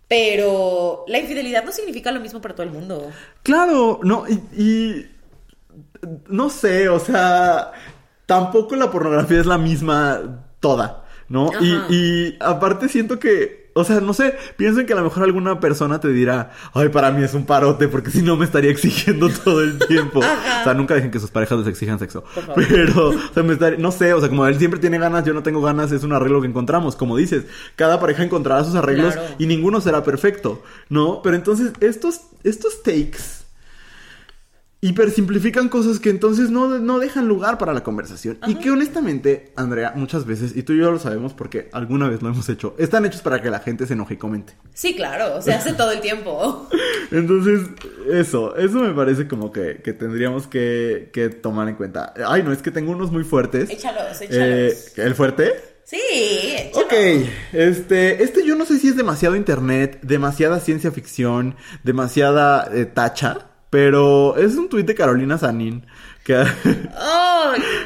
Pero 0.07 1.05
la 1.07 1.19
infidelidad 1.19 1.63
no 1.63 1.71
significa 1.71 2.11
lo 2.11 2.19
mismo 2.19 2.41
para 2.41 2.55
todo 2.55 2.65
el 2.65 2.71
mundo. 2.71 3.11
Claro, 3.43 3.99
no, 4.03 4.25
y, 4.27 4.33
y 4.59 5.05
no 6.27 6.49
sé, 6.49 6.89
o 6.89 6.99
sea, 6.99 7.71
tampoco 8.25 8.75
la 8.75 8.89
pornografía 8.89 9.39
es 9.39 9.45
la 9.45 9.57
misma 9.59 10.45
toda, 10.59 11.05
¿no? 11.27 11.51
Y 11.61 12.35
aparte 12.39 12.89
siento 12.89 13.19
que, 13.19 13.58
o 13.79 13.83
sea, 13.83 13.99
no 14.01 14.13
sé, 14.13 14.35
pienso 14.57 14.79
en 14.79 14.85
que 14.85 14.93
a 14.93 14.95
lo 14.95 15.03
mejor 15.03 15.23
alguna 15.23 15.59
persona 15.59 15.99
te 15.99 16.09
dirá, 16.09 16.51
ay, 16.73 16.89
para 16.89 17.11
mí 17.11 17.23
es 17.23 17.33
un 17.33 17.45
parote, 17.45 17.87
porque 17.87 18.11
si 18.11 18.21
no 18.21 18.37
me 18.37 18.45
estaría 18.45 18.71
exigiendo 18.71 19.29
todo 19.43 19.61
el 19.61 19.77
tiempo. 19.79 20.19
O 20.19 20.63
sea, 20.63 20.73
nunca 20.73 20.93
dejen 20.95 21.11
que 21.11 21.19
sus 21.19 21.31
parejas 21.31 21.59
les 21.59 21.67
exijan 21.67 21.99
sexo. 21.99 22.23
Pero, 22.55 23.09
o 23.09 23.33
sea, 23.33 23.43
me 23.43 23.53
estaría, 23.53 23.79
no 23.79 23.91
sé, 23.91 24.13
o 24.13 24.19
sea, 24.19 24.29
como 24.29 24.45
él 24.45 24.57
siempre 24.57 24.79
tiene 24.79 24.97
ganas, 24.99 25.25
yo 25.25 25.33
no 25.33 25.43
tengo 25.43 25.61
ganas, 25.61 25.91
es 25.91 26.03
un 26.03 26.13
arreglo 26.13 26.41
que 26.41 26.47
encontramos. 26.47 26.95
Como 26.95 27.17
dices, 27.17 27.45
cada 27.75 27.99
pareja 27.99 28.23
encontrará 28.23 28.63
sus 28.63 28.75
arreglos 28.75 29.13
Claro. 29.13 29.35
y 29.39 29.45
ninguno 29.47 29.81
será 29.81 30.03
perfecto, 30.03 30.61
¿no? 30.89 31.21
Pero 31.23 31.35
entonces, 31.35 31.71
estos, 31.79 32.21
estos 32.43 32.83
takes 32.83 33.38
hipersimplifican 34.81 35.67
cosas 35.67 35.99
que 35.99 36.09
entonces 36.09 36.49
no, 36.51 36.79
no 36.79 36.99
dejan 36.99 37.27
lugar 37.27 37.57
para 37.57 37.73
la 37.73 37.83
conversación. 37.83 38.39
Y 38.47 38.55
que 38.55 38.71
honestamente, 38.71 39.51
Andrea, 39.55 39.91
muchas 39.95 40.25
veces, 40.25 40.55
y 40.55 40.63
tú 40.63 40.73
y 40.73 40.79
yo 40.79 40.91
lo 40.91 40.99
sabemos 40.99 41.33
porque 41.33 41.69
alguna 41.73 42.07
vez 42.07 42.21
lo 42.21 42.29
hemos 42.29 42.47
hecho, 42.47 42.75
están 42.77 43.05
hechos 43.05 43.21
para 43.21 43.41
que 43.41 43.49
la 43.49 43.59
gente 43.59 43.85
se 43.85 43.93
enoje 43.93 44.13
y 44.13 44.17
comente. 44.17 44.53
Sí, 44.73 44.95
claro, 44.95 45.41
se 45.41 45.53
hace 45.53 45.73
todo 45.73 45.91
el 45.91 45.99
tiempo. 45.99 46.69
Entonces, 47.11 47.67
eso, 48.09 48.55
eso 48.55 48.79
me 48.79 48.93
parece 48.93 49.27
como 49.27 49.51
que, 49.51 49.81
que 49.83 49.91
tendríamos 49.91 50.47
que, 50.47 51.09
que 51.11 51.29
tomar 51.29 51.67
en 51.67 51.75
cuenta. 51.75 52.13
Ay, 52.25 52.43
no, 52.43 52.53
es 52.53 52.61
que 52.61 52.71
tengo 52.71 52.91
unos 52.91 53.11
muy 53.11 53.25
fuertes. 53.25 53.69
Échalos, 53.69 54.21
échalos. 54.21 54.39
Eh, 54.39 54.77
¿El 54.95 55.13
fuerte? 55.13 55.51
Sí, 55.83 55.99
échalos. 56.55 56.85
Ok, 56.85 56.93
este, 57.51 58.23
este 58.23 58.45
yo 58.45 58.55
no 58.55 58.65
sé 58.65 58.79
si 58.79 58.87
es 58.87 58.95
demasiado 58.95 59.35
internet, 59.35 59.99
demasiada 60.03 60.61
ciencia 60.61 60.91
ficción, 60.91 61.55
demasiada 61.83 62.69
eh, 62.73 62.85
tacha, 62.85 63.48
pero 63.69 64.35
es 64.37 64.55
un 64.55 64.69
tuit 64.69 64.85
de 64.85 64.95
Carolina 64.95 65.37
Sanín 65.37 65.85
que, 66.23 66.43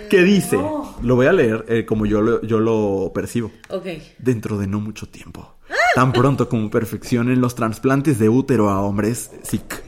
dice, 0.23 0.57
no. 0.57 0.97
lo 1.01 1.15
voy 1.15 1.27
a 1.27 1.33
leer 1.33 1.65
eh, 1.67 1.85
como 1.85 2.05
yo 2.05 2.21
lo, 2.21 2.41
yo 2.41 2.59
lo 2.59 3.11
percibo, 3.13 3.51
Ok. 3.69 3.87
dentro 4.19 4.57
de 4.57 4.67
no 4.67 4.79
mucho 4.79 5.07
tiempo, 5.07 5.55
tan 5.95 6.11
pronto 6.13 6.49
como 6.49 6.69
perfeccionen 6.69 7.41
los 7.41 7.55
trasplantes 7.55 8.19
de 8.19 8.29
útero 8.29 8.69
a 8.69 8.81
hombres, 8.81 9.31
SIC. 9.43 9.83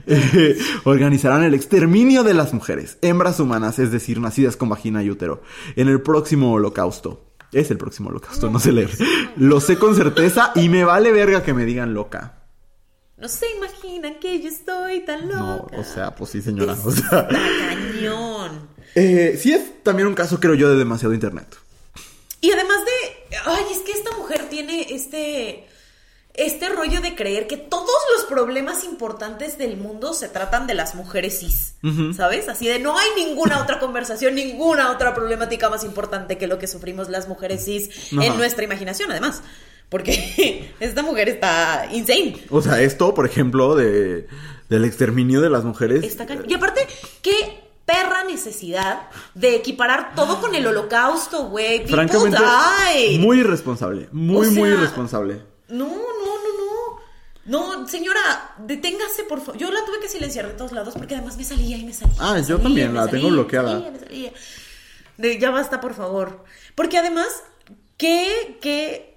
eh, 0.06 0.58
organizarán 0.84 1.42
el 1.44 1.54
exterminio 1.54 2.22
de 2.22 2.34
las 2.34 2.52
mujeres, 2.52 2.98
hembras 3.02 3.40
humanas, 3.40 3.78
es 3.78 3.90
decir, 3.90 4.20
nacidas 4.20 4.56
con 4.56 4.68
vagina 4.68 5.02
y 5.02 5.10
útero, 5.10 5.42
en 5.76 5.88
el 5.88 6.02
próximo 6.02 6.52
holocausto. 6.52 7.24
Es 7.50 7.70
el 7.70 7.78
próximo 7.78 8.10
holocausto, 8.10 8.50
no 8.50 8.58
sé 8.60 8.72
leer. 8.72 8.90
Lo 9.36 9.60
sé 9.60 9.78
con 9.78 9.94
certeza 9.96 10.52
y 10.54 10.68
me 10.68 10.84
vale 10.84 11.12
verga 11.12 11.42
que 11.42 11.54
me 11.54 11.64
digan 11.64 11.94
loca. 11.94 12.37
No 13.18 13.28
se 13.28 13.46
imaginan 13.56 14.14
que 14.20 14.40
yo 14.40 14.48
estoy 14.48 15.00
tan 15.00 15.28
No, 15.28 15.56
loca. 15.56 15.78
o 15.78 15.84
sea, 15.84 16.14
pues 16.14 16.30
sí, 16.30 16.40
señora. 16.40 16.76
O 16.84 16.90
sea, 16.92 17.26
cañón. 17.28 18.68
eh, 18.94 19.38
sí 19.40 19.52
es 19.52 19.82
también 19.82 20.06
un 20.06 20.14
caso, 20.14 20.38
creo 20.38 20.54
yo, 20.54 20.68
de 20.70 20.76
demasiado 20.76 21.14
internet. 21.14 21.56
Y 22.40 22.52
además 22.52 22.78
de. 22.84 23.36
Ay, 23.44 23.64
es 23.72 23.78
que 23.78 23.92
esta 23.92 24.16
mujer 24.16 24.48
tiene 24.48 24.86
este. 24.90 25.66
Este 26.34 26.68
rollo 26.68 27.00
de 27.00 27.16
creer 27.16 27.48
que 27.48 27.56
todos 27.56 27.96
los 28.16 28.26
problemas 28.26 28.84
importantes 28.84 29.58
del 29.58 29.76
mundo 29.76 30.14
se 30.14 30.28
tratan 30.28 30.68
de 30.68 30.74
las 30.74 30.94
mujeres 30.94 31.40
cis. 31.40 31.74
¿Sabes? 32.16 32.48
Así 32.48 32.68
de 32.68 32.78
no 32.78 32.96
hay 32.96 33.08
ninguna 33.16 33.60
otra 33.60 33.80
conversación, 33.80 34.36
ninguna 34.36 34.92
otra 34.92 35.16
problemática 35.16 35.68
más 35.68 35.82
importante 35.82 36.38
que 36.38 36.46
lo 36.46 36.60
que 36.60 36.68
sufrimos 36.68 37.08
las 37.08 37.26
mujeres 37.26 37.64
cis 37.64 38.12
en 38.12 38.36
nuestra 38.36 38.62
imaginación, 38.62 39.10
además. 39.10 39.42
Porque 39.88 40.72
esta 40.80 41.02
mujer 41.02 41.28
está 41.28 41.88
insane. 41.92 42.36
O 42.50 42.60
sea, 42.62 42.80
esto, 42.82 43.14
por 43.14 43.26
ejemplo, 43.26 43.74
de, 43.74 44.26
del 44.68 44.84
exterminio 44.84 45.40
de 45.40 45.50
las 45.50 45.64
mujeres. 45.64 46.04
Está 46.04 46.26
ca- 46.26 46.38
Y 46.46 46.54
aparte, 46.54 46.86
qué 47.22 47.64
perra 47.86 48.22
necesidad 48.24 49.08
de 49.34 49.54
equiparar 49.56 50.14
todo 50.14 50.40
con 50.42 50.54
el 50.54 50.66
holocausto, 50.66 51.48
güey. 51.48 51.86
Francamente, 51.86 52.38
muy 53.18 53.40
irresponsable. 53.40 54.08
Muy, 54.12 54.46
O 54.46 54.50
muy 54.50 54.68
irresponsable. 54.68 55.42
No, 55.68 55.86
no, 55.86 55.94
no, 55.94 56.98
no. 57.46 57.78
No, 57.78 57.88
señora, 57.88 58.54
deténgase, 58.58 59.22
por 59.24 59.40
favor. 59.40 59.56
Yo 59.56 59.70
la 59.70 59.82
tuve 59.86 60.00
que 60.00 60.08
silenciar 60.08 60.46
de 60.48 60.52
todos 60.52 60.72
lados 60.72 60.92
porque 60.98 61.14
además 61.14 61.38
me 61.38 61.44
salía 61.44 61.78
y 61.78 61.84
me 61.84 61.94
salía. 61.94 62.14
Ah, 62.18 62.34
me 62.34 62.40
yo 62.40 62.46
salía, 62.48 62.62
también, 62.62 62.88
me 62.88 62.94
la 62.98 63.04
salía, 63.06 63.12
tengo 63.20 63.30
me 63.30 63.36
bloqueada. 63.36 63.72
salía, 63.72 63.90
me 63.90 63.98
salía. 63.98 64.32
De, 65.16 65.38
ya 65.38 65.50
basta, 65.50 65.80
por 65.80 65.94
favor. 65.94 66.44
Porque 66.74 66.98
además, 66.98 67.28
que, 67.96 68.58
que 68.60 69.07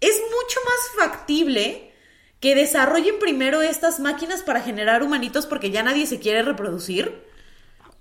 es 0.00 0.20
mucho 0.20 0.58
más 0.64 1.06
factible 1.08 1.92
que 2.40 2.54
desarrollen 2.54 3.16
primero 3.20 3.60
estas 3.60 4.00
máquinas 4.00 4.42
para 4.42 4.62
generar 4.62 5.02
humanitos 5.02 5.46
porque 5.46 5.70
ya 5.70 5.82
nadie 5.82 6.06
se 6.06 6.18
quiere 6.20 6.42
reproducir, 6.42 7.22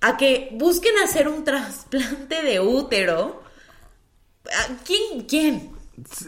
a 0.02 0.16
que 0.16 0.50
busquen 0.54 0.94
hacer 1.04 1.28
un 1.28 1.44
trasplante 1.44 2.42
de 2.42 2.60
útero. 2.62 3.44
¿A 4.46 4.84
¿Quién? 4.86 5.24
¿Quién? 5.28 5.72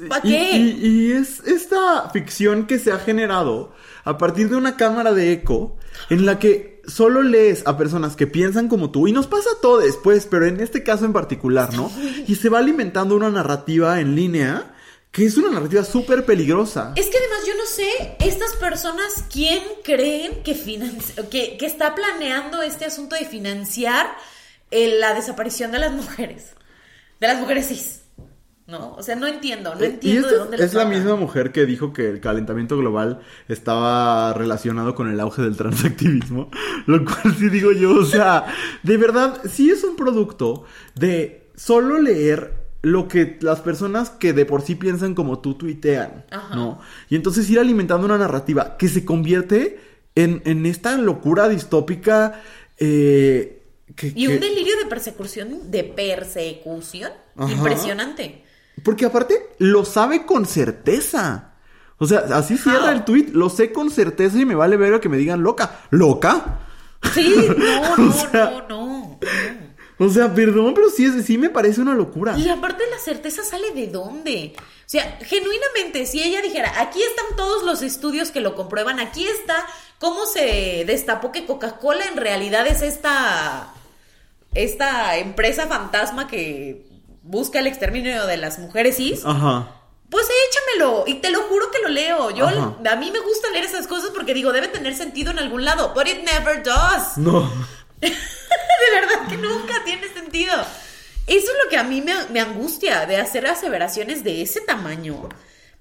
¿Para 0.09 0.27
Y- 0.27 0.29
qué? 0.31 0.51
Y, 0.57 0.87
y 0.87 1.11
es 1.13 1.39
esta 1.47 2.09
ficción 2.09 2.67
que 2.67 2.79
se 2.79 2.91
ha 2.91 2.99
generado 2.99 3.73
a 4.03 4.17
partir 4.17 4.49
de 4.49 4.57
una 4.57 4.75
cámara 4.75 5.13
de 5.13 5.31
eco 5.31 5.77
en 6.09 6.25
la 6.25 6.37
que 6.37 6.81
solo 6.85 7.21
lees 7.21 7.63
a 7.65 7.77
personas 7.77 8.17
que 8.17 8.27
piensan 8.27 8.67
como 8.67 8.91
tú 8.91 9.07
y 9.07 9.13
nos 9.13 9.27
pasa 9.27 9.49
todo 9.61 9.77
después, 9.79 10.27
pero 10.29 10.45
en 10.45 10.59
este 10.59 10.83
caso 10.83 11.05
en 11.05 11.13
particular, 11.13 11.73
¿no? 11.73 11.89
Y 12.27 12.35
se 12.35 12.49
va 12.49 12.59
alimentando 12.59 13.15
una 13.15 13.29
narrativa 13.29 14.01
en 14.01 14.15
línea 14.15 14.70
que 15.11 15.25
es 15.25 15.37
una 15.37 15.51
narrativa 15.51 15.83
súper 15.83 16.25
peligrosa. 16.25 16.93
Es 16.95 17.07
que 17.07 17.17
además 17.17 17.39
yo 17.45 17.53
no 17.55 17.65
sé, 17.65 18.15
estas 18.25 18.55
personas, 18.55 19.25
¿quién 19.31 19.61
creen 19.83 20.41
que, 20.43 20.55
que, 21.29 21.57
que 21.57 21.65
está 21.65 21.95
planeando 21.95 22.61
este 22.61 22.85
asunto 22.85 23.15
de 23.15 23.25
financiar 23.25 24.07
eh, 24.71 24.95
la 24.99 25.13
desaparición 25.13 25.71
de 25.71 25.79
las 25.79 25.91
mujeres? 25.91 26.55
De 27.19 27.27
las 27.27 27.39
mujeres 27.39 27.67
cis. 27.67 27.97
¿No? 28.67 28.93
O 28.93 29.03
sea, 29.03 29.17
no 29.17 29.27
entiendo, 29.27 29.75
no 29.75 29.81
Eh, 29.81 29.87
entiendo 29.87 30.29
de 30.29 30.37
dónde 30.37 30.57
lo 30.57 30.63
es 30.63 30.73
la 30.73 30.85
misma 30.85 31.17
mujer 31.17 31.51
que 31.51 31.65
dijo 31.65 31.91
que 31.91 32.07
el 32.07 32.21
calentamiento 32.21 32.77
global 32.77 33.19
estaba 33.49 34.31
relacionado 34.33 34.95
con 34.95 35.11
el 35.11 35.19
auge 35.19 35.41
del 35.41 35.57
transactivismo, 35.57 36.49
lo 36.85 37.03
cual 37.03 37.35
sí 37.37 37.49
digo 37.49 37.73
yo, 37.73 37.95
o 37.95 38.05
sea, 38.05 38.45
de 38.83 38.95
verdad, 38.95 39.41
sí 39.51 39.71
es 39.71 39.83
un 39.83 39.97
producto 39.97 40.63
de 40.95 41.49
solo 41.53 41.99
leer 41.99 42.60
lo 42.83 43.07
que 43.07 43.37
las 43.41 43.59
personas 43.61 44.09
que 44.09 44.33
de 44.33 44.45
por 44.45 44.61
sí 44.63 44.75
piensan 44.75 45.13
como 45.15 45.39
tú 45.39 45.53
tuitean, 45.55 46.25
Ajá. 46.31 46.55
¿no? 46.55 46.79
Y 47.09 47.15
entonces 47.15 47.49
ir 47.49 47.59
alimentando 47.59 48.05
una 48.05 48.17
narrativa 48.17 48.75
que 48.77 48.87
se 48.89 49.05
convierte 49.05 49.79
en, 50.15 50.41
en 50.45 50.65
esta 50.65 50.97
locura 50.97 51.47
distópica 51.47 52.41
eh, 52.79 53.61
que, 53.95 54.07
Y 54.07 54.25
que- 54.27 54.33
un 54.33 54.39
delirio 54.39 54.75
de 54.77 54.85
persecución, 54.87 55.69
de 55.71 55.83
persecución 55.83 57.11
Ajá. 57.37 57.51
impresionante. 57.51 58.43
Porque 58.83 59.05
aparte 59.05 59.35
lo 59.59 59.85
sabe 59.85 60.25
con 60.25 60.45
certeza. 60.45 61.53
O 61.97 62.07
sea, 62.07 62.19
así 62.33 62.57
cierra 62.57 62.85
How? 62.85 62.91
el 62.93 63.05
tweet. 63.05 63.27
Lo 63.33 63.49
sé 63.49 63.71
con 63.71 63.91
certeza 63.91 64.39
y 64.39 64.45
me 64.45 64.55
vale 64.55 64.75
ver 64.75 64.99
que 64.99 65.09
me 65.09 65.17
digan 65.17 65.43
loca. 65.43 65.81
¿Loca? 65.91 66.59
Sí, 67.13 67.35
no, 67.57 67.97
no, 67.97 68.09
O 68.09 68.11
sea- 68.13 68.45
no, 68.49 68.67
no, 68.67 68.87
no. 68.87 69.19
O 70.03 70.09
sea, 70.09 70.33
perdón, 70.33 70.73
pero 70.73 70.89
sí, 70.89 71.05
es, 71.05 71.25
sí 71.27 71.37
me 71.37 71.51
parece 71.51 71.79
una 71.79 71.93
locura. 71.93 72.35
Y 72.35 72.49
aparte 72.49 72.83
la 72.89 72.97
certeza 72.97 73.43
sale 73.43 73.69
de 73.69 73.85
dónde. 73.85 74.53
O 74.57 74.89
sea, 74.91 75.19
genuinamente, 75.21 76.07
si 76.07 76.23
ella 76.23 76.41
dijera, 76.41 76.73
aquí 76.81 76.99
están 77.03 77.37
todos 77.37 77.61
los 77.63 77.83
estudios 77.83 78.31
que 78.31 78.41
lo 78.41 78.55
comprueban, 78.55 78.99
aquí 78.99 79.27
está 79.27 79.63
cómo 79.99 80.25
se 80.25 80.85
destapó 80.87 81.31
que 81.31 81.45
Coca-Cola 81.45 82.03
en 82.05 82.17
realidad 82.17 82.65
es 82.65 82.81
esta, 82.81 83.75
esta 84.55 85.17
empresa 85.17 85.67
fantasma 85.67 86.27
que 86.27 86.87
busca 87.21 87.59
el 87.59 87.67
exterminio 87.67 88.25
de 88.25 88.37
las 88.37 88.57
mujeres 88.57 88.97
cis. 88.97 89.21
Ajá. 89.23 89.75
Pues 90.09 90.25
échamelo 90.49 91.03
y 91.05 91.21
te 91.21 91.29
lo 91.29 91.43
juro 91.43 91.69
que 91.69 91.79
lo 91.79 91.89
leo. 91.89 92.31
Yo 92.31 92.47
a 92.47 92.95
mí 92.95 93.11
me 93.11 93.19
gusta 93.19 93.51
leer 93.51 93.65
esas 93.65 93.85
cosas 93.85 94.09
porque 94.09 94.33
digo, 94.33 94.51
debe 94.51 94.67
tener 94.67 94.95
sentido 94.95 95.29
en 95.29 95.37
algún 95.37 95.63
lado, 95.63 95.93
but 95.93 96.07
it 96.07 96.23
never 96.23 96.63
does. 96.63 97.17
No. 97.17 97.47
de 98.81 98.99
verdad 98.99 99.27
que 99.29 99.37
nunca 99.37 99.83
tiene 99.85 100.07
sentido. 100.09 100.53
Eso 101.27 101.47
es 101.51 101.63
lo 101.63 101.69
que 101.69 101.77
a 101.77 101.83
mí 101.83 102.01
me, 102.01 102.13
me, 102.31 102.39
angustia 102.39 103.05
de 103.05 103.17
hacer 103.17 103.45
aseveraciones 103.45 104.23
de 104.23 104.41
ese 104.41 104.61
tamaño. 104.61 105.29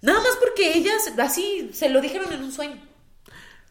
Nada 0.03 0.21
más 0.21 0.37
porque 0.41 0.77
ellas 0.77 1.13
así 1.19 1.71
se 1.73 1.89
lo 1.89 2.01
dijeron 2.01 2.33
en 2.33 2.43
un 2.43 2.53
sueño. 2.53 2.91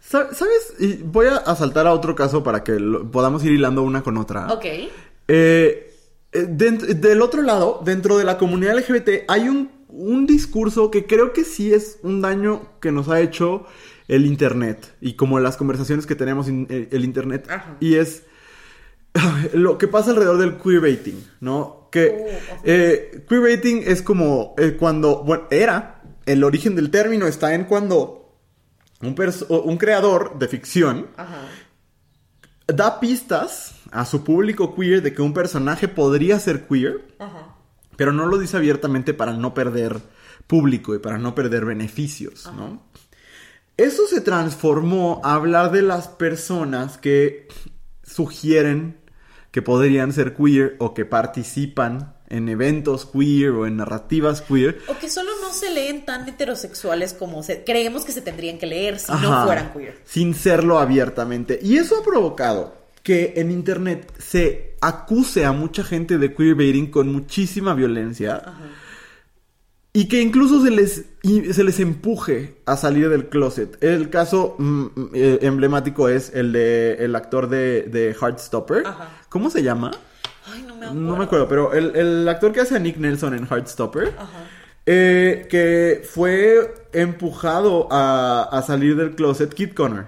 ¿Sabes? 0.10 0.74
Y 0.80 0.96
voy 1.04 1.28
a 1.28 1.56
saltar 1.56 1.86
a 1.86 1.94
otro 1.94 2.16
caso 2.16 2.44
para 2.44 2.64
que 2.64 2.74
podamos 3.12 3.44
ir 3.46 3.52
hilando 3.52 3.84
una 3.84 4.02
con 4.02 4.18
otra. 4.18 4.52
Ok. 4.52 4.66
Eh, 4.66 4.90
eh 5.28 5.94
del 6.32 7.22
otro 7.22 7.44
lado, 7.44 7.82
dentro 7.86 8.18
de 8.18 8.24
la 8.24 8.40
comunidad 8.40 8.76
LGBT, 8.80 9.26
hay 9.28 9.50
un, 9.50 9.70
un, 9.88 10.26
discurso 10.26 10.90
que 10.90 11.06
creo 11.06 11.32
que 11.32 11.44
sí 11.44 11.72
es 11.74 12.00
un 12.02 12.22
daño 12.22 12.80
que 12.82 12.92
nos 12.92 13.08
ha 13.10 13.22
hecho 13.22 13.68
el 14.08 14.26
Internet 14.26 14.96
y 15.00 15.14
como 15.14 15.40
las 15.40 15.58
conversaciones 15.58 16.08
que 16.08 16.16
tenemos 16.16 16.48
en 16.48 16.66
el 16.70 17.06
Internet. 17.06 17.48
Y 17.80 17.96
es 17.96 18.24
lo 19.54 19.78
que 19.78 19.88
pasa 19.88 20.12
alrededor 20.12 20.38
del 20.38 20.58
queerbaiting, 20.58 21.26
¿no? 21.42 21.88
Que 21.92 22.10
uh, 22.10 22.56
eh, 22.64 23.26
queerbaiting 23.28 23.84
es 23.86 24.02
como 24.02 24.54
eh, 24.58 24.76
cuando, 24.80 25.24
bueno, 25.24 25.46
era, 25.50 26.02
el 26.26 26.44
origen 26.44 26.76
del 26.76 26.92
término 26.92 27.26
está 27.26 27.54
en 27.54 27.66
cuando 27.66 28.38
un, 29.02 29.16
un 29.50 29.78
creador 29.78 30.38
de 30.38 30.48
ficción 30.48 31.08
da 32.68 33.00
pistas 33.00 33.76
a 33.92 34.06
su 34.06 34.24
público 34.24 34.76
queer 34.76 35.02
de 35.02 35.14
que 35.14 35.22
un 35.22 35.34
personaje 35.34 35.88
podría 35.88 36.40
ser 36.40 36.68
queer, 36.68 37.08
pero 37.96 38.14
no 38.14 38.28
lo 38.28 38.38
dice 38.38 38.58
abiertamente 38.58 39.14
para 39.14 39.34
no 39.34 39.54
perder 39.54 40.00
público 40.48 40.94
y 40.96 41.00
para 41.00 41.18
no 41.18 41.34
perder 41.34 41.66
beneficios, 41.66 42.50
¿no? 42.56 42.84
Eso 43.78 44.08
se 44.08 44.20
transformó 44.20 45.22
a 45.24 45.36
hablar 45.36 45.72
de 45.72 45.82
las 45.82 46.10
personas 46.10 46.98
que 46.98 47.48
sugieren 48.20 48.98
que 49.52 49.62
podrían 49.62 50.12
ser 50.12 50.36
queer 50.36 50.76
o 50.80 50.94
que 50.94 51.06
participan 51.06 52.18
en 52.28 52.50
eventos 52.50 53.06
queer 53.06 53.52
o 53.52 53.66
en 53.66 53.78
narrativas 53.78 54.42
queer. 54.42 54.82
O 54.90 55.00
que 55.00 55.10
solo 55.10 55.32
no 55.42 55.54
se 55.54 55.74
leen 55.74 56.04
tan 56.04 56.28
heterosexuales 56.28 57.14
como 57.14 57.42
creemos 57.66 58.04
que 58.04 58.12
se 58.12 58.22
tendrían 58.22 58.58
que 58.58 58.66
leer 58.66 59.00
si 59.00 59.14
no 59.14 59.46
fueran 59.46 59.72
queer. 59.72 60.02
Sin 60.04 60.34
serlo 60.34 60.80
abiertamente. 60.80 61.60
Y 61.64 61.78
eso 61.78 61.98
ha 61.98 62.04
provocado 62.04 62.76
que 63.04 63.36
en 63.38 63.52
internet 63.52 64.12
se 64.20 64.76
acuse 64.82 65.46
a 65.46 65.54
mucha 65.54 65.86
gente 65.86 66.18
de 66.18 66.36
queerbaiting 66.36 66.92
con 66.92 67.10
muchísima 67.10 67.74
violencia. 67.74 68.36
Ajá 68.36 68.68
y 70.00 70.08
que 70.08 70.22
incluso 70.22 70.64
se 70.64 70.72
les, 70.72 71.08
se 71.54 71.62
les 71.62 71.80
empuje 71.82 72.56
a 72.66 72.78
salir 72.78 73.10
del 73.10 73.28
closet. 73.28 73.84
El 73.84 74.10
caso 74.10 74.56
mm, 74.58 74.64
mm, 74.64 75.10
eh, 75.14 75.40
emblemático 75.42 76.08
es 76.08 76.32
el 76.34 76.54
de 76.54 76.94
el 77.04 77.14
actor 77.18 77.50
de, 77.50 77.82
de 77.82 78.14
Heartstopper. 78.14 78.84
¿Cómo 79.28 79.50
se 79.50 79.62
llama? 79.62 79.92
Ay, 80.46 80.62
no 80.62 80.76
me 80.76 80.86
acuerdo. 80.86 81.02
No 81.02 81.18
me 81.18 81.24
acuerdo, 81.26 81.48
pero 81.50 81.74
el, 81.74 82.30
actor 82.30 82.54
que 82.54 82.62
hace 82.62 82.78
a 82.78 82.80
Nick 82.80 82.96
Nelson 82.96 83.34
en 83.34 83.46
Heartstopper. 83.46 84.14
Eh, 84.86 85.48
que 85.50 86.02
fue 86.10 86.76
empujado 86.94 87.90
a, 87.92 88.64
salir 88.66 88.96
del 88.96 89.16
closet, 89.16 89.54
Kid 89.54 89.74
Connor. 89.74 90.06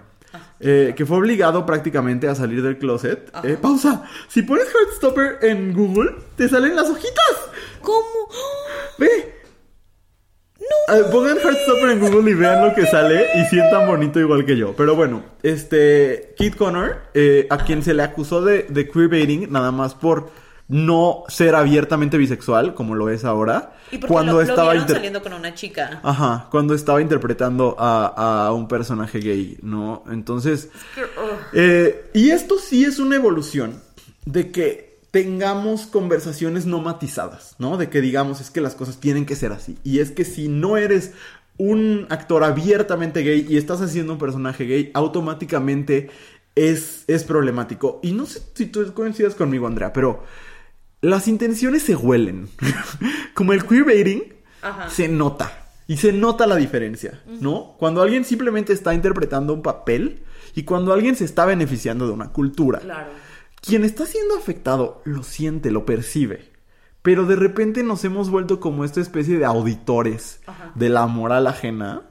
Eh, 0.61 0.93
que 0.95 1.05
fue 1.05 1.17
obligado 1.17 1.65
prácticamente 1.65 2.29
a 2.29 2.35
salir 2.35 2.63
del 2.63 2.77
closet. 2.77 3.29
pausa. 3.59 4.05
Si 4.29 4.43
pones 4.43 4.67
Heartstopper 4.73 5.39
en 5.41 5.73
Google, 5.73 6.15
te 6.37 6.47
salen 6.47 6.77
las 6.77 6.89
hojitas. 6.89 7.35
¿Cómo? 7.81 8.29
Ve. 8.97 9.40
No. 10.89 11.11
pongan 11.11 11.37
Heartstopper 11.37 11.89
en 11.89 11.99
Google 11.99 12.31
y 12.31 12.33
vean 12.33 12.67
lo 12.67 12.73
que 12.73 12.85
sale 12.85 13.27
y 13.35 13.45
sientan 13.45 13.87
bonito 13.87 14.19
igual 14.19 14.45
que 14.45 14.57
yo. 14.57 14.73
Pero 14.75 14.95
bueno, 14.95 15.23
este 15.43 16.33
Kid 16.37 16.55
Connor, 16.55 16.97
eh, 17.13 17.47
a 17.49 17.57
quien 17.59 17.83
se 17.83 17.93
le 17.93 18.03
acusó 18.03 18.41
de, 18.41 18.63
de 18.63 18.89
queerbaiting 18.89 19.51
nada 19.51 19.71
más 19.71 19.93
por 19.93 20.29
no 20.71 21.25
ser 21.27 21.53
abiertamente 21.53 22.17
bisexual 22.17 22.73
como 22.73 22.95
lo 22.95 23.09
es 23.09 23.25
ahora. 23.25 23.73
¿Y 23.91 23.99
cuando 23.99 24.33
lo, 24.33 24.41
estaba 24.41 24.87
saliendo 24.87 25.21
con 25.21 25.33
una 25.33 25.53
chica. 25.53 25.99
Ajá, 26.01 26.47
cuando 26.49 26.73
estaba 26.73 27.01
interpretando 27.01 27.75
a, 27.77 28.45
a 28.47 28.53
un 28.53 28.69
personaje 28.69 29.19
gay, 29.19 29.57
¿no? 29.61 30.05
Entonces, 30.09 30.69
eh, 31.51 32.09
y 32.13 32.29
esto 32.29 32.57
sí 32.57 32.85
es 32.85 32.99
una 32.99 33.17
evolución 33.17 33.81
de 34.25 34.51
que 34.51 34.90
tengamos 35.11 35.85
conversaciones 35.85 36.65
no 36.65 36.79
matizadas, 36.79 37.55
¿no? 37.59 37.77
De 37.77 37.89
que 37.89 38.01
digamos, 38.01 38.39
es 38.39 38.49
que 38.49 38.61
las 38.61 38.75
cosas 38.75 38.97
tienen 38.97 39.25
que 39.25 39.35
ser 39.35 39.51
así. 39.51 39.77
Y 39.83 39.99
es 39.99 40.11
que 40.11 40.23
si 40.23 40.47
no 40.47 40.77
eres 40.77 41.11
un 41.57 42.07
actor 42.09 42.43
abiertamente 42.43 43.21
gay 43.21 43.45
y 43.47 43.57
estás 43.57 43.81
haciendo 43.81 44.13
un 44.13 44.19
personaje 44.19 44.65
gay, 44.65 44.89
automáticamente 44.93 46.09
es, 46.55 47.03
es 47.07 47.25
problemático. 47.25 47.99
Y 48.01 48.13
no 48.13 48.25
sé 48.25 48.41
si 48.53 48.67
tú 48.67 48.93
coincidas 48.93 49.35
conmigo, 49.35 49.67
Andrea, 49.67 49.91
pero 49.91 50.23
las 51.01 51.27
intenciones 51.27 51.83
se 51.83 51.95
huelen. 51.95 52.47
Como 53.33 53.51
el 53.51 53.65
queerbaiting, 53.65 54.33
se 54.89 55.09
nota. 55.09 55.57
Y 55.87 55.97
se 55.97 56.13
nota 56.13 56.47
la 56.47 56.55
diferencia, 56.55 57.21
¿no? 57.41 57.75
Cuando 57.77 58.01
alguien 58.01 58.23
simplemente 58.23 58.71
está 58.71 58.93
interpretando 58.93 59.53
un 59.53 59.61
papel 59.61 60.21
y 60.55 60.63
cuando 60.63 60.93
alguien 60.93 61.17
se 61.17 61.25
está 61.25 61.45
beneficiando 61.45 62.07
de 62.07 62.13
una 62.13 62.29
cultura. 62.29 62.79
Claro 62.79 63.11
quien 63.61 63.83
está 63.83 64.05
siendo 64.05 64.35
afectado 64.35 65.01
lo 65.05 65.23
siente, 65.23 65.71
lo 65.71 65.85
percibe. 65.85 66.51
Pero 67.01 67.25
de 67.25 67.35
repente 67.35 67.83
nos 67.83 68.03
hemos 68.03 68.29
vuelto 68.29 68.59
como 68.59 68.85
esta 68.85 69.01
especie 69.01 69.37
de 69.37 69.45
auditores 69.45 70.39
de 70.75 70.89
la 70.89 71.07
moral 71.07 71.47
ajena. 71.47 72.03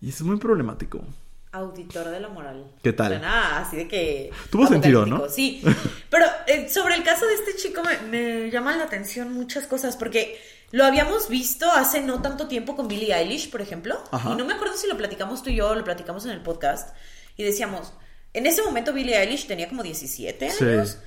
Y 0.00 0.10
es 0.10 0.22
muy 0.22 0.36
problemático. 0.36 1.04
Auditor 1.52 2.08
de 2.08 2.20
la 2.20 2.28
moral. 2.28 2.72
¿Qué 2.82 2.92
tal? 2.92 3.20
Nada, 3.20 3.60
así 3.60 3.76
de 3.76 3.88
que... 3.88 4.30
Tuvo 4.50 4.66
sentido, 4.66 5.06
¿no? 5.06 5.28
Sí. 5.28 5.62
Pero 6.10 6.26
eh, 6.46 6.68
sobre 6.68 6.94
el 6.96 7.04
caso 7.04 7.26
de 7.26 7.34
este 7.34 7.56
chico 7.56 7.82
me, 7.82 8.08
me 8.08 8.50
llaman 8.50 8.78
la 8.78 8.84
atención 8.84 9.32
muchas 9.32 9.66
cosas 9.66 9.96
porque 9.96 10.38
lo 10.72 10.84
habíamos 10.84 11.28
visto 11.28 11.70
hace 11.70 12.00
no 12.00 12.20
tanto 12.20 12.48
tiempo 12.48 12.74
con 12.74 12.88
Billie 12.88 13.14
Eilish, 13.14 13.50
por 13.50 13.60
ejemplo. 13.60 14.02
Y 14.12 14.36
no 14.36 14.44
me 14.44 14.54
acuerdo 14.54 14.76
si 14.76 14.88
lo 14.88 14.96
platicamos 14.96 15.42
tú 15.42 15.50
y 15.50 15.56
yo 15.56 15.74
lo 15.74 15.84
platicamos 15.84 16.24
en 16.24 16.32
el 16.32 16.40
podcast. 16.40 16.96
Y 17.36 17.44
decíamos, 17.44 17.92
en 18.34 18.46
ese 18.46 18.62
momento 18.62 18.92
Billie 18.92 19.16
Eilish 19.16 19.46
tenía 19.46 19.68
como 19.68 19.82
17 19.82 20.50
años. 20.50 20.98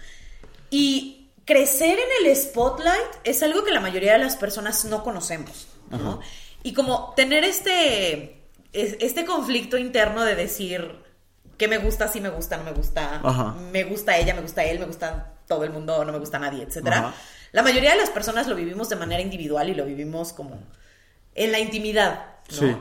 Y 0.70 1.30
crecer 1.46 1.98
en 2.00 2.26
el 2.26 2.36
spotlight 2.36 3.16
es 3.24 3.44
algo 3.44 3.64
que 3.64 3.72
la 3.72 3.80
mayoría 3.80 4.14
de 4.14 4.20
las 4.20 4.36
personas 4.38 4.86
no 4.86 5.04
conocemos. 5.04 5.68
Y 6.64 6.74
como 6.74 7.14
tener 7.16 7.44
este, 7.44 8.42
este 8.74 9.26
conflicto 9.26 9.78
interno 9.78 10.24
de 10.24 10.36
decir 10.36 11.06
que 11.58 11.68
me 11.68 11.78
gusta, 11.78 12.08
sí 12.08 12.22
me 12.22 12.30
gusta, 12.30 12.58
no 12.58 12.64
me 12.64 12.72
gusta, 12.72 13.22
me 13.72 13.84
gusta 13.84 14.18
ella, 14.18 14.34
me 14.34 14.42
gusta 14.42 14.64
él, 14.64 14.80
me 14.80 14.86
gusta 14.86 15.34
todo 15.48 15.64
el 15.64 15.72
mundo, 15.72 16.04
no 16.06 16.12
me 16.12 16.20
gusta 16.20 16.40
nadie, 16.40 16.64
etc. 16.64 17.14
La 17.52 17.62
mayoría 17.62 17.92
de 17.92 17.98
las 17.98 18.10
personas 18.10 18.48
lo 18.48 18.56
vivimos 18.56 18.90
de 18.90 18.96
manera 18.96 19.22
individual 19.22 19.70
y 19.70 19.76
lo 19.76 19.86
vivimos 19.86 20.34
como 20.34 20.60
en 21.36 21.52
la 21.52 21.60
intimidad. 21.60 22.26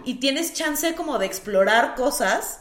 Y 0.05 0.15
tienes 0.15 0.55
chance 0.55 0.95
como 0.95 1.19
de 1.19 1.27
explorar 1.27 1.97
cosas 1.97 2.61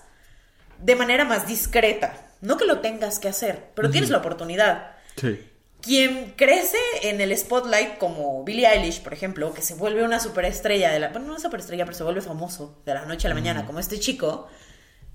de 0.80 0.96
manera 0.96 1.26
más 1.26 1.48
discreta. 1.48 2.32
No 2.42 2.58
que 2.58 2.66
lo 2.66 2.80
tengas 2.80 3.20
que 3.20 3.28
hacer, 3.28 3.72
pero 3.76 3.90
tienes 3.90 4.10
la 4.10 4.20
oportunidad. 4.20 4.96
Sí. 5.16 5.40
Quien 5.82 6.34
crece 6.36 6.78
en 7.04 7.22
el 7.22 7.36
spotlight, 7.38 7.98
como 7.98 8.44
Billie 8.44 8.68
Eilish, 8.68 9.02
por 9.02 9.14
ejemplo, 9.14 9.54
que 9.54 9.62
se 9.62 9.76
vuelve 9.76 10.04
una 10.04 10.20
superestrella 10.20 10.92
de 10.92 11.00
la. 11.00 11.10
Bueno, 11.10 11.28
no 11.28 11.34
una 11.34 11.42
superestrella, 11.42 11.86
pero 11.86 11.98
se 11.98 12.04
vuelve 12.04 12.22
famoso 12.22 12.82
de 12.86 12.94
la 12.94 13.06
noche 13.06 13.28
a 13.28 13.30
la 13.30 13.36
mañana, 13.36 13.66
como 13.66 13.80
este 13.80 14.00
chico, 14.00 14.48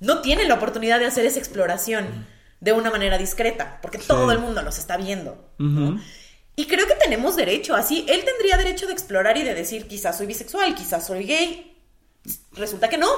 no 0.00 0.22
tiene 0.22 0.44
la 0.44 0.54
oportunidad 0.54 0.98
de 0.98 1.06
hacer 1.06 1.26
esa 1.26 1.38
exploración 1.38 2.26
de 2.60 2.72
una 2.72 2.90
manera 2.90 3.18
discreta, 3.18 3.78
porque 3.82 3.98
todo 3.98 4.30
el 4.32 4.38
mundo 4.38 4.62
los 4.62 4.78
está 4.78 4.96
viendo. 4.96 5.52
Y 6.56 6.66
creo 6.66 6.86
que 6.86 6.94
tenemos 6.94 7.36
derecho, 7.36 7.74
así, 7.74 8.04
él 8.08 8.24
tendría 8.24 8.56
derecho 8.56 8.86
de 8.86 8.92
explorar 8.92 9.36
y 9.38 9.42
de 9.42 9.54
decir, 9.54 9.88
quizás 9.88 10.18
soy 10.18 10.26
bisexual, 10.26 10.74
quizás 10.74 11.06
soy 11.06 11.24
gay. 11.24 11.78
Resulta 12.52 12.88
que 12.88 12.98
no. 12.98 13.08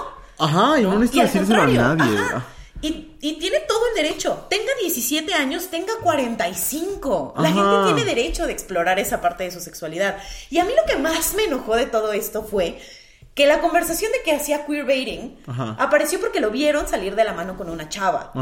Ajá, 0.44 0.80
y 0.80 0.82
no, 0.82 0.98
necesita 0.98 1.24
decírselo 1.24 1.62
a 1.62 1.66
nadie. 1.94 2.18
Y, 2.80 3.16
y, 3.20 3.34
tiene 3.38 3.60
todo 3.68 3.78
el 3.90 3.94
derecho. 4.02 4.46
Tenga 4.50 4.72
17 4.80 5.32
años, 5.34 5.68
tenga 5.68 5.92
45. 6.02 7.34
La 7.38 7.52
gente 7.52 7.84
tiene 7.94 8.04
derecho 8.04 8.46
de 8.46 8.52
explorar 8.52 8.98
esa 8.98 9.20
parte 9.20 9.44
de 9.44 9.52
su 9.52 9.60
sexualidad. 9.60 10.18
Y 10.50 10.58
a 10.58 10.64
mí 10.64 10.72
lo 10.76 10.84
que 10.92 11.00
más 11.00 11.34
me 11.34 11.44
enojó 11.44 11.76
de 11.76 11.86
todo 11.86 12.12
esto 12.12 12.42
fue 12.42 12.80
que 13.34 13.46
la 13.46 13.60
conversación 13.60 14.10
de 14.12 14.22
que 14.24 14.32
hacía 14.34 14.66
queerbaiting 14.66 15.38
apareció 15.78 16.20
porque 16.20 16.40
lo 16.40 16.50
vieron 16.50 16.88
salir 16.88 17.14
de 17.14 17.24
la 17.24 17.32
mano 17.32 17.56
con 17.56 17.70
una 17.70 17.88
chava. 17.88 18.32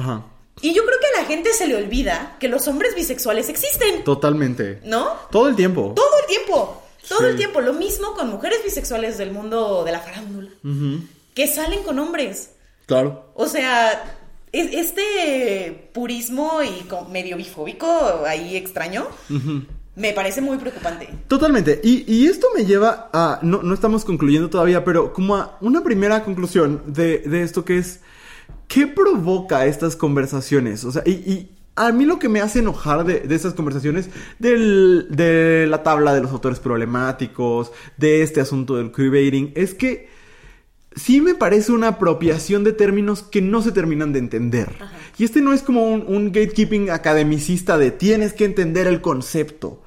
Y 0.62 0.74
yo 0.74 0.84
creo 0.84 0.98
que 1.00 1.18
a 1.18 1.22
la 1.22 1.28
gente 1.28 1.52
se 1.52 1.66
le 1.66 1.76
olvida 1.76 2.36
que 2.40 2.48
los 2.48 2.66
hombres 2.68 2.94
bisexuales 2.94 3.48
existen, 3.50 4.04
Totalmente. 4.04 4.80
¿no? 4.84 5.06
Todo 5.30 5.48
el 5.48 5.56
tiempo. 5.56 5.92
Todo 5.94 6.18
el 6.20 6.26
tiempo. 6.26 6.82
Todo 7.08 7.20
Sí. 7.20 7.24
el 7.26 7.36
tiempo. 7.36 7.60
Lo 7.60 7.72
mismo 7.72 8.14
con 8.14 8.30
mujeres 8.30 8.62
bisexuales 8.64 9.16
del 9.18 9.32
mundo 9.32 9.84
de 9.84 9.92
la 9.92 10.00
farándula. 10.00 10.50
Ujú, 10.64 11.02
Que 11.40 11.46
salen 11.46 11.82
con 11.84 11.98
hombres. 11.98 12.50
Claro. 12.84 13.32
O 13.34 13.46
sea, 13.46 14.04
es- 14.52 14.74
este 14.74 15.90
purismo 15.94 16.60
y 16.62 16.84
medio 17.10 17.38
bifóbico 17.38 17.86
ahí 18.26 18.56
extraño 18.56 19.06
me 19.96 20.12
parece 20.12 20.42
muy 20.42 20.58
preocupante. 20.58 21.08
Totalmente. 21.28 21.80
Y, 21.82 22.04
y 22.12 22.26
esto 22.26 22.48
me 22.54 22.66
lleva 22.66 23.08
a. 23.14 23.38
No, 23.42 23.62
no 23.62 23.72
estamos 23.72 24.04
concluyendo 24.04 24.50
todavía, 24.50 24.84
pero 24.84 25.14
como 25.14 25.36
a 25.36 25.56
una 25.62 25.82
primera 25.82 26.24
conclusión 26.24 26.82
de, 26.88 27.18
de 27.20 27.42
esto 27.42 27.64
que 27.64 27.78
es. 27.78 28.00
¿Qué 28.68 28.86
provoca 28.86 29.64
estas 29.64 29.96
conversaciones? 29.96 30.84
O 30.84 30.92
sea, 30.92 31.02
y, 31.06 31.10
y 31.12 31.50
a 31.74 31.90
mí 31.92 32.04
lo 32.04 32.18
que 32.18 32.28
me 32.28 32.40
hace 32.42 32.58
enojar 32.58 33.04
de, 33.04 33.20
de 33.20 33.34
estas 33.34 33.54
conversaciones, 33.54 34.10
del- 34.38 35.06
de 35.08 35.66
la 35.70 35.82
tabla 35.82 36.14
de 36.14 36.20
los 36.20 36.32
autores 36.32 36.60
problemáticos, 36.60 37.72
de 37.96 38.22
este 38.22 38.40
asunto 38.42 38.76
del 38.76 38.92
queerbaiting, 38.92 39.52
es 39.56 39.72
que 39.74 40.19
sí 40.96 41.20
me 41.20 41.34
parece 41.34 41.72
una 41.72 41.88
apropiación 41.88 42.64
de 42.64 42.72
términos 42.72 43.22
que 43.22 43.40
no 43.42 43.62
se 43.62 43.72
terminan 43.72 44.12
de 44.12 44.18
entender. 44.18 44.68
Y 45.18 45.24
este 45.24 45.40
no 45.40 45.52
es 45.52 45.62
como 45.62 45.84
un, 45.92 46.04
un 46.06 46.26
gatekeeping 46.32 46.90
academicista 46.90 47.78
de 47.78 47.90
tienes 47.90 48.32
que 48.32 48.44
entender 48.44 48.86
el 48.86 49.00
concepto. 49.00 49.82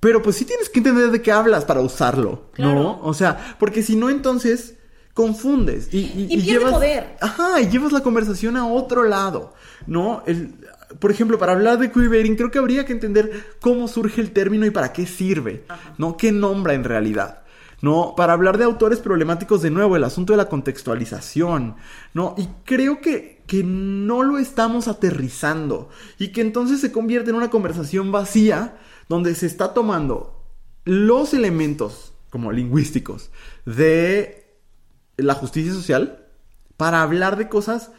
Pero 0.00 0.22
pues 0.22 0.36
sí 0.36 0.44
tienes 0.44 0.68
que 0.68 0.78
entender 0.78 1.10
de 1.10 1.22
qué 1.22 1.32
hablas 1.32 1.64
para 1.64 1.80
usarlo, 1.80 2.50
Claro. 2.52 2.74
¿no? 2.74 3.00
O 3.02 3.14
sea, 3.14 3.56
porque 3.58 3.82
si 3.82 3.96
no, 3.96 4.10
entonces 4.10 4.74
confundes 5.12 5.88
y, 5.92 5.98
y- 5.98 6.26
Y 6.30 6.34
y 6.38 6.42
llevas, 6.42 6.72
poder. 6.72 7.16
Ajá, 7.20 7.60
y 7.60 7.68
llevas 7.68 7.90
la 7.92 8.02
conversación 8.04 8.56
a 8.56 8.66
otro 8.68 9.02
lado, 9.02 9.54
¿no? 9.88 10.22
El, 10.26 10.54
por 11.00 11.10
ejemplo, 11.10 11.36
para 11.38 11.52
hablar 11.52 11.78
de 11.80 11.90
queerbaiting, 11.90 12.36
creo 12.36 12.50
que 12.52 12.58
habría 12.60 12.86
que 12.86 12.92
entender 12.92 13.44
cómo 13.60 13.88
surge 13.88 14.20
el 14.20 14.30
término 14.30 14.64
y 14.66 14.70
para 14.70 14.92
qué 14.92 15.06
sirve, 15.06 15.64
¿no? 15.98 16.16
¿Qué 16.16 16.30
nombra 16.30 16.74
en 16.74 16.84
realidad? 16.84 17.42
¿No? 17.80 18.14
Para 18.16 18.32
hablar 18.32 18.58
de 18.58 18.64
autores 18.64 18.98
problemáticos, 18.98 19.62
de 19.62 19.70
nuevo, 19.70 19.94
el 19.94 20.02
asunto 20.02 20.32
de 20.32 20.36
la 20.36 20.48
contextualización, 20.48 21.76
¿no? 22.12 22.34
Y 22.36 22.48
creo 22.64 23.00
que, 23.00 23.44
que 23.46 23.62
no 23.62 24.24
lo 24.24 24.38
estamos 24.38 24.88
aterrizando 24.88 25.88
y 26.18 26.32
que 26.32 26.40
entonces 26.40 26.80
se 26.80 26.90
convierte 26.90 27.30
en 27.30 27.36
una 27.36 27.50
conversación 27.50 28.10
vacía 28.10 28.78
donde 29.08 29.34
se 29.36 29.46
está 29.46 29.74
tomando 29.74 30.44
los 30.84 31.34
elementos 31.34 32.12
como 32.30 32.50
lingüísticos 32.50 33.30
de 33.64 34.56
la 35.16 35.34
justicia 35.34 35.72
social 35.72 36.26
para 36.76 37.02
hablar 37.02 37.36
de 37.36 37.48
cosas 37.48 37.90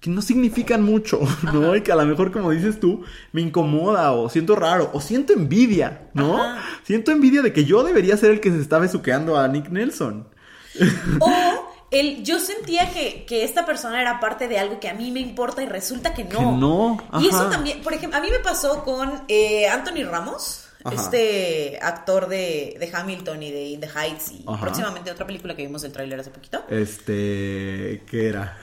que 0.00 0.10
no 0.10 0.22
significan 0.22 0.82
mucho, 0.82 1.20
¿no? 1.52 1.74
Y 1.74 1.80
que 1.82 1.92
a 1.92 1.96
lo 1.96 2.06
mejor, 2.06 2.30
como 2.30 2.50
dices 2.50 2.78
tú, 2.78 3.04
me 3.32 3.40
incomoda 3.40 4.12
o 4.12 4.28
siento 4.28 4.54
raro 4.54 4.90
o 4.92 5.00
siento 5.00 5.32
envidia, 5.32 6.08
¿no? 6.14 6.40
Ajá. 6.40 6.62
Siento 6.84 7.10
envidia 7.10 7.42
de 7.42 7.52
que 7.52 7.64
yo 7.64 7.82
debería 7.82 8.16
ser 8.16 8.30
el 8.30 8.40
que 8.40 8.50
se 8.50 8.60
está 8.60 8.78
besuqueando 8.78 9.36
a 9.38 9.48
Nick 9.48 9.68
Nelson. 9.70 10.28
O 11.20 11.68
el, 11.90 12.22
yo 12.22 12.38
sentía 12.38 12.92
que, 12.92 13.24
que 13.24 13.44
esta 13.44 13.64
persona 13.64 14.00
era 14.00 14.20
parte 14.20 14.46
de 14.46 14.58
algo 14.58 14.78
que 14.78 14.88
a 14.88 14.94
mí 14.94 15.10
me 15.10 15.20
importa 15.20 15.62
y 15.62 15.66
resulta 15.66 16.12
que 16.12 16.24
no. 16.24 16.38
Que 16.38 16.44
no, 16.44 16.98
Y 17.20 17.28
eso 17.28 17.48
también, 17.48 17.80
por 17.80 17.94
ejemplo, 17.94 18.18
a 18.18 18.22
mí 18.22 18.28
me 18.30 18.40
pasó 18.40 18.84
con 18.84 19.22
eh, 19.26 19.66
Anthony 19.68 20.04
Ramos, 20.04 20.66
Ajá. 20.84 20.94
este 20.94 21.78
actor 21.80 22.28
de, 22.28 22.76
de 22.78 22.90
Hamilton 22.92 23.42
y 23.42 23.50
de 23.50 23.64
In 23.68 23.80
the 23.80 23.88
Heights 23.88 24.32
y 24.32 24.44
Ajá. 24.46 24.60
próximamente 24.60 25.10
otra 25.10 25.26
película 25.26 25.56
que 25.56 25.62
vimos 25.62 25.82
el 25.82 25.92
tráiler 25.92 26.20
hace 26.20 26.30
poquito. 26.30 26.62
Este, 26.68 28.02
¿qué 28.06 28.28
era? 28.28 28.56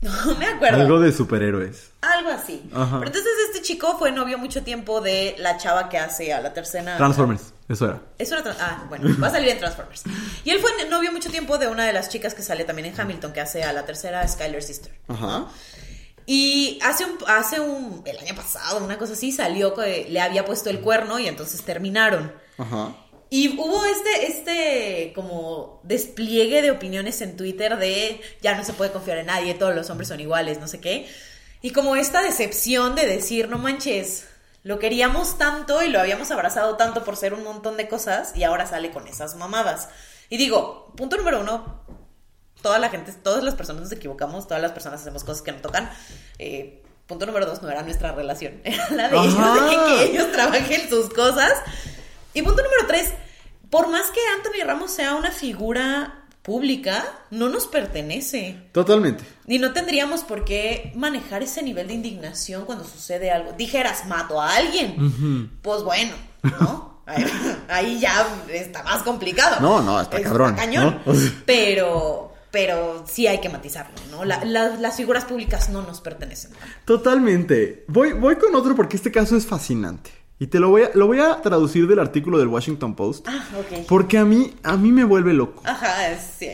No 0.26 0.34
me 0.36 0.46
acuerdo. 0.46 0.80
Algo 0.80 1.00
de 1.00 1.12
superhéroes. 1.12 1.90
Algo 2.00 2.30
así. 2.30 2.62
Ajá. 2.72 2.98
Pero 2.98 3.06
entonces 3.06 3.32
este 3.48 3.62
chico 3.62 3.98
fue 3.98 4.12
novio 4.12 4.38
mucho 4.38 4.62
tiempo 4.62 5.00
de 5.00 5.34
la 5.38 5.58
chava 5.58 5.88
que 5.88 5.98
hace 5.98 6.32
a 6.32 6.40
la 6.40 6.54
tercera. 6.54 6.96
Transformers, 6.96 7.52
eso 7.68 7.86
era. 7.86 8.00
Eso 8.18 8.36
era. 8.38 8.56
Ah, 8.60 8.86
bueno, 8.88 9.14
va 9.22 9.26
a 9.26 9.30
salir 9.30 9.50
en 9.50 9.58
Transformers. 9.58 10.04
Y 10.44 10.50
él 10.50 10.58
fue 10.60 10.70
novio 10.88 11.12
mucho 11.12 11.30
tiempo 11.30 11.58
de 11.58 11.68
una 11.68 11.84
de 11.84 11.92
las 11.92 12.08
chicas 12.08 12.34
que 12.34 12.42
sale 12.42 12.64
también 12.64 12.86
en 12.86 12.98
Hamilton, 12.98 13.32
que 13.32 13.40
hace 13.40 13.62
a 13.62 13.72
la 13.72 13.84
tercera 13.84 14.26
Skyler 14.26 14.62
Sister. 14.62 14.92
Ajá. 15.08 15.46
Y 16.26 16.78
hace 16.82 17.04
un, 17.04 17.18
hace 17.26 17.60
un, 17.60 18.02
el 18.06 18.18
año 18.18 18.34
pasado, 18.34 18.82
una 18.84 18.96
cosa 18.98 19.14
así, 19.14 19.32
salió 19.32 19.74
que 19.74 20.06
le 20.08 20.20
había 20.20 20.44
puesto 20.44 20.70
el 20.70 20.80
cuerno 20.80 21.18
y 21.18 21.26
entonces 21.26 21.62
terminaron. 21.62 22.32
Ajá. 22.56 22.94
Y 23.32 23.56
hubo 23.56 23.84
este, 23.86 24.26
este 24.26 25.12
como 25.14 25.80
despliegue 25.84 26.62
de 26.62 26.72
opiniones 26.72 27.20
en 27.22 27.36
Twitter 27.36 27.78
de 27.78 28.20
ya 28.42 28.56
no 28.56 28.64
se 28.64 28.72
puede 28.72 28.90
confiar 28.90 29.18
en 29.18 29.26
nadie, 29.26 29.54
todos 29.54 29.74
los 29.74 29.88
hombres 29.88 30.08
son 30.08 30.18
iguales, 30.18 30.58
no 30.58 30.66
sé 30.66 30.80
qué. 30.80 31.08
Y 31.62 31.70
como 31.70 31.94
esta 31.94 32.22
decepción 32.22 32.96
de 32.96 33.06
decir, 33.06 33.48
no 33.48 33.58
manches, 33.58 34.24
lo 34.64 34.80
queríamos 34.80 35.38
tanto 35.38 35.80
y 35.82 35.88
lo 35.88 36.00
habíamos 36.00 36.30
abrazado 36.32 36.76
tanto 36.76 37.04
por 37.04 37.16
ser 37.16 37.32
un 37.32 37.44
montón 37.44 37.76
de 37.76 37.86
cosas 37.88 38.32
y 38.36 38.42
ahora 38.42 38.66
sale 38.66 38.90
con 38.90 39.06
esas 39.06 39.36
mamadas. 39.36 39.88
Y 40.28 40.36
digo, 40.36 40.92
punto 40.96 41.16
número 41.16 41.40
uno, 41.40 41.84
toda 42.62 42.78
la 42.78 42.88
gente, 42.88 43.12
todas 43.12 43.44
las 43.44 43.54
personas 43.54 43.82
nos 43.82 43.92
equivocamos, 43.92 44.48
todas 44.48 44.62
las 44.62 44.72
personas 44.72 45.00
hacemos 45.02 45.22
cosas 45.22 45.42
que 45.42 45.52
no 45.52 45.60
tocan. 45.60 45.88
Eh, 46.38 46.82
punto 47.06 47.26
número 47.26 47.46
dos, 47.46 47.62
no 47.62 47.70
era 47.70 47.82
nuestra 47.82 48.12
relación, 48.12 48.60
era 48.64 48.90
la 48.90 49.08
de 49.08 49.16
ellos, 49.18 49.34
que 49.86 50.04
ellos 50.04 50.32
trabajen 50.32 50.88
sus 50.88 51.10
cosas. 51.10 51.52
Y 52.34 52.42
punto 52.42 52.62
número 52.62 52.86
tres, 52.86 53.12
por 53.70 53.88
más 53.88 54.10
que 54.10 54.20
Anthony 54.36 54.64
Ramos 54.66 54.90
sea 54.92 55.14
una 55.14 55.30
figura 55.30 56.16
pública, 56.42 57.04
no 57.30 57.48
nos 57.48 57.66
pertenece. 57.66 58.56
Totalmente. 58.72 59.24
Y 59.46 59.58
no 59.58 59.72
tendríamos 59.72 60.22
por 60.22 60.44
qué 60.44 60.92
manejar 60.94 61.42
ese 61.42 61.62
nivel 61.62 61.88
de 61.88 61.94
indignación 61.94 62.64
cuando 62.64 62.84
sucede 62.84 63.30
algo. 63.30 63.52
Dijeras, 63.52 64.06
mato 64.06 64.40
a 64.40 64.56
alguien. 64.56 65.50
Pues 65.62 65.82
bueno, 65.82 66.12
¿no? 66.42 66.90
Ahí, 67.68 67.98
ya 68.00 68.24
está 68.50 68.82
más 68.84 69.02
complicado. 69.02 69.60
No, 69.60 69.82
no, 69.82 70.00
está 70.00 70.20
cabrón, 70.22 70.54
cañón. 70.54 71.00
Pero, 71.44 72.32
pero 72.52 73.04
sí 73.10 73.26
hay 73.26 73.40
que 73.40 73.48
matizarlo, 73.48 73.94
¿no? 74.10 74.24
La- 74.24 74.44
la- 74.44 74.76
las 74.76 74.96
figuras 74.96 75.24
públicas 75.24 75.68
no 75.70 75.82
nos 75.82 76.00
pertenecen. 76.00 76.52
Totalmente. 76.84 77.84
Voy, 77.88 78.12
voy 78.12 78.36
con 78.36 78.54
otro 78.54 78.74
porque 78.76 78.96
este 78.96 79.10
caso 79.10 79.36
es 79.36 79.44
fascinante. 79.46 80.10
Y 80.40 80.46
te 80.46 80.58
lo 80.58 80.70
voy 80.70 80.82
a, 80.84 80.90
lo 80.94 81.06
voy 81.06 81.18
a 81.18 81.42
traducir 81.42 81.86
del 81.86 81.98
artículo 81.98 82.38
del 82.38 82.48
Washington 82.48 82.96
Post. 82.96 83.28
Ah, 83.28 83.46
ok. 83.58 83.86
Porque 83.86 84.16
a 84.16 84.24
mí, 84.24 84.54
a 84.62 84.78
mí 84.78 84.90
me 84.90 85.04
vuelve 85.04 85.34
loco. 85.34 85.60
Ajá, 85.66 86.18
sí. 86.18 86.48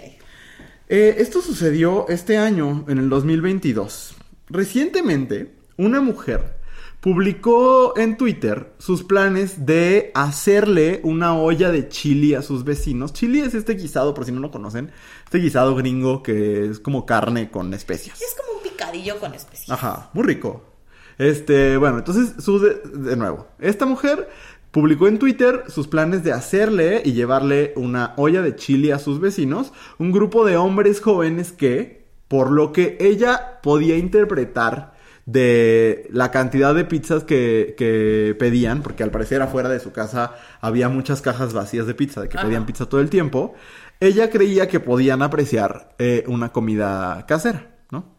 Eh, 0.88 1.14
esto 1.18 1.40
sucedió 1.40 2.08
este 2.08 2.36
año, 2.36 2.84
en 2.88 2.98
el 2.98 3.08
2022. 3.08 4.16
Recientemente, 4.48 5.54
una 5.76 6.00
mujer 6.00 6.56
publicó 7.00 7.96
en 7.96 8.16
Twitter 8.16 8.72
sus 8.78 9.04
planes 9.04 9.66
de 9.66 10.10
hacerle 10.14 11.00
una 11.04 11.38
olla 11.38 11.70
de 11.70 11.88
chili 11.88 12.34
a 12.34 12.42
sus 12.42 12.64
vecinos. 12.64 13.12
Chili 13.12 13.38
es 13.38 13.54
este 13.54 13.74
guisado, 13.74 14.14
por 14.14 14.24
si 14.24 14.32
no 14.32 14.40
lo 14.40 14.50
conocen, 14.50 14.90
este 15.24 15.38
guisado 15.38 15.76
gringo 15.76 16.24
que 16.24 16.66
es 16.66 16.80
como 16.80 17.06
carne 17.06 17.52
con 17.52 17.72
especias. 17.72 18.20
Es 18.20 18.34
como 18.36 18.58
un 18.58 18.64
picadillo 18.64 19.20
con 19.20 19.32
especias. 19.32 19.70
Ajá, 19.70 20.10
muy 20.12 20.24
rico. 20.24 20.75
Este, 21.18 21.76
bueno, 21.76 21.98
entonces, 21.98 22.42
su 22.42 22.58
de, 22.58 22.74
de 22.92 23.16
nuevo, 23.16 23.48
esta 23.58 23.86
mujer 23.86 24.28
publicó 24.70 25.08
en 25.08 25.18
Twitter 25.18 25.64
sus 25.68 25.88
planes 25.88 26.22
de 26.22 26.32
hacerle 26.32 27.00
y 27.04 27.12
llevarle 27.12 27.72
una 27.76 28.12
olla 28.18 28.42
de 28.42 28.56
chili 28.56 28.90
a 28.90 28.98
sus 28.98 29.20
vecinos, 29.20 29.72
un 29.98 30.12
grupo 30.12 30.44
de 30.44 30.58
hombres 30.58 31.00
jóvenes 31.00 31.52
que, 31.52 32.06
por 32.28 32.50
lo 32.50 32.72
que 32.72 32.98
ella 33.00 33.60
podía 33.62 33.96
interpretar 33.96 34.94
de 35.24 36.06
la 36.10 36.30
cantidad 36.30 36.74
de 36.74 36.84
pizzas 36.84 37.24
que, 37.24 37.74
que 37.78 38.36
pedían, 38.38 38.82
porque 38.82 39.02
al 39.02 39.10
parecer 39.10 39.40
afuera 39.42 39.68
de 39.68 39.80
su 39.80 39.92
casa 39.92 40.34
había 40.60 40.88
muchas 40.88 41.22
cajas 41.22 41.54
vacías 41.54 41.86
de 41.86 41.94
pizza, 41.94 42.20
de 42.20 42.28
que 42.28 42.36
Ajá. 42.36 42.46
pedían 42.46 42.66
pizza 42.66 42.86
todo 42.86 43.00
el 43.00 43.10
tiempo, 43.10 43.54
ella 43.98 44.30
creía 44.30 44.68
que 44.68 44.78
podían 44.78 45.22
apreciar 45.22 45.94
eh, 45.98 46.22
una 46.28 46.52
comida 46.52 47.24
casera, 47.26 47.76
¿no? 47.90 48.14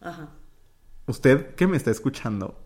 Ajá. 0.00 0.30
Usted 1.08 1.54
que 1.56 1.66
me 1.66 1.76
está 1.76 1.90
escuchando 1.90 2.62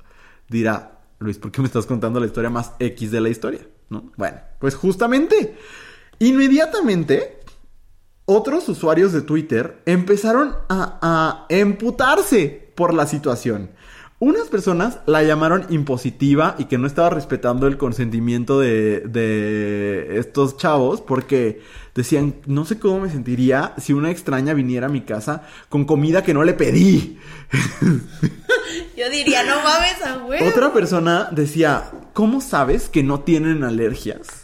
dirá, 0.48 1.00
Luis, 1.18 1.38
¿por 1.38 1.50
qué 1.50 1.60
me 1.60 1.66
estás 1.66 1.86
contando 1.86 2.20
la 2.20 2.26
historia 2.26 2.50
más 2.50 2.72
X 2.78 3.10
de 3.10 3.20
la 3.20 3.28
historia? 3.28 3.66
¿No? 3.88 4.12
Bueno, 4.16 4.38
pues 4.58 4.74
justamente, 4.74 5.56
inmediatamente, 6.18 7.40
otros 8.26 8.68
usuarios 8.68 9.12
de 9.12 9.22
Twitter 9.22 9.82
empezaron 9.86 10.54
a, 10.68 10.98
a 11.00 11.46
emputarse 11.48 12.72
por 12.74 12.94
la 12.94 13.06
situación. 13.06 13.70
Unas 14.24 14.46
personas 14.46 15.00
la 15.06 15.24
llamaron 15.24 15.66
impositiva 15.68 16.54
y 16.56 16.66
que 16.66 16.78
no 16.78 16.86
estaba 16.86 17.10
respetando 17.10 17.66
el 17.66 17.76
consentimiento 17.76 18.60
de, 18.60 19.00
de 19.00 20.16
estos 20.16 20.56
chavos 20.56 21.00
porque 21.00 21.60
decían, 21.92 22.36
no 22.46 22.64
sé 22.64 22.78
cómo 22.78 23.00
me 23.00 23.10
sentiría 23.10 23.74
si 23.78 23.94
una 23.94 24.12
extraña 24.12 24.54
viniera 24.54 24.86
a 24.86 24.90
mi 24.90 25.00
casa 25.00 25.42
con 25.68 25.86
comida 25.86 26.22
que 26.22 26.34
no 26.34 26.44
le 26.44 26.54
pedí. 26.54 27.18
Yo 28.96 29.10
diría, 29.10 29.42
no 29.42 29.56
mames 29.56 30.00
a 30.06 30.24
huevo. 30.24 30.46
Otra 30.46 30.72
persona 30.72 31.26
decía, 31.32 31.90
¿cómo 32.12 32.40
sabes 32.40 32.88
que 32.88 33.02
no 33.02 33.22
tienen 33.22 33.64
alergias? 33.64 34.42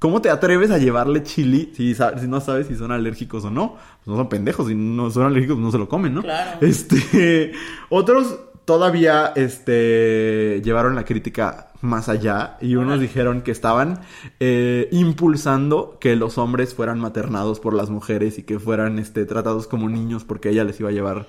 ¿Cómo 0.00 0.20
te 0.20 0.30
atreves 0.30 0.70
a 0.70 0.78
llevarle 0.78 1.22
chili 1.22 1.72
si, 1.74 1.94
si 1.94 2.26
no 2.26 2.40
sabes 2.40 2.66
si 2.66 2.76
son 2.76 2.92
alérgicos 2.92 3.44
o 3.44 3.50
no? 3.50 3.76
Pues 3.76 4.08
no 4.08 4.16
son 4.16 4.28
pendejos, 4.28 4.66
si 4.68 4.74
no 4.74 5.10
son 5.10 5.26
alérgicos 5.26 5.58
no 5.58 5.70
se 5.70 5.78
lo 5.78 5.88
comen, 5.88 6.14
¿no? 6.14 6.22
Claro. 6.22 6.58
Este, 6.60 7.52
otros 7.88 8.40
todavía 8.66 9.32
este 9.36 10.60
llevaron 10.62 10.96
la 10.96 11.04
crítica 11.04 11.68
más 11.80 12.08
allá 12.08 12.58
y 12.60 12.74
unos 12.74 13.00
dijeron 13.00 13.42
que 13.42 13.52
estaban 13.52 14.00
eh, 14.40 14.88
impulsando 14.90 15.98
que 16.00 16.16
los 16.16 16.36
hombres 16.36 16.74
fueran 16.74 16.98
maternados 16.98 17.60
por 17.60 17.74
las 17.74 17.90
mujeres 17.90 18.38
y 18.38 18.42
que 18.42 18.58
fueran 18.58 18.98
este 18.98 19.24
tratados 19.24 19.68
como 19.68 19.88
niños 19.88 20.24
porque 20.24 20.50
ella 20.50 20.64
les 20.64 20.80
iba 20.80 20.88
a 20.88 20.92
llevar 20.92 21.26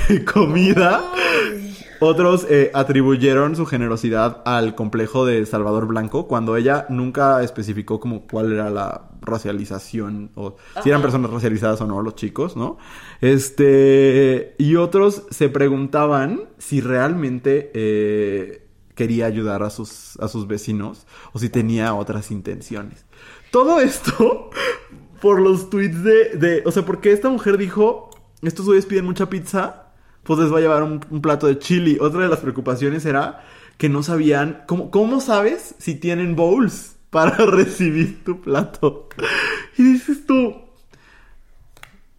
comida. 0.32 1.02
Otros 2.04 2.48
eh, 2.50 2.72
atribuyeron 2.74 3.54
su 3.54 3.64
generosidad 3.64 4.42
al 4.44 4.74
complejo 4.74 5.24
de 5.24 5.46
Salvador 5.46 5.86
Blanco 5.86 6.26
cuando 6.26 6.56
ella 6.56 6.84
nunca 6.88 7.44
especificó 7.44 8.00
como 8.00 8.26
cuál 8.26 8.52
era 8.52 8.70
la 8.70 9.10
racialización 9.20 10.32
o 10.34 10.56
si 10.82 10.88
eran 10.88 11.00
personas 11.00 11.30
racializadas 11.30 11.80
o 11.80 11.86
no 11.86 12.02
los 12.02 12.16
chicos, 12.16 12.56
¿no? 12.56 12.76
Este 13.20 14.56
y 14.58 14.74
otros 14.74 15.26
se 15.30 15.48
preguntaban 15.48 16.40
si 16.58 16.80
realmente 16.80 17.70
eh, 17.72 18.66
quería 18.96 19.26
ayudar 19.26 19.62
a 19.62 19.70
sus 19.70 20.18
a 20.18 20.26
sus 20.26 20.48
vecinos 20.48 21.06
o 21.32 21.38
si 21.38 21.50
tenía 21.50 21.94
otras 21.94 22.32
intenciones. 22.32 23.06
Todo 23.52 23.80
esto 23.80 24.50
por 25.22 25.40
los 25.40 25.70
tweets 25.70 26.02
de, 26.02 26.30
de 26.30 26.62
o 26.66 26.72
sea, 26.72 26.84
porque 26.84 27.12
esta 27.12 27.28
mujer 27.28 27.58
dijo, 27.58 28.10
estos 28.42 28.66
güeyes 28.66 28.86
piden 28.86 29.04
mucha 29.04 29.30
pizza 29.30 29.81
pues 30.24 30.38
les 30.38 30.52
va 30.52 30.58
a 30.58 30.60
llevar 30.60 30.82
un, 30.82 31.00
plato 31.00 31.46
de 31.46 31.58
chili. 31.58 31.98
Otra 32.00 32.20
de 32.20 32.28
las 32.28 32.40
preocupaciones 32.40 33.04
era 33.04 33.44
que 33.78 33.88
no 33.88 34.02
sabían, 34.02 34.64
¿cómo, 34.66 34.90
cómo 34.90 35.20
sabes 35.20 35.74
si 35.78 35.94
tienen 35.94 36.36
bowls 36.36 36.92
para 37.10 37.36
recibir 37.46 38.24
tu 38.24 38.40
plato? 38.40 39.08
Y 39.76 39.82
dices 39.82 40.26
tú, 40.26 40.54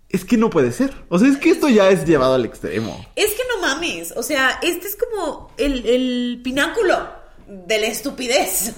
es 0.10 0.26
que 0.26 0.38
no 0.38 0.50
puede 0.50 0.72
ser. 0.72 0.94
O 1.10 1.18
sea, 1.18 1.30
es 1.30 1.38
que 1.38 1.50
esto 1.50 1.70
ya 1.70 1.90
es 1.90 2.06
llevado 2.06 2.36
al 2.36 2.46
extremo. 2.46 3.06
Es 3.16 3.32
que 3.32 3.44
no 3.50 3.62
mames. 3.62 4.14
O 4.16 4.24
sea, 4.24 4.60
este 4.62 4.88
es 4.88 4.96
como 4.96 5.52
el, 5.58 5.86
el 5.86 6.42
pináculo 6.44 7.10
de 7.48 7.80
la 7.80 7.88
estupidez. 7.88 8.74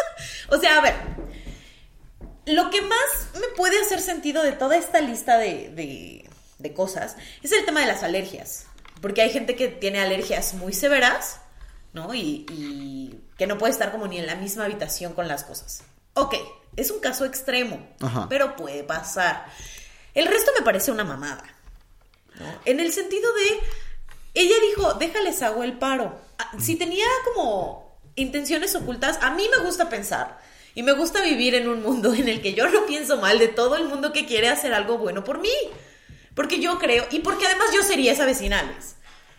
o 0.48 0.58
sea, 0.58 0.78
a 0.78 0.82
ver. 0.82 0.94
Lo 2.46 2.70
que 2.70 2.80
más 2.80 3.28
me 3.34 3.48
puede 3.56 3.80
hacer 3.80 4.00
sentido 4.00 4.44
de 4.44 4.52
toda 4.52 4.76
esta 4.76 5.00
lista 5.00 5.36
de, 5.36 6.28
de 6.58 6.74
cosas 6.74 7.16
es 7.42 7.52
el 7.52 7.64
tema 7.64 7.80
de 7.80 7.86
las 7.86 8.02
alergias. 8.02 8.65
Porque 9.00 9.22
hay 9.22 9.30
gente 9.30 9.56
que 9.56 9.68
tiene 9.68 10.00
alergias 10.00 10.54
muy 10.54 10.72
severas, 10.72 11.40
¿no? 11.92 12.14
Y, 12.14 12.46
y, 12.50 13.20
que 13.36 13.46
no 13.46 13.58
puede 13.58 13.72
estar 13.72 13.92
como 13.92 14.06
ni 14.06 14.18
en 14.18 14.26
la 14.26 14.34
misma 14.34 14.64
habitación 14.64 15.12
con 15.12 15.28
las 15.28 15.44
cosas. 15.44 15.82
Ok, 16.14 16.34
es 16.76 16.90
un 16.90 17.00
caso 17.00 17.24
extremo, 17.24 17.86
Ajá. 18.00 18.26
pero 18.28 18.56
puede 18.56 18.82
pasar. 18.84 19.46
El 20.14 20.26
resto 20.26 20.50
me 20.58 20.64
parece 20.64 20.90
una 20.90 21.04
mamada. 21.04 21.44
¿no? 22.38 22.46
En 22.64 22.80
el 22.80 22.92
sentido 22.92 23.30
de, 23.34 23.60
ella 24.34 24.54
dijo, 24.68 24.94
déjales 24.94 25.42
hago 25.42 25.62
el 25.62 25.74
paro. 25.74 26.18
Ah, 26.38 26.52
Si 26.58 26.76
tenía 26.76 27.06
como 27.24 27.98
intenciones 28.14 28.74
ocultas, 28.74 29.18
a 29.20 29.30
mí 29.32 29.46
me 29.50 29.64
gusta 29.64 29.88
pensar. 29.88 30.38
Y 30.74 30.82
me 30.82 30.92
gusta 30.92 31.22
vivir 31.22 31.54
en 31.54 31.68
un 31.68 31.82
mundo 31.82 32.14
en 32.14 32.28
el 32.28 32.40
que 32.42 32.54
yo 32.54 32.68
no 32.68 32.86
pienso 32.86 33.18
mal 33.18 33.38
de 33.38 33.48
todo 33.48 33.76
el 33.76 33.84
mundo 33.84 34.12
que 34.12 34.26
quiere 34.26 34.48
hacer 34.48 34.72
algo 34.74 34.98
bueno 34.98 35.22
por 35.24 35.38
mí. 35.38 35.52
Porque 36.36 36.60
yo 36.60 36.78
creo, 36.78 37.04
y 37.10 37.18
porque 37.20 37.46
además 37.46 37.66
yo 37.74 37.82
sería 37.82 38.12
esa 38.12 38.24
vecina, 38.26 38.60
Alex. 38.60 38.94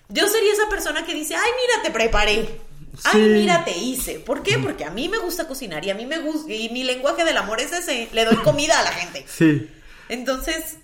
Yo 0.09 0.27
sería 0.27 0.51
esa 0.51 0.67
persona 0.69 1.05
que 1.05 1.13
dice, 1.13 1.35
ay, 1.35 1.49
mira, 1.61 1.83
te 1.83 1.91
preparé. 1.91 2.59
Ay, 3.05 3.21
mira, 3.21 3.63
te 3.63 3.77
hice. 3.77 4.19
¿Por 4.19 4.41
qué? 4.43 4.57
Porque 4.57 4.83
a 4.83 4.89
mí 4.89 5.07
me 5.07 5.19
gusta 5.19 5.47
cocinar 5.47 5.85
y 5.85 5.91
a 5.91 5.95
mí 5.95 6.05
me 6.05 6.17
gusta, 6.19 6.51
y 6.51 6.67
mi 6.69 6.83
lenguaje 6.83 7.23
del 7.23 7.37
amor 7.37 7.61
es 7.61 7.71
ese, 7.71 8.09
le 8.11 8.25
doy 8.25 8.35
comida 8.37 8.79
a 8.79 8.83
la 8.83 8.91
gente. 8.91 9.23
Sí. 9.29 9.69
Entonces, 10.09 10.77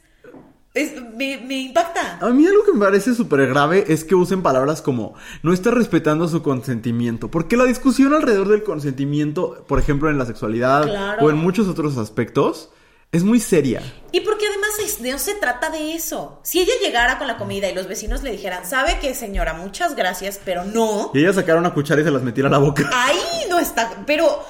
es- 0.76 1.02
me, 1.16 1.38
me 1.38 1.58
impacta. 1.60 2.20
A 2.22 2.30
mí 2.30 2.46
algo 2.46 2.64
que 2.66 2.74
me 2.74 2.80
parece 2.86 3.16
súper 3.16 3.48
grave 3.48 3.86
es 3.88 4.04
que 4.04 4.16
usen 4.16 4.44
palabras 4.44 4.82
como 4.82 5.16
no 5.42 5.54
está 5.54 5.72
respetando 5.72 6.28
su 6.28 6.44
consentimiento. 6.44 7.32
Porque 7.32 7.58
la 7.58 7.64
discusión 7.66 8.14
alrededor 8.14 8.50
del 8.50 8.64
consentimiento, 8.64 9.66
por 9.68 9.80
ejemplo, 9.80 10.10
en 10.10 10.18
la 10.18 10.26
sexualidad 10.26 10.84
Claro. 10.84 11.26
o 11.26 11.30
en 11.30 11.38
muchos 11.38 11.68
otros 11.68 11.98
aspectos, 11.98 12.70
es 13.14 13.24
muy 13.24 13.40
seria. 13.40 13.82
Y 14.12 14.20
porque 14.22 14.46
además 14.48 14.72
es- 14.84 15.00
no 15.00 15.18
se 15.18 15.36
trata 15.36 15.70
de 15.70 15.94
eso. 15.94 16.42
Si 16.44 16.60
ella 16.60 16.74
llegara 16.82 17.18
con 17.18 17.28
la 17.28 17.38
comida 17.38 17.70
y 17.70 17.74
los 17.76 17.88
vecinos 17.88 18.22
le 18.24 18.32
dijeran, 18.32 18.66
¿sabe 18.66 18.98
qué, 19.00 19.16
señora? 19.16 19.54
Muchas 19.54 19.96
gracias, 19.96 20.40
pero 20.44 20.66
no. 20.66 21.12
Y 21.14 21.20
ella 21.20 21.32
sacara 21.32 21.60
una 21.60 21.74
cuchara 21.74 22.02
y 22.02 22.04
se 22.04 22.12
las 22.12 22.22
metiera 22.24 22.50
a 22.50 22.52
la 22.52 22.58
boca. 22.58 22.90
Ahí 22.94 23.46
no 23.50 23.58
está. 23.60 24.04
Pero, 24.06 24.44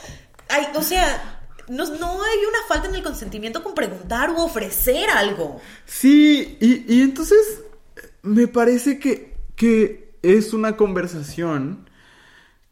hay, 0.49 0.65
o 0.75 0.81
sea, 0.81 1.41
no, 1.67 1.85
no 1.85 2.23
hay 2.23 2.39
una 2.49 2.59
falta 2.67 2.87
en 2.87 2.95
el 2.95 3.03
consentimiento 3.03 3.63
con 3.63 3.75
preguntar 3.75 4.31
u 4.31 4.37
ofrecer 4.41 5.09
algo. 5.09 5.61
Sí, 5.85 6.57
y, 6.59 6.93
y 6.95 7.01
entonces 7.01 7.61
me 8.21 8.47
parece 8.47 8.97
que, 8.97 9.35
que 9.55 10.15
es 10.23 10.53
una 10.53 10.75
conversación 10.77 11.89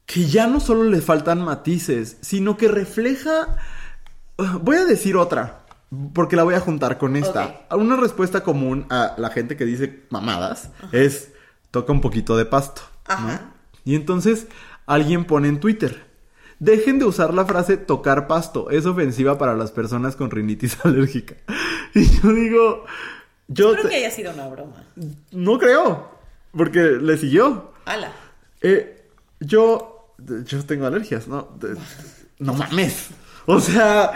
que 0.06 0.26
ya 0.26 0.48
no 0.48 0.60
solo 0.60 0.84
le 0.86 1.02
faltan 1.02 1.42
matices, 1.44 2.18
sino 2.22 2.56
que 2.58 2.68
refleja... 2.70 3.58
Voy 4.62 4.78
a 4.78 4.86
decir 4.86 5.16
otra, 5.18 5.61
porque 6.14 6.36
la 6.36 6.44
voy 6.44 6.56
a 6.56 6.60
juntar 6.60 6.98
con 6.98 7.16
esta. 7.16 7.66
Una 7.72 7.96
respuesta 7.98 8.44
común 8.44 8.86
a 8.90 9.16
la 9.18 9.30
gente 9.30 9.58
que 9.58 9.66
dice 9.66 10.04
mamadas 10.10 10.70
es 10.92 11.32
toca 11.72 11.92
un 11.92 12.02
poquito 12.02 12.38
de 12.38 12.46
pasto. 12.46 12.82
¿no? 13.10 13.14
Ajá. 13.16 13.52
Y 13.84 13.96
entonces 13.96 14.48
alguien 14.86 15.26
pone 15.26 15.48
en 15.50 15.60
Twitter. 15.60 16.06
Dejen 16.60 17.00
de 17.00 17.06
usar 17.06 17.34
la 17.34 17.44
frase 17.46 17.76
tocar 17.76 18.28
pasto, 18.28 18.70
es 18.70 18.86
ofensiva 18.86 19.38
para 19.40 19.56
las 19.56 19.72
personas 19.72 20.16
con 20.16 20.30
rinitis 20.30 20.78
alérgica. 20.86 21.36
Y 21.96 22.06
yo 22.22 22.34
digo, 22.34 22.86
yo 23.48 23.72
Creo 23.74 23.84
te- 23.84 23.90
que 23.90 23.96
haya 23.96 24.12
sido 24.12 24.32
una 24.32 24.48
broma. 24.48 24.86
no 25.32 25.58
creo, 25.58 26.12
porque 26.56 26.80
le 26.80 27.18
siguió. 27.18 27.72
Ala. 27.86 28.12
Eh, 28.62 29.10
yo, 29.40 30.14
yo 30.46 30.64
tengo 30.66 30.86
alergias, 30.86 31.28
¿no? 31.28 31.50
No 32.38 32.54
mames. 32.54 33.10
O 33.48 33.60
sea, 33.60 34.12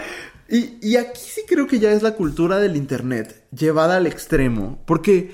y, 0.48 0.78
y 0.80 0.96
aquí 0.96 1.20
sí 1.20 1.42
creo 1.46 1.66
que 1.66 1.78
ya 1.78 1.92
es 1.92 2.02
la 2.02 2.14
cultura 2.14 2.58
del 2.58 2.76
internet 2.76 3.46
llevada 3.50 3.96
al 3.96 4.06
extremo, 4.06 4.82
porque 4.86 5.32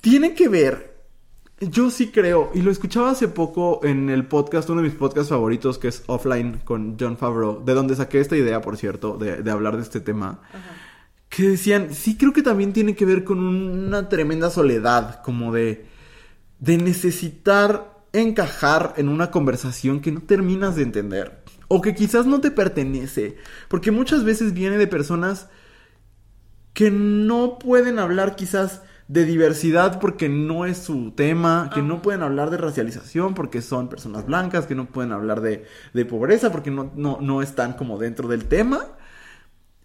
tiene 0.00 0.34
que 0.34 0.48
ver, 0.48 0.96
yo 1.60 1.90
sí 1.90 2.10
creo, 2.10 2.50
y 2.54 2.62
lo 2.62 2.70
escuchaba 2.70 3.10
hace 3.10 3.28
poco 3.28 3.80
en 3.84 4.10
el 4.10 4.26
podcast, 4.26 4.68
uno 4.70 4.82
de 4.82 4.88
mis 4.88 4.96
podcasts 4.96 5.30
favoritos, 5.30 5.78
que 5.78 5.88
es 5.88 6.02
Offline 6.06 6.60
con 6.64 6.96
John 6.98 7.16
Favreau, 7.16 7.64
de 7.64 7.74
donde 7.74 7.94
saqué 7.94 8.20
esta 8.20 8.36
idea, 8.36 8.60
por 8.60 8.76
cierto, 8.76 9.16
de, 9.16 9.42
de 9.42 9.50
hablar 9.50 9.76
de 9.76 9.82
este 9.82 10.00
tema 10.00 10.40
que 11.32 11.48
decían, 11.48 11.94
sí 11.94 12.18
creo 12.18 12.34
que 12.34 12.42
también 12.42 12.74
tiene 12.74 12.94
que 12.94 13.06
ver 13.06 13.24
con 13.24 13.38
una 13.38 14.10
tremenda 14.10 14.50
soledad, 14.50 15.22
como 15.22 15.50
de, 15.50 15.86
de 16.58 16.76
necesitar 16.76 18.04
encajar 18.12 18.92
en 18.98 19.08
una 19.08 19.30
conversación 19.30 20.00
que 20.00 20.12
no 20.12 20.20
terminas 20.20 20.76
de 20.76 20.82
entender, 20.82 21.42
o 21.74 21.80
que 21.80 21.94
quizás 21.94 22.26
no 22.26 22.42
te 22.42 22.50
pertenece, 22.50 23.38
porque 23.68 23.90
muchas 23.90 24.24
veces 24.24 24.52
viene 24.52 24.76
de 24.76 24.86
personas 24.86 25.48
que 26.74 26.90
no 26.90 27.58
pueden 27.58 27.98
hablar 27.98 28.36
quizás 28.36 28.82
de 29.08 29.24
diversidad 29.24 29.98
porque 29.98 30.28
no 30.28 30.66
es 30.66 30.76
su 30.76 31.12
tema, 31.12 31.70
que 31.72 31.80
no 31.80 32.02
pueden 32.02 32.22
hablar 32.22 32.50
de 32.50 32.58
racialización 32.58 33.32
porque 33.32 33.62
son 33.62 33.88
personas 33.88 34.26
blancas, 34.26 34.66
que 34.66 34.74
no 34.74 34.84
pueden 34.84 35.12
hablar 35.12 35.40
de, 35.40 35.64
de 35.94 36.04
pobreza 36.04 36.52
porque 36.52 36.70
no, 36.70 36.92
no, 36.94 37.16
no 37.22 37.40
están 37.40 37.72
como 37.72 37.96
dentro 37.96 38.28
del 38.28 38.44
tema. 38.44 38.88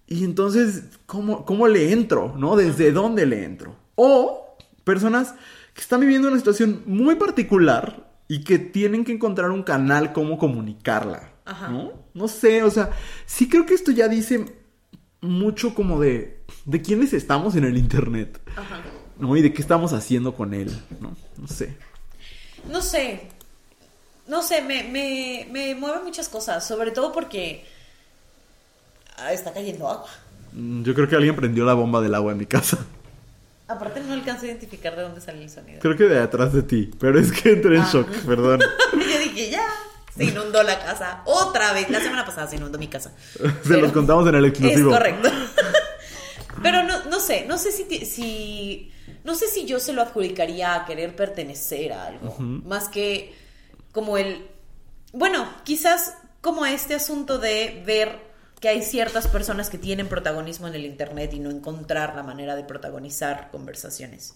Y 0.08 0.26
entonces, 0.26 0.90
¿cómo, 1.06 1.46
¿cómo 1.46 1.70
le 1.70 1.94
entro? 1.94 2.36
¿No? 2.38 2.58
¿Desde 2.58 2.92
dónde 2.92 3.26
le 3.26 3.46
entro? 3.46 3.78
O 3.96 4.58
personas 4.84 5.36
que 5.74 5.80
están 5.80 6.02
viviendo 6.02 6.28
una 6.28 6.38
situación 6.38 6.84
muy 6.86 7.16
particular 7.16 8.12
y 8.28 8.44
que 8.44 8.60
tienen 8.60 9.06
que 9.06 9.14
encontrar 9.14 9.52
un 9.52 9.64
canal 9.64 10.12
cómo 10.12 10.38
comunicarla. 10.38 11.37
Ajá. 11.48 11.70
¿No? 11.70 11.94
No 12.14 12.28
sé, 12.28 12.62
o 12.64 12.70
sea, 12.70 12.92
sí 13.26 13.48
creo 13.50 13.66
que 13.66 13.74
esto 13.74 13.92
ya 13.92 14.08
dice 14.08 14.46
mucho 15.22 15.74
como 15.74 16.00
de, 16.00 16.42
de 16.66 16.82
quiénes 16.82 17.14
estamos 17.14 17.56
en 17.56 17.64
el 17.64 17.78
Internet. 17.78 18.40
Ajá. 18.56 18.82
¿No? 19.18 19.36
Y 19.36 19.42
de 19.42 19.52
qué 19.54 19.62
estamos 19.62 19.94
haciendo 19.94 20.36
con 20.36 20.54
él. 20.54 20.72
No, 21.00 21.16
no 21.38 21.48
sé. 21.48 21.76
No 22.70 22.82
sé. 22.82 23.30
No 24.28 24.44
sé, 24.44 24.62
me, 24.62 24.84
me, 24.84 25.48
me 25.52 25.74
mueve 25.74 26.04
muchas 26.04 26.28
cosas. 26.30 26.68
Sobre 26.68 26.92
todo 26.92 27.12
porque 27.14 27.66
ah, 29.18 29.32
está 29.34 29.54
cayendo 29.54 29.88
agua. 29.90 30.10
Mm, 30.54 30.84
Yo 30.84 30.94
creo 30.94 31.08
que 31.08 31.16
alguien 31.16 31.36
prendió 31.36 31.66
la 31.66 31.74
bomba 31.74 32.02
del 32.02 32.14
agua 32.14 32.34
en 32.34 32.38
mi 32.38 32.46
casa. 32.46 32.78
Aparte 33.70 34.02
no 34.02 34.14
alcanzo 34.14 34.44
a 34.44 34.48
identificar 34.50 34.96
de 34.96 35.02
dónde 35.02 35.20
sale 35.22 35.44
el 35.44 35.50
sonido. 35.50 35.80
Creo 35.82 35.98
que 35.98 36.04
de 36.06 36.20
atrás 36.20 36.54
de 36.54 36.62
ti. 36.64 36.92
Pero 37.00 37.20
es 37.20 37.32
que 37.32 37.54
entré 37.54 37.76
en 37.78 37.82
Ah. 37.82 37.90
shock, 37.92 38.10
perdón. 38.26 38.60
Yo 38.94 39.20
dije, 39.20 39.50
ya, 39.50 39.66
se 40.18 40.24
inundó 40.26 40.64
la 40.64 40.80
casa. 40.80 41.22
Otra 41.26 41.74
vez. 41.74 41.90
La 41.90 42.00
semana 42.00 42.26
pasada 42.26 42.48
se 42.48 42.56
inundó 42.58 42.78
mi 42.78 42.88
casa. 42.88 43.14
Se 43.34 43.50
Pero- 43.68 43.82
los 43.82 43.92
contamos 43.92 44.28
en 44.28 44.36
el 44.36 44.46
exclusivo. 44.46 44.90
Es 44.92 44.98
correcto. 44.98 45.30
Pero 46.64 46.84
no, 46.84 47.06
no 47.06 47.20
sé, 47.20 47.46
no 47.48 47.58
sé 47.58 47.72
si, 47.72 48.06
si 48.06 48.92
no 49.24 49.36
sé 49.36 49.48
si 49.48 49.66
yo 49.66 49.80
se 49.80 49.94
lo 49.94 50.02
adjudicaría 50.02 50.74
a 50.74 50.86
querer 50.86 51.16
pertenecer 51.16 51.94
a 51.94 52.08
algo, 52.08 52.36
más 52.40 52.90
que 52.90 53.36
como 53.92 54.18
el 54.18 54.48
bueno, 55.14 55.48
quizás 55.64 56.16
como 56.42 56.66
este 56.66 56.96
asunto 56.96 57.38
de 57.38 57.84
ver 57.86 58.20
que 58.60 58.70
hay 58.70 58.82
ciertas 58.82 59.28
personas 59.28 59.70
que 59.70 59.78
tienen 59.78 60.08
protagonismo 60.08 60.68
en 60.68 60.74
el 60.76 60.86
internet 60.86 61.32
y 61.34 61.40
no 61.40 61.52
encontrar 61.52 62.16
la 62.16 62.24
manera 62.24 62.56
de 62.56 62.64
protagonizar 62.64 63.50
conversaciones. 63.52 64.36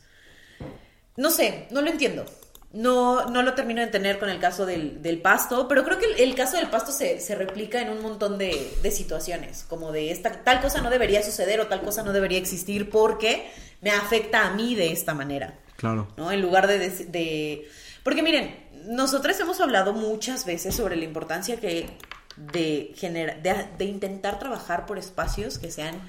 No 1.18 1.32
sé, 1.32 1.68
no 1.72 1.82
lo 1.82 1.90
entiendo. 1.90 2.26
No, 2.74 3.26
no 3.30 3.42
lo 3.42 3.54
termino 3.54 3.80
de 3.80 3.88
entender 3.88 4.18
con 4.18 4.30
el 4.30 4.40
caso 4.40 4.66
del, 4.66 5.02
del 5.02 5.22
pasto, 5.22 5.68
pero 5.68 5.84
creo 5.84 5.98
que 5.98 6.06
el, 6.06 6.20
el 6.30 6.36
caso 6.36 6.58
del 6.58 6.70
pasto 6.70 6.92
se, 6.92 7.20
se, 7.20 7.36
replica 7.36 7.82
en 7.82 7.90
un 7.90 8.02
montón 8.02 8.38
de, 8.38 8.78
de, 8.82 8.92
situaciones, 8.92 9.66
como 9.68 9.92
de 9.92 10.12
esta, 10.12 10.44
tal 10.44 10.62
cosa 10.62 10.82
no 10.82 10.90
debería 10.90 11.22
suceder 11.22 11.60
o 11.60 11.68
tal 11.68 11.82
cosa 11.82 12.04
no 12.04 12.14
debería 12.14 12.38
existir 12.38 12.90
porque 12.90 13.52
me 13.82 13.92
afecta 13.92 14.48
a 14.48 14.54
mí 14.54 14.76
de 14.76 14.92
esta 14.92 15.14
manera. 15.14 15.60
Claro. 15.76 16.08
¿No? 16.16 16.32
En 16.32 16.42
lugar 16.42 16.68
de, 16.68 16.80
de, 16.80 16.90
de... 17.06 17.70
Porque 18.04 18.24
miren, 18.24 18.56
nosotros 18.86 19.38
hemos 19.40 19.60
hablado 19.60 19.94
muchas 19.94 20.46
veces 20.46 20.74
sobre 20.74 20.96
la 20.96 21.04
importancia 21.04 21.60
que 21.60 21.90
de, 22.38 22.94
generar, 22.96 23.42
de, 23.42 23.68
de 23.78 23.86
intentar 23.86 24.40
trabajar 24.40 24.86
por 24.86 24.98
espacios 24.98 25.60
que 25.60 25.72
sean 25.72 26.02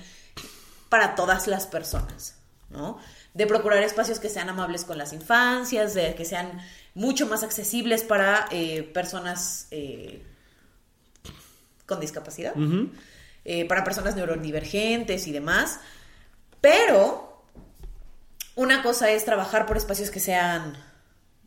para 0.89 1.15
todas 1.17 1.47
las 1.49 1.67
personas, 1.67 2.37
¿no? 2.71 2.99
De 3.35 3.47
procurar 3.47 3.83
espacios 3.83 4.19
que 4.19 4.29
sean 4.29 4.49
amables 4.49 4.85
con 4.85 4.99
las 4.99 5.13
infancias, 5.13 5.95
de 5.95 6.15
que 6.15 6.25
sean 6.25 6.61
mucho 6.95 7.27
más 7.27 7.43
accesibles 7.43 8.03
para 8.03 8.47
eh, 8.51 8.83
personas 8.83 9.69
eh, 9.71 10.23
con 11.87 12.01
discapacidad, 12.01 12.57
uh 12.57 12.61
-huh. 12.61 12.91
eh, 13.45 13.65
para 13.67 13.85
personas 13.85 14.17
neurodivergentes 14.17 15.27
y 15.27 15.33
demás. 15.33 15.81
Pero 16.61 17.43
una 18.55 18.83
cosa 18.83 19.11
es 19.11 19.25
trabajar 19.25 19.67
por 19.67 19.77
espacios 19.77 20.11
que 20.11 20.21
sean 20.21 20.77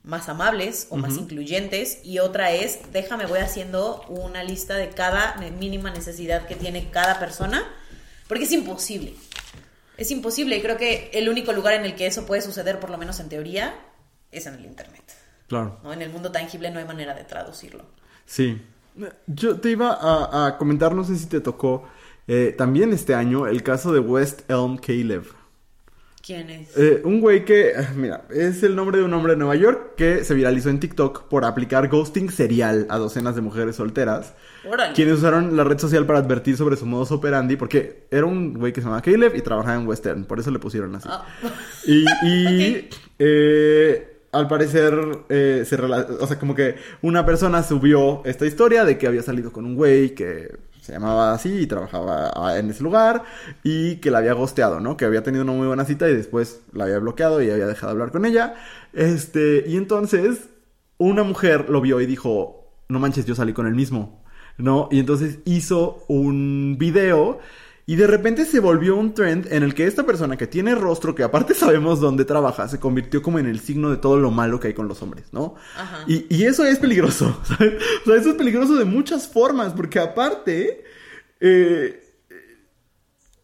más 0.03 0.27
amables 0.29 0.87
o 0.89 0.95
uh 0.95 0.97
-huh. 0.97 1.01
más 1.01 1.17
incluyentes 1.17 1.99
y 2.03 2.19
otra 2.19 2.51
es, 2.51 2.91
déjame, 2.91 3.25
voy 3.27 3.39
haciendo 3.39 4.03
una 4.07 4.43
lista 4.43 4.75
de 4.75 4.89
cada 4.89 5.35
mínima 5.59 5.91
necesidad 5.91 6.47
que 6.47 6.55
tiene 6.55 6.89
cada 6.89 7.19
persona, 7.19 7.63
porque 8.27 8.45
es 8.45 8.51
imposible. 8.51 9.15
Es 9.97 10.11
imposible 10.11 10.57
y 10.57 10.61
creo 10.61 10.77
que 10.77 11.09
el 11.13 11.29
único 11.29 11.53
lugar 11.53 11.73
en 11.73 11.85
el 11.85 11.95
que 11.95 12.07
eso 12.07 12.25
puede 12.25 12.41
suceder, 12.41 12.79
por 12.79 12.89
lo 12.89 12.97
menos 12.97 13.19
en 13.19 13.29
teoría, 13.29 13.75
es 14.31 14.45
en 14.45 14.55
el 14.55 14.65
Internet. 14.65 15.03
Claro. 15.47 15.79
¿no? 15.83 15.93
En 15.93 16.01
el 16.01 16.09
mundo 16.09 16.31
tangible 16.31 16.71
no 16.71 16.79
hay 16.79 16.85
manera 16.85 17.13
de 17.13 17.23
traducirlo. 17.23 17.85
Sí. 18.25 18.61
Yo 19.27 19.59
te 19.59 19.71
iba 19.71 19.91
a, 19.91 20.47
a 20.47 20.57
comentar, 20.57 20.93
no 20.95 21.03
sé 21.03 21.15
si 21.15 21.27
te 21.27 21.41
tocó 21.41 21.87
eh, 22.27 22.55
también 22.57 22.91
este 22.93 23.13
año, 23.13 23.47
el 23.47 23.61
caso 23.61 23.93
de 23.93 23.99
West 23.99 24.49
Elm 24.49 24.77
Caleb. 24.77 25.25
¿Quién 26.25 26.49
es? 26.49 26.75
Eh, 26.75 27.01
un 27.03 27.21
güey 27.21 27.45
que, 27.45 27.73
mira, 27.95 28.25
es 28.33 28.63
el 28.63 28.75
nombre 28.75 28.97
de 28.97 29.03
un 29.03 29.13
hombre 29.13 29.33
de 29.33 29.37
Nueva 29.37 29.55
York 29.55 29.93
que 29.95 30.23
se 30.23 30.33
viralizó 30.33 30.69
en 30.69 30.79
TikTok 30.79 31.27
por 31.27 31.45
aplicar 31.45 31.87
ghosting 31.87 32.31
serial 32.31 32.87
a 32.89 32.97
docenas 32.97 33.35
de 33.35 33.41
mujeres 33.41 33.75
solteras. 33.75 34.33
Órale. 34.67 34.93
Quienes 34.95 35.19
usaron 35.19 35.55
la 35.55 35.63
red 35.63 35.77
social 35.77 36.07
para 36.07 36.17
advertir 36.17 36.57
sobre 36.57 36.77
su 36.77 36.87
modus 36.87 37.11
operandi, 37.11 37.57
porque 37.57 38.07
era 38.09 38.25
un 38.25 38.55
güey 38.55 38.73
que 38.73 38.81
se 38.81 38.85
llamaba 38.85 39.03
Caleb 39.03 39.35
y 39.35 39.41
trabajaba 39.41 39.79
en 39.79 39.87
Western, 39.87 40.25
por 40.25 40.39
eso 40.39 40.49
le 40.49 40.57
pusieron 40.57 40.95
así. 40.95 41.07
Oh. 41.11 41.21
Y, 41.85 42.05
y 42.23 42.45
okay. 42.47 42.89
eh, 43.19 44.17
al 44.31 44.47
parecer, 44.47 44.95
eh, 45.29 45.63
se 45.63 45.75
o 45.75 46.27
sea, 46.27 46.39
como 46.39 46.55
que 46.55 46.75
una 47.03 47.23
persona 47.23 47.61
subió 47.61 48.23
esta 48.25 48.47
historia 48.47 48.83
de 48.83 48.97
que 48.97 49.05
había 49.05 49.21
salido 49.21 49.51
con 49.51 49.63
un 49.63 49.75
güey 49.75 50.15
que 50.15 50.57
se 50.85 50.93
llamaba 50.93 51.33
así 51.33 51.61
y 51.61 51.65
trabajaba 51.65 52.59
en 52.59 52.69
ese 52.69 52.83
lugar 52.83 53.23
y 53.63 53.95
que 53.95 54.11
la 54.11 54.19
había 54.19 54.33
gosteado, 54.33 54.79
¿no? 54.79 54.97
Que 54.97 55.05
había 55.05 55.23
tenido 55.23 55.43
una 55.43 55.53
muy 55.53 55.65
buena 55.65 55.83
cita 55.83 56.07
y 56.07 56.15
después 56.15 56.61
la 56.73 56.83
había 56.83 56.99
bloqueado 56.99 57.41
y 57.41 57.49
había 57.49 57.65
dejado 57.65 57.87
de 57.87 57.91
hablar 57.93 58.11
con 58.11 58.23
ella. 58.23 58.53
Este, 58.93 59.63
y 59.67 59.77
entonces 59.77 60.49
una 60.99 61.23
mujer 61.23 61.71
lo 61.71 61.81
vio 61.81 62.01
y 62.01 62.05
dijo, 62.05 62.71
no 62.87 62.99
manches, 62.99 63.25
yo 63.25 63.33
salí 63.33 63.51
con 63.51 63.65
el 63.65 63.73
mismo, 63.73 64.23
¿no? 64.59 64.87
Y 64.91 64.99
entonces 64.99 65.39
hizo 65.45 66.05
un 66.07 66.75
video 66.77 67.39
y 67.87 67.95
de 67.95 68.07
repente 68.07 68.45
se 68.45 68.59
volvió 68.59 68.95
un 68.95 69.13
trend 69.13 69.51
en 69.51 69.61
el 69.61 69.75
que 69.75 69.85
esta 69.85 70.05
persona 70.05 70.37
que 70.37 70.47
tiene 70.47 70.73
rostro, 70.73 71.13
que 71.13 71.23
aparte 71.23 71.53
sabemos 71.55 71.99
dónde 71.99 72.25
trabaja, 72.25 72.67
se 72.67 72.79
convirtió 72.79 73.21
como 73.21 73.39
en 73.39 73.45
el 73.45 73.59
signo 73.59 73.91
de 73.91 73.97
todo 73.97 74.17
lo 74.17 74.31
malo 74.31 74.59
que 74.59 74.69
hay 74.69 74.73
con 74.73 74.87
los 74.87 75.01
hombres, 75.01 75.27
¿no? 75.31 75.55
Ajá. 75.77 75.99
Y, 76.07 76.25
y, 76.35 76.45
eso 76.45 76.65
es 76.65 76.79
peligroso, 76.79 77.39
¿sabes? 77.43 77.81
O 78.03 78.05
sea, 78.05 78.15
eso 78.15 78.29
es 78.29 78.35
peligroso 78.35 78.75
de 78.75 78.85
muchas 78.85 79.27
formas, 79.27 79.73
porque 79.73 79.99
aparte, 79.99 80.83
eh, 81.39 82.01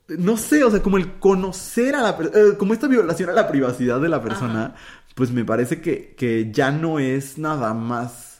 no 0.07 0.37
sé, 0.37 0.63
o 0.63 0.71
sea, 0.71 0.81
como 0.81 0.97
el 0.97 1.19
conocer 1.19 1.95
a 1.95 2.01
la 2.01 2.17
persona, 2.17 2.39
eh, 2.39 2.57
como 2.57 2.73
esta 2.73 2.87
violación 2.87 3.29
a 3.29 3.33
la 3.33 3.47
privacidad 3.47 4.01
de 4.01 4.09
la 4.09 4.23
persona, 4.23 4.65
Ajá. 4.65 4.75
pues 5.13 5.31
me 5.31 5.45
parece 5.45 5.81
que, 5.81 6.15
que 6.15 6.51
ya 6.51 6.71
no 6.71 6.97
es 6.97 7.37
nada 7.37 7.75
más 7.75 8.30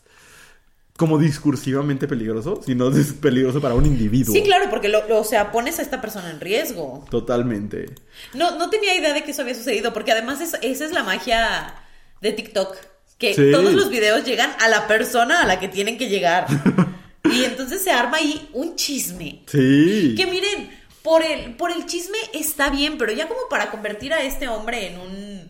como 1.02 1.18
discursivamente 1.18 2.08
peligroso, 2.08 2.62
sino 2.64 2.90
es 2.96 3.14
peligroso 3.14 3.60
para 3.60 3.74
un 3.74 3.88
individuo. 3.88 4.36
Sí, 4.36 4.44
claro, 4.44 4.70
porque 4.70 4.88
lo, 4.88 5.08
lo, 5.08 5.20
o 5.20 5.24
sea, 5.24 5.52
pones 5.52 5.80
a 5.80 5.82
esta 5.82 6.00
persona 6.00 6.30
en 6.30 6.40
riesgo. 6.40 7.04
Totalmente. 7.10 7.88
No, 8.36 8.56
no 8.60 8.70
tenía 8.70 8.94
idea 8.96 9.12
de 9.12 9.24
que 9.24 9.32
eso 9.32 9.42
había 9.42 9.56
sucedido, 9.56 9.94
porque 9.94 10.12
además 10.12 10.42
es, 10.42 10.56
esa 10.62 10.86
es 10.86 10.92
la 10.92 11.02
magia 11.02 11.74
de 12.22 12.34
TikTok, 12.34 12.76
que 13.18 13.34
Sí. 13.34 13.50
todos 13.52 13.74
los 13.74 13.90
videos 13.90 14.24
llegan 14.26 14.52
a 14.60 14.68
la 14.68 14.88
persona 14.88 15.42
a 15.42 15.48
la 15.48 15.60
que 15.60 15.70
tienen 15.70 15.98
que 15.98 16.08
llegar. 16.08 16.46
y 17.24 17.46
entonces 17.46 17.84
se 17.84 17.90
arma 17.90 18.18
ahí 18.18 18.48
un 18.54 18.76
chisme. 18.76 19.42
Sí. 19.48 20.14
Que 20.16 20.28
miren, 20.28 20.70
por 21.02 21.24
el, 21.24 21.56
por 21.56 21.72
el 21.72 21.88
chisme 21.88 22.18
está 22.32 22.70
bien, 22.70 23.00
pero 23.00 23.12
ya 23.12 23.28
como 23.28 23.42
para 23.50 23.72
convertir 23.72 24.14
a 24.14 24.22
este 24.22 24.48
hombre 24.48 24.86
en 24.86 25.00
un 25.00 25.41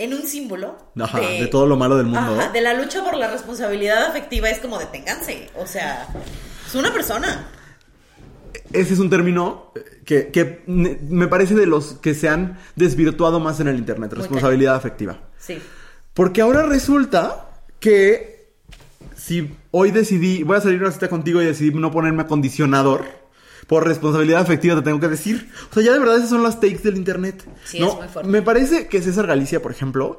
en 0.00 0.14
un 0.14 0.26
símbolo 0.26 0.78
Ajá, 0.98 1.20
de, 1.20 1.42
de, 1.42 1.46
todo 1.46 1.66
lo 1.66 1.76
malo 1.76 1.96
del 1.96 2.06
mundo. 2.06 2.40
Ajá, 2.40 2.50
de 2.50 2.60
la 2.62 2.72
lucha 2.72 3.04
por 3.04 3.16
la 3.16 3.30
responsabilidad 3.30 4.04
afectiva 4.04 4.48
es 4.48 4.58
como 4.58 4.78
deténganse. 4.78 5.50
O 5.56 5.66
sea, 5.66 6.08
es 6.66 6.74
una 6.74 6.90
persona. 6.92 7.48
Ese 8.72 8.94
es 8.94 8.98
un 8.98 9.10
término 9.10 9.72
que, 10.06 10.28
que, 10.28 10.62
me 10.66 11.28
parece 11.28 11.54
de 11.54 11.66
los 11.66 11.94
que 11.94 12.14
se 12.14 12.30
han 12.30 12.58
desvirtuado 12.76 13.40
más 13.40 13.60
en 13.60 13.68
el 13.68 13.76
Internet, 13.76 14.12
responsabilidad 14.14 14.74
afectiva. 14.74 15.18
Sí. 15.38 15.58
Porque 16.14 16.40
ahora 16.40 16.62
resulta 16.62 17.50
que 17.78 18.54
si 19.16 19.54
hoy 19.70 19.90
decidí, 19.90 20.44
voy 20.44 20.56
a 20.56 20.60
salir 20.62 20.80
a 20.80 20.84
una 20.84 20.92
cita 20.92 21.08
contigo 21.08 21.42
y 21.42 21.44
decidí 21.44 21.76
no 21.76 21.90
ponerme 21.90 22.22
acondicionador, 22.22 23.04
por 23.70 23.86
responsabilidad 23.86 24.40
afectiva 24.40 24.74
te 24.74 24.82
tengo 24.82 24.98
que 24.98 25.06
decir. 25.06 25.48
O 25.70 25.74
sea, 25.74 25.84
ya 25.84 25.92
de 25.92 26.00
verdad 26.00 26.16
esas 26.16 26.30
son 26.30 26.42
las 26.42 26.58
takes 26.58 26.78
del 26.78 26.96
internet. 26.96 27.44
Sí, 27.62 27.78
¿no? 27.78 27.86
es 27.86 27.94
muy 27.94 28.08
fuerte. 28.08 28.28
Me 28.28 28.42
parece 28.42 28.88
que 28.88 29.00
César 29.00 29.28
Galicia, 29.28 29.62
por 29.62 29.70
ejemplo, 29.70 30.18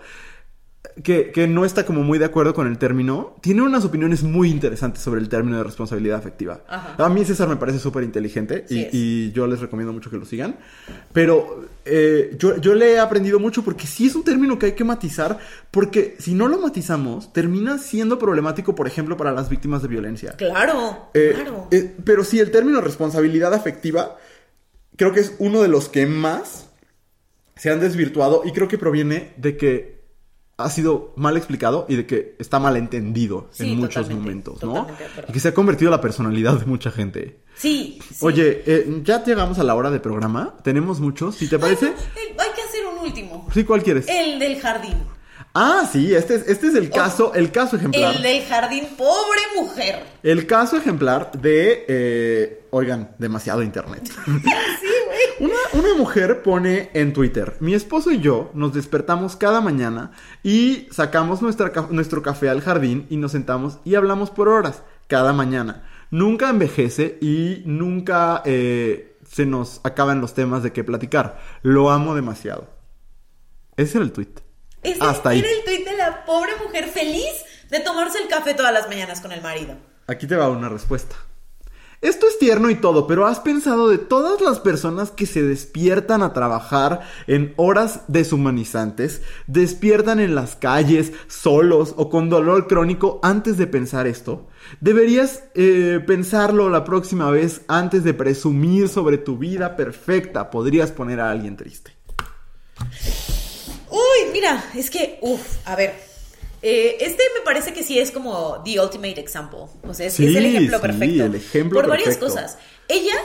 que, 1.04 1.32
que, 1.32 1.48
no 1.48 1.64
está 1.64 1.86
como 1.86 2.02
muy 2.02 2.18
de 2.18 2.26
acuerdo 2.26 2.54
con 2.54 2.68
el 2.68 2.78
término, 2.78 3.36
tiene 3.42 3.62
unas 3.62 3.86
opiniones 3.86 4.24
muy 4.24 4.50
interesantes 4.50 5.02
sobre 5.04 5.22
el 5.22 5.30
término 5.30 5.58
de 5.58 5.64
responsabilidad 5.64 6.18
afectiva. 6.18 6.62
Ajá. 6.68 6.96
A 6.98 7.10
mí 7.10 7.24
César 7.24 7.48
me 7.48 7.56
parece 7.56 7.80
súper 7.80 8.04
inteligente 8.04 8.66
sí 8.68 8.88
y, 8.92 8.98
y, 9.28 9.32
yo 9.32 9.48
les 9.48 9.60
recomiendo 9.60 9.94
mucho 9.94 10.10
que 10.10 10.18
lo 10.18 10.26
sigan. 10.26 10.58
Pero 11.14 11.66
eh, 11.86 12.36
yo, 12.38 12.58
yo, 12.58 12.74
le 12.74 12.94
he 12.94 13.00
aprendido 13.00 13.40
mucho 13.40 13.64
porque 13.64 13.88
sí 13.88 14.08
es 14.08 14.16
un 14.16 14.24
término 14.24 14.58
que 14.58 14.68
hay 14.68 14.72
que 14.74 14.84
matizar, 14.84 15.38
porque 15.70 16.16
si 16.20 16.34
no 16.34 16.48
lo 16.48 16.60
matizamos, 16.60 17.32
termina 17.32 17.78
siendo 17.78 18.18
problemático, 18.18 18.76
por 18.76 18.88
ejemplo, 18.88 19.18
para 19.18 19.32
las 19.32 19.50
víctimas 19.50 19.82
de 19.82 19.88
violencia. 19.88 20.34
Claro, 20.34 21.10
eh, 21.14 21.34
claro. 21.36 21.68
Eh, 21.72 21.96
pero 22.04 22.24
sí, 22.24 22.40
el 22.40 22.52
término 22.52 22.82
responsabilidad 22.82 23.54
afectiva 23.54 24.18
creo 24.98 25.14
que 25.14 25.22
es 25.22 25.36
uno 25.40 25.62
de 25.62 25.68
los 25.68 25.90
que 25.90 26.06
más 26.06 26.70
se 27.56 27.70
han 27.70 27.80
desvirtuado 27.80 28.42
y 28.46 28.52
creo 28.52 28.68
que 28.68 28.78
proviene 28.78 29.34
de 29.38 29.58
que 29.58 30.01
ha 30.64 30.70
sido 30.70 31.14
mal 31.16 31.38
explicado 31.38 31.86
y 31.89 31.95
de 31.95 32.05
que 32.05 32.36
está 32.39 32.59
mal 32.59 32.78
entendido 32.78 33.47
sí, 33.51 33.72
en 33.72 33.80
muchos 33.80 34.09
momentos, 34.09 34.64
¿no? 34.64 34.88
Y 35.28 35.34
que 35.34 35.39
se 35.39 35.49
ha 35.49 35.53
convertido 35.53 35.89
en 35.89 35.91
la 35.91 36.01
personalidad 36.01 36.59
de 36.59 36.66
mucha 36.66 36.91
gente. 36.91 37.39
Sí. 37.55 37.99
sí. 38.01 38.16
Oye, 38.22 38.64
eh, 38.66 39.01
ya 39.03 39.24
llegamos 39.24 39.59
a 39.59 39.64
la 39.64 39.76
hora 39.76 39.91
de 39.91 39.99
programa. 39.99 40.57
Tenemos 40.64 40.99
muchos. 40.99 41.36
Si 41.36 41.47
te 41.47 41.59
parece. 41.59 41.88
Ay, 41.88 42.34
no, 42.36 42.43
hay 42.43 42.49
que 42.55 42.62
hacer 42.62 42.86
un 42.86 42.99
último. 42.99 43.47
Sí, 43.53 43.64
¿cuál 43.64 43.84
quieres? 43.84 44.07
El 44.07 44.39
del 44.39 44.59
jardín. 44.59 44.97
Ah, 45.53 45.88
sí, 45.91 46.16
este 46.16 46.36
es, 46.36 46.47
este 46.47 46.68
es 46.68 46.76
el 46.76 46.89
caso, 46.89 47.32
oh, 47.34 47.36
el 47.36 47.51
caso 47.51 47.76
ejemplar. 47.76 48.16
El 48.16 48.22
del 48.22 48.45
jardín, 48.45 48.88
pobre 48.97 49.41
mujer. 49.55 50.05
El 50.24 50.47
caso 50.47 50.78
ejemplar 50.78 51.32
de, 51.34 51.86
eh, 51.89 52.64
oigan, 52.72 53.16
demasiado 53.18 53.62
internet. 53.62 54.09
sí. 54.26 54.91
Una, 55.82 55.94
una, 55.94 55.98
mujer 55.98 56.44
pone 56.44 56.92
en 56.94 57.12
Twitter, 57.12 57.56
mi 57.60 57.74
esposo 57.74 58.12
y 58.12 58.20
yo 58.20 58.52
nos 58.54 58.72
despertamos 58.72 59.36
cada 59.36 59.62
mañana 59.62 60.12
y 60.44 60.88
sacamos 60.92 61.42
nuestra, 61.42 61.72
nuestro 61.90 62.22
café 62.22 62.50
al 62.50 62.62
jardín 62.62 63.08
y 63.10 63.18
nos 63.18 63.32
sentamos 63.32 63.80
y 63.84 63.96
hablamos 63.96 64.30
por 64.30 64.48
horas, 64.48 64.84
cada 65.08 65.34
mañana. 65.34 65.88
Nunca 66.12 66.50
envejece 66.50 67.18
y 67.20 67.64
nunca 67.66 68.44
eh, 68.46 69.18
se 69.28 69.48
nos 69.48 69.82
acaban 69.84 70.22
los 70.22 70.36
temas 70.36 70.62
de 70.62 70.72
qué 70.72 70.84
platicar. 70.84 71.40
Lo 71.64 71.90
amo 71.90 72.14
demasiado. 72.14 72.68
Ese 73.76 73.98
era 73.98 74.06
el 74.06 74.12
tweet. 74.12 74.36
Ese 74.84 75.04
Hasta 75.04 75.30
ahí. 75.30 75.40
era 75.40 75.50
el 75.50 75.64
tweet 75.64 75.84
de 75.84 75.98
la 75.98 76.26
pobre 76.26 76.52
mujer 76.64 76.90
feliz 76.90 77.44
de 77.70 77.80
tomarse 77.80 78.20
el 78.22 78.28
café 78.28 78.54
todas 78.54 78.74
las 78.74 78.88
mañanas 78.88 79.20
con 79.20 79.32
el 79.32 79.42
marido. 79.42 79.76
Aquí 80.06 80.28
te 80.28 80.36
va 80.36 80.50
una 80.50 80.70
respuesta. 80.70 81.16
Esto 82.02 82.28
es 82.28 82.39
tierno 82.39 82.72
y 82.72 82.76
todo, 82.76 83.06
pero 83.06 83.28
¿has 83.28 83.39
pensado 83.39 83.88
de 83.88 83.99
todas 83.99 84.41
las 84.41 84.60
personas 84.60 85.12
que 85.12 85.28
se 85.28 85.43
despiertan 85.43 86.24
a 86.24 86.34
trabajar 86.34 87.02
en 87.28 87.54
horas 87.58 88.02
deshumanizantes, 88.08 89.22
despiertan 89.45 90.20
en 90.20 90.34
las 90.34 90.56
calles, 90.56 91.14
solos 91.28 91.93
o 91.97 92.10
con 92.10 92.28
dolor 92.28 92.66
crónico 92.66 93.20
antes 93.22 93.56
de 93.60 93.68
pensar 93.68 94.08
esto? 94.08 94.47
Deberías 94.80 95.43
eh, 95.54 95.99
pensarlo 96.08 96.72
la 96.72 96.86
próxima 96.86 97.30
vez 97.30 97.62
antes 97.68 98.04
de 98.04 98.16
presumir 98.16 98.89
sobre 98.89 99.20
tu 99.20 99.38
vida 99.38 99.76
perfecta. 99.76 100.49
Podrías 100.49 100.91
poner 100.91 101.20
a 101.20 101.30
alguien 101.30 101.56
triste. 101.56 101.91
Uy, 103.91 104.32
mira, 104.34 104.72
es 104.74 104.89
que, 104.89 105.20
uff, 105.22 105.58
a 105.66 105.76
ver. 105.76 106.11
Eh, 106.62 106.97
este 106.99 107.24
me 107.36 107.41
parece 107.41 107.74
que 107.74 107.84
sí 107.84 107.97
es 107.99 108.12
como 108.12 108.62
the 108.64 108.80
ultimate 108.80 109.20
example. 109.20 109.62
O 109.88 109.93
sea, 109.93 110.07
es, 110.07 110.14
Sí, 110.14 110.28
es 110.28 110.36
el 110.36 110.45
ejemplo 110.45 110.78
sí, 110.78 110.82
perfecto. 110.82 111.24
el 111.26 111.36
ejemplo 111.36 111.80
Por 111.82 111.89
varias 111.89 112.18
perfecto. 112.18 112.28
cosas. 112.28 112.57
Ella 112.88 113.16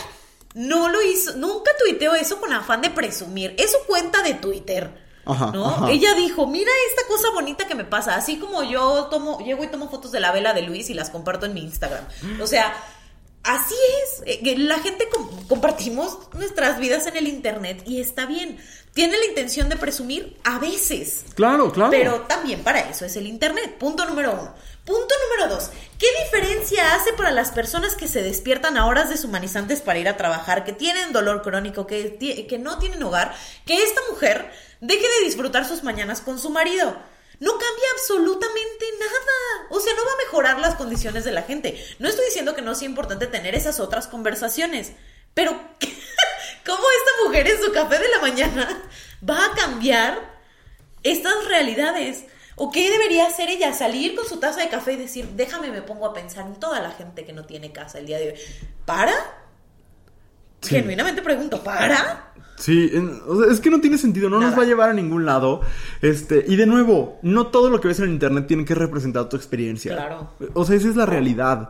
no 0.54 0.88
lo 0.88 1.02
hizo, 1.02 1.36
nunca 1.36 1.70
tuiteó 1.78 2.14
eso 2.14 2.40
con 2.40 2.52
afán 2.52 2.80
de 2.82 2.90
presumir. 2.90 3.54
Es 3.58 3.72
su 3.72 3.78
cuenta 3.86 4.22
de 4.22 4.34
Twitter. 4.34 5.04
Ajá, 5.28 5.50
¿no? 5.52 5.66
ajá. 5.66 5.90
Ella 5.90 6.14
dijo, 6.14 6.46
mira 6.46 6.70
esta 6.90 7.06
cosa 7.08 7.30
bonita 7.34 7.66
que 7.66 7.74
me 7.74 7.84
pasa. 7.84 8.14
Así 8.14 8.36
como 8.38 8.62
yo 8.62 9.08
tomo, 9.10 9.40
llego 9.44 9.64
y 9.64 9.66
tomo 9.66 9.90
fotos 9.90 10.12
de 10.12 10.20
la 10.20 10.30
vela 10.32 10.54
de 10.54 10.62
Luis 10.62 10.88
y 10.88 10.94
las 10.94 11.10
comparto 11.10 11.46
en 11.46 11.52
mi 11.54 11.60
Instagram. 11.62 12.04
O 12.40 12.46
sea, 12.46 12.72
así 13.46 13.74
es. 14.04 14.22
Eh, 14.26 14.40
que 14.42 14.56
La 14.58 14.78
gente 14.80 15.08
com- 15.08 15.46
compartimos 15.48 16.18
nuestras 16.34 16.78
vidas 16.78 17.06
en 17.06 17.16
el 17.16 17.28
internet 17.28 17.82
y 17.86 18.00
está 18.00 18.26
bien. 18.26 18.58
Tiene 18.92 19.18
la 19.18 19.26
intención 19.26 19.68
de 19.68 19.76
presumir 19.76 20.36
a 20.44 20.58
veces. 20.58 21.24
Claro, 21.34 21.70
claro. 21.70 21.90
Pero 21.90 22.20
también 22.22 22.62
para 22.62 22.80
eso 22.88 23.04
es 23.04 23.14
el 23.16 23.26
Internet. 23.26 23.76
Punto 23.78 24.06
número 24.06 24.32
uno. 24.32 24.54
Punto 24.86 25.14
número 25.28 25.54
dos. 25.54 25.70
¿Qué 25.98 26.06
diferencia 26.24 26.94
hace 26.94 27.12
para 27.12 27.30
las 27.30 27.50
personas 27.50 27.94
que 27.94 28.08
se 28.08 28.22
despiertan 28.22 28.78
a 28.78 28.86
horas 28.86 29.10
deshumanizantes 29.10 29.82
para 29.82 29.98
ir 29.98 30.08
a 30.08 30.16
trabajar, 30.16 30.64
que 30.64 30.72
tienen 30.72 31.12
dolor 31.12 31.42
crónico, 31.42 31.86
que, 31.86 32.46
que 32.48 32.58
no 32.58 32.78
tienen 32.78 33.02
hogar, 33.02 33.34
que 33.66 33.82
esta 33.82 34.00
mujer 34.10 34.50
deje 34.80 35.06
de 35.20 35.24
disfrutar 35.26 35.66
sus 35.68 35.82
mañanas 35.82 36.22
con 36.22 36.38
su 36.38 36.48
marido? 36.48 36.96
No 37.40 37.52
cambia 37.52 37.90
absolutamente 37.92 38.86
nada. 38.98 39.68
O 39.70 39.80
sea, 39.80 39.94
no 39.94 40.04
va 40.04 40.12
a 40.12 40.24
mejorar 40.24 40.58
las 40.58 40.74
condiciones 40.76 41.24
de 41.24 41.32
la 41.32 41.42
gente. 41.42 41.82
No 41.98 42.08
estoy 42.08 42.24
diciendo 42.26 42.54
que 42.54 42.62
no 42.62 42.74
sea 42.74 42.86
importante 42.86 43.26
tener 43.26 43.54
esas 43.54 43.80
otras 43.80 44.06
conversaciones. 44.06 44.92
Pero, 45.34 45.50
¿cómo 46.66 46.84
esta 46.98 47.24
mujer 47.24 47.48
en 47.48 47.62
su 47.62 47.72
café 47.72 47.98
de 47.98 48.08
la 48.08 48.20
mañana 48.20 48.82
va 49.28 49.44
a 49.44 49.54
cambiar 49.54 50.36
estas 51.06 51.44
realidades. 51.46 52.24
¿O 52.56 52.72
qué 52.72 52.90
debería 52.90 53.26
hacer 53.26 53.48
ella? 53.48 53.72
Salir 53.72 54.16
con 54.16 54.26
su 54.26 54.40
taza 54.40 54.60
de 54.60 54.68
café 54.68 54.94
y 54.94 54.96
decir, 54.96 55.28
déjame, 55.34 55.70
me 55.70 55.82
pongo 55.82 56.06
a 56.06 56.14
pensar 56.14 56.46
en 56.46 56.56
toda 56.56 56.80
la 56.80 56.90
gente 56.90 57.24
que 57.24 57.32
no 57.32 57.44
tiene 57.44 57.70
casa 57.70 57.98
el 57.98 58.06
día 58.06 58.18
de 58.18 58.32
hoy. 58.32 58.38
¿Para? 58.84 59.14
Sí. 60.60 60.76
Genuinamente 60.76 61.22
pregunto, 61.22 61.62
¿para? 61.62 62.32
Sí, 62.58 62.90
es 63.50 63.60
que 63.60 63.68
no 63.70 63.80
tiene 63.82 63.98
sentido, 63.98 64.30
no 64.30 64.40
nos 64.40 64.56
va 64.58 64.62
a 64.62 64.66
llevar 64.66 64.88
a 64.88 64.92
ningún 64.94 65.26
lado. 65.26 65.60
Este, 66.00 66.42
y 66.48 66.56
de 66.56 66.64
nuevo, 66.66 67.18
no 67.22 67.48
todo 67.48 67.68
lo 67.68 67.80
que 67.80 67.88
ves 67.88 67.98
en 67.98 68.06
el 68.06 68.12
internet 68.12 68.46
tiene 68.46 68.64
que 68.64 68.74
representar 68.74 69.28
tu 69.28 69.36
experiencia. 69.36 69.94
Claro. 69.94 70.30
O 70.54 70.64
sea, 70.64 70.76
esa 70.76 70.88
es 70.88 70.96
la 70.96 71.04
realidad. 71.04 71.68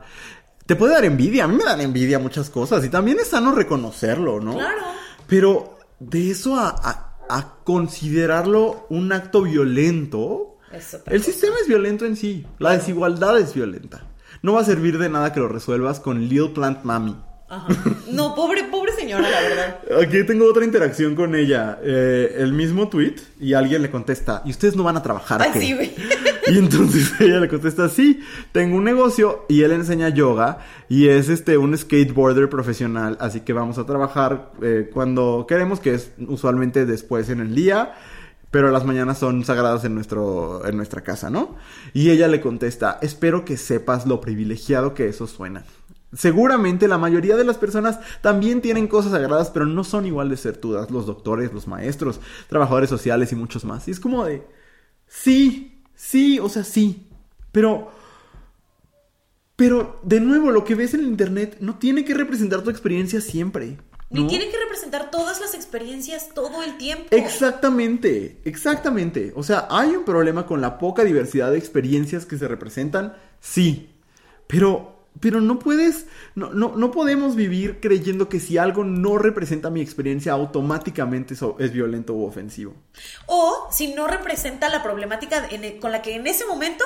Te 0.64 0.76
puede 0.76 0.94
dar 0.94 1.04
envidia, 1.04 1.44
a 1.44 1.48
mí 1.48 1.56
me 1.56 1.64
dan 1.64 1.80
envidia 1.80 2.18
muchas 2.20 2.50
cosas 2.50 2.84
y 2.84 2.88
también 2.88 3.18
es 3.20 3.28
sano 3.28 3.52
reconocerlo, 3.52 4.40
¿no? 4.40 4.54
Claro. 4.54 4.82
Pero 5.26 5.76
de 5.98 6.30
eso 6.30 6.56
a, 6.56 6.68
a- 6.68 7.02
a 7.28 7.54
considerarlo 7.64 8.86
un 8.88 9.12
acto 9.12 9.42
violento, 9.42 10.58
el 11.06 11.22
sistema 11.24 11.56
es 11.60 11.66
violento 11.66 12.04
en 12.06 12.16
sí, 12.16 12.46
la 12.60 12.72
desigualdad 12.72 13.38
es 13.38 13.52
violenta. 13.54 14.04
No 14.42 14.52
va 14.52 14.60
a 14.60 14.64
servir 14.64 14.98
de 14.98 15.08
nada 15.08 15.32
que 15.32 15.40
lo 15.40 15.48
resuelvas 15.48 15.98
con 15.98 16.20
Lil 16.28 16.50
Plant 16.52 16.84
Mami. 16.84 17.16
Ajá. 17.48 17.68
No, 18.10 18.34
pobre, 18.34 18.64
pobre 18.64 18.92
señora, 18.92 19.28
la 19.28 19.40
verdad. 19.40 19.78
Aquí 20.02 20.24
tengo 20.24 20.46
otra 20.46 20.64
interacción 20.64 21.14
con 21.14 21.34
ella. 21.34 21.78
Eh, 21.82 22.36
el 22.38 22.52
mismo 22.52 22.88
tweet 22.88 23.16
y 23.40 23.54
alguien 23.54 23.82
le 23.82 23.90
contesta, 23.90 24.42
¿y 24.44 24.50
ustedes 24.50 24.74
no 24.74 24.82
van 24.82 24.96
a 24.96 25.02
trabajar? 25.02 25.40
Ay, 25.42 25.50
qué?" 25.52 25.60
sí, 25.60 25.74
güey. 25.74 25.94
Y 26.48 26.58
entonces 26.58 27.12
ella 27.20 27.40
le 27.40 27.48
contesta, 27.48 27.88
sí, 27.88 28.20
tengo 28.52 28.76
un 28.76 28.84
negocio 28.84 29.44
y 29.48 29.62
él 29.62 29.72
enseña 29.72 30.10
yoga 30.10 30.58
y 30.88 31.08
es 31.08 31.28
este 31.28 31.58
un 31.58 31.76
skateboarder 31.76 32.48
profesional, 32.48 33.16
así 33.20 33.40
que 33.40 33.52
vamos 33.52 33.78
a 33.78 33.86
trabajar 33.86 34.52
eh, 34.62 34.88
cuando 34.92 35.46
queremos, 35.48 35.80
que 35.80 35.94
es 35.94 36.12
usualmente 36.28 36.86
después 36.86 37.30
en 37.30 37.40
el 37.40 37.54
día. 37.54 37.94
Pero 38.52 38.70
las 38.70 38.84
mañanas 38.84 39.18
son 39.18 39.44
sagradas 39.44 39.84
en, 39.84 39.94
nuestro, 39.94 40.64
en 40.66 40.76
nuestra 40.76 41.02
casa, 41.02 41.30
¿no? 41.30 41.56
Y 41.92 42.10
ella 42.10 42.28
le 42.28 42.40
contesta, 42.40 42.98
espero 43.02 43.44
que 43.44 43.56
sepas 43.56 44.06
lo 44.06 44.20
privilegiado 44.20 44.94
que 44.94 45.08
eso 45.08 45.26
suena. 45.26 45.64
Seguramente 46.16 46.88
la 46.88 46.98
mayoría 46.98 47.36
de 47.36 47.44
las 47.44 47.58
personas 47.58 48.00
también 48.22 48.62
tienen 48.62 48.88
cosas 48.88 49.12
sagradas, 49.12 49.50
pero 49.50 49.66
no 49.66 49.84
son 49.84 50.06
igual 50.06 50.30
de 50.30 50.36
certudas. 50.36 50.90
Los 50.90 51.06
doctores, 51.06 51.52
los 51.52 51.66
maestros, 51.66 52.20
trabajadores 52.48 52.88
sociales 52.88 53.32
y 53.32 53.36
muchos 53.36 53.64
más. 53.64 53.86
Y 53.86 53.90
es 53.90 54.00
como 54.00 54.24
de, 54.24 54.46
sí, 55.06 55.82
sí, 55.94 56.38
o 56.38 56.48
sea, 56.48 56.64
sí. 56.64 57.06
Pero, 57.52 57.90
pero, 59.56 60.00
de 60.02 60.20
nuevo, 60.20 60.50
lo 60.50 60.64
que 60.64 60.74
ves 60.74 60.94
en 60.94 61.00
el 61.00 61.06
internet 61.06 61.58
no 61.60 61.76
tiene 61.78 62.04
que 62.04 62.14
representar 62.14 62.62
tu 62.62 62.70
experiencia 62.70 63.20
siempre. 63.20 63.76
Ni 64.08 64.26
tiene 64.28 64.48
que 64.48 64.56
representar 64.56 65.10
todas 65.10 65.40
las 65.40 65.54
experiencias 65.54 66.28
todo 66.32 66.62
el 66.62 66.78
tiempo. 66.78 67.08
Exactamente, 67.10 68.40
exactamente. 68.44 69.32
O 69.34 69.42
sea, 69.42 69.66
hay 69.68 69.90
un 69.96 70.04
problema 70.04 70.46
con 70.46 70.60
la 70.60 70.78
poca 70.78 71.02
diversidad 71.02 71.50
de 71.50 71.58
experiencias 71.58 72.24
que 72.24 72.38
se 72.38 72.46
representan, 72.46 73.16
sí. 73.40 73.90
Pero, 74.46 74.95
pero 75.20 75.40
no 75.40 75.58
puedes, 75.58 76.06
no, 76.34 76.50
no, 76.52 76.76
no 76.76 76.90
podemos 76.90 77.36
vivir 77.36 77.80
creyendo 77.80 78.28
que 78.28 78.40
si 78.40 78.58
algo 78.58 78.84
no 78.84 79.18
representa 79.18 79.70
mi 79.70 79.80
experiencia, 79.80 80.32
automáticamente 80.32 81.34
eso 81.34 81.56
es 81.58 81.72
violento 81.72 82.12
u 82.14 82.24
ofensivo. 82.26 82.74
O 83.26 83.68
si 83.70 83.94
no 83.94 84.06
representa 84.06 84.68
la 84.68 84.82
problemática 84.82 85.46
el- 85.46 85.78
con 85.78 85.92
la 85.92 86.02
que 86.02 86.14
en 86.14 86.26
ese 86.26 86.44
momento 86.46 86.84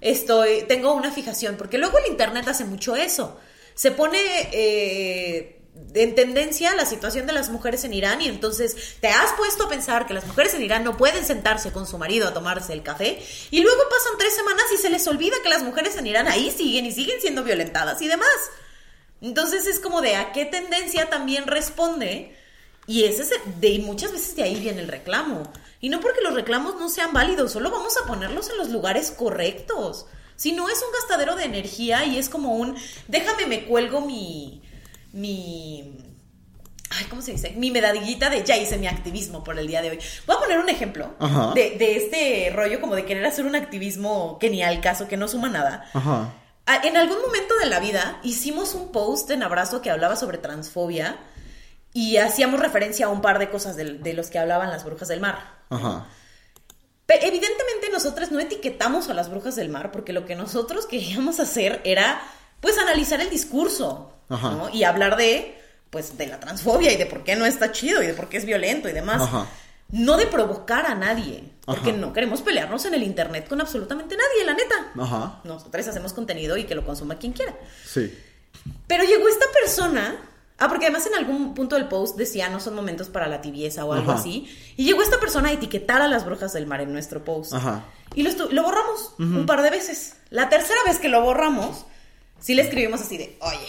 estoy, 0.00 0.62
tengo 0.68 0.92
una 0.94 1.10
fijación. 1.10 1.56
Porque 1.56 1.78
luego 1.78 1.98
el 1.98 2.10
Internet 2.10 2.48
hace 2.48 2.64
mucho 2.64 2.96
eso. 2.96 3.38
Se 3.74 3.90
pone 3.92 4.18
eh, 4.52 5.57
en 5.94 6.14
tendencia 6.14 6.74
la 6.74 6.86
situación 6.86 7.26
de 7.26 7.32
las 7.32 7.50
mujeres 7.50 7.84
en 7.84 7.94
Irán 7.94 8.20
y 8.20 8.28
entonces 8.28 8.96
te 9.00 9.08
has 9.08 9.32
puesto 9.32 9.64
a 9.64 9.68
pensar 9.68 10.06
que 10.06 10.14
las 10.14 10.26
mujeres 10.26 10.54
en 10.54 10.62
Irán 10.62 10.84
no 10.84 10.96
pueden 10.96 11.24
sentarse 11.24 11.72
con 11.72 11.86
su 11.86 11.98
marido 11.98 12.28
a 12.28 12.34
tomarse 12.34 12.72
el 12.72 12.82
café 12.82 13.22
y 13.50 13.60
luego 13.60 13.82
pasan 13.90 14.18
tres 14.18 14.34
semanas 14.34 14.64
y 14.74 14.78
se 14.78 14.90
les 14.90 15.06
olvida 15.06 15.36
que 15.42 15.48
las 15.48 15.62
mujeres 15.62 15.96
en 15.96 16.06
Irán 16.06 16.28
ahí 16.28 16.50
siguen 16.50 16.86
y 16.86 16.92
siguen 16.92 17.20
siendo 17.20 17.42
violentadas 17.42 18.00
y 18.02 18.08
demás. 18.08 18.28
Entonces 19.20 19.66
es 19.66 19.80
como 19.80 20.00
de 20.00 20.16
a 20.16 20.32
qué 20.32 20.44
tendencia 20.44 21.10
también 21.10 21.46
responde. 21.46 22.36
Y 22.86 23.04
ese 23.04 23.22
es 23.22 23.30
de 23.60 23.68
y 23.68 23.80
muchas 23.80 24.12
veces 24.12 24.34
de 24.36 24.44
ahí 24.44 24.56
viene 24.56 24.80
el 24.80 24.88
reclamo. 24.88 25.52
Y 25.80 25.90
no 25.90 26.00
porque 26.00 26.22
los 26.22 26.34
reclamos 26.34 26.76
no 26.76 26.88
sean 26.88 27.12
válidos, 27.12 27.52
solo 27.52 27.70
vamos 27.70 27.96
a 27.96 28.06
ponerlos 28.06 28.48
en 28.50 28.56
los 28.56 28.70
lugares 28.70 29.10
correctos. 29.10 30.06
Si 30.36 30.52
no 30.52 30.68
es 30.68 30.82
un 30.82 30.92
gastadero 30.92 31.36
de 31.36 31.44
energía 31.44 32.04
y 32.04 32.16
es 32.16 32.28
como 32.28 32.54
un 32.54 32.76
déjame 33.08 33.46
me 33.46 33.64
cuelgo 33.64 34.00
mi 34.00 34.62
mi 35.12 36.04
Ay, 36.90 37.04
¿cómo 37.10 37.20
se 37.20 37.32
dice? 37.32 37.50
Mi 37.50 37.70
medallita 37.70 38.30
de 38.30 38.42
ya 38.44 38.56
hice 38.56 38.78
mi 38.78 38.86
activismo 38.86 39.44
por 39.44 39.58
el 39.58 39.66
día 39.66 39.82
de 39.82 39.90
hoy. 39.90 39.98
Voy 40.26 40.36
a 40.36 40.38
poner 40.40 40.58
un 40.58 40.70
ejemplo 40.70 41.14
Ajá. 41.18 41.52
de, 41.54 41.72
de 41.72 41.96
este 41.96 42.50
rollo 42.54 42.80
como 42.80 42.94
de 42.96 43.04
querer 43.04 43.26
hacer 43.26 43.44
un 43.44 43.54
activismo 43.54 44.38
que 44.40 44.48
ni 44.48 44.62
al 44.62 44.80
caso, 44.80 45.06
que 45.06 45.18
no 45.18 45.28
suma 45.28 45.50
nada. 45.50 45.84
Ajá. 45.92 46.32
En 46.82 46.96
algún 46.96 47.20
momento 47.20 47.54
de 47.58 47.66
la 47.66 47.78
vida 47.78 48.18
hicimos 48.22 48.74
un 48.74 48.90
post 48.90 49.30
en 49.30 49.42
Abrazo 49.42 49.82
que 49.82 49.90
hablaba 49.90 50.16
sobre 50.16 50.38
transfobia 50.38 51.18
y 51.92 52.16
hacíamos 52.16 52.58
referencia 52.58 53.06
a 53.06 53.10
un 53.10 53.20
par 53.20 53.38
de 53.38 53.50
cosas 53.50 53.76
de, 53.76 53.84
de 53.98 54.14
los 54.14 54.28
que 54.28 54.38
hablaban 54.38 54.70
las 54.70 54.84
brujas 54.84 55.08
del 55.08 55.20
mar. 55.20 55.56
Ajá. 55.68 56.06
Pe- 57.06 57.26
evidentemente 57.26 57.90
nosotras 57.92 58.32
no 58.32 58.40
etiquetamos 58.40 59.08
a 59.10 59.14
las 59.14 59.30
brujas 59.30 59.56
del 59.56 59.68
mar 59.68 59.92
porque 59.92 60.12
lo 60.14 60.24
que 60.24 60.36
nosotros 60.36 60.86
queríamos 60.86 61.38
hacer 61.38 61.80
era 61.84 62.22
pues 62.60 62.78
analizar 62.78 63.20
el 63.20 63.30
discurso 63.30 64.14
Ajá. 64.28 64.50
¿no? 64.50 64.68
y 64.70 64.84
hablar 64.84 65.16
de 65.16 65.54
pues 65.90 66.18
de 66.18 66.26
la 66.26 66.38
transfobia 66.38 66.92
y 66.92 66.96
de 66.96 67.06
por 67.06 67.24
qué 67.24 67.34
no 67.34 67.46
está 67.46 67.72
chido 67.72 68.02
y 68.02 68.06
de 68.06 68.14
por 68.14 68.28
qué 68.28 68.36
es 68.36 68.44
violento 68.44 68.88
y 68.88 68.92
demás. 68.92 69.22
Ajá. 69.22 69.46
No 69.90 70.18
de 70.18 70.26
provocar 70.26 70.84
a 70.84 70.94
nadie, 70.94 71.44
porque 71.64 71.90
Ajá. 71.90 71.98
no 71.98 72.12
queremos 72.12 72.42
pelearnos 72.42 72.84
en 72.84 72.92
el 72.92 73.02
internet 73.02 73.48
con 73.48 73.58
absolutamente 73.62 74.16
nadie, 74.18 74.44
la 74.44 74.52
neta. 74.52 74.92
Ajá. 75.00 75.40
Nosotros 75.44 75.88
hacemos 75.88 76.12
contenido 76.12 76.58
y 76.58 76.64
que 76.64 76.74
lo 76.74 76.84
consuma 76.84 77.16
quien 77.16 77.32
quiera. 77.32 77.54
Sí. 77.86 78.14
Pero 78.86 79.04
llegó 79.04 79.26
esta 79.28 79.46
persona. 79.62 80.16
Ah, 80.60 80.68
porque 80.68 80.86
además 80.86 81.06
en 81.06 81.14
algún 81.14 81.54
punto 81.54 81.76
del 81.76 81.86
post 81.86 82.16
decía 82.18 82.48
no 82.48 82.58
son 82.58 82.74
momentos 82.74 83.08
para 83.08 83.28
la 83.28 83.40
tibieza 83.40 83.84
o 83.84 83.92
algo 83.92 84.10
Ajá. 84.10 84.20
así. 84.20 84.46
Y 84.76 84.84
llegó 84.84 85.02
esta 85.02 85.20
persona 85.20 85.48
a 85.50 85.52
etiquetar 85.52 86.02
a 86.02 86.08
las 86.08 86.26
brujas 86.26 86.52
del 86.52 86.66
mar 86.66 86.80
en 86.80 86.92
nuestro 86.92 87.24
post. 87.24 87.54
Ajá. 87.54 87.84
Y 88.14 88.24
lo, 88.24 88.50
lo 88.50 88.62
borramos 88.64 89.14
un 89.18 89.46
par 89.46 89.62
de 89.62 89.70
veces. 89.70 90.16
La 90.30 90.48
tercera 90.48 90.80
vez 90.84 90.98
que 90.98 91.08
lo 91.08 91.22
borramos, 91.22 91.86
sí 92.40 92.54
le 92.54 92.62
escribimos 92.62 93.00
así 93.00 93.16
de, 93.16 93.38
oye, 93.40 93.68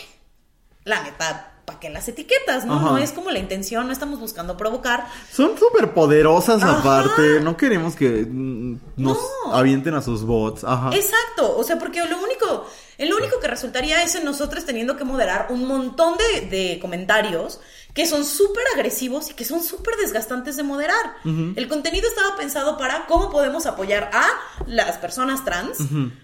la 0.90 1.04
neta, 1.04 1.52
¿para 1.66 1.80
qué 1.80 1.90
las 1.90 2.08
etiquetas? 2.08 2.66
No, 2.66 2.76
Ajá. 2.76 2.86
no 2.88 2.98
es 2.98 3.12
como 3.12 3.30
la 3.32 3.40
intención, 3.40 3.86
no 3.88 3.94
estamos 3.94 4.20
buscando 4.20 4.58
provocar. 4.58 5.08
Son 5.32 5.58
súper 5.58 5.94
poderosas 5.94 6.62
Ajá. 6.64 6.80
aparte. 6.80 7.40
No 7.42 7.56
queremos 7.56 7.96
que 7.96 8.26
mm, 8.28 8.80
nos 8.98 9.18
No. 9.46 9.54
avienten 9.54 9.94
a 9.94 10.02
sus 10.02 10.24
bots. 10.24 10.64
Ajá. 10.64 10.90
Exacto, 10.94 11.56
o 11.58 11.64
sea, 11.64 11.78
porque 11.80 12.04
lo 12.06 12.18
único, 12.22 12.66
el 12.98 13.14
único 13.14 13.40
que 13.40 13.48
resultaría 13.48 14.02
es 14.04 14.16
en 14.16 14.26
nosotros 14.26 14.66
teniendo 14.66 14.98
que 14.98 15.04
moderar 15.04 15.48
un 15.52 15.66
montón 15.68 16.16
de, 16.18 16.42
de 16.48 16.80
comentarios 16.80 17.60
que 17.94 18.06
son 18.06 18.24
súper 18.24 18.64
agresivos 18.76 19.32
y 19.32 19.34
que 19.34 19.46
son 19.46 19.64
súper 19.64 19.96
desgastantes 19.96 20.56
de 20.56 20.64
moderar. 20.64 21.16
El 21.26 21.68
contenido 21.68 22.08
estaba 22.08 22.36
pensado 22.38 22.78
para 22.78 23.06
cómo 23.08 23.30
podemos 23.30 23.66
apoyar 23.66 24.10
a 24.14 24.26
las 24.68 24.98
personas 24.98 25.44
trans, 25.44 25.78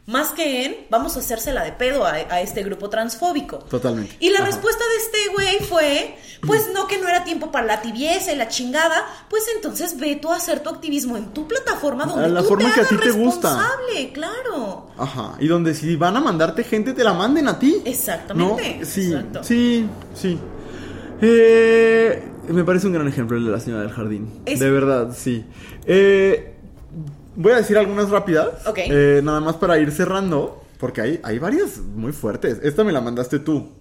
más 0.05 0.29
que 0.29 0.65
en 0.65 0.77
vamos 0.89 1.15
a 1.15 1.19
hacérsela 1.19 1.63
de 1.63 1.71
pedo 1.71 2.05
a, 2.05 2.41
este 2.41 2.63
grupo 2.63 2.89
transfóbico. 2.89 3.57
Totalmente. 3.57 4.15
Y 4.19 4.29
la 4.29 4.41
respuesta 4.41 4.83
de 4.87 4.97
este 4.97 5.33
güey 5.33 5.59
fue, 5.67 6.17
pues 6.45 6.69
no, 6.73 6.87
que 6.87 6.97
no 6.97 7.07
era 7.07 7.23
tiempo 7.23 7.51
para 7.51 7.65
la 7.65 7.81
tibieza 7.81 8.31
y 8.31 8.35
la 8.35 8.47
chingada, 8.47 9.05
pues 9.29 9.43
entonces 9.55 9.97
ve 9.97 10.15
tú 10.15 10.31
a 10.31 10.35
hacer 10.35 10.61
tu 10.61 10.69
activismo 10.69 11.17
en 11.17 11.33
tu 11.33 11.47
plataforma 11.47 12.05
donde 12.05 12.29
la 12.29 12.41
tú 12.41 12.49
forma 12.49 12.69
te 12.69 12.75
que 12.75 12.81
a 12.81 12.87
ti 12.87 12.97
te 12.97 13.11
gusta. 13.11 13.49
responsable, 13.49 14.11
claro. 14.13 14.91
Ajá, 14.97 15.35
y 15.39 15.47
donde 15.47 15.73
si 15.73 15.95
van 15.95 16.15
a 16.15 16.21
mandarte 16.21 16.63
gente, 16.63 16.93
te 16.93 17.03
la 17.03 17.13
manden 17.13 17.47
a 17.47 17.57
ti. 17.57 17.81
Exactamente. 17.85 18.77
¿No? 18.79 18.85
Sí, 18.85 19.11
exacto. 19.11 19.43
sí, 19.43 19.89
sí. 20.13 20.39
Eh, 21.27 22.21
me 22.49 22.63
parece 22.63 22.85
un 22.87 22.93
gran 22.93 23.07
ejemplo 23.07 23.35
el 23.37 23.45
de 23.45 23.51
la 23.51 23.59
señora 23.59 23.81
del 23.81 23.91
jardín. 23.91 24.29
Es- 24.45 24.59
De 24.59 24.69
verdad, 24.69 25.15
sí. 25.17 25.43
Eh, 25.85 26.53
voy 27.35 27.51
a 27.53 27.57
decir 27.57 27.77
algunas 27.77 28.09
rápidas. 28.11 28.67
Ok. 28.67 28.77
Eh, 28.83 29.21
nada 29.23 29.39
más 29.41 29.55
para 29.55 29.79
ir 29.79 29.91
cerrando. 29.91 30.61
Porque 30.77 31.01
hay, 31.01 31.19
hay 31.23 31.39
varias 31.39 31.77
muy 31.79 32.11
fuertes. 32.11 32.59
Esta 32.61 32.83
me 32.83 32.91
la 32.91 33.01
mandaste 33.01 33.39
tú. 33.39 33.71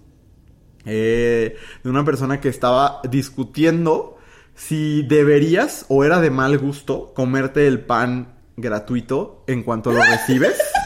Eh, 0.85 1.55
de 1.83 1.89
una 1.89 2.03
persona 2.05 2.39
que 2.39 2.49
estaba 2.49 3.01
discutiendo 3.09 4.17
si 4.55 5.03
deberías 5.03 5.85
o 5.89 6.03
era 6.03 6.21
de 6.21 6.29
mal 6.29 6.57
gusto 6.57 7.11
comerte 7.13 7.67
el 7.67 7.81
pan 7.81 8.35
gratuito 8.55 9.43
en 9.47 9.63
cuanto 9.63 9.91
lo 9.91 9.99
recibes. 10.01 10.57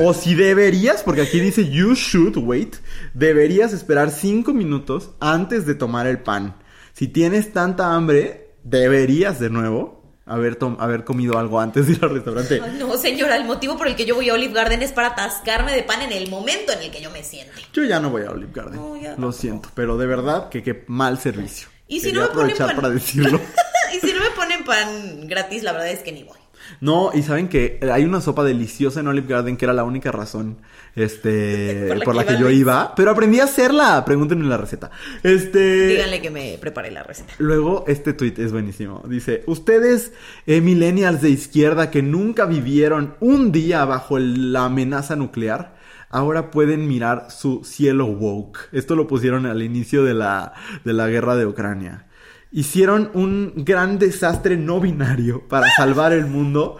O 0.00 0.14
si 0.14 0.34
deberías, 0.34 1.02
porque 1.02 1.22
aquí 1.22 1.40
dice 1.40 1.68
you 1.68 1.94
should 1.94 2.36
wait, 2.36 2.76
deberías 3.14 3.72
esperar 3.72 4.10
cinco 4.10 4.52
minutos 4.52 5.10
antes 5.20 5.66
de 5.66 5.74
tomar 5.74 6.06
el 6.06 6.20
pan. 6.20 6.56
Si 6.92 7.08
tienes 7.08 7.52
tanta 7.52 7.94
hambre, 7.94 8.54
deberías 8.62 9.40
de 9.40 9.50
nuevo 9.50 9.98
haber, 10.24 10.56
tom- 10.56 10.76
haber 10.78 11.04
comido 11.04 11.38
algo 11.38 11.58
antes 11.60 11.86
de 11.86 11.94
ir 11.94 11.98
al 12.04 12.10
restaurante. 12.10 12.60
Ay, 12.62 12.76
no, 12.78 12.96
señora, 12.96 13.36
el 13.36 13.44
motivo 13.44 13.76
por 13.76 13.88
el 13.88 13.96
que 13.96 14.04
yo 14.04 14.14
voy 14.14 14.28
a 14.28 14.34
Olive 14.34 14.52
Garden 14.52 14.82
es 14.82 14.92
para 14.92 15.08
atascarme 15.08 15.72
de 15.72 15.82
pan 15.82 16.02
en 16.02 16.12
el 16.12 16.28
momento 16.30 16.72
en 16.72 16.80
el 16.82 16.90
que 16.92 17.00
yo 17.00 17.10
me 17.10 17.24
siente. 17.24 17.54
Yo 17.72 17.82
ya 17.84 17.98
no 17.98 18.10
voy 18.10 18.22
a 18.22 18.30
Olive 18.30 18.52
Garden. 18.54 18.76
No, 18.76 18.96
ya 19.00 19.16
lo 19.16 19.32
siento, 19.32 19.68
pero 19.74 19.96
de 19.98 20.06
verdad 20.06 20.48
que 20.48 20.62
qué 20.62 20.84
mal 20.86 21.18
servicio. 21.18 21.68
Y 21.88 22.00
si 22.00 22.06
Quería 22.08 22.20
no 22.20 22.26
me 22.28 22.34
ponen 22.34 22.40
aprovechar 22.52 22.66
pan- 22.68 22.76
para 22.76 22.90
decirlo. 22.90 23.40
y 23.96 23.98
si 24.06 24.12
no 24.12 24.20
me 24.20 24.30
ponen 24.30 24.64
pan 24.64 25.26
gratis, 25.26 25.62
la 25.64 25.72
verdad 25.72 25.90
es 25.90 26.00
que 26.00 26.12
ni 26.12 26.22
voy. 26.22 26.37
No, 26.80 27.10
y 27.14 27.22
saben 27.22 27.48
que 27.48 27.80
hay 27.92 28.04
una 28.04 28.20
sopa 28.20 28.44
deliciosa 28.44 29.00
en 29.00 29.08
Olive 29.08 29.28
Garden 29.28 29.56
que 29.56 29.64
era 29.64 29.74
la 29.74 29.84
única 29.84 30.12
razón 30.12 30.58
este 30.96 31.86
Por 31.88 32.04
por 32.04 32.14
la 32.14 32.26
que 32.26 32.38
yo 32.38 32.50
iba, 32.50 32.94
pero 32.94 33.10
aprendí 33.10 33.40
a 33.40 33.44
hacerla. 33.44 34.04
Pregúntenme 34.04 34.44
la 34.46 34.56
receta. 34.56 34.90
Este 35.22 35.88
Díganle 35.88 36.20
que 36.20 36.30
me 36.30 36.58
prepare 36.60 36.90
la 36.90 37.02
receta. 37.02 37.32
Luego, 37.38 37.84
este 37.86 38.12
tweet 38.12 38.34
es 38.38 38.52
buenísimo. 38.52 39.02
Dice, 39.08 39.42
ustedes, 39.46 40.12
eh, 40.46 40.60
millennials 40.60 41.20
de 41.22 41.30
izquierda 41.30 41.90
que 41.90 42.02
nunca 42.02 42.46
vivieron 42.46 43.14
un 43.20 43.52
día 43.52 43.84
bajo 43.84 44.18
la 44.18 44.64
amenaza 44.64 45.16
nuclear, 45.16 45.76
ahora 46.10 46.50
pueden 46.50 46.88
mirar 46.88 47.30
su 47.30 47.62
cielo 47.64 48.06
woke. 48.06 48.68
Esto 48.72 48.96
lo 48.96 49.06
pusieron 49.06 49.46
al 49.46 49.62
inicio 49.62 50.04
de 50.04 50.14
la, 50.14 50.54
de 50.84 50.92
la 50.92 51.08
guerra 51.08 51.36
de 51.36 51.46
Ucrania. 51.46 52.07
Hicieron 52.50 53.10
un 53.14 53.52
gran 53.56 53.98
desastre 53.98 54.56
no 54.56 54.80
binario 54.80 55.46
para 55.48 55.66
salvar 55.76 56.12
el 56.12 56.26
mundo 56.26 56.76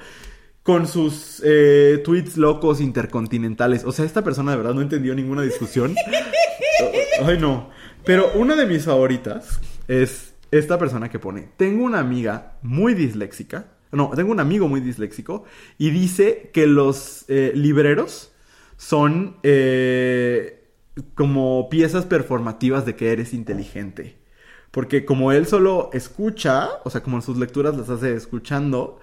con 0.63 0.87
sus 0.87 1.43
eh, 1.45 2.03
tweets 2.05 2.37
locos 2.37 2.81
intercontinentales. 2.81 3.85
O 3.85 3.93
sea, 3.93 4.05
esta 4.05 4.23
persona 4.23 4.51
de 4.51 4.59
verdad 4.59 4.75
no 4.75 4.83
entendió 4.83 5.15
ninguna 5.15 5.43
discusión. 5.43 5.95
Ay, 7.25 7.39
no. 7.39 7.71
Pero 8.05 8.31
una 8.35 8.55
de 8.55 8.67
mis 8.67 8.85
favoritas 8.85 9.61
es 9.89 10.35
esta 10.51 10.79
persona 10.79 11.11
que 11.11 11.19
pone, 11.19 11.49
tengo 11.57 11.85
una 11.85 12.01
amiga 12.01 12.59
muy 12.63 12.95
disléxica, 12.95 13.67
no, 13.93 14.11
tengo 14.15 14.31
un 14.31 14.41
amigo 14.41 14.69
muy 14.69 14.81
disléxico 14.81 15.45
y 15.79 15.91
dice 15.91 16.51
que 16.53 16.67
los 16.67 17.25
eh, 17.29 17.53
libreros 17.55 18.33
son 18.77 19.37
eh, 19.43 20.65
como 21.15 21.69
piezas 21.69 22.05
performativas 22.05 22.85
de 22.85 22.97
que 22.97 23.13
eres 23.13 23.33
inteligente. 23.33 24.18
Porque 24.71 25.05
como 25.05 25.33
él 25.33 25.47
solo 25.47 25.91
escucha, 25.93 26.69
o 26.85 26.91
sea, 26.91 27.03
como 27.03 27.21
sus 27.23 27.39
lecturas 27.39 27.77
las 27.77 27.89
hace 27.89 28.15
escuchando, 28.15 29.01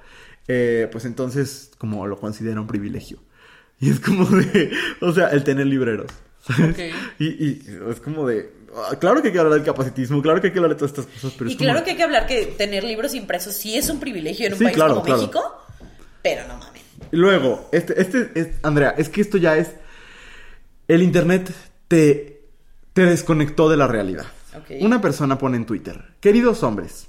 eh, 0.47 0.87
pues 0.91 1.05
entonces 1.05 1.71
como 1.77 2.05
lo 2.07 2.17
considera 2.19 2.61
un 2.61 2.67
privilegio. 2.67 3.19
Y 3.79 3.89
es 3.89 3.99
como 3.99 4.25
de, 4.25 4.71
o 5.01 5.11
sea, 5.11 5.29
el 5.29 5.43
tener 5.43 5.65
libreros. 5.67 6.09
¿sabes? 6.47 6.71
Ok. 6.71 6.79
Y, 7.19 7.25
y 7.45 7.61
es 7.89 7.99
como 7.99 8.27
de, 8.27 8.51
ah, 8.75 8.95
claro 8.99 9.21
que 9.21 9.27
hay 9.29 9.33
que 9.33 9.39
hablar 9.39 9.55
del 9.55 9.63
capacitismo, 9.63 10.21
claro 10.21 10.39
que 10.39 10.47
hay 10.47 10.53
que 10.53 10.59
hablar 10.59 10.71
de 10.73 10.77
todas 10.77 10.91
estas 10.91 11.07
cosas, 11.07 11.33
pero 11.37 11.49
Y 11.49 11.53
es 11.53 11.57
como- 11.57 11.69
claro 11.69 11.83
que 11.83 11.91
hay 11.91 11.97
que 11.97 12.03
hablar 12.03 12.27
que 12.27 12.45
tener 12.57 12.83
libros 12.83 13.13
impresos 13.15 13.53
sí 13.55 13.75
es 13.75 13.89
un 13.89 13.99
privilegio 13.99 14.45
en 14.47 14.53
un 14.53 14.59
Sí, 14.59 14.63
país 14.65 14.75
claro, 14.75 14.93
como 14.93 15.05
claro. 15.05 15.21
México, 15.21 15.41
pero 16.21 16.47
no 16.47 16.57
mames. 16.57 16.83
Luego, 17.11 17.67
este, 17.71 17.99
este, 17.99 18.31
es, 18.35 18.47
Andrea, 18.63 18.93
es 18.97 19.09
que 19.09 19.21
esto 19.21 19.37
ya 19.37 19.57
es, 19.57 19.71
el 20.87 21.01
internet 21.01 21.51
te, 21.87 22.43
te 22.93 23.05
desconectó 23.05 23.69
de 23.69 23.77
la 23.77 23.87
realidad. 23.87 24.25
Una 24.81 25.01
persona 25.01 25.37
pone 25.37 25.57
en 25.57 25.65
Twitter, 25.65 26.13
queridos 26.19 26.63
hombres, 26.63 27.07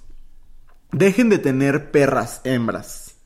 dejen 0.93 1.29
de 1.29 1.39
tener 1.39 1.91
perras 1.91 2.41
hembras. 2.45 3.17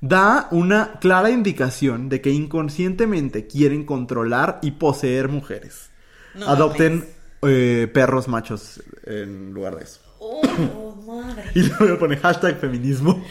Da 0.00 0.48
una 0.50 0.98
clara 1.00 1.30
indicación 1.30 2.08
de 2.08 2.20
que 2.20 2.30
inconscientemente 2.30 3.46
quieren 3.46 3.84
controlar 3.84 4.58
y 4.60 4.72
poseer 4.72 5.28
mujeres. 5.28 5.90
No 6.34 6.48
Adopten 6.48 7.06
eh, 7.42 7.88
perros 7.92 8.26
machos 8.26 8.82
en 9.04 9.52
lugar 9.52 9.76
de 9.76 9.84
eso. 9.84 10.00
Oh, 10.18 10.96
madre. 11.06 11.44
Y 11.54 11.62
luego 11.62 11.98
pone 12.00 12.16
hashtag 12.16 12.58
feminismo. 12.58 13.24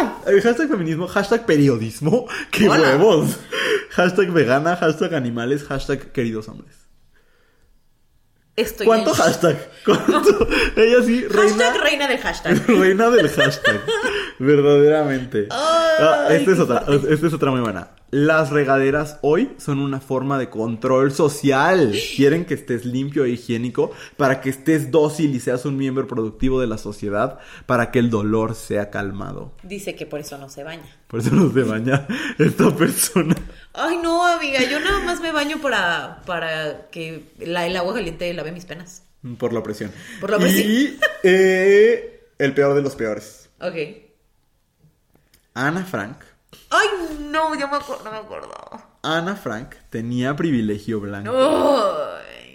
Ah, 0.00 0.20
el 0.26 0.40
hashtag 0.42 0.68
feminismo, 0.68 1.06
hashtag 1.06 1.46
periodismo. 1.46 2.26
¡Qué 2.50 2.68
Hola. 2.68 2.80
huevos! 2.80 3.38
Hashtag 3.90 4.32
vegana, 4.32 4.76
hashtag 4.76 5.14
animales, 5.14 5.64
hashtag 5.64 6.12
queridos 6.12 6.48
hombres. 6.48 6.87
Estoy 8.58 8.86
¿Cuánto 8.86 9.14
hashtag? 9.14 9.56
¿Cuánto? 9.84 10.48
Ella 10.76 11.00
sí, 11.04 11.24
reina, 11.28 11.66
Hashtag 11.66 11.80
reina 11.80 12.08
del 12.08 12.18
hashtag. 12.18 12.66
reina 12.66 13.08
del 13.08 13.28
hashtag. 13.28 13.80
Verdaderamente. 14.40 15.46
Ah, 15.50 16.26
Ay, 16.28 16.38
esta, 16.38 16.50
es 16.50 16.58
otra, 16.58 16.84
esta 17.08 17.26
es 17.28 17.32
otra 17.32 17.52
muy 17.52 17.60
buena. 17.60 17.86
Las 18.10 18.48
regaderas 18.50 19.18
hoy 19.20 19.52
son 19.58 19.80
una 19.80 20.00
forma 20.00 20.38
de 20.38 20.48
control 20.48 21.12
social. 21.12 21.94
Quieren 22.16 22.46
que 22.46 22.54
estés 22.54 22.86
limpio 22.86 23.24
e 23.26 23.30
higiénico 23.30 23.90
para 24.16 24.40
que 24.40 24.48
estés 24.48 24.90
dócil 24.90 25.34
y 25.34 25.40
seas 25.40 25.66
un 25.66 25.76
miembro 25.76 26.06
productivo 26.06 26.58
de 26.58 26.66
la 26.68 26.78
sociedad 26.78 27.38
para 27.66 27.90
que 27.90 27.98
el 27.98 28.08
dolor 28.08 28.54
sea 28.54 28.88
calmado. 28.88 29.52
Dice 29.62 29.94
que 29.94 30.06
por 30.06 30.20
eso 30.20 30.38
no 30.38 30.48
se 30.48 30.64
baña. 30.64 30.88
Por 31.06 31.20
eso 31.20 31.32
no 31.34 31.52
se 31.52 31.62
baña 31.64 32.06
esta 32.38 32.74
persona. 32.74 33.34
Ay, 33.74 33.98
no, 34.02 34.26
amiga, 34.26 34.60
yo 34.70 34.80
nada 34.80 35.00
más 35.04 35.20
me 35.20 35.30
baño 35.30 35.58
para, 35.60 36.22
para 36.24 36.88
que 36.90 37.24
la- 37.40 37.66
el 37.66 37.76
agua 37.76 37.92
caliente 37.92 38.32
lave 38.32 38.52
mis 38.52 38.64
penas. 38.64 39.02
Por 39.38 39.52
la 39.52 39.62
presión. 39.62 39.90
Por 40.20 40.30
la 40.30 40.38
presión. 40.38 40.66
Y 40.70 40.96
eh, 41.24 42.30
el 42.38 42.54
peor 42.54 42.74
de 42.74 42.80
los 42.80 42.94
peores. 42.94 43.50
Ok. 43.60 43.74
Ana 45.54 45.84
Frank. 45.84 46.16
Ay, 46.70 46.88
no, 47.30 47.54
yo 47.58 47.68
me 47.68 47.76
acuerdo, 47.76 48.04
no 48.04 48.10
me 48.10 48.18
acuerdo. 48.18 48.54
Ana 49.02 49.36
Frank 49.36 49.74
tenía 49.90 50.36
privilegio 50.36 51.00
blanco. 51.00 51.32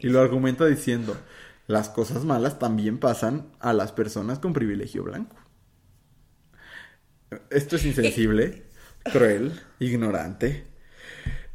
Y 0.02 0.10
lo 0.10 0.20
argumenta 0.20 0.66
diciendo, 0.66 1.16
las 1.68 1.90
cosas 1.90 2.26
malas 2.26 2.60
también 2.60 3.00
pasan 3.00 3.48
a 3.60 3.74
las 3.74 3.92
personas 3.92 4.40
con 4.40 4.54
privilegio 4.54 5.04
blanco. 5.04 5.36
Esto 7.50 7.78
es 7.78 7.86
insensible, 7.86 8.64
cruel, 9.12 9.60
ignorante. 9.80 10.68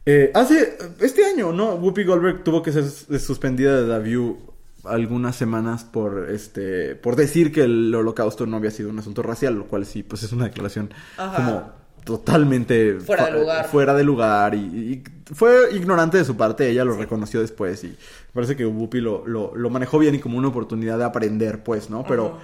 Eh, 0.07 0.33
hace, 0.35 0.79
este 1.01 1.27
año, 1.27 1.53
¿no? 1.53 1.75
Whoopi 1.75 2.05
Goldberg 2.05 2.43
tuvo 2.43 2.63
que 2.63 2.73
ser 2.73 2.89
suspendida 3.21 3.83
de 3.83 3.87
The 3.87 4.03
View 4.03 4.55
algunas 4.85 5.37
semanas 5.37 5.85
por, 5.85 6.31
este, 6.31 6.95
por 6.95 7.15
decir 7.15 7.53
que 7.53 7.65
el 7.65 7.95
holocausto 7.95 8.47
no 8.47 8.57
había 8.57 8.71
sido 8.71 8.89
un 8.91 8.99
asunto 8.99 9.23
racial, 9.23 9.55
lo 9.55 9.67
cual 9.67 9.85
sí, 9.85 10.03
pues 10.03 10.23
es 10.23 10.33
una 10.33 10.47
declaración 10.47 10.91
Ajá. 11.19 11.37
como 11.37 11.73
totalmente 12.09 12.99
Fuera 13.01 13.27
de 13.27 13.33
lugar. 13.33 13.67
fuera 13.69 13.95
de 13.95 14.03
lugar 14.05 14.55
y, 14.55 14.59
y 14.59 15.05
fue 15.35 15.75
ignorante 15.75 16.17
de 16.17 16.25
su 16.25 16.37
parte, 16.39 16.69
ella 16.71 16.85
lo 16.85 16.97
reconoció 16.97 17.41
después 17.41 17.85
y 17.85 17.95
parece 18.33 18.57
que 18.57 18.65
Whoopi 18.65 19.01
lo, 19.01 19.27
lo, 19.27 19.55
lo 19.55 19.69
manejó 19.71 19.99
bien 19.99 20.15
y 20.15 20.19
como 20.19 20.39
una 20.39 20.49
oportunidad 20.49 20.97
de 20.97 21.05
aprender, 21.05 21.63
pues, 21.63 21.91
¿no? 21.91 22.05
Pero, 22.07 22.39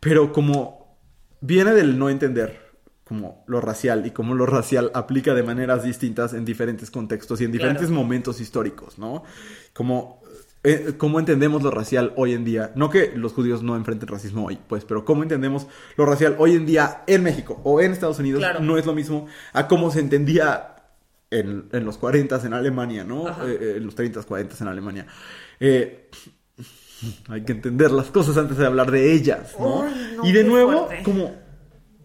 pero 0.00 0.32
como 0.32 0.96
viene 1.42 1.72
del 1.74 1.98
no 1.98 2.08
entender 2.08 2.70
como 3.04 3.44
lo 3.48 3.60
racial 3.60 4.06
y 4.06 4.12
cómo 4.12 4.34
lo 4.34 4.46
racial 4.46 4.90
aplica 4.94 5.34
de 5.34 5.42
maneras 5.42 5.82
distintas 5.82 6.32
en 6.32 6.44
diferentes 6.44 6.90
contextos 6.90 7.40
y 7.40 7.44
en 7.44 7.52
diferentes 7.52 7.88
Claro. 7.88 8.02
momentos 8.02 8.40
históricos, 8.40 8.98
¿no? 8.98 9.24
Como 9.74 10.19
eh, 10.62 10.94
cómo 10.98 11.18
entendemos 11.18 11.62
lo 11.62 11.70
racial 11.70 12.12
hoy 12.16 12.32
en 12.34 12.44
día. 12.44 12.72
No 12.74 12.90
que 12.90 13.12
los 13.14 13.32
judíos 13.32 13.62
no 13.62 13.76
enfrenten 13.76 14.08
racismo 14.08 14.46
hoy, 14.46 14.58
pues, 14.68 14.84
pero 14.84 15.04
cómo 15.04 15.22
entendemos 15.22 15.66
lo 15.96 16.06
racial 16.06 16.36
hoy 16.38 16.52
en 16.54 16.66
día 16.66 17.02
en 17.06 17.22
México 17.22 17.60
o 17.64 17.80
en 17.80 17.92
Estados 17.92 18.18
Unidos 18.18 18.40
Claro. 18.40 18.60
no 18.60 18.76
es 18.76 18.86
lo 18.86 18.94
mismo 18.94 19.26
a 19.52 19.66
cómo 19.68 19.90
se 19.90 20.00
entendía 20.00 20.76
en, 21.30 21.68
en 21.72 21.84
los 21.84 21.96
40 21.96 22.44
en 22.44 22.52
Alemania, 22.54 23.04
¿no? 23.04 23.28
Eh, 23.46 23.58
eh, 23.60 23.74
en 23.76 23.86
los 23.86 23.94
30, 23.94 24.22
40 24.22 24.56
en 24.60 24.68
Alemania. 24.68 25.06
Eh, 25.60 26.10
hay 27.28 27.42
que 27.44 27.52
entender 27.52 27.90
las 27.92 28.10
cosas 28.10 28.36
antes 28.36 28.58
de 28.58 28.66
hablar 28.66 28.90
de 28.90 29.12
ellas, 29.12 29.54
¿no? 29.58 29.86
Y 30.22 30.32
de 30.32 30.44
nuevo, 30.44 30.86
fuerte. 30.86 31.02
como 31.04 31.34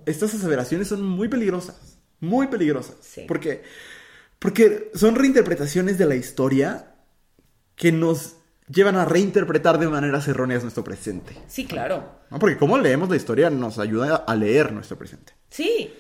estas 0.05 0.33
aseveraciones 0.33 0.87
son 0.87 1.03
muy 1.03 1.27
peligrosas, 1.27 1.97
muy 2.21 2.47
peligrosas. 2.47 2.95
Sí. 3.01 3.25
Porque, 3.27 3.63
porque 4.39 4.91
son 4.93 5.15
reinterpretaciones 5.15 5.97
de 5.97 6.05
la 6.05 6.15
historia 6.15 6.95
que 7.75 7.91
nos 7.91 8.34
llevan 8.67 8.95
a 8.95 9.05
reinterpretar 9.05 9.77
de 9.79 9.87
maneras 9.87 10.27
erróneas 10.27 10.63
nuestro 10.63 10.83
presente. 10.83 11.35
Sí, 11.47 11.65
claro. 11.65 12.03
¿no? 12.29 12.39
Porque 12.39 12.57
cómo 12.57 12.77
leemos 12.77 13.09
la 13.09 13.15
historia 13.15 13.49
nos 13.49 13.77
ayuda 13.79 14.15
a 14.27 14.35
leer 14.35 14.71
nuestro 14.71 14.97
presente. 14.97 15.33
Sí. 15.49 15.93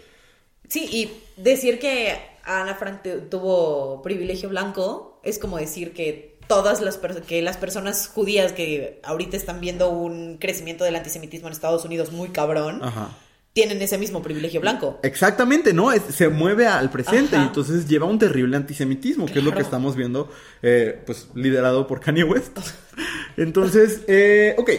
Sí, 0.67 0.87
y 0.91 1.41
decir 1.41 1.77
que 1.79 2.17
Ana 2.43 2.73
Frank 2.75 3.03
tu- 3.03 3.19
tuvo 3.29 4.01
privilegio 4.01 4.49
blanco 4.49 5.19
es 5.23 5.37
como 5.37 5.57
decir 5.57 5.93
que 5.93 6.39
todas 6.47 6.81
las 6.81 6.97
que 7.27 7.41
las 7.41 7.57
personas 7.57 8.07
judías 8.07 8.51
que 8.53 8.99
ahorita 9.03 9.35
están 9.37 9.61
viendo 9.61 9.89
un 9.89 10.37
crecimiento 10.37 10.83
del 10.83 10.95
antisemitismo 10.95 11.47
en 11.47 11.53
Estados 11.53 11.85
Unidos 11.85 12.11
muy 12.11 12.29
cabrón 12.29 12.83
Ajá. 12.83 13.09
Tienen 13.55 13.81
ese 13.81 13.97
mismo 13.97 14.21
privilegio 14.21 14.59
blanco. 14.59 14.99
Exactamente, 15.01 15.71
¿no? 15.73 15.93
Es- 15.93 16.03
se 16.13 16.27
mueve 16.27 16.67
al 16.67 16.91
presente 16.91 17.37
Ajá. 17.37 17.45
y 17.45 17.47
entonces 17.47 17.87
lleva 17.87 18.05
un 18.05 18.19
terrible 18.19 18.57
antisemitismo, 18.57 19.27
que 19.27 19.39
es 19.39 19.45
lo 19.45 19.53
que 19.53 19.61
estamos 19.61 19.95
viendo, 19.95 20.29
eh, 20.61 21.01
pues, 21.05 21.29
liderado 21.35 21.87
por 21.87 22.01
Kanye 22.01 22.25
West. 22.25 22.57
Entonces, 23.37 24.01
eh, 24.07 24.55
ok, 24.57 24.69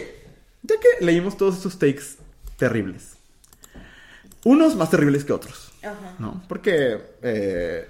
ya 0.61 0.75
que 0.79 1.03
leímos 1.03 1.37
todos 1.37 1.55
estos 1.57 1.79
takes 1.79 2.03
terribles, 2.57 3.13
unos 4.45 4.75
más 4.75 4.91
terribles 4.91 5.25
que 5.25 5.33
otros, 5.33 5.71
Ajá. 5.81 6.13
¿no? 6.19 6.43
Porque 6.47 6.99
eh, 7.23 7.87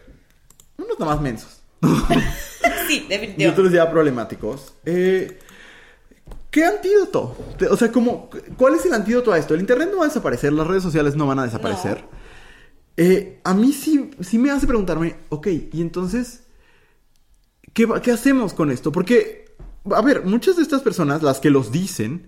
unos 0.78 0.98
nada 1.00 1.12
más 1.16 1.22
mensos 1.22 1.60
sí, 2.88 3.04
y 3.06 3.08
definitivamente. 3.10 3.50
otros 3.50 3.72
ya 3.74 3.92
problemáticos. 3.92 4.74
Eh, 4.86 5.38
¿Qué 6.58 6.66
antídoto? 6.66 7.38
O 7.70 7.78
sea, 7.78 7.92
como, 7.92 8.32
¿cuál 8.58 8.74
es 8.74 8.86
el 8.88 8.94
antídoto 8.96 9.32
a 9.32 9.38
esto? 9.38 9.54
El 9.54 9.60
Internet 9.60 9.90
no 9.92 9.98
va 9.98 10.06
a 10.06 10.08
desaparecer, 10.08 10.52
las 10.54 10.66
redes 10.66 10.82
sociales 10.82 11.16
no 11.16 11.28
van 11.28 11.38
a 11.38 11.44
desaparecer. 11.44 12.04
Eh, 12.98 13.40
a 13.44 13.54
mí 13.54 13.72
sí, 13.72 14.10
sí 14.22 14.40
me 14.40 14.50
hace 14.50 14.66
preguntarme, 14.66 15.18
ok, 15.30 15.46
y 15.72 15.82
entonces, 15.82 16.46
¿qué, 17.74 17.88
¿qué 18.02 18.12
hacemos 18.12 18.56
con 18.56 18.72
esto? 18.72 18.92
Porque, 18.92 19.56
a 19.92 20.02
ver, 20.02 20.26
muchas 20.26 20.56
de 20.56 20.64
estas 20.64 20.82
personas, 20.82 21.22
las 21.22 21.40
que 21.40 21.52
los 21.52 21.72
dicen, 21.72 22.28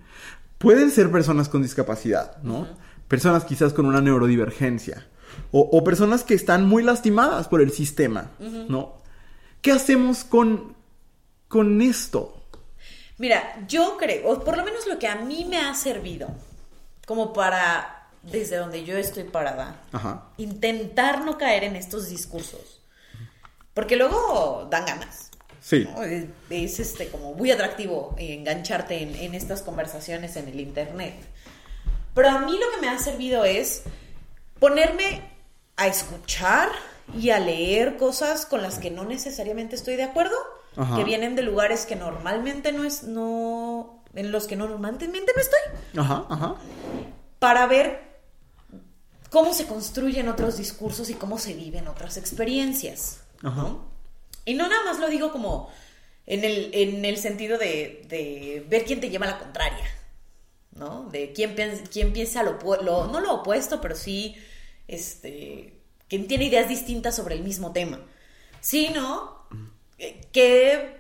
pueden 0.60 0.92
ser 0.92 1.12
personas 1.12 1.50
con 1.50 1.64
discapacidad, 1.64 2.40
¿no? 2.44 2.68
Personas 3.08 3.46
quizás 3.46 3.74
con 3.74 3.88
una 3.88 4.00
neurodivergencia. 4.00 5.08
O, 5.52 5.62
o 5.62 5.84
personas 5.84 6.24
que 6.24 6.36
están 6.36 6.68
muy 6.68 6.84
lastimadas 6.84 7.48
por 7.48 7.62
el 7.62 7.72
sistema, 7.72 8.30
¿no? 8.70 9.02
¿Qué 9.64 9.72
hacemos 9.72 10.24
con, 10.24 10.76
con 11.48 11.82
esto? 11.82 12.39
Mira, 13.20 13.66
yo 13.68 13.98
creo, 13.98 14.30
o 14.30 14.44
por 14.44 14.58
lo 14.58 14.64
menos 14.64 14.88
lo 14.88 14.98
que 14.98 15.08
a 15.08 15.16
mí 15.16 15.46
me 15.46 15.58
ha 15.58 15.76
servido, 15.76 16.30
como 17.06 17.34
para, 17.34 18.08
desde 18.24 18.56
donde 18.56 18.86
yo 18.86 18.98
estoy 18.98 19.26
parada, 19.26 19.82
Ajá. 19.92 20.30
intentar 20.38 21.26
no 21.26 21.38
caer 21.38 21.66
en 21.66 21.76
estos 21.76 22.10
discursos. 22.10 22.82
Porque 23.74 23.98
luego 23.98 24.68
dan 24.72 24.86
ganas. 24.86 25.32
Sí. 25.62 25.86
¿no? 25.94 26.02
Es, 26.02 26.26
es, 26.50 26.80
este 26.80 27.10
como 27.10 27.34
muy 27.34 27.52
atractivo 27.52 28.16
engancharte 28.18 29.04
en, 29.04 29.14
en 29.16 29.36
estas 29.36 29.62
conversaciones 29.62 30.38
en 30.38 30.48
el 30.48 30.60
internet. 30.62 31.16
Pero 32.16 32.30
a 32.30 32.40
mí 32.40 32.54
lo 32.54 32.72
que 32.72 32.82
me 32.82 32.88
ha 32.88 32.98
servido 33.00 33.44
es 33.44 33.84
ponerme 34.60 35.22
a 35.76 35.88
escuchar 35.88 36.70
y 37.18 37.32
a 37.32 37.40
leer 37.40 37.98
cosas 37.98 38.46
con 38.46 38.62
las 38.62 38.80
que 38.80 38.92
no 38.92 39.04
necesariamente 39.04 39.76
estoy 39.76 39.98
de 39.98 40.04
acuerdo, 40.04 40.36
Ajá. 40.78 40.96
que 40.96 41.04
vienen 41.04 41.36
de 41.36 41.42
lugares 41.42 41.86
que 41.86 41.96
normalmente 41.96 42.72
no 42.72 42.84
es, 42.84 43.04
no, 43.04 44.04
en 44.14 44.32
los 44.32 44.48
que 44.48 44.56
no 44.56 44.68
normalmente 44.68 45.08
no 45.08 45.42
estoy 45.42 46.00
Ajá, 46.00 46.26
ajá. 46.30 46.56
para 47.40 47.66
ver 47.68 48.08
cómo 49.30 49.54
se 49.54 49.66
construyen 49.68 50.28
otros 50.30 50.58
discursos 50.58 51.10
y 51.10 51.14
cómo 51.16 51.38
se 51.38 51.54
viven 51.54 51.88
otras 51.88 52.18
experiencias. 52.18 53.22
Ajá. 53.44 53.62
¿no? 53.64 53.90
Y 54.46 54.54
no 54.56 54.68
nada 54.68 54.84
más 54.86 55.00
lo 55.00 55.08
digo 55.10 55.32
como 55.32 55.70
en 56.26 56.44
el, 56.44 56.70
en 56.74 57.06
el 57.06 57.18
sentido 57.18 57.58
de, 57.58 58.06
de 58.08 58.66
ver 58.70 58.86
quién 58.86 59.00
te 59.02 59.10
lleva 59.10 59.26
a 59.26 59.32
la 59.32 59.40
contraria, 59.40 59.86
¿no? 60.76 61.10
De 61.10 61.34
quién, 61.34 61.56
piensa, 61.56 61.84
quién 61.92 62.14
piensa 62.14 62.44
lo, 62.44 62.58
lo- 62.82 63.08
no 63.08 63.20
lo 63.20 63.34
opuesto, 63.34 63.82
pero 63.82 63.96
sí, 63.96 64.36
este, 64.88 65.82
quién 66.08 66.28
tiene 66.28 66.46
ideas 66.46 66.68
distintas 66.70 67.16
sobre 67.16 67.36
el 67.36 67.44
mismo 67.44 67.72
tema. 67.74 68.00
Sino, 68.62 69.39
qué 70.32 71.00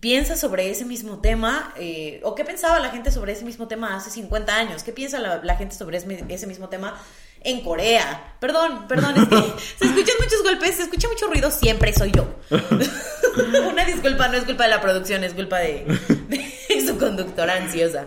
piensa 0.00 0.36
sobre 0.36 0.70
ese 0.70 0.84
mismo 0.84 1.20
tema, 1.20 1.74
eh, 1.76 2.20
o 2.22 2.34
qué 2.34 2.44
pensaba 2.44 2.78
la 2.78 2.90
gente 2.90 3.10
sobre 3.10 3.32
ese 3.32 3.44
mismo 3.44 3.68
tema 3.68 3.94
hace 3.94 4.10
50 4.10 4.54
años, 4.54 4.82
qué 4.82 4.92
piensa 4.92 5.18
la, 5.18 5.42
la 5.42 5.56
gente 5.56 5.74
sobre 5.74 5.98
ese, 5.98 6.24
ese 6.28 6.46
mismo 6.46 6.68
tema 6.68 7.00
en 7.42 7.62
Corea. 7.62 8.36
Perdón, 8.40 8.86
perdón, 8.88 9.14
es 9.16 9.28
que 9.28 9.36
se 9.78 9.84
escuchan 9.86 10.16
muchos 10.20 10.42
golpes, 10.42 10.76
se 10.76 10.82
escucha 10.82 11.08
mucho 11.08 11.26
ruido, 11.26 11.50
siempre 11.50 11.92
soy 11.92 12.12
yo. 12.12 12.26
Una 13.70 13.84
disculpa, 13.84 14.28
no 14.28 14.36
es 14.36 14.44
culpa 14.44 14.64
de 14.64 14.70
la 14.70 14.80
producción, 14.80 15.24
es 15.24 15.34
culpa 15.34 15.58
de, 15.58 15.84
de 16.28 16.86
su 16.86 16.98
conductora 16.98 17.56
ansiosa. 17.56 18.06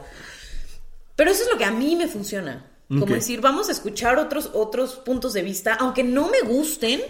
Pero 1.16 1.32
eso 1.32 1.44
es 1.44 1.50
lo 1.50 1.58
que 1.58 1.66
a 1.66 1.72
mí 1.72 1.96
me 1.96 2.08
funciona. 2.08 2.70
Como 2.90 3.08
decir, 3.08 3.42
vamos 3.42 3.70
a 3.70 3.72
escuchar 3.72 4.20
otros, 4.20 4.52
otros 4.54 4.96
puntos 4.98 5.34
de 5.34 5.42
vista, 5.42 5.74
aunque 5.74 6.04
no 6.04 6.30
me 6.30 6.42
gusten, 6.42 7.02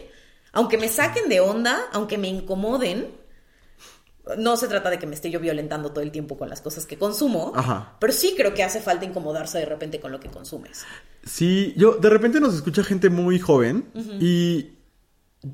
aunque 0.53 0.77
me 0.77 0.88
saquen 0.88 1.27
de 1.27 1.41
onda, 1.41 1.77
aunque 1.91 2.17
me 2.17 2.30
incomoden. 2.30 3.21
No 4.38 4.55
se 4.55 4.69
trata 4.69 4.89
de 4.89 4.99
que 4.99 5.05
me 5.05 5.15
esté 5.15 5.30
yo 5.30 5.41
violentando 5.41 5.91
todo 5.91 6.01
el 6.01 6.11
tiempo 6.11 6.38
con 6.38 6.49
las 6.49 6.61
cosas 6.61 6.85
que 6.85 6.97
consumo, 6.97 7.51
Ajá. 7.55 7.97
pero 7.99 8.13
sí 8.13 8.35
creo 8.38 8.53
que 8.53 8.63
hace 8.63 8.80
falta 8.80 9.03
incomodarse 9.03 9.57
de 9.57 9.65
repente 9.65 9.99
con 9.99 10.13
lo 10.13 10.21
que 10.21 10.30
consumes. 10.30 10.85
Sí, 11.25 11.73
yo 11.75 11.95
de 11.95 12.09
repente 12.09 12.39
nos 12.39 12.53
escucha 12.55 12.85
gente 12.85 13.09
muy 13.09 13.38
joven 13.39 13.91
y 14.21 14.77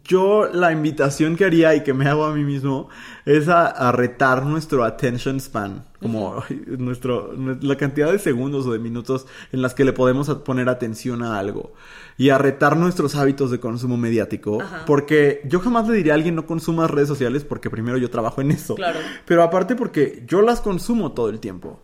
yo 0.04 0.48
la 0.54 0.72
invitación 0.72 1.36
que 1.36 1.46
haría 1.46 1.74
y 1.74 1.82
que 1.84 1.94
me 1.96 2.08
hago 2.08 2.26
a 2.26 2.34
mí 2.34 2.44
mismo 2.44 2.90
es 3.26 3.48
a, 3.48 3.66
a 3.68 3.92
retar 3.92 4.46
nuestro 4.46 4.84
attention 4.84 5.40
span, 5.40 5.86
como 6.00 6.44
nuestro, 6.68 7.34
nue- 7.36 7.60
la 7.62 7.76
cantidad 7.76 8.12
de 8.12 8.20
segundos 8.20 8.68
o 8.68 8.72
de 8.74 8.78
minutos 8.80 9.26
en 9.52 9.62
las 9.64 9.74
que 9.74 9.84
le 9.86 9.94
podemos 9.94 10.30
poner 10.46 10.70
atención 10.70 11.24
a 11.24 11.40
algo 11.40 11.74
y 12.18 12.30
a 12.30 12.38
retar 12.38 12.78
nuestros 12.78 13.16
hábitos 13.16 13.50
de 13.50 13.60
consumo 13.60 13.98
mediático, 13.98 14.60
porque 14.86 15.42
yo 15.46 15.60
jamás 15.60 15.88
le 15.88 15.96
diría 15.98 16.14
a 16.14 16.16
alguien 16.16 16.36
no 16.36 16.46
consumas 16.46 16.92
redes 16.92 17.08
sociales 17.08 17.44
porque 17.44 17.70
primero 17.72 17.98
yo 17.98 18.10
trabajo 18.12 18.42
en 18.42 18.52
eso, 18.52 18.76
Claro. 18.76 19.00
pero 19.26 19.42
aparte 19.42 19.76
porque 19.76 20.24
yo 20.28 20.42
las 20.44 20.62
consumo 20.62 21.14
todo 21.14 21.30
el 21.30 21.40
tiempo. 21.40 21.82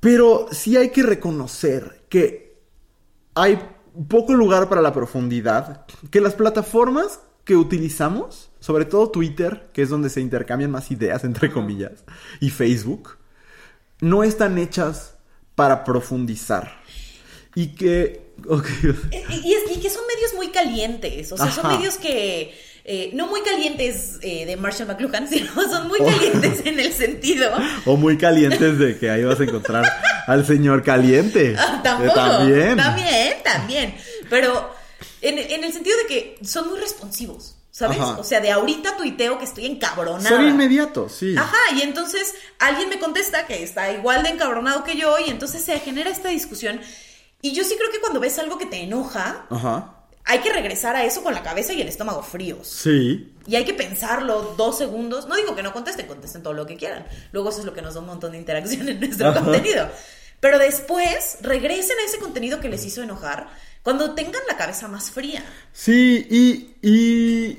Pero 0.00 0.46
sí 0.52 0.76
hay 0.76 0.90
que 0.90 1.02
reconocer 1.02 2.04
que 2.08 2.56
hay 3.34 3.58
poco 4.08 4.34
lugar 4.34 4.68
para 4.68 4.82
la 4.82 4.92
profundidad, 4.92 5.86
que 6.10 6.20
las 6.20 6.34
plataformas 6.34 7.20
que 7.44 7.56
utilizamos, 7.56 8.50
sobre 8.58 8.84
todo 8.86 9.10
Twitter, 9.10 9.68
que 9.72 9.82
es 9.82 9.90
donde 9.90 10.08
se 10.10 10.20
intercambian 10.20 10.70
más 10.70 10.90
ideas, 10.90 11.24
entre 11.24 11.50
comillas, 11.52 12.04
y 12.40 12.50
Facebook, 12.50 13.18
no 14.00 14.24
están 14.24 14.58
hechas 14.58 15.16
para 15.54 15.84
profundizar. 15.84 16.80
Y 17.54 17.74
que... 17.74 18.32
Y, 19.12 19.48
y 19.48 19.52
es- 19.54 19.76
y 19.76 19.80
que 19.80 19.90
son 19.90 20.02
medios 20.12 20.34
muy 20.34 20.48
calientes, 20.50 21.30
o 21.30 21.36
sea, 21.36 21.50
son 21.52 21.68
medios 21.68 21.96
que, 21.98 22.52
eh, 22.84 23.10
no 23.14 23.26
muy 23.28 23.40
calientes 23.42 24.18
eh, 24.22 24.44
de 24.46 24.56
Marshall 24.56 24.86
McLuhan, 24.88 25.26
sino 25.30 25.50
son 25.54 25.88
muy 25.88 25.98
Oh. 26.00 26.06
calientes 26.06 26.60
en 26.66 26.78
el 26.80 26.92
sentido. 26.92 27.50
o 27.86 27.96
muy 27.96 28.18
calientes 28.18 28.78
de 28.78 28.98
que 28.98 29.10
ahí 29.10 29.24
vas 29.24 29.40
a 29.40 29.44
encontrar 29.44 29.84
al 30.26 30.46
señor 30.46 30.82
caliente. 30.82 31.56
Ah, 31.58 31.80
tampoco. 31.82 32.14
también. 32.14 32.76
También, 32.76 33.34
también. 33.42 33.94
Pero 34.28 34.70
en, 35.22 35.38
en 35.38 35.64
el 35.64 35.72
sentido 35.72 35.96
de 35.98 36.06
que 36.06 36.38
son 36.44 36.68
muy 36.68 36.78
responsivos, 36.78 37.56
¿sabes? 37.70 37.98
Ajá. 37.98 38.18
O 38.18 38.24
sea, 38.24 38.40
de 38.40 38.50
ahorita 38.50 38.96
tuiteo 38.96 39.38
que 39.38 39.44
estoy 39.46 39.66
encabronada. 39.66 40.28
Son 40.28 40.46
inmediatos, 40.46 41.12
sí. 41.12 41.34
Ajá, 41.36 41.56
y 41.76 41.82
entonces 41.82 42.34
alguien 42.58 42.88
me 42.90 42.98
contesta 42.98 43.46
que 43.46 43.62
está 43.62 43.92
igual 43.92 44.22
de 44.24 44.28
encabronado 44.30 44.84
que 44.84 44.96
yo 44.96 45.16
y 45.24 45.30
entonces 45.30 45.62
se 45.64 45.78
genera 45.80 46.10
esta 46.10 46.28
discusión. 46.28 46.80
Y 47.40 47.52
yo 47.52 47.64
sí 47.64 47.74
creo 47.78 47.90
que 47.90 48.00
cuando 48.00 48.20
ves 48.20 48.38
algo 48.38 48.58
que 48.58 48.66
te 48.66 48.82
enoja, 48.82 49.46
Ajá. 49.50 50.03
Hay 50.24 50.38
que 50.38 50.52
regresar 50.52 50.96
a 50.96 51.04
eso 51.04 51.22
con 51.22 51.34
la 51.34 51.42
cabeza 51.42 51.72
y 51.72 51.82
el 51.82 51.88
estómago 51.88 52.22
fríos. 52.22 52.66
Sí. 52.66 53.32
Y 53.46 53.56
hay 53.56 53.64
que 53.64 53.74
pensarlo 53.74 54.54
dos 54.56 54.78
segundos. 54.78 55.28
No 55.28 55.36
digo 55.36 55.54
que 55.54 55.62
no 55.62 55.72
contesten, 55.72 56.06
contesten 56.06 56.42
todo 56.42 56.54
lo 56.54 56.66
que 56.66 56.76
quieran. 56.76 57.06
Luego 57.32 57.50
eso 57.50 57.60
es 57.60 57.66
lo 57.66 57.74
que 57.74 57.82
nos 57.82 57.94
da 57.94 58.00
un 58.00 58.06
montón 58.06 58.32
de 58.32 58.38
interacción 58.38 58.88
en 58.88 59.00
nuestro 59.00 59.28
Ajá. 59.28 59.40
contenido. 59.40 59.88
Pero 60.40 60.58
después 60.58 61.38
regresen 61.42 61.98
a 61.98 62.06
ese 62.06 62.18
contenido 62.18 62.60
que 62.60 62.68
les 62.68 62.84
hizo 62.84 63.02
enojar 63.02 63.48
cuando 63.82 64.14
tengan 64.14 64.42
la 64.48 64.56
cabeza 64.56 64.88
más 64.88 65.10
fría. 65.10 65.44
Sí, 65.72 66.26
y, 66.30 66.88
y... 66.88 67.58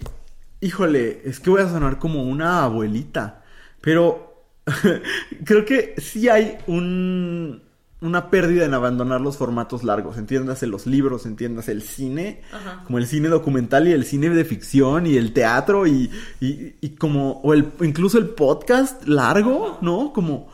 Híjole, 0.62 1.22
es 1.26 1.40
que 1.40 1.52
voy 1.52 1.62
a 1.62 1.70
sonar 1.70 2.00
como 2.00 2.24
una 2.24 2.64
abuelita, 2.64 3.44
pero 3.82 4.48
creo 5.46 5.66
que 5.66 5.94
sí 6.00 6.28
hay 6.28 6.58
un, 6.66 7.62
una 8.06 8.30
pérdida 8.30 8.66
en 8.66 8.74
abandonar 8.74 9.22
los 9.22 9.38
formatos 9.38 9.84
largos, 9.84 10.18
entiéndase 10.18 10.68
los 10.68 10.86
libros, 10.86 11.26
entiéndase 11.26 11.72
el 11.72 11.82
cine, 11.82 12.42
Ajá. 12.52 12.84
como 12.86 12.98
el 12.98 13.08
cine 13.08 13.28
documental 13.28 13.88
y 13.88 13.92
el 13.92 14.06
cine 14.06 14.30
de 14.30 14.46
ficción 14.46 15.08
y 15.08 15.18
el 15.18 15.34
teatro 15.34 15.88
y, 15.88 16.12
y, 16.40 16.76
y 16.82 16.90
como, 16.92 17.42
o 17.42 17.54
el, 17.54 17.72
incluso 17.82 18.18
el 18.18 18.30
podcast 18.30 19.08
largo, 19.08 19.80
¿no? 19.82 20.14
Como 20.14 20.50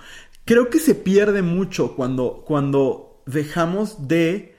creo 0.46 0.70
que 0.70 0.80
se 0.80 0.96
pierde 0.96 1.42
mucho 1.42 1.96
cuando, 1.96 2.44
cuando 2.46 3.22
dejamos 3.26 4.08
de 4.08 4.56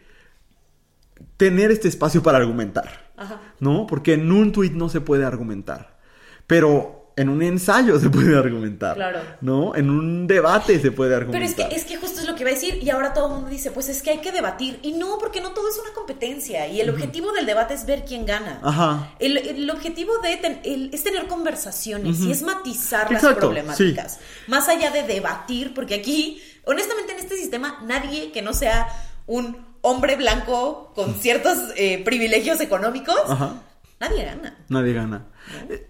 tener 1.37 1.71
este 1.71 1.89
espacio 1.89 2.23
para 2.23 2.39
argumentar. 2.39 3.11
Ajá. 3.17 3.41
¿No? 3.61 3.87
Porque 3.87 4.15
en 4.15 4.31
un 4.33 4.53
tweet 4.53 4.71
no 4.71 4.89
se 4.89 5.01
puede 5.01 5.25
argumentar. 5.25 5.99
Pero 6.47 7.02
en 7.17 7.29
un 7.29 7.43
ensayo 7.43 7.99
se 8.01 8.09
puede 8.11 8.37
argumentar. 8.39 8.95
Claro. 8.95 9.21
¿No? 9.41 9.75
En 9.77 9.91
un 9.91 10.27
debate 10.27 10.81
se 10.81 10.91
puede 10.93 11.11
Pero 11.11 11.27
argumentar. 11.31 11.67
es 11.67 11.69
que, 11.69 11.77
es 11.77 11.85
que 11.85 11.97
justo 11.97 12.21
es 12.21 12.27
lo 12.27 12.35
que 12.35 12.43
iba 12.43 12.51
a 12.51 12.55
decir 12.55 12.79
y 12.83 12.89
ahora 12.91 13.13
todo 13.13 13.27
el 13.29 13.33
mundo 13.35 13.49
dice, 13.51 13.71
pues 13.71 13.89
es 13.89 14.03
que 14.03 14.11
hay 14.11 14.19
que 14.19 14.33
debatir. 14.33 14.79
Y 14.83 14.93
no, 14.93 15.19
porque 15.19 15.41
no 15.41 15.51
todo 15.51 15.69
es 15.69 15.79
una 15.79 15.93
competencia 15.95 16.67
y 16.69 16.81
el 16.81 16.91
objetivo 16.91 17.33
del 17.33 17.45
debate 17.47 17.75
es 17.75 17.85
ver 17.87 18.05
quién 18.07 18.25
gana. 18.27 18.61
Ajá. 18.63 19.11
El, 19.19 19.37
el 19.37 19.69
objetivo 19.71 20.13
de 20.23 20.37
ten- 20.37 20.61
el- 20.65 20.91
es 20.93 21.03
tener 21.05 21.27
conversaciones 21.27 22.21
y 22.21 22.33
es 22.33 22.43
matizar 22.43 23.11
las 23.11 23.23
problemáticas. 23.23 24.19
Más 24.47 24.69
allá 24.69 24.91
de 24.91 25.03
debatir, 25.03 25.75
porque 25.75 25.95
aquí, 25.97 26.41
honestamente, 26.65 27.13
en 27.13 27.19
este 27.19 27.37
sistema, 27.37 27.79
nadie 27.87 28.33
que 28.33 28.43
no 28.43 28.53
sea 28.55 28.89
un 29.27 29.65
hombre 29.83 30.17
blanco 30.17 30.93
con 30.95 31.15
ciertos 31.17 31.59
eh, 31.77 32.03
privilegios 32.05 32.61
económicos, 32.61 33.17
Ajá. 33.29 33.55
nadie 34.01 34.25
gana. 34.25 34.57
Nadie 34.69 34.93
gana. 34.95 35.27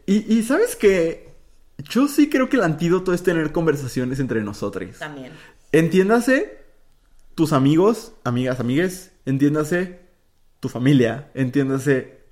Y, 0.06 0.38
y 0.38 0.42
sabes 0.42 0.76
que 0.76 1.32
yo 1.78 2.08
sí 2.08 2.28
creo 2.28 2.48
que 2.48 2.56
el 2.56 2.62
antídoto 2.62 3.12
es 3.12 3.22
tener 3.22 3.52
conversaciones 3.52 4.20
entre 4.20 4.42
nosotros. 4.42 4.98
También. 4.98 5.32
Entiéndase 5.72 6.58
tus 7.34 7.52
amigos, 7.52 8.12
amigas, 8.24 8.60
amigues, 8.60 9.12
entiéndase 9.24 10.00
tu 10.60 10.68
familia, 10.68 11.30
entiéndase 11.34 12.22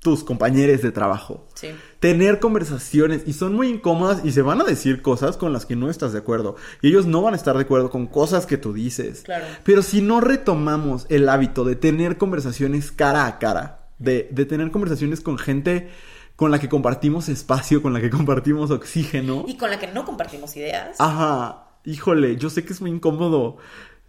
tus 0.00 0.22
compañeros 0.22 0.82
de 0.82 0.92
trabajo. 0.92 1.48
Sí. 1.54 1.68
Tener 2.00 2.38
conversaciones 2.38 3.22
y 3.26 3.32
son 3.32 3.54
muy 3.54 3.68
incómodas 3.68 4.24
y 4.24 4.32
se 4.32 4.42
van 4.42 4.60
a 4.60 4.64
decir 4.64 5.02
cosas 5.02 5.36
con 5.36 5.52
las 5.52 5.66
que 5.66 5.74
no 5.74 5.90
estás 5.90 6.12
de 6.12 6.20
acuerdo. 6.20 6.56
Y 6.82 6.88
ellos 6.88 7.06
no 7.06 7.22
van 7.22 7.34
a 7.34 7.36
estar 7.36 7.56
de 7.56 7.62
acuerdo 7.62 7.90
con 7.90 8.06
cosas 8.06 8.46
que 8.46 8.58
tú 8.58 8.72
dices. 8.72 9.22
Claro. 9.22 9.46
Pero 9.64 9.82
si 9.82 10.02
no 10.02 10.20
retomamos 10.20 11.06
el 11.08 11.28
hábito 11.28 11.64
de 11.64 11.76
tener 11.76 12.16
conversaciones 12.16 12.92
cara 12.92 13.26
a 13.26 13.38
cara, 13.38 13.88
de, 13.98 14.28
de 14.30 14.44
tener 14.44 14.70
conversaciones 14.70 15.20
con 15.20 15.38
gente 15.38 15.90
con 16.38 16.52
la 16.52 16.60
que 16.60 16.68
compartimos 16.68 17.28
espacio, 17.28 17.82
con 17.82 17.92
la 17.92 18.00
que 18.00 18.10
compartimos 18.10 18.70
oxígeno. 18.70 19.44
Y 19.48 19.56
con 19.56 19.70
la 19.70 19.80
que 19.80 19.88
no 19.88 20.04
compartimos 20.04 20.56
ideas. 20.56 20.94
Ajá, 21.00 21.64
híjole, 21.84 22.36
yo 22.36 22.48
sé 22.48 22.64
que 22.64 22.72
es 22.72 22.80
muy 22.80 22.90
incómodo. 22.92 23.56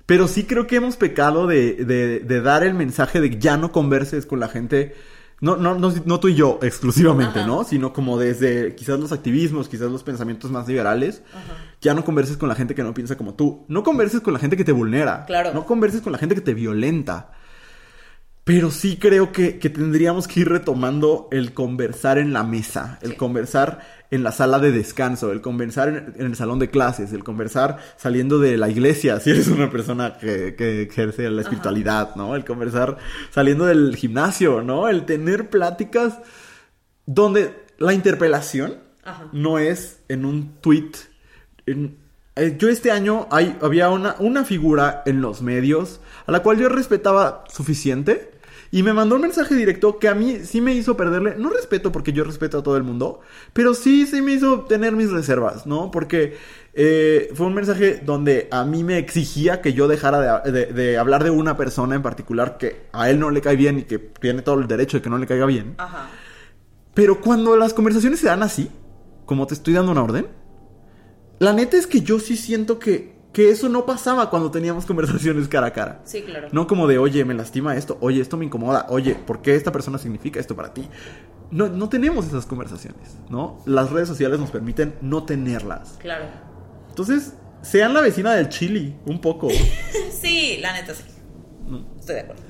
Pero 0.05 0.27
sí 0.27 0.43
creo 0.43 0.67
que 0.67 0.75
hemos 0.75 0.95
pecado 0.95 1.47
de, 1.47 1.73
de- 1.85 2.19
de 2.19 2.41
dar 2.41 2.61
el 2.63 2.75
mensaje 2.75 3.19
de 3.19 3.39
ya 3.39 3.57
no 3.57 3.71
converses 3.71 4.27
con 4.27 4.39
la 4.39 4.47
gente. 4.47 4.93
No, 5.41 5.55
no, 5.55 5.73
no, 5.73 5.91
no 6.05 6.19
tú 6.19 6.27
y 6.27 6.35
yo 6.35 6.59
exclusivamente, 6.61 7.39
Ajá. 7.39 7.47
¿no? 7.47 7.63
Sino 7.63 7.93
como 7.93 8.19
desde 8.19 8.75
quizás 8.75 8.99
los 8.99 9.11
activismos, 9.11 9.67
quizás 9.67 9.89
los 9.89 10.03
pensamientos 10.03 10.51
más 10.51 10.67
liberales. 10.67 11.23
Ya 11.81 11.95
no 11.95 12.05
converses 12.05 12.37
con 12.37 12.47
la 12.47 12.53
gente 12.55 12.75
que 12.75 12.83
no 12.83 12.93
piensa 12.93 13.17
como 13.17 13.33
tú. 13.33 13.65
No 13.69 13.81
converses 13.83 14.21
con 14.21 14.33
la 14.33 14.39
gente 14.39 14.55
que 14.55 14.63
te 14.65 14.71
vulnera. 14.71 15.25
Claro. 15.25 15.51
No 15.53 15.65
converses 15.65 16.01
con 16.01 16.11
la 16.11 16.19
gente 16.19 16.35
que 16.35 16.41
te 16.41 16.53
violenta. 16.53 17.31
Pero 18.43 18.71
sí 18.71 18.97
creo 18.97 19.31
que, 19.31 19.59
que 19.59 19.69
tendríamos 19.69 20.27
que 20.27 20.39
ir 20.39 20.49
retomando 20.49 21.27
el 21.31 21.53
conversar 21.53 22.17
en 22.17 22.33
la 22.33 22.43
mesa, 22.43 22.97
el 23.03 23.11
Sí. 23.11 23.15
conversar 23.17 23.99
en 24.11 24.23
la 24.23 24.31
sala 24.31 24.57
de 24.57 24.71
descanso, 24.71 25.31
el 25.31 25.41
conversar 25.41 25.89
en, 25.89 26.13
en 26.17 26.25
el 26.25 26.35
salón 26.35 26.57
de 26.57 26.71
clases, 26.71 27.13
el 27.13 27.23
conversar 27.23 27.77
saliendo 27.97 28.39
de 28.39 28.57
la 28.57 28.67
iglesia, 28.69 29.19
si 29.21 29.29
eres 29.29 29.47
una 29.49 29.69
persona 29.69 30.17
que, 30.17 30.55
que 30.55 30.81
ejerce 30.83 31.29
la 31.29 31.41
espiritualidad, 31.43 32.15
¿no? 32.15 32.35
El 32.35 32.43
conversar 32.43 32.97
saliendo 33.29 33.65
del 33.65 33.95
gimnasio, 33.95 34.63
¿no? 34.63 34.87
El 34.87 35.05
tener 35.05 35.49
pláticas 35.51 36.17
donde 37.05 37.53
la 37.77 37.93
interpelación 37.93 38.77
Ajá. 39.03 39.27
no 39.31 39.59
es 39.59 39.99
en 40.09 40.25
un 40.25 40.53
tweet. 40.61 40.91
en- 41.67 41.97
eh, 42.35 42.55
yo 42.57 42.69
este 42.69 42.89
año 42.91 43.27
hay, 43.31 43.57
había 43.61 43.89
una, 43.89 44.15
una 44.19 44.45
figura 44.45 45.03
en 45.05 45.19
los 45.21 45.41
medios 45.41 45.99
a 46.29 46.31
la 46.31 46.43
cual 46.43 46.57
yo 46.59 46.69
respetaba 46.69 47.43
suficiente 47.51 48.31
y 48.71 48.83
me 48.83 48.93
mandó 48.93 49.15
un 49.15 49.21
mensaje 49.23 49.55
directo 49.55 49.97
que 49.97 50.07
a 50.07 50.13
mí 50.13 50.41
sí 50.43 50.61
me 50.61 50.75
hizo 50.75 50.95
perderle, 50.95 51.33
no 51.39 51.49
respeto 51.49 51.91
porque 51.91 52.13
yo 52.13 52.23
respeto 52.23 52.59
a 52.59 52.63
todo 52.63 52.77
el 52.77 52.83
mundo, 52.83 53.19
pero 53.51 53.73
sí, 53.73 54.05
sí 54.05 54.21
me 54.21 54.33
hizo 54.33 54.61
tener 54.61 54.93
mis 54.95 55.09
reservas, 55.09 55.65
¿no? 55.65 55.89
Porque 55.89 56.37
eh, 56.75 57.31
fue 57.33 57.47
un 57.47 57.55
mensaje 57.55 57.99
donde 58.05 58.47
a 58.51 58.63
mí 58.65 58.83
me 58.83 58.99
exigía 58.99 59.59
que 59.61 59.73
yo 59.73 59.87
dejara 59.87 60.41
de, 60.43 60.51
de- 60.51 60.65
de 60.67 60.97
hablar 60.99 61.23
de 61.23 61.31
una 61.31 61.57
persona 61.57 61.95
en 61.95 62.03
particular 62.03 62.59
que 62.59 62.83
a 62.93 63.09
él 63.09 63.19
no 63.19 63.31
le 63.31 63.41
cae 63.41 63.55
bien 63.55 63.79
y 63.79 63.83
que 63.85 63.97
tiene 63.97 64.43
todo 64.43 64.59
el 64.59 64.67
derecho 64.67 64.97
de 64.97 65.01
que 65.01 65.09
no 65.09 65.17
le 65.17 65.25
caiga 65.25 65.47
bien. 65.47 65.73
Ajá. 65.79 66.07
Pero 66.93 67.21
cuando 67.21 67.57
las 67.57 67.73
conversaciones 67.73 68.19
se 68.19 68.27
dan 68.27 68.43
así, 68.43 68.69
como 69.25 69.47
te 69.47 69.55
estoy 69.55 69.73
dando 69.73 69.91
una 69.91 70.03
orden, 70.03 70.27
la 71.39 71.53
neta 71.53 71.75
es 71.77 71.87
que 71.87 72.01
yo 72.01 72.19
sí 72.19 72.37
siento 72.37 72.77
que, 72.77 73.15
que 73.33 73.49
eso 73.49 73.69
no 73.69 73.85
pasaba 73.85 74.29
cuando 74.29 74.49
teníamos 74.49 74.85
conversaciones 74.85 75.47
cara 75.47 75.67
a 75.67 75.73
cara. 75.73 76.01
Sí, 76.03 76.23
claro. 76.23 76.47
No 76.51 76.67
como 76.67 76.87
de, 76.87 76.97
oye, 76.97 77.23
me 77.25 77.33
lastima 77.33 77.75
esto, 77.75 77.97
oye, 78.01 78.21
esto 78.21 78.37
me 78.37 78.45
incomoda, 78.45 78.87
oye, 78.89 79.15
¿por 79.15 79.41
qué 79.41 79.55
esta 79.55 79.71
persona 79.71 79.97
significa 79.97 80.39
esto 80.39 80.55
para 80.55 80.73
ti? 80.73 80.87
No, 81.51 81.67
no 81.67 81.89
tenemos 81.89 82.25
esas 82.27 82.45
conversaciones, 82.45 83.17
¿no? 83.29 83.61
Las 83.65 83.91
redes 83.91 84.07
sociales 84.07 84.39
nos 84.39 84.51
permiten 84.51 84.95
no 85.01 85.23
tenerlas. 85.23 85.97
Claro. 85.99 86.25
Entonces, 86.89 87.33
sean 87.61 87.93
la 87.93 88.01
vecina 88.01 88.33
del 88.33 88.49
chili, 88.49 88.95
un 89.05 89.21
poco. 89.21 89.49
Sí, 90.11 90.57
la 90.61 90.73
neta 90.73 90.93
sí. 90.93 91.03
No. 91.65 91.85
Estoy 91.97 92.15
de 92.15 92.21
acuerdo. 92.21 92.43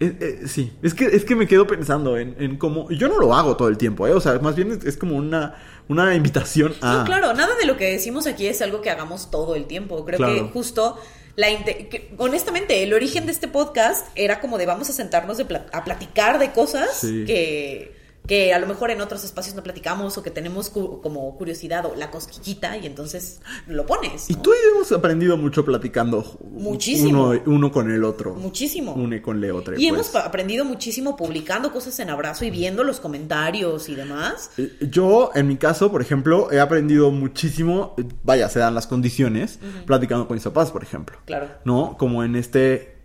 Eh, 0.00 0.16
eh, 0.20 0.48
sí, 0.48 0.76
es 0.82 0.92
que, 0.92 1.06
es 1.06 1.24
que 1.24 1.36
me 1.36 1.46
quedo 1.46 1.66
pensando 1.66 2.18
en, 2.18 2.34
en 2.38 2.56
cómo... 2.56 2.90
Yo 2.90 3.08
no 3.08 3.18
lo 3.18 3.32
hago 3.32 3.56
todo 3.56 3.68
el 3.68 3.78
tiempo, 3.78 4.06
¿eh? 4.06 4.12
O 4.12 4.20
sea, 4.20 4.38
más 4.40 4.56
bien 4.56 4.72
es, 4.72 4.84
es 4.84 4.96
como 4.96 5.16
una, 5.16 5.54
una 5.88 6.14
invitación 6.14 6.74
a... 6.80 6.98
No, 6.98 7.04
claro, 7.04 7.32
nada 7.34 7.54
de 7.56 7.64
lo 7.66 7.76
que 7.76 7.90
decimos 7.90 8.26
aquí 8.26 8.46
es 8.46 8.60
algo 8.62 8.80
que 8.82 8.90
hagamos 8.90 9.30
todo 9.30 9.54
el 9.54 9.66
tiempo. 9.66 10.04
Creo 10.04 10.18
Claro. 10.18 10.34
que 10.34 10.52
justo 10.52 10.98
la 11.36 11.48
que, 11.64 12.12
honestamente, 12.18 12.82
el 12.82 12.92
origen 12.94 13.26
de 13.26 13.32
este 13.32 13.46
podcast 13.48 14.06
era 14.14 14.40
como 14.40 14.58
de 14.58 14.66
vamos 14.66 14.88
a 14.90 14.92
sentarnos 14.92 15.36
de 15.36 15.46
a 15.72 15.84
platicar 15.84 16.38
de 16.38 16.52
cosas 16.52 16.96
Sí. 16.98 17.24
que, 17.26 17.95
que 18.26 18.52
a 18.52 18.58
lo 18.58 18.66
mejor 18.66 18.90
en 18.90 19.00
otros 19.00 19.22
espacios 19.24 19.54
no 19.54 19.62
platicamos 19.62 20.16
o 20.18 20.22
que 20.22 20.30
tenemos 20.30 20.68
cu- 20.70 21.00
como 21.00 21.36
curiosidad 21.36 21.86
o 21.86 21.94
la 21.94 22.10
cosquillita 22.10 22.76
y 22.76 22.86
entonces 22.86 23.40
lo 23.66 23.86
pones. 23.86 24.28
Y 24.30 24.34
tú 24.34 24.50
y 24.52 24.56
yo 24.64 24.76
hemos 24.76 24.92
aprendido 24.92 25.36
mucho 25.36 25.64
platicando 25.64 26.38
Muchísimo. 26.50 27.28
Uno, 27.30 27.42
uno 27.46 27.72
con 27.72 27.90
el 27.90 28.02
otro. 28.04 28.34
Muchísimo. 28.34 28.94
Uno 28.94 29.20
con 29.22 29.42
el 29.42 29.50
otro. 29.52 29.74
Y 29.74 29.76
pues. 29.76 29.88
hemos 29.88 30.08
pa- 30.08 30.20
aprendido 30.26 30.64
muchísimo 30.64 31.16
publicando 31.16 31.72
cosas 31.72 31.98
en 32.00 32.10
abrazo 32.10 32.44
y 32.44 32.50
viendo 32.50 32.82
los 32.84 32.98
comentarios 33.00 33.88
y 33.88 33.94
demás. 33.94 34.50
Eh, 34.58 34.72
Yo, 34.90 35.30
en 35.34 35.46
mi 35.48 35.56
caso, 35.56 35.90
por 35.92 36.02
ejemplo, 36.02 36.50
he 36.50 36.58
aprendido 36.60 37.10
muchísimo, 37.10 37.94
vaya, 38.24 38.48
se 38.48 38.58
dan 38.58 38.74
las 38.74 38.86
condiciones, 38.86 39.58
platicando 39.86 40.26
con 40.26 40.34
mis 40.34 40.44
papás, 40.44 40.70
por 40.70 40.82
ejemplo. 40.82 41.18
Claro. 41.26 41.48
¿No? 41.64 41.96
Como 41.98 42.24
en 42.24 42.34
este... 42.36 42.96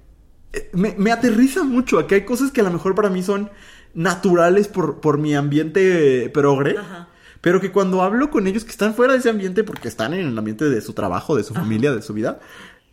eh, 0.53 0.69
Me, 0.73 0.95
me 0.97 1.11
aterriza 1.11 1.63
mucho 1.63 1.99
a 1.99 2.07
que 2.07 2.15
hay 2.15 2.25
cosas 2.25 2.51
que 2.51 2.61
a 2.61 2.63
lo 2.63 2.71
mejor 2.71 2.95
para 2.95 3.09
mí 3.09 3.21
son 3.23 3.49
naturales 3.93 4.67
por, 4.67 4.99
por 5.01 5.17
mi 5.17 5.35
ambiente 5.35 6.29
progre. 6.33 6.77
Ajá. 6.77 7.07
Pero 7.41 7.59
que 7.59 7.71
cuando 7.71 8.03
hablo 8.03 8.29
con 8.29 8.45
ellos 8.45 8.63
que 8.63 8.69
están 8.71 8.93
fuera 8.93 9.13
de 9.13 9.19
ese 9.19 9.29
ambiente 9.29 9.63
porque 9.63 9.87
están 9.87 10.13
en 10.13 10.27
el 10.27 10.37
ambiente 10.37 10.69
de 10.69 10.79
su 10.81 10.93
trabajo, 10.93 11.35
de 11.35 11.43
su 11.43 11.53
familia, 11.55 11.91
de 11.91 12.01
su 12.03 12.13
vida, 12.13 12.39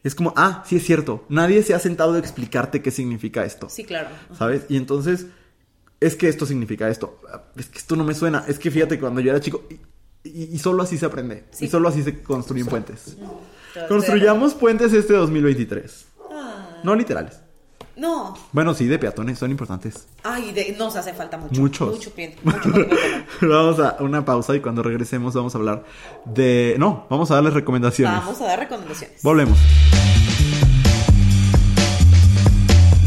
es 0.02 0.14
como, 0.14 0.32
ah, 0.36 0.62
sí 0.66 0.76
es 0.76 0.84
cierto, 0.86 1.26
nadie 1.28 1.62
se 1.62 1.74
ha 1.74 1.78
sentado 1.78 2.14
a 2.14 2.18
explicarte 2.18 2.80
qué 2.80 2.90
significa 2.90 3.44
esto. 3.44 3.68
Sí, 3.68 3.84
claro. 3.84 4.08
¿Sabes? 4.38 4.62
Y 4.70 4.78
entonces, 4.78 5.26
es 6.00 6.14
que 6.16 6.28
esto 6.28 6.46
significa 6.46 6.88
esto. 6.88 7.20
Es 7.56 7.66
que 7.66 7.76
esto 7.78 7.94
no 7.96 8.04
me 8.04 8.14
suena. 8.14 8.44
Es 8.48 8.58
que 8.58 8.70
fíjate, 8.70 8.98
cuando 8.98 9.20
yo 9.20 9.30
era 9.32 9.40
chico, 9.40 9.64
y, 9.68 9.74
y- 10.28 10.44
y 10.54 10.58
solo 10.58 10.82
así 10.82 10.96
se 10.96 11.04
aprende. 11.04 11.44
Sí. 11.50 11.66
Y 11.66 11.68
solo 11.68 11.88
así 11.90 12.02
se 12.02 12.22
construyen 12.22 12.66
puentes. 12.68 13.18
Construyamos 13.88 14.54
puentes 14.54 14.92
este 14.94 15.12
2023. 15.14 16.06
Ah, 16.32 16.80
No 16.84 16.94
literales. 16.94 17.40
No. 17.98 18.34
Bueno, 18.52 18.74
sí, 18.74 18.86
de 18.86 18.98
peatones, 18.98 19.38
son 19.38 19.50
importantes. 19.50 20.06
Ay, 20.24 20.52
de- 20.52 20.74
nos 20.78 20.96
hace 20.96 21.12
falta 21.12 21.36
mucho. 21.36 21.60
Muchos. 21.60 21.88
Mucho. 21.88 21.98
Mucho 22.08 22.10
tiempo. 22.12 22.40
vamos 23.42 23.78
a 23.80 23.96
una 24.00 24.24
pausa 24.24 24.54
y 24.54 24.60
cuando 24.60 24.82
regresemos 24.82 25.34
vamos 25.34 25.54
a 25.54 25.58
hablar 25.58 25.84
de... 26.24 26.76
No, 26.78 27.06
vamos 27.10 27.30
a 27.30 27.34
darles 27.34 27.54
recomendaciones. 27.54 28.18
Vamos 28.20 28.40
a 28.40 28.44
dar 28.46 28.58
recomendaciones. 28.60 29.22
Volvemos. 29.22 29.58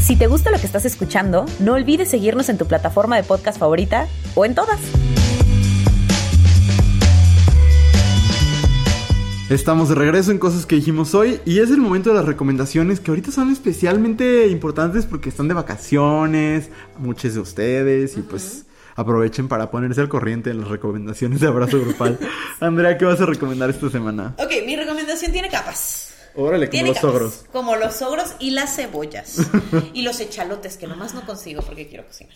Si 0.00 0.16
te 0.16 0.26
gusta 0.26 0.50
lo 0.50 0.58
que 0.58 0.66
estás 0.66 0.84
escuchando, 0.84 1.46
no 1.60 1.74
olvides 1.74 2.10
seguirnos 2.10 2.48
en 2.48 2.58
tu 2.58 2.66
plataforma 2.66 3.16
de 3.16 3.22
podcast 3.22 3.58
favorita 3.58 4.08
o 4.34 4.44
en 4.44 4.54
todas. 4.54 4.78
Estamos 9.52 9.90
de 9.90 9.96
regreso 9.96 10.30
en 10.30 10.38
cosas 10.38 10.64
que 10.64 10.76
dijimos 10.76 11.14
hoy 11.14 11.38
y 11.44 11.58
es 11.58 11.68
el 11.68 11.76
momento 11.76 12.08
de 12.08 12.16
las 12.16 12.24
recomendaciones 12.24 13.00
que 13.00 13.10
ahorita 13.10 13.30
son 13.30 13.52
especialmente 13.52 14.46
importantes 14.46 15.04
porque 15.04 15.28
están 15.28 15.46
de 15.46 15.52
vacaciones, 15.52 16.70
muchos 16.96 17.34
de 17.34 17.40
ustedes 17.40 18.16
y 18.16 18.22
pues 18.22 18.64
aprovechen 18.96 19.48
para 19.48 19.70
ponerse 19.70 20.00
al 20.00 20.08
corriente 20.08 20.48
en 20.48 20.60
las 20.60 20.68
recomendaciones 20.68 21.40
de 21.40 21.48
abrazo 21.48 21.78
grupal. 21.82 22.18
Andrea, 22.60 22.96
¿qué 22.96 23.04
vas 23.04 23.20
a 23.20 23.26
recomendar 23.26 23.68
esta 23.68 23.90
semana? 23.90 24.34
Ok, 24.38 24.52
mi 24.64 24.74
recomendación 24.74 25.32
tiene 25.32 25.50
capas. 25.50 26.14
Órale, 26.34 26.68
como 26.68 26.70
Tiene 26.70 26.88
los 26.88 26.96
capas. 26.96 27.14
ogros. 27.14 27.44
Como 27.52 27.76
los 27.76 28.00
ogros 28.00 28.34
y 28.38 28.52
las 28.52 28.74
cebollas. 28.74 29.36
y 29.92 30.00
los 30.00 30.18
echalotes, 30.20 30.78
que 30.78 30.86
nomás 30.86 31.12
no 31.12 31.26
consigo 31.26 31.60
porque 31.60 31.88
quiero 31.88 32.06
cocinar. 32.06 32.34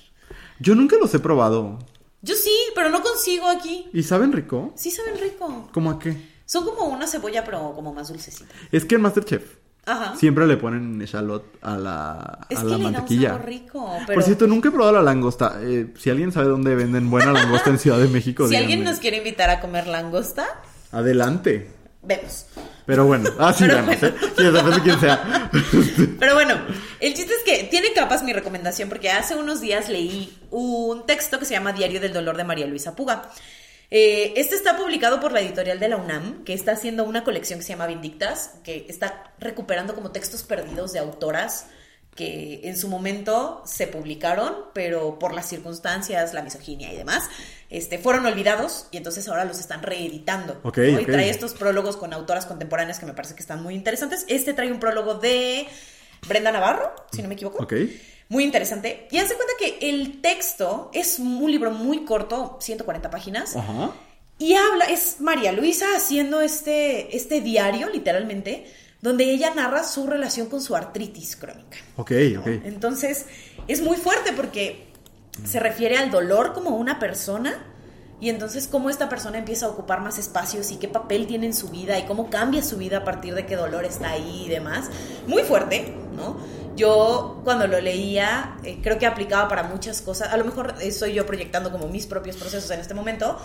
Yo 0.60 0.74
nunca 0.74 0.96
los 1.00 1.14
he 1.14 1.18
probado. 1.18 1.78
Yo 2.20 2.34
sí, 2.34 2.54
pero 2.74 2.90
no 2.90 3.02
consigo 3.02 3.48
aquí. 3.48 3.86
¿Y 3.94 4.02
saben 4.02 4.34
rico? 4.34 4.74
Sí 4.76 4.90
saben 4.90 5.18
rico. 5.18 5.70
¿Cómo 5.72 5.90
a 5.92 5.98
qué? 5.98 6.35
Son 6.46 6.64
como 6.64 6.84
una 6.86 7.06
cebolla, 7.06 7.44
pero 7.44 7.72
como 7.74 7.92
más 7.92 8.08
dulcecita. 8.08 8.54
Es 8.72 8.84
que 8.84 8.94
en 8.94 9.02
Masterchef 9.02 9.42
Ajá. 9.84 10.16
siempre 10.16 10.46
le 10.46 10.56
ponen 10.56 11.02
echalot 11.02 11.44
a 11.60 11.76
la, 11.76 12.38
Es 12.48 12.58
a 12.58 12.62
que 12.62 12.66
la 12.68 12.76
le 12.76 12.82
da 12.82 12.88
un 12.88 12.92
mantequilla. 12.94 13.28
sabor 13.30 13.44
rico, 13.46 13.92
pero 14.06 14.14
Por 14.16 14.22
cierto, 14.22 14.46
nunca 14.46 14.68
he 14.68 14.72
probado 14.72 14.94
la 14.94 15.02
langosta. 15.02 15.58
Eh, 15.62 15.92
si 15.98 16.08
alguien 16.10 16.32
sabe 16.32 16.46
dónde 16.48 16.74
venden 16.74 17.10
buena 17.10 17.32
langosta 17.32 17.70
en 17.70 17.78
Ciudad 17.78 17.98
de 17.98 18.08
México, 18.08 18.48
si 18.48 18.56
alguien 18.56 18.82
nos 18.84 18.98
quiere 18.98 19.18
invitar 19.18 19.50
a 19.50 19.60
comer 19.60 19.86
langosta, 19.86 20.46
Adelante. 20.92 21.70
vemos. 22.02 22.46
Pero 22.86 23.04
bueno, 23.04 23.28
ah, 23.40 23.52
sí, 23.52 23.64
Pero 23.66 23.74
vemos, 23.84 24.00
¿eh? 24.04 24.14
Sí, 24.36 24.42
depende 24.44 24.70
de 24.76 24.82
quién 24.82 25.00
sea. 25.00 25.50
Pero 26.20 26.34
bueno, 26.34 26.54
el 27.00 27.14
chiste 27.14 27.32
es 27.34 27.42
que 27.44 27.64
tiene 27.64 27.92
capas 27.92 28.22
mi 28.22 28.32
recomendación 28.32 28.88
porque 28.88 29.10
hace 29.10 29.34
unos 29.34 29.60
días 29.60 29.88
leí 29.88 30.38
un 30.52 31.04
texto 31.04 31.40
que 31.40 31.44
se 31.44 31.54
llama 31.54 31.72
Diario 31.72 32.00
del 32.00 32.12
Dolor 32.12 32.36
de 32.36 32.44
María 32.44 32.66
Luisa 32.68 32.94
Puga. 32.94 33.28
Eh, 33.90 34.34
este 34.36 34.56
está 34.56 34.76
publicado 34.76 35.20
por 35.20 35.32
la 35.32 35.40
editorial 35.40 35.78
de 35.78 35.88
la 35.88 35.96
UNAM, 35.96 36.44
que 36.44 36.54
está 36.54 36.72
haciendo 36.72 37.04
una 37.04 37.24
colección 37.24 37.58
que 37.60 37.64
se 37.64 37.72
llama 37.72 37.86
Vindictas, 37.86 38.54
que 38.64 38.86
está 38.88 39.32
recuperando 39.38 39.94
como 39.94 40.10
textos 40.10 40.42
perdidos 40.42 40.92
de 40.92 40.98
autoras 40.98 41.66
que 42.16 42.62
en 42.64 42.76
su 42.78 42.88
momento 42.88 43.62
se 43.66 43.86
publicaron, 43.86 44.54
pero 44.72 45.18
por 45.18 45.34
las 45.34 45.48
circunstancias, 45.48 46.32
la 46.32 46.42
misoginia 46.42 46.90
y 46.92 46.96
demás, 46.96 47.28
este, 47.68 47.98
fueron 47.98 48.24
olvidados 48.24 48.88
y 48.90 48.96
entonces 48.96 49.28
ahora 49.28 49.44
los 49.44 49.60
están 49.60 49.82
reeditando. 49.82 50.58
Ok, 50.62 50.78
¿no? 50.78 50.84
Y 50.84 51.04
ok. 51.04 51.06
trae 51.06 51.28
estos 51.28 51.52
prólogos 51.52 51.96
con 51.96 52.14
autoras 52.14 52.46
contemporáneas 52.46 52.98
que 52.98 53.06
me 53.06 53.12
parece 53.12 53.34
que 53.34 53.42
están 53.42 53.62
muy 53.62 53.74
interesantes. 53.74 54.24
Este 54.28 54.54
trae 54.54 54.72
un 54.72 54.80
prólogo 54.80 55.14
de 55.14 55.68
Brenda 56.26 56.50
Navarro, 56.50 56.94
si 57.12 57.20
no 57.20 57.28
me 57.28 57.34
equivoco. 57.34 57.62
Ok. 57.62 57.74
Muy 58.28 58.44
interesante. 58.44 59.06
Y 59.10 59.18
de 59.28 59.34
cuenta 59.34 59.52
que 59.58 59.78
el 59.90 60.20
texto 60.20 60.90
es 60.92 61.18
un 61.18 61.50
libro 61.50 61.70
muy 61.70 62.04
corto, 62.04 62.58
140 62.60 63.10
páginas. 63.10 63.56
Ajá. 63.56 63.92
Y 64.38 64.54
habla, 64.54 64.84
es 64.86 65.20
María 65.20 65.52
Luisa 65.52 65.86
haciendo 65.96 66.40
este, 66.40 67.16
este 67.16 67.40
diario, 67.40 67.88
literalmente, 67.88 68.66
donde 69.00 69.24
ella 69.24 69.54
narra 69.54 69.84
su 69.84 70.06
relación 70.06 70.48
con 70.48 70.60
su 70.60 70.76
artritis 70.76 71.36
crónica. 71.36 71.78
Ok, 71.96 72.12
ok. 72.38 72.46
Entonces, 72.64 73.26
es 73.66 73.80
muy 73.80 73.96
fuerte 73.96 74.32
porque 74.32 74.88
se 75.44 75.60
refiere 75.60 75.96
al 75.96 76.10
dolor 76.10 76.52
como 76.52 76.70
una 76.76 76.98
persona 76.98 77.64
y 78.20 78.30
entonces 78.30 78.66
cómo 78.66 78.88
esta 78.88 79.08
persona 79.08 79.38
empieza 79.38 79.66
a 79.66 79.68
ocupar 79.68 80.00
más 80.00 80.18
espacios 80.18 80.70
y 80.70 80.76
qué 80.76 80.88
papel 80.88 81.26
tiene 81.26 81.46
en 81.46 81.54
su 81.54 81.68
vida 81.68 81.98
y 81.98 82.04
cómo 82.04 82.30
cambia 82.30 82.62
su 82.62 82.78
vida 82.78 82.98
a 82.98 83.04
partir 83.04 83.34
de 83.34 83.44
que 83.44 83.56
dolor 83.56 83.84
está 83.84 84.10
ahí 84.10 84.44
y 84.46 84.48
demás. 84.48 84.86
Muy 85.26 85.42
fuerte, 85.42 85.94
¿no? 86.16 86.36
Yo 86.76 87.40
cuando 87.44 87.66
lo 87.66 87.80
leía 87.80 88.56
eh, 88.64 88.78
creo 88.82 88.98
que 88.98 89.06
aplicaba 89.06 89.48
para 89.48 89.64
muchas 89.64 90.00
cosas. 90.00 90.32
A 90.32 90.36
lo 90.36 90.44
mejor 90.44 90.74
estoy 90.80 91.12
yo 91.12 91.26
proyectando 91.26 91.70
como 91.70 91.88
mis 91.88 92.06
propios 92.06 92.36
procesos 92.36 92.70
en 92.70 92.80
este 92.80 92.94
momento, 92.94 93.38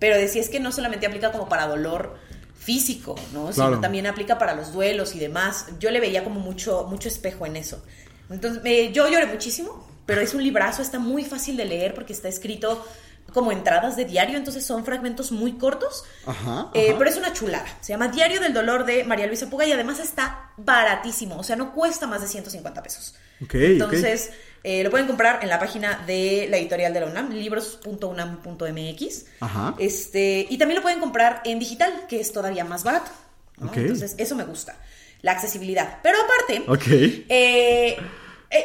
pero 0.00 0.16
decía 0.16 0.40
es 0.40 0.48
que 0.48 0.60
no 0.60 0.72
solamente 0.72 1.06
aplica 1.06 1.30
como 1.30 1.48
para 1.48 1.68
dolor 1.68 2.16
físico, 2.58 3.14
¿no? 3.32 3.50
Claro. 3.50 3.70
Sino 3.70 3.80
también 3.80 4.08
aplica 4.08 4.38
para 4.38 4.54
los 4.54 4.72
duelos 4.72 5.14
y 5.14 5.20
demás. 5.20 5.66
Yo 5.78 5.90
le 5.92 6.00
veía 6.00 6.24
como 6.24 6.40
mucho, 6.40 6.84
mucho 6.90 7.08
espejo 7.08 7.46
en 7.46 7.54
eso. 7.56 7.80
Entonces, 8.28 8.92
yo 8.92 9.08
lloré 9.08 9.26
muchísimo, 9.26 9.86
pero 10.04 10.20
es 10.20 10.34
un 10.34 10.42
librazo, 10.42 10.82
está 10.82 10.98
muy 10.98 11.24
fácil 11.24 11.56
de 11.56 11.64
leer 11.64 11.94
porque 11.94 12.12
está 12.12 12.28
escrito 12.28 12.84
como 13.32 13.52
entradas 13.52 13.96
de 13.96 14.04
diario, 14.04 14.36
entonces 14.38 14.64
son 14.64 14.84
fragmentos 14.84 15.30
muy 15.32 15.52
cortos, 15.54 16.04
Ajá, 16.24 16.70
eh, 16.74 16.88
ajá. 16.90 16.98
pero 16.98 17.10
es 17.10 17.16
una 17.16 17.32
chulada. 17.32 17.66
Se 17.80 17.92
llama 17.92 18.08
Diario 18.08 18.40
del 18.40 18.54
Dolor 18.54 18.86
de 18.86 19.04
María 19.04 19.26
Luisa 19.26 19.50
Puga 19.50 19.66
y 19.66 19.72
además 19.72 19.98
está 19.98 20.50
baratísimo, 20.56 21.36
o 21.38 21.42
sea, 21.42 21.56
no 21.56 21.72
cuesta 21.72 22.06
más 22.06 22.20
de 22.22 22.28
150 22.28 22.82
pesos. 22.82 23.14
Ok, 23.42 23.48
ok. 23.50 23.54
Entonces, 23.54 24.30
eh, 24.64 24.82
lo 24.82 24.90
pueden 24.90 25.06
comprar 25.06 25.40
en 25.42 25.50
la 25.50 25.58
página 25.58 26.02
de 26.06 26.46
la 26.50 26.56
editorial 26.56 26.94
de 26.94 27.00
la 27.00 27.06
UNAM, 27.06 27.30
libros.unam.mx. 27.32 29.24
Ajá. 29.40 29.74
Este, 29.78 30.46
y 30.48 30.58
también 30.58 30.76
lo 30.76 30.82
pueden 30.82 31.00
comprar 31.00 31.42
en 31.44 31.58
digital, 31.58 32.06
que 32.08 32.20
es 32.20 32.32
todavía 32.32 32.64
más 32.64 32.84
barato. 32.84 33.10
¿no? 33.58 33.68
Ok. 33.68 33.76
Entonces, 33.78 34.14
eso 34.18 34.34
me 34.36 34.44
gusta. 34.44 34.76
La 35.22 35.32
accesibilidad. 35.32 35.98
Pero 36.02 36.16
aparte, 36.22 36.64
Ok. 36.70 36.86
eh, 37.28 37.96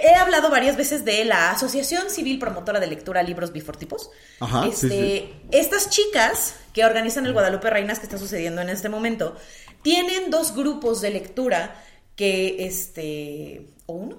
he, 0.03 0.15
hablado 0.15 0.49
varias 0.49 0.77
veces 0.77 1.05
de 1.05 1.26
la 1.26 1.51
Asociación 1.51 2.09
Civil 2.09 2.39
Promotora 2.39 2.80
de 2.80 2.88
Lectura 2.88 3.23
Libros 3.23 3.51
Bifortipos. 3.51 4.09
Ajá, 4.39 4.68
Este, 4.68 4.89
sí. 4.89 5.34
Estas 5.51 5.89
chicas 5.89 6.55
que 6.73 6.85
organizan 6.85 7.26
el 7.26 7.34
Guadalupe 7.34 7.69
Reinas 7.69 7.99
que 7.99 8.05
está 8.05 8.18
sucediendo 8.18 8.61
en 8.61 8.69
este 8.69 8.89
momento, 8.89 9.35
tienen 9.81 10.30
dos 10.30 10.55
grupos 10.55 11.01
de 11.01 11.09
lectura 11.11 11.84
que, 12.15 12.65
este, 12.65 13.68
o 13.85 13.93
uno. 13.93 14.18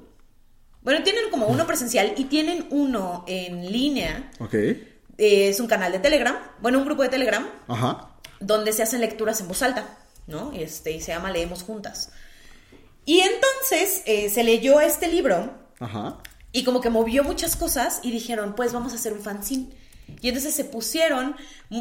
Bueno, 0.82 1.05
tienen 1.05 1.31
como 1.31 1.47
uno 1.47 1.66
presencial 1.66 2.15
y 2.16 2.24
tienen 2.24 2.66
uno 2.70 3.24
en 3.28 3.70
línea. 3.70 4.31
Ok. 4.40 4.55
Eh, 4.55 4.78
es 5.19 5.61
un 5.61 5.69
canal 5.69 5.93
de 5.93 6.01
Telegram, 6.01 6.36
bueno, 6.61 6.78
un 6.78 6.85
grupo 6.85 7.03
de 7.03 7.09
Telegram 7.09 7.49
Ajá. 7.69 8.11
donde 8.40 8.73
se 8.73 8.82
hacen 8.82 9.01
lecturas 9.01 9.40
en 9.40 9.49
voz 9.49 9.62
alta, 9.62 9.99
¿no? 10.27 10.53
Este, 10.53 10.90
y 10.90 11.01
se 11.01 11.12
llama 11.12 11.31
Leemos 11.31 11.62
Juntas. 11.62 12.11
Y 13.05 13.20
entonces 13.20 14.03
eh, 14.07 14.31
se 14.31 14.43
leyó 14.43 14.81
este 14.81 15.09
libro 15.09 15.61
Ajá. 15.82 16.18
y 16.52 16.64
como 16.64 16.80
que 16.80 16.90
movió 16.90 17.24
muchas 17.24 17.56
cosas 17.56 18.00
y 18.02 18.10
dijeron, 18.10 18.54
pues 18.54 18.72
vamos 18.72 18.92
a 18.92 18.96
hacer 18.96 19.12
un 19.12 19.20
fanzine. 19.20 19.68
Y 20.20 20.28
entonces 20.28 20.54
se 20.54 20.64
pusieron 20.64 21.36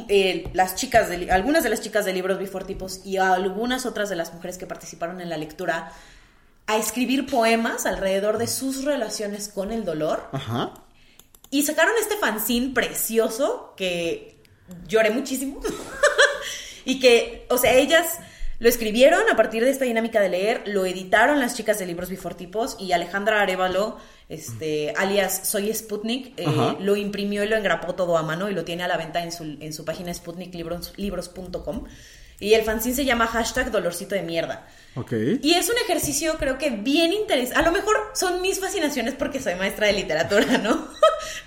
eh, 0.07 0.49
las 0.53 0.75
chicas, 0.75 1.09
de, 1.09 1.31
algunas 1.31 1.63
de 1.63 1.69
las 1.69 1.81
chicas 1.81 2.05
de 2.05 2.13
libros 2.13 2.39
bifortipos 2.39 3.01
y 3.05 3.17
algunas 3.17 3.85
otras 3.85 4.09
de 4.09 4.15
las 4.15 4.33
mujeres 4.33 4.57
que 4.57 4.65
participaron 4.65 5.21
en 5.21 5.29
la 5.29 5.37
lectura 5.37 5.91
a 6.67 6.77
escribir 6.77 7.25
poemas 7.25 7.85
alrededor 7.85 8.37
de 8.37 8.47
sus 8.47 8.85
relaciones 8.85 9.49
con 9.49 9.71
el 9.71 9.83
dolor. 9.83 10.29
Ajá. 10.31 10.73
Y 11.49 11.63
sacaron 11.63 11.93
este 11.99 12.15
fanzine 12.15 12.73
precioso 12.73 13.73
que 13.75 14.41
lloré 14.87 15.11
muchísimo. 15.11 15.59
y 16.85 16.99
que, 16.99 17.45
o 17.49 17.57
sea, 17.57 17.73
ellas 17.73 18.19
lo 18.61 18.69
escribieron 18.69 19.27
a 19.27 19.35
partir 19.35 19.65
de 19.65 19.71
esta 19.71 19.85
dinámica 19.85 20.21
de 20.21 20.29
leer, 20.29 20.61
lo 20.67 20.85
editaron 20.85 21.39
las 21.39 21.57
chicas 21.57 21.79
de 21.79 21.87
libros 21.87 22.11
bifortipos 22.11 22.77
y 22.79 22.91
Alejandra 22.91 23.41
Arevalo, 23.41 23.97
este, 24.29 24.93
alias 24.97 25.47
Soy 25.47 25.73
Sputnik, 25.73 26.33
eh, 26.37 26.45
lo 26.79 26.95
imprimió 26.95 27.43
y 27.43 27.47
lo 27.47 27.57
engrapó 27.57 27.95
todo 27.95 28.19
a 28.19 28.21
mano 28.21 28.51
y 28.51 28.53
lo 28.53 28.63
tiene 28.63 28.83
a 28.83 28.87
la 28.87 28.97
venta 28.97 29.23
en 29.23 29.31
su, 29.31 29.57
en 29.59 29.73
su 29.73 29.83
página 29.83 30.13
sputniklibros.com. 30.13 31.85
Y 32.39 32.53
el 32.53 32.61
fanzine 32.61 32.93
se 32.93 33.03
llama 33.03 33.25
hashtag 33.25 33.71
dolorcito 33.71 34.13
de 34.13 34.21
mierda. 34.21 34.67
Y 35.41 35.55
es 35.55 35.67
un 35.67 35.77
ejercicio 35.79 36.37
creo 36.37 36.59
que 36.59 36.69
bien 36.69 37.13
interesante. 37.13 37.59
A 37.59 37.63
lo 37.63 37.71
mejor 37.71 37.95
son 38.13 38.43
mis 38.43 38.59
fascinaciones 38.59 39.15
porque 39.15 39.41
soy 39.41 39.55
maestra 39.55 39.87
de 39.87 39.93
literatura, 39.93 40.57
¿no? 40.63 40.87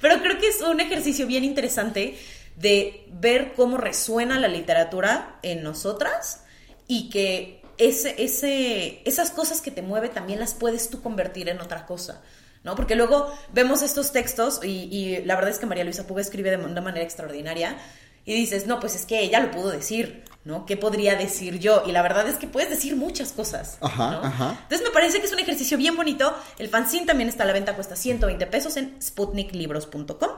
Pero 0.01 0.20
creo 0.20 0.41
que 0.41 0.49
es 0.49 0.61
un 0.62 0.81
ejercicio 0.81 1.28
bien 1.28 1.45
interesante 1.45 2.19
de 2.57 3.07
ver 3.12 3.53
cómo 3.55 3.77
resuena 3.77 4.41
la 4.41 4.49
literatura 4.49 5.39
en 5.43 5.62
nosotras 5.62 6.41
y 6.86 7.09
que 7.11 7.62
ese, 7.78 8.15
ese, 8.23 9.02
esas 9.05 9.31
cosas 9.31 9.61
que 9.61 9.70
te 9.70 9.82
mueve 9.82 10.09
también 10.09 10.40
las 10.40 10.55
puedes 10.55 10.90
tú 10.90 11.02
convertir 11.02 11.48
en 11.48 11.61
otra 11.61 11.86
cosa. 11.86 12.23
¿no? 12.62 12.74
Porque 12.74 12.97
luego 12.97 13.32
vemos 13.52 13.82
estos 13.82 14.12
textos 14.12 14.61
y, 14.62 14.89
y 14.90 15.24
la 15.24 15.35
verdad 15.35 15.51
es 15.51 15.59
que 15.59 15.66
María 15.66 15.85
Luisa 15.85 16.06
Puga 16.06 16.23
escribe 16.23 16.51
de 16.51 16.56
una 16.56 16.81
manera 16.81 17.05
extraordinaria 17.05 17.77
y 18.24 18.35
dices, 18.35 18.66
no, 18.66 18.81
pues 18.81 18.94
es 18.94 19.05
que 19.05 19.20
ella 19.20 19.40
lo 19.40 19.51
pudo 19.51 19.70
decir, 19.70 20.24
¿no? 20.44 20.65
¿Qué 20.65 20.78
podría 20.78 21.15
decir 21.15 21.59
yo? 21.59 21.82
Y 21.86 21.93
la 21.93 22.01
verdad 22.01 22.27
es 22.27 22.36
que 22.36 22.47
puedes 22.47 22.70
decir 22.70 22.97
muchas 22.97 23.32
cosas. 23.32 23.77
Ajá, 23.82 24.12
¿no? 24.12 24.24
ajá. 24.24 24.59
Entonces 24.62 24.86
me 24.86 24.93
parece 24.94 25.20
que 25.20 25.27
es 25.27 25.32
un 25.32 25.40
ejercicio 25.40 25.77
bien 25.77 25.94
bonito. 25.94 26.35
El 26.59 26.69
fanzine 26.69 27.05
también 27.05 27.28
está 27.28 27.43
a 27.43 27.47
la 27.47 27.52
venta, 27.52 27.74
cuesta 27.74 27.97
120 27.97 28.47
pesos 28.47 28.78
en 28.78 28.97
sputniklibros.com. 29.01 30.31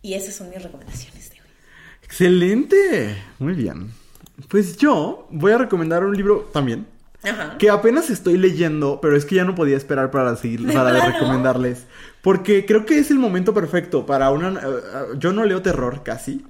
Y 0.00 0.14
esas 0.14 0.36
son 0.36 0.48
mis 0.48 0.62
recomendaciones 0.62 1.28
de 1.28 1.36
hoy. 1.36 1.48
Excelente. 2.02 3.22
Muy 3.38 3.52
bien. 3.52 3.92
Pues 4.48 4.76
yo 4.76 5.26
voy 5.30 5.52
a 5.52 5.58
recomendar 5.58 6.04
un 6.04 6.16
libro 6.16 6.48
también. 6.52 6.86
Ajá. 7.24 7.58
Que 7.58 7.68
apenas 7.68 8.10
estoy 8.10 8.38
leyendo, 8.38 9.00
pero 9.02 9.16
es 9.16 9.24
que 9.24 9.34
ya 9.34 9.44
no 9.44 9.56
podía 9.56 9.76
esperar 9.76 10.12
para 10.12 10.36
seguir, 10.36 10.60
¿De 10.60 10.72
para 10.72 11.04
recomendarles. 11.04 11.84
Porque 12.22 12.64
creo 12.64 12.86
que 12.86 12.98
es 13.00 13.10
el 13.10 13.18
momento 13.18 13.52
perfecto 13.52 14.06
para 14.06 14.30
una. 14.30 14.50
eh, 14.50 14.60
eh, 14.64 15.02
yo 15.18 15.32
no 15.32 15.44
leo 15.44 15.60
terror 15.60 16.02
casi, 16.04 16.44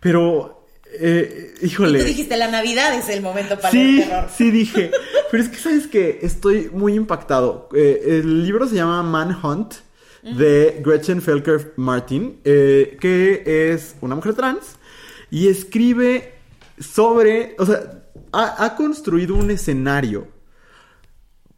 pero. 0.00 0.66
eh, 0.92 1.54
Y 1.62 1.66
híjole. 1.66 2.00
tú 2.00 2.04
dijiste, 2.06 2.36
la 2.36 2.48
Navidad 2.50 2.92
es 2.94 3.08
el 3.08 3.22
momento 3.22 3.56
para 3.56 3.70
Sí, 3.70 3.96
leer 3.98 4.08
terror. 4.08 4.28
sí 4.36 4.50
dije. 4.50 4.90
Pero 5.30 5.42
es 5.44 5.48
que 5.48 5.56
sabes 5.58 5.86
que 5.86 6.18
estoy 6.22 6.68
muy 6.72 6.94
impactado. 6.94 7.68
Eh, 7.72 8.18
el 8.20 8.42
libro 8.44 8.66
se 8.66 8.74
llama 8.74 9.02
Manhunt 9.04 9.74
de 10.22 10.82
Gretchen 10.84 11.22
Felker 11.22 11.72
Martin, 11.76 12.40
eh, 12.44 12.98
que 13.00 13.70
es 13.72 13.94
una 14.00 14.16
mujer 14.16 14.34
trans 14.34 14.76
y 15.30 15.46
escribe 15.48 16.34
sobre, 16.80 17.54
o 17.58 17.66
sea, 17.66 18.08
ha, 18.32 18.64
ha 18.64 18.74
construido 18.74 19.36
un 19.36 19.50
escenario 19.50 20.28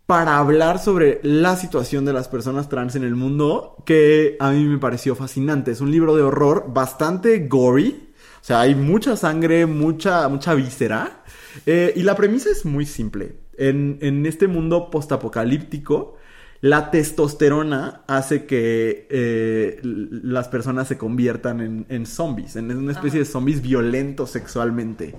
para 0.07 0.37
hablar 0.37 0.79
sobre 0.79 1.21
la 1.23 1.57
situación 1.57 2.05
de 2.05 2.13
las 2.13 2.29
personas 2.29 2.69
trans 2.69 2.97
en 2.97 3.05
el 3.05 3.15
mundo 3.15 3.77
que 3.87 4.37
a 4.41 4.51
mí 4.51 4.65
me 4.65 4.79
pareció 4.79 5.15
fascinante. 5.15 5.71
Es 5.71 5.81
un 5.81 5.91
libro 5.91 6.15
de 6.15 6.23
horror 6.23 6.67
bastante 6.69 7.47
gory. 7.49 8.13
O 8.43 8.45
sea, 8.45 8.61
hay 8.61 8.75
mucha 8.75 9.17
sangre, 9.17 9.65
mucha, 9.67 10.29
mucha 10.29 10.53
víscera. 10.55 11.23
Eh, 11.65 11.95
y 11.97 12.03
la 12.03 12.17
premisa 12.17 12.51
es 12.51 12.67
muy 12.67 12.85
simple. 12.85 13.37
En, 13.57 13.99
en 14.03 14.27
este 14.27 14.49
mundo 14.49 14.91
postapocalíptico, 14.91 16.17
la 16.63 16.91
testosterona 16.91 18.03
hace 18.07 18.47
que 18.47 19.07
eh, 19.11 19.81
las 19.83 20.49
personas 20.49 20.89
se 20.89 20.97
conviertan 20.97 21.61
en, 21.61 21.87
en 21.89 22.07
zombies, 22.07 22.57
en 22.57 22.71
una 22.71 22.93
especie 22.93 23.19
de 23.19 23.27
zombies 23.27 23.61
violentos 23.61 24.31
sexualmente 24.31 25.15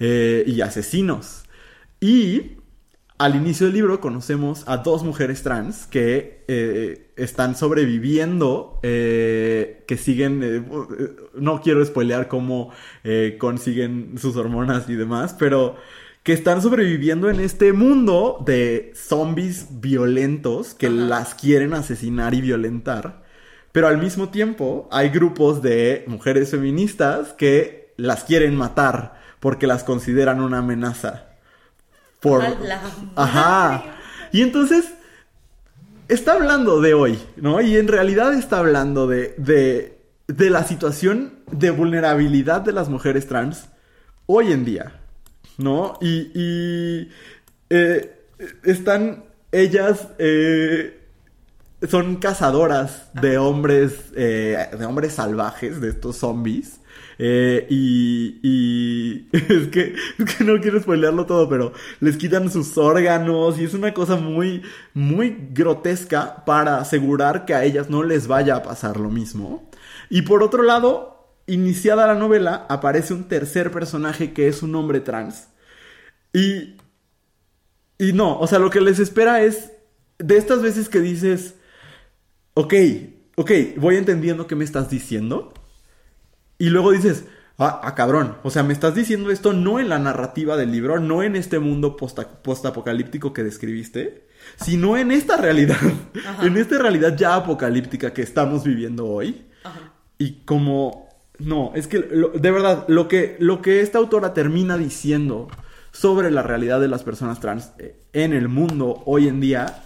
eh, 0.00 0.44
y 0.46 0.60
asesinos. 0.62 1.44
Y 2.00 2.56
al 3.18 3.34
inicio 3.34 3.66
del 3.66 3.74
libro 3.74 4.00
conocemos 4.00 4.64
a 4.66 4.76
dos 4.78 5.02
mujeres 5.02 5.42
trans 5.42 5.86
que 5.86 6.44
eh, 6.48 7.12
están 7.16 7.56
sobreviviendo, 7.56 8.78
eh, 8.82 9.84
que 9.88 9.96
siguen, 9.96 10.40
eh, 10.44 10.62
no 11.34 11.62
quiero 11.62 11.84
spoilear 11.84 12.28
cómo 12.28 12.72
consiguen 13.38 14.18
sus 14.18 14.36
hormonas 14.36 14.88
y 14.90 14.94
demás, 14.94 15.34
pero 15.38 15.76
que 16.26 16.32
están 16.32 16.60
sobreviviendo 16.60 17.30
en 17.30 17.38
este 17.38 17.72
mundo 17.72 18.42
de 18.44 18.92
zombies 18.96 19.68
violentos 19.80 20.74
que 20.74 20.90
las 20.90 21.36
quieren 21.36 21.72
asesinar 21.72 22.34
y 22.34 22.40
violentar. 22.40 23.22
Pero 23.70 23.86
al 23.86 23.98
mismo 23.98 24.30
tiempo 24.30 24.88
hay 24.90 25.10
grupos 25.10 25.62
de 25.62 26.02
mujeres 26.08 26.50
feministas 26.50 27.32
que 27.32 27.94
las 27.96 28.24
quieren 28.24 28.56
matar 28.56 29.20
porque 29.38 29.68
las 29.68 29.84
consideran 29.84 30.40
una 30.40 30.58
amenaza. 30.58 31.26
Por... 32.18 32.42
Ajá. 33.14 33.84
Y 34.32 34.42
entonces, 34.42 34.94
está 36.08 36.32
hablando 36.32 36.80
de 36.80 36.94
hoy, 36.94 37.20
¿no? 37.36 37.60
Y 37.60 37.76
en 37.76 37.86
realidad 37.86 38.34
está 38.34 38.58
hablando 38.58 39.06
de, 39.06 39.36
de, 39.38 40.00
de 40.26 40.50
la 40.50 40.64
situación 40.64 41.34
de 41.52 41.70
vulnerabilidad 41.70 42.62
de 42.62 42.72
las 42.72 42.88
mujeres 42.88 43.28
trans 43.28 43.68
hoy 44.26 44.50
en 44.50 44.64
día, 44.64 45.05
¿no? 45.58 45.98
Y, 46.00 46.30
y 46.34 47.10
eh, 47.70 48.20
están 48.64 49.24
ellas... 49.52 50.08
Eh, 50.18 51.02
son 51.88 52.16
cazadoras 52.16 53.10
de 53.12 53.38
hombres, 53.38 54.12
eh, 54.16 54.68
de 54.76 54.84
hombres 54.86 55.14
salvajes, 55.14 55.80
de 55.80 55.90
estos 55.90 56.16
zombies. 56.16 56.80
Eh, 57.18 57.66
y, 57.70 58.40
y 58.42 59.28
es, 59.32 59.68
que, 59.68 59.94
es 60.18 60.34
que 60.34 60.44
no 60.44 60.60
quiero 60.60 60.80
spoilearlo 60.80 61.26
todo, 61.26 61.48
pero 61.48 61.72
les 62.00 62.16
quitan 62.16 62.50
sus 62.50 62.76
órganos 62.76 63.58
y 63.58 63.64
es 63.64 63.74
una 63.74 63.94
cosa 63.94 64.16
muy, 64.16 64.62
muy 64.94 65.48
grotesca 65.52 66.44
para 66.44 66.78
asegurar 66.78 67.44
que 67.44 67.54
a 67.54 67.64
ellas 67.64 67.88
no 67.90 68.02
les 68.02 68.26
vaya 68.26 68.56
a 68.56 68.62
pasar 68.62 68.98
lo 68.98 69.10
mismo. 69.10 69.68
Y 70.08 70.22
por 70.22 70.42
otro 70.42 70.62
lado, 70.62 71.15
iniciada 71.46 72.06
la 72.06 72.14
novela, 72.14 72.66
aparece 72.68 73.14
un 73.14 73.28
tercer 73.28 73.70
personaje 73.70 74.32
que 74.32 74.48
es 74.48 74.62
un 74.62 74.74
hombre 74.74 75.00
trans. 75.00 75.48
Y, 76.32 76.76
y 77.98 78.12
no, 78.12 78.38
o 78.38 78.46
sea, 78.46 78.58
lo 78.58 78.70
que 78.70 78.80
les 78.80 78.98
espera 78.98 79.42
es 79.42 79.72
de 80.18 80.36
estas 80.36 80.62
veces 80.62 80.88
que 80.88 81.00
dices, 81.00 81.54
ok, 82.54 82.74
ok, 83.36 83.50
voy 83.76 83.96
entendiendo 83.96 84.46
qué 84.46 84.54
me 84.54 84.64
estás 84.64 84.90
diciendo. 84.90 85.52
Y 86.58 86.70
luego 86.70 86.90
dices, 86.90 87.24
ah, 87.58 87.80
ah, 87.84 87.94
cabrón, 87.94 88.36
o 88.42 88.50
sea, 88.50 88.62
me 88.62 88.72
estás 88.72 88.94
diciendo 88.94 89.30
esto 89.30 89.52
no 89.52 89.78
en 89.78 89.88
la 89.88 89.98
narrativa 89.98 90.56
del 90.56 90.72
libro, 90.72 90.98
no 90.98 91.22
en 91.22 91.36
este 91.36 91.58
mundo 91.58 91.96
postapocalíptico 91.96 93.32
que 93.32 93.44
describiste, 93.44 94.26
sino 94.56 94.96
en 94.96 95.10
esta 95.10 95.36
realidad, 95.36 95.78
en 96.42 96.56
esta 96.56 96.78
realidad 96.78 97.16
ya 97.16 97.34
apocalíptica 97.34 98.12
que 98.12 98.22
estamos 98.22 98.64
viviendo 98.64 99.06
hoy. 99.06 99.46
Y 100.18 100.44
como, 100.46 101.05
no, 101.38 101.72
es 101.74 101.86
que 101.86 101.98
de 101.98 102.50
verdad, 102.50 102.84
lo 102.88 103.08
que, 103.08 103.36
lo 103.40 103.62
que 103.62 103.80
esta 103.80 103.98
autora 103.98 104.34
termina 104.34 104.76
diciendo 104.78 105.48
sobre 105.92 106.30
la 106.30 106.42
realidad 106.42 106.80
de 106.80 106.88
las 106.88 107.02
personas 107.02 107.40
trans 107.40 107.72
eh, 107.78 107.96
en 108.12 108.32
el 108.32 108.48
mundo 108.48 109.02
hoy 109.06 109.28
en 109.28 109.40
día 109.40 109.82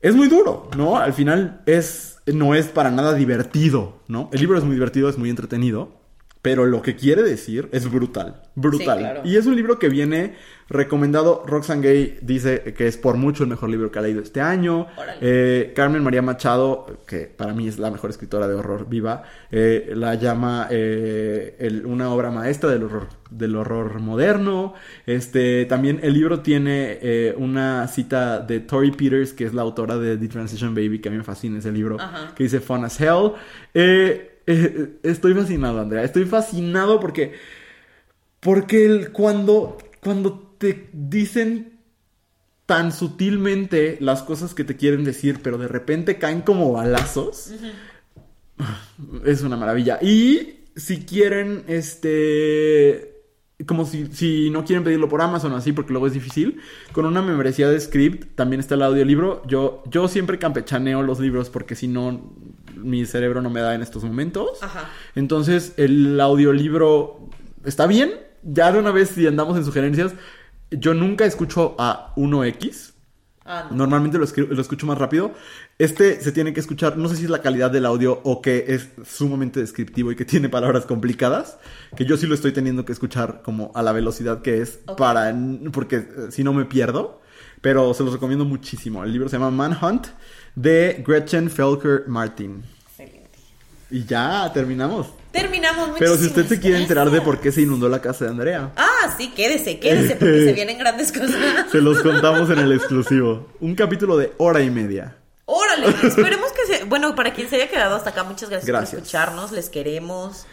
es 0.00 0.14
muy 0.14 0.28
duro, 0.28 0.70
¿no? 0.76 0.98
Al 0.98 1.12
final 1.12 1.62
es 1.66 2.16
no 2.26 2.54
es 2.54 2.66
para 2.66 2.90
nada 2.90 3.14
divertido, 3.14 4.00
¿no? 4.08 4.28
El 4.32 4.40
libro 4.40 4.58
es 4.58 4.64
muy 4.64 4.74
divertido, 4.74 5.08
es 5.08 5.16
muy 5.16 5.30
entretenido, 5.30 5.95
pero 6.46 6.64
lo 6.64 6.80
que 6.80 6.94
quiere 6.94 7.24
decir 7.24 7.68
es 7.72 7.90
brutal, 7.90 8.40
brutal. 8.54 9.22
Y 9.24 9.34
es 9.34 9.46
un 9.46 9.56
libro 9.56 9.80
que 9.80 9.88
viene 9.88 10.36
recomendado. 10.68 11.42
Roxane 11.44 11.82
Gay 11.82 12.18
dice 12.22 12.72
que 12.76 12.86
es 12.86 12.96
por 12.96 13.16
mucho 13.16 13.42
el 13.42 13.48
mejor 13.48 13.68
libro 13.68 13.90
que 13.90 13.98
ha 13.98 14.02
leído 14.02 14.22
este 14.22 14.40
año. 14.40 14.86
Eh, 15.20 15.72
Carmen 15.74 16.04
María 16.04 16.22
Machado, 16.22 17.00
que 17.04 17.22
para 17.22 17.52
mí 17.52 17.66
es 17.66 17.80
la 17.80 17.90
mejor 17.90 18.10
escritora 18.10 18.46
de 18.46 18.54
horror 18.54 18.88
viva, 18.88 19.24
eh, 19.50 19.90
la 19.96 20.14
llama 20.14 20.68
eh, 20.70 21.82
una 21.84 22.10
obra 22.10 22.30
maestra 22.30 22.70
del 22.70 22.84
horror, 22.84 23.08
del 23.28 23.56
horror 23.56 23.98
moderno. 23.98 24.74
Este, 25.04 25.64
también 25.64 25.98
el 26.04 26.14
libro 26.14 26.42
tiene 26.42 27.34
una 27.38 27.88
cita 27.88 28.38
de 28.38 28.60
Tori 28.60 28.92
Peters, 28.92 29.32
que 29.32 29.46
es 29.46 29.52
la 29.52 29.62
autora 29.62 29.98
de 29.98 30.16
The 30.16 30.28
Transition 30.28 30.76
Baby, 30.76 31.00
que 31.00 31.08
a 31.08 31.10
mí 31.10 31.18
me 31.18 31.24
fascina 31.24 31.58
ese 31.58 31.72
libro, 31.72 31.96
que 32.36 32.44
dice 32.44 32.60
Fun 32.60 32.84
as 32.84 33.00
Hell. 33.00 33.32
Estoy 34.46 35.34
fascinado, 35.34 35.80
Andrea. 35.80 36.04
Estoy 36.04 36.24
fascinado 36.24 37.00
porque. 37.00 37.34
Porque 38.40 38.86
el, 38.86 39.12
cuando, 39.12 39.78
cuando 40.00 40.54
te 40.58 40.88
dicen 40.92 41.80
tan 42.66 42.92
sutilmente 42.92 43.96
las 44.00 44.22
cosas 44.22 44.54
que 44.54 44.64
te 44.64 44.76
quieren 44.76 45.04
decir, 45.04 45.40
pero 45.42 45.56
de 45.56 45.68
repente 45.68 46.18
caen 46.18 46.42
como 46.42 46.72
balazos. 46.72 47.52
Es 49.24 49.42
una 49.42 49.56
maravilla. 49.56 49.98
Y 50.00 50.64
si 50.76 51.04
quieren, 51.04 51.64
este. 51.66 53.12
Como 53.66 53.86
si, 53.86 54.08
si 54.08 54.50
no 54.50 54.66
quieren 54.66 54.84
pedirlo 54.84 55.08
por 55.08 55.22
Amazon 55.22 55.54
así, 55.54 55.72
porque 55.72 55.92
luego 55.92 56.06
es 56.06 56.12
difícil. 56.12 56.60
Con 56.92 57.06
una 57.06 57.22
membresía 57.22 57.70
de 57.70 57.80
script, 57.80 58.34
también 58.34 58.60
está 58.60 58.74
el 58.74 58.82
audiolibro. 58.82 59.42
Yo, 59.46 59.82
yo 59.90 60.08
siempre 60.08 60.38
campechaneo 60.38 61.02
los 61.02 61.20
libros 61.20 61.48
porque 61.48 61.74
si 61.74 61.88
no, 61.88 62.34
mi 62.76 63.06
cerebro 63.06 63.42
no 63.42 63.50
me 63.50 63.60
da 63.60 63.74
en 63.74 63.82
estos 63.82 64.04
momentos. 64.04 64.58
Entonces, 65.14 65.74
el 65.76 66.20
audiolibro 66.20 67.28
está 67.64 67.86
bien. 67.86 68.12
Ya 68.42 68.70
de 68.70 68.78
una 68.78 68.92
vez, 68.92 69.10
si 69.10 69.26
andamos 69.26 69.56
en 69.56 69.64
sugerencias, 69.64 70.12
yo 70.70 70.94
nunca 70.94 71.24
escucho 71.24 71.74
a 71.78 72.12
1X. 72.16 72.92
Ah, 73.48 73.68
Normalmente 73.70 74.18
lo, 74.18 74.24
escucho 74.24 74.86
más 74.86 74.98
rápido. 74.98 75.32
Este 75.78 76.20
se 76.20 76.32
tiene 76.32 76.52
que 76.52 76.58
escuchar, 76.58 76.98
no 76.98 77.08
sé 77.08 77.16
si 77.16 77.24
es 77.24 77.30
la 77.30 77.42
calidad 77.42 77.70
del 77.70 77.86
audio 77.86 78.20
o 78.24 78.42
que 78.42 78.64
es 78.68 78.88
sumamente 79.04 79.60
descriptivo 79.60 80.10
y 80.10 80.16
que 80.16 80.24
tiene 80.24 80.48
palabras 80.48 80.84
complicadas, 80.84 81.58
que 81.96 82.04
yo 82.04 82.16
sí 82.16 82.26
lo 82.26 82.34
estoy 82.34 82.50
teniendo 82.50 82.84
que 82.84 82.92
escuchar 82.92 83.42
como 83.44 83.70
a 83.76 83.84
la 83.84 83.92
velocidad 83.92 84.42
que 84.42 84.62
es 84.62 84.80
para, 84.96 85.32
porque 85.72 85.96
eh, 85.96 86.06
si 86.30 86.42
no 86.42 86.52
me 86.52 86.64
pierdo, 86.64 87.20
pero 87.60 87.94
se 87.94 88.02
los 88.02 88.14
recomiendo 88.14 88.44
muchísimo. 88.44 89.04
El 89.04 89.12
libro 89.12 89.28
se 89.28 89.38
llama 89.38 89.52
Manhunt 89.52 90.08
de 90.56 91.04
Gretchen 91.06 91.48
Felker 91.48 92.04
Martin. 92.08 92.64
Excelente. 92.88 93.38
Y 93.90 94.04
ya, 94.04 94.50
terminamos. 94.52 95.08
Terminamos. 95.30 95.90
Pero 95.98 96.16
si 96.16 96.26
usted 96.26 96.46
se 96.46 96.58
quiere 96.58 96.78
enterar 96.78 97.10
de 97.10 97.20
por 97.20 97.38
qué 97.40 97.52
se 97.52 97.62
inundó 97.62 97.88
la 97.88 98.00
casa 98.00 98.24
de 98.24 98.30
Andrea. 98.30 98.72
Ah, 98.76 99.14
sí, 99.16 99.32
quédese, 99.36 99.78
quédese, 99.78 100.16
porque 100.16 100.44
se 100.46 100.52
vienen 100.54 100.78
grandes 100.78 101.12
cosas. 101.12 101.36
se 101.70 101.80
los 101.80 102.02
contamos 102.02 102.48
en 102.50 102.58
el 102.58 102.72
exclusivo. 102.72 103.46
Un 103.60 103.74
capítulo 103.74 104.16
de 104.16 104.32
hora 104.38 104.62
y 104.62 104.70
media. 104.70 105.14
Órale, 105.44 105.88
esperemos 106.02 106.50
que 106.52 106.74
se... 106.74 106.84
Bueno, 106.84 107.14
para 107.14 107.32
quien 107.32 107.48
se 107.48 107.56
haya 107.56 107.68
quedado 107.68 107.94
hasta 107.94 108.10
acá, 108.10 108.24
muchas 108.24 108.50
gracias, 108.50 108.90
por 108.90 108.98
escucharnos, 108.98 109.52
les 109.52 109.68
queremos. 109.68 110.44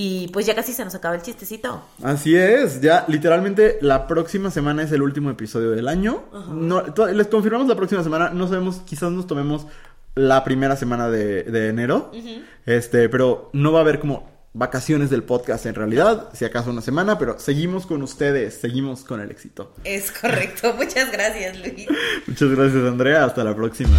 Y 0.00 0.28
pues 0.28 0.46
ya 0.46 0.54
casi 0.54 0.72
se 0.72 0.84
nos 0.84 0.94
acaba 0.94 1.16
el 1.16 1.22
chistecito. 1.22 1.82
Así 2.04 2.36
es, 2.36 2.80
ya 2.80 3.04
literalmente 3.08 3.78
la 3.80 4.06
próxima 4.06 4.48
semana 4.48 4.84
es 4.84 4.92
el 4.92 5.02
último 5.02 5.28
episodio 5.28 5.72
del 5.72 5.88
año. 5.88 6.22
No, 6.52 6.84
les 7.12 7.26
confirmamos 7.26 7.66
la 7.66 7.74
próxima 7.74 8.04
semana, 8.04 8.30
no 8.30 8.46
sabemos, 8.46 8.76
quizás 8.86 9.10
nos 9.10 9.26
tomemos 9.26 9.66
la 10.14 10.44
primera 10.44 10.76
semana 10.76 11.10
de, 11.10 11.68
enero. 11.68 12.12
Este, 12.64 13.08
pero 13.08 13.50
no 13.52 13.72
va 13.72 13.80
a 13.80 13.82
haber 13.82 13.98
como 13.98 14.30
vacaciones 14.52 15.10
del 15.10 15.24
podcast 15.24 15.66
en 15.66 15.74
realidad, 15.74 16.28
si 16.32 16.44
acaso 16.44 16.70
una 16.70 16.80
semana, 16.80 17.18
pero 17.18 17.40
seguimos 17.40 17.84
con 17.84 18.00
ustedes, 18.00 18.54
seguimos 18.54 19.02
con 19.02 19.20
el 19.20 19.32
éxito. 19.32 19.74
Es 19.82 20.12
correcto, 20.12 20.74
muchas 20.78 21.10
gracias 21.10 21.58
Luis. 21.58 21.88
Muchas 22.28 22.50
gracias 22.50 22.84
Andrea, 22.84 23.24
hasta 23.24 23.42
la 23.42 23.56
próxima. 23.56 23.98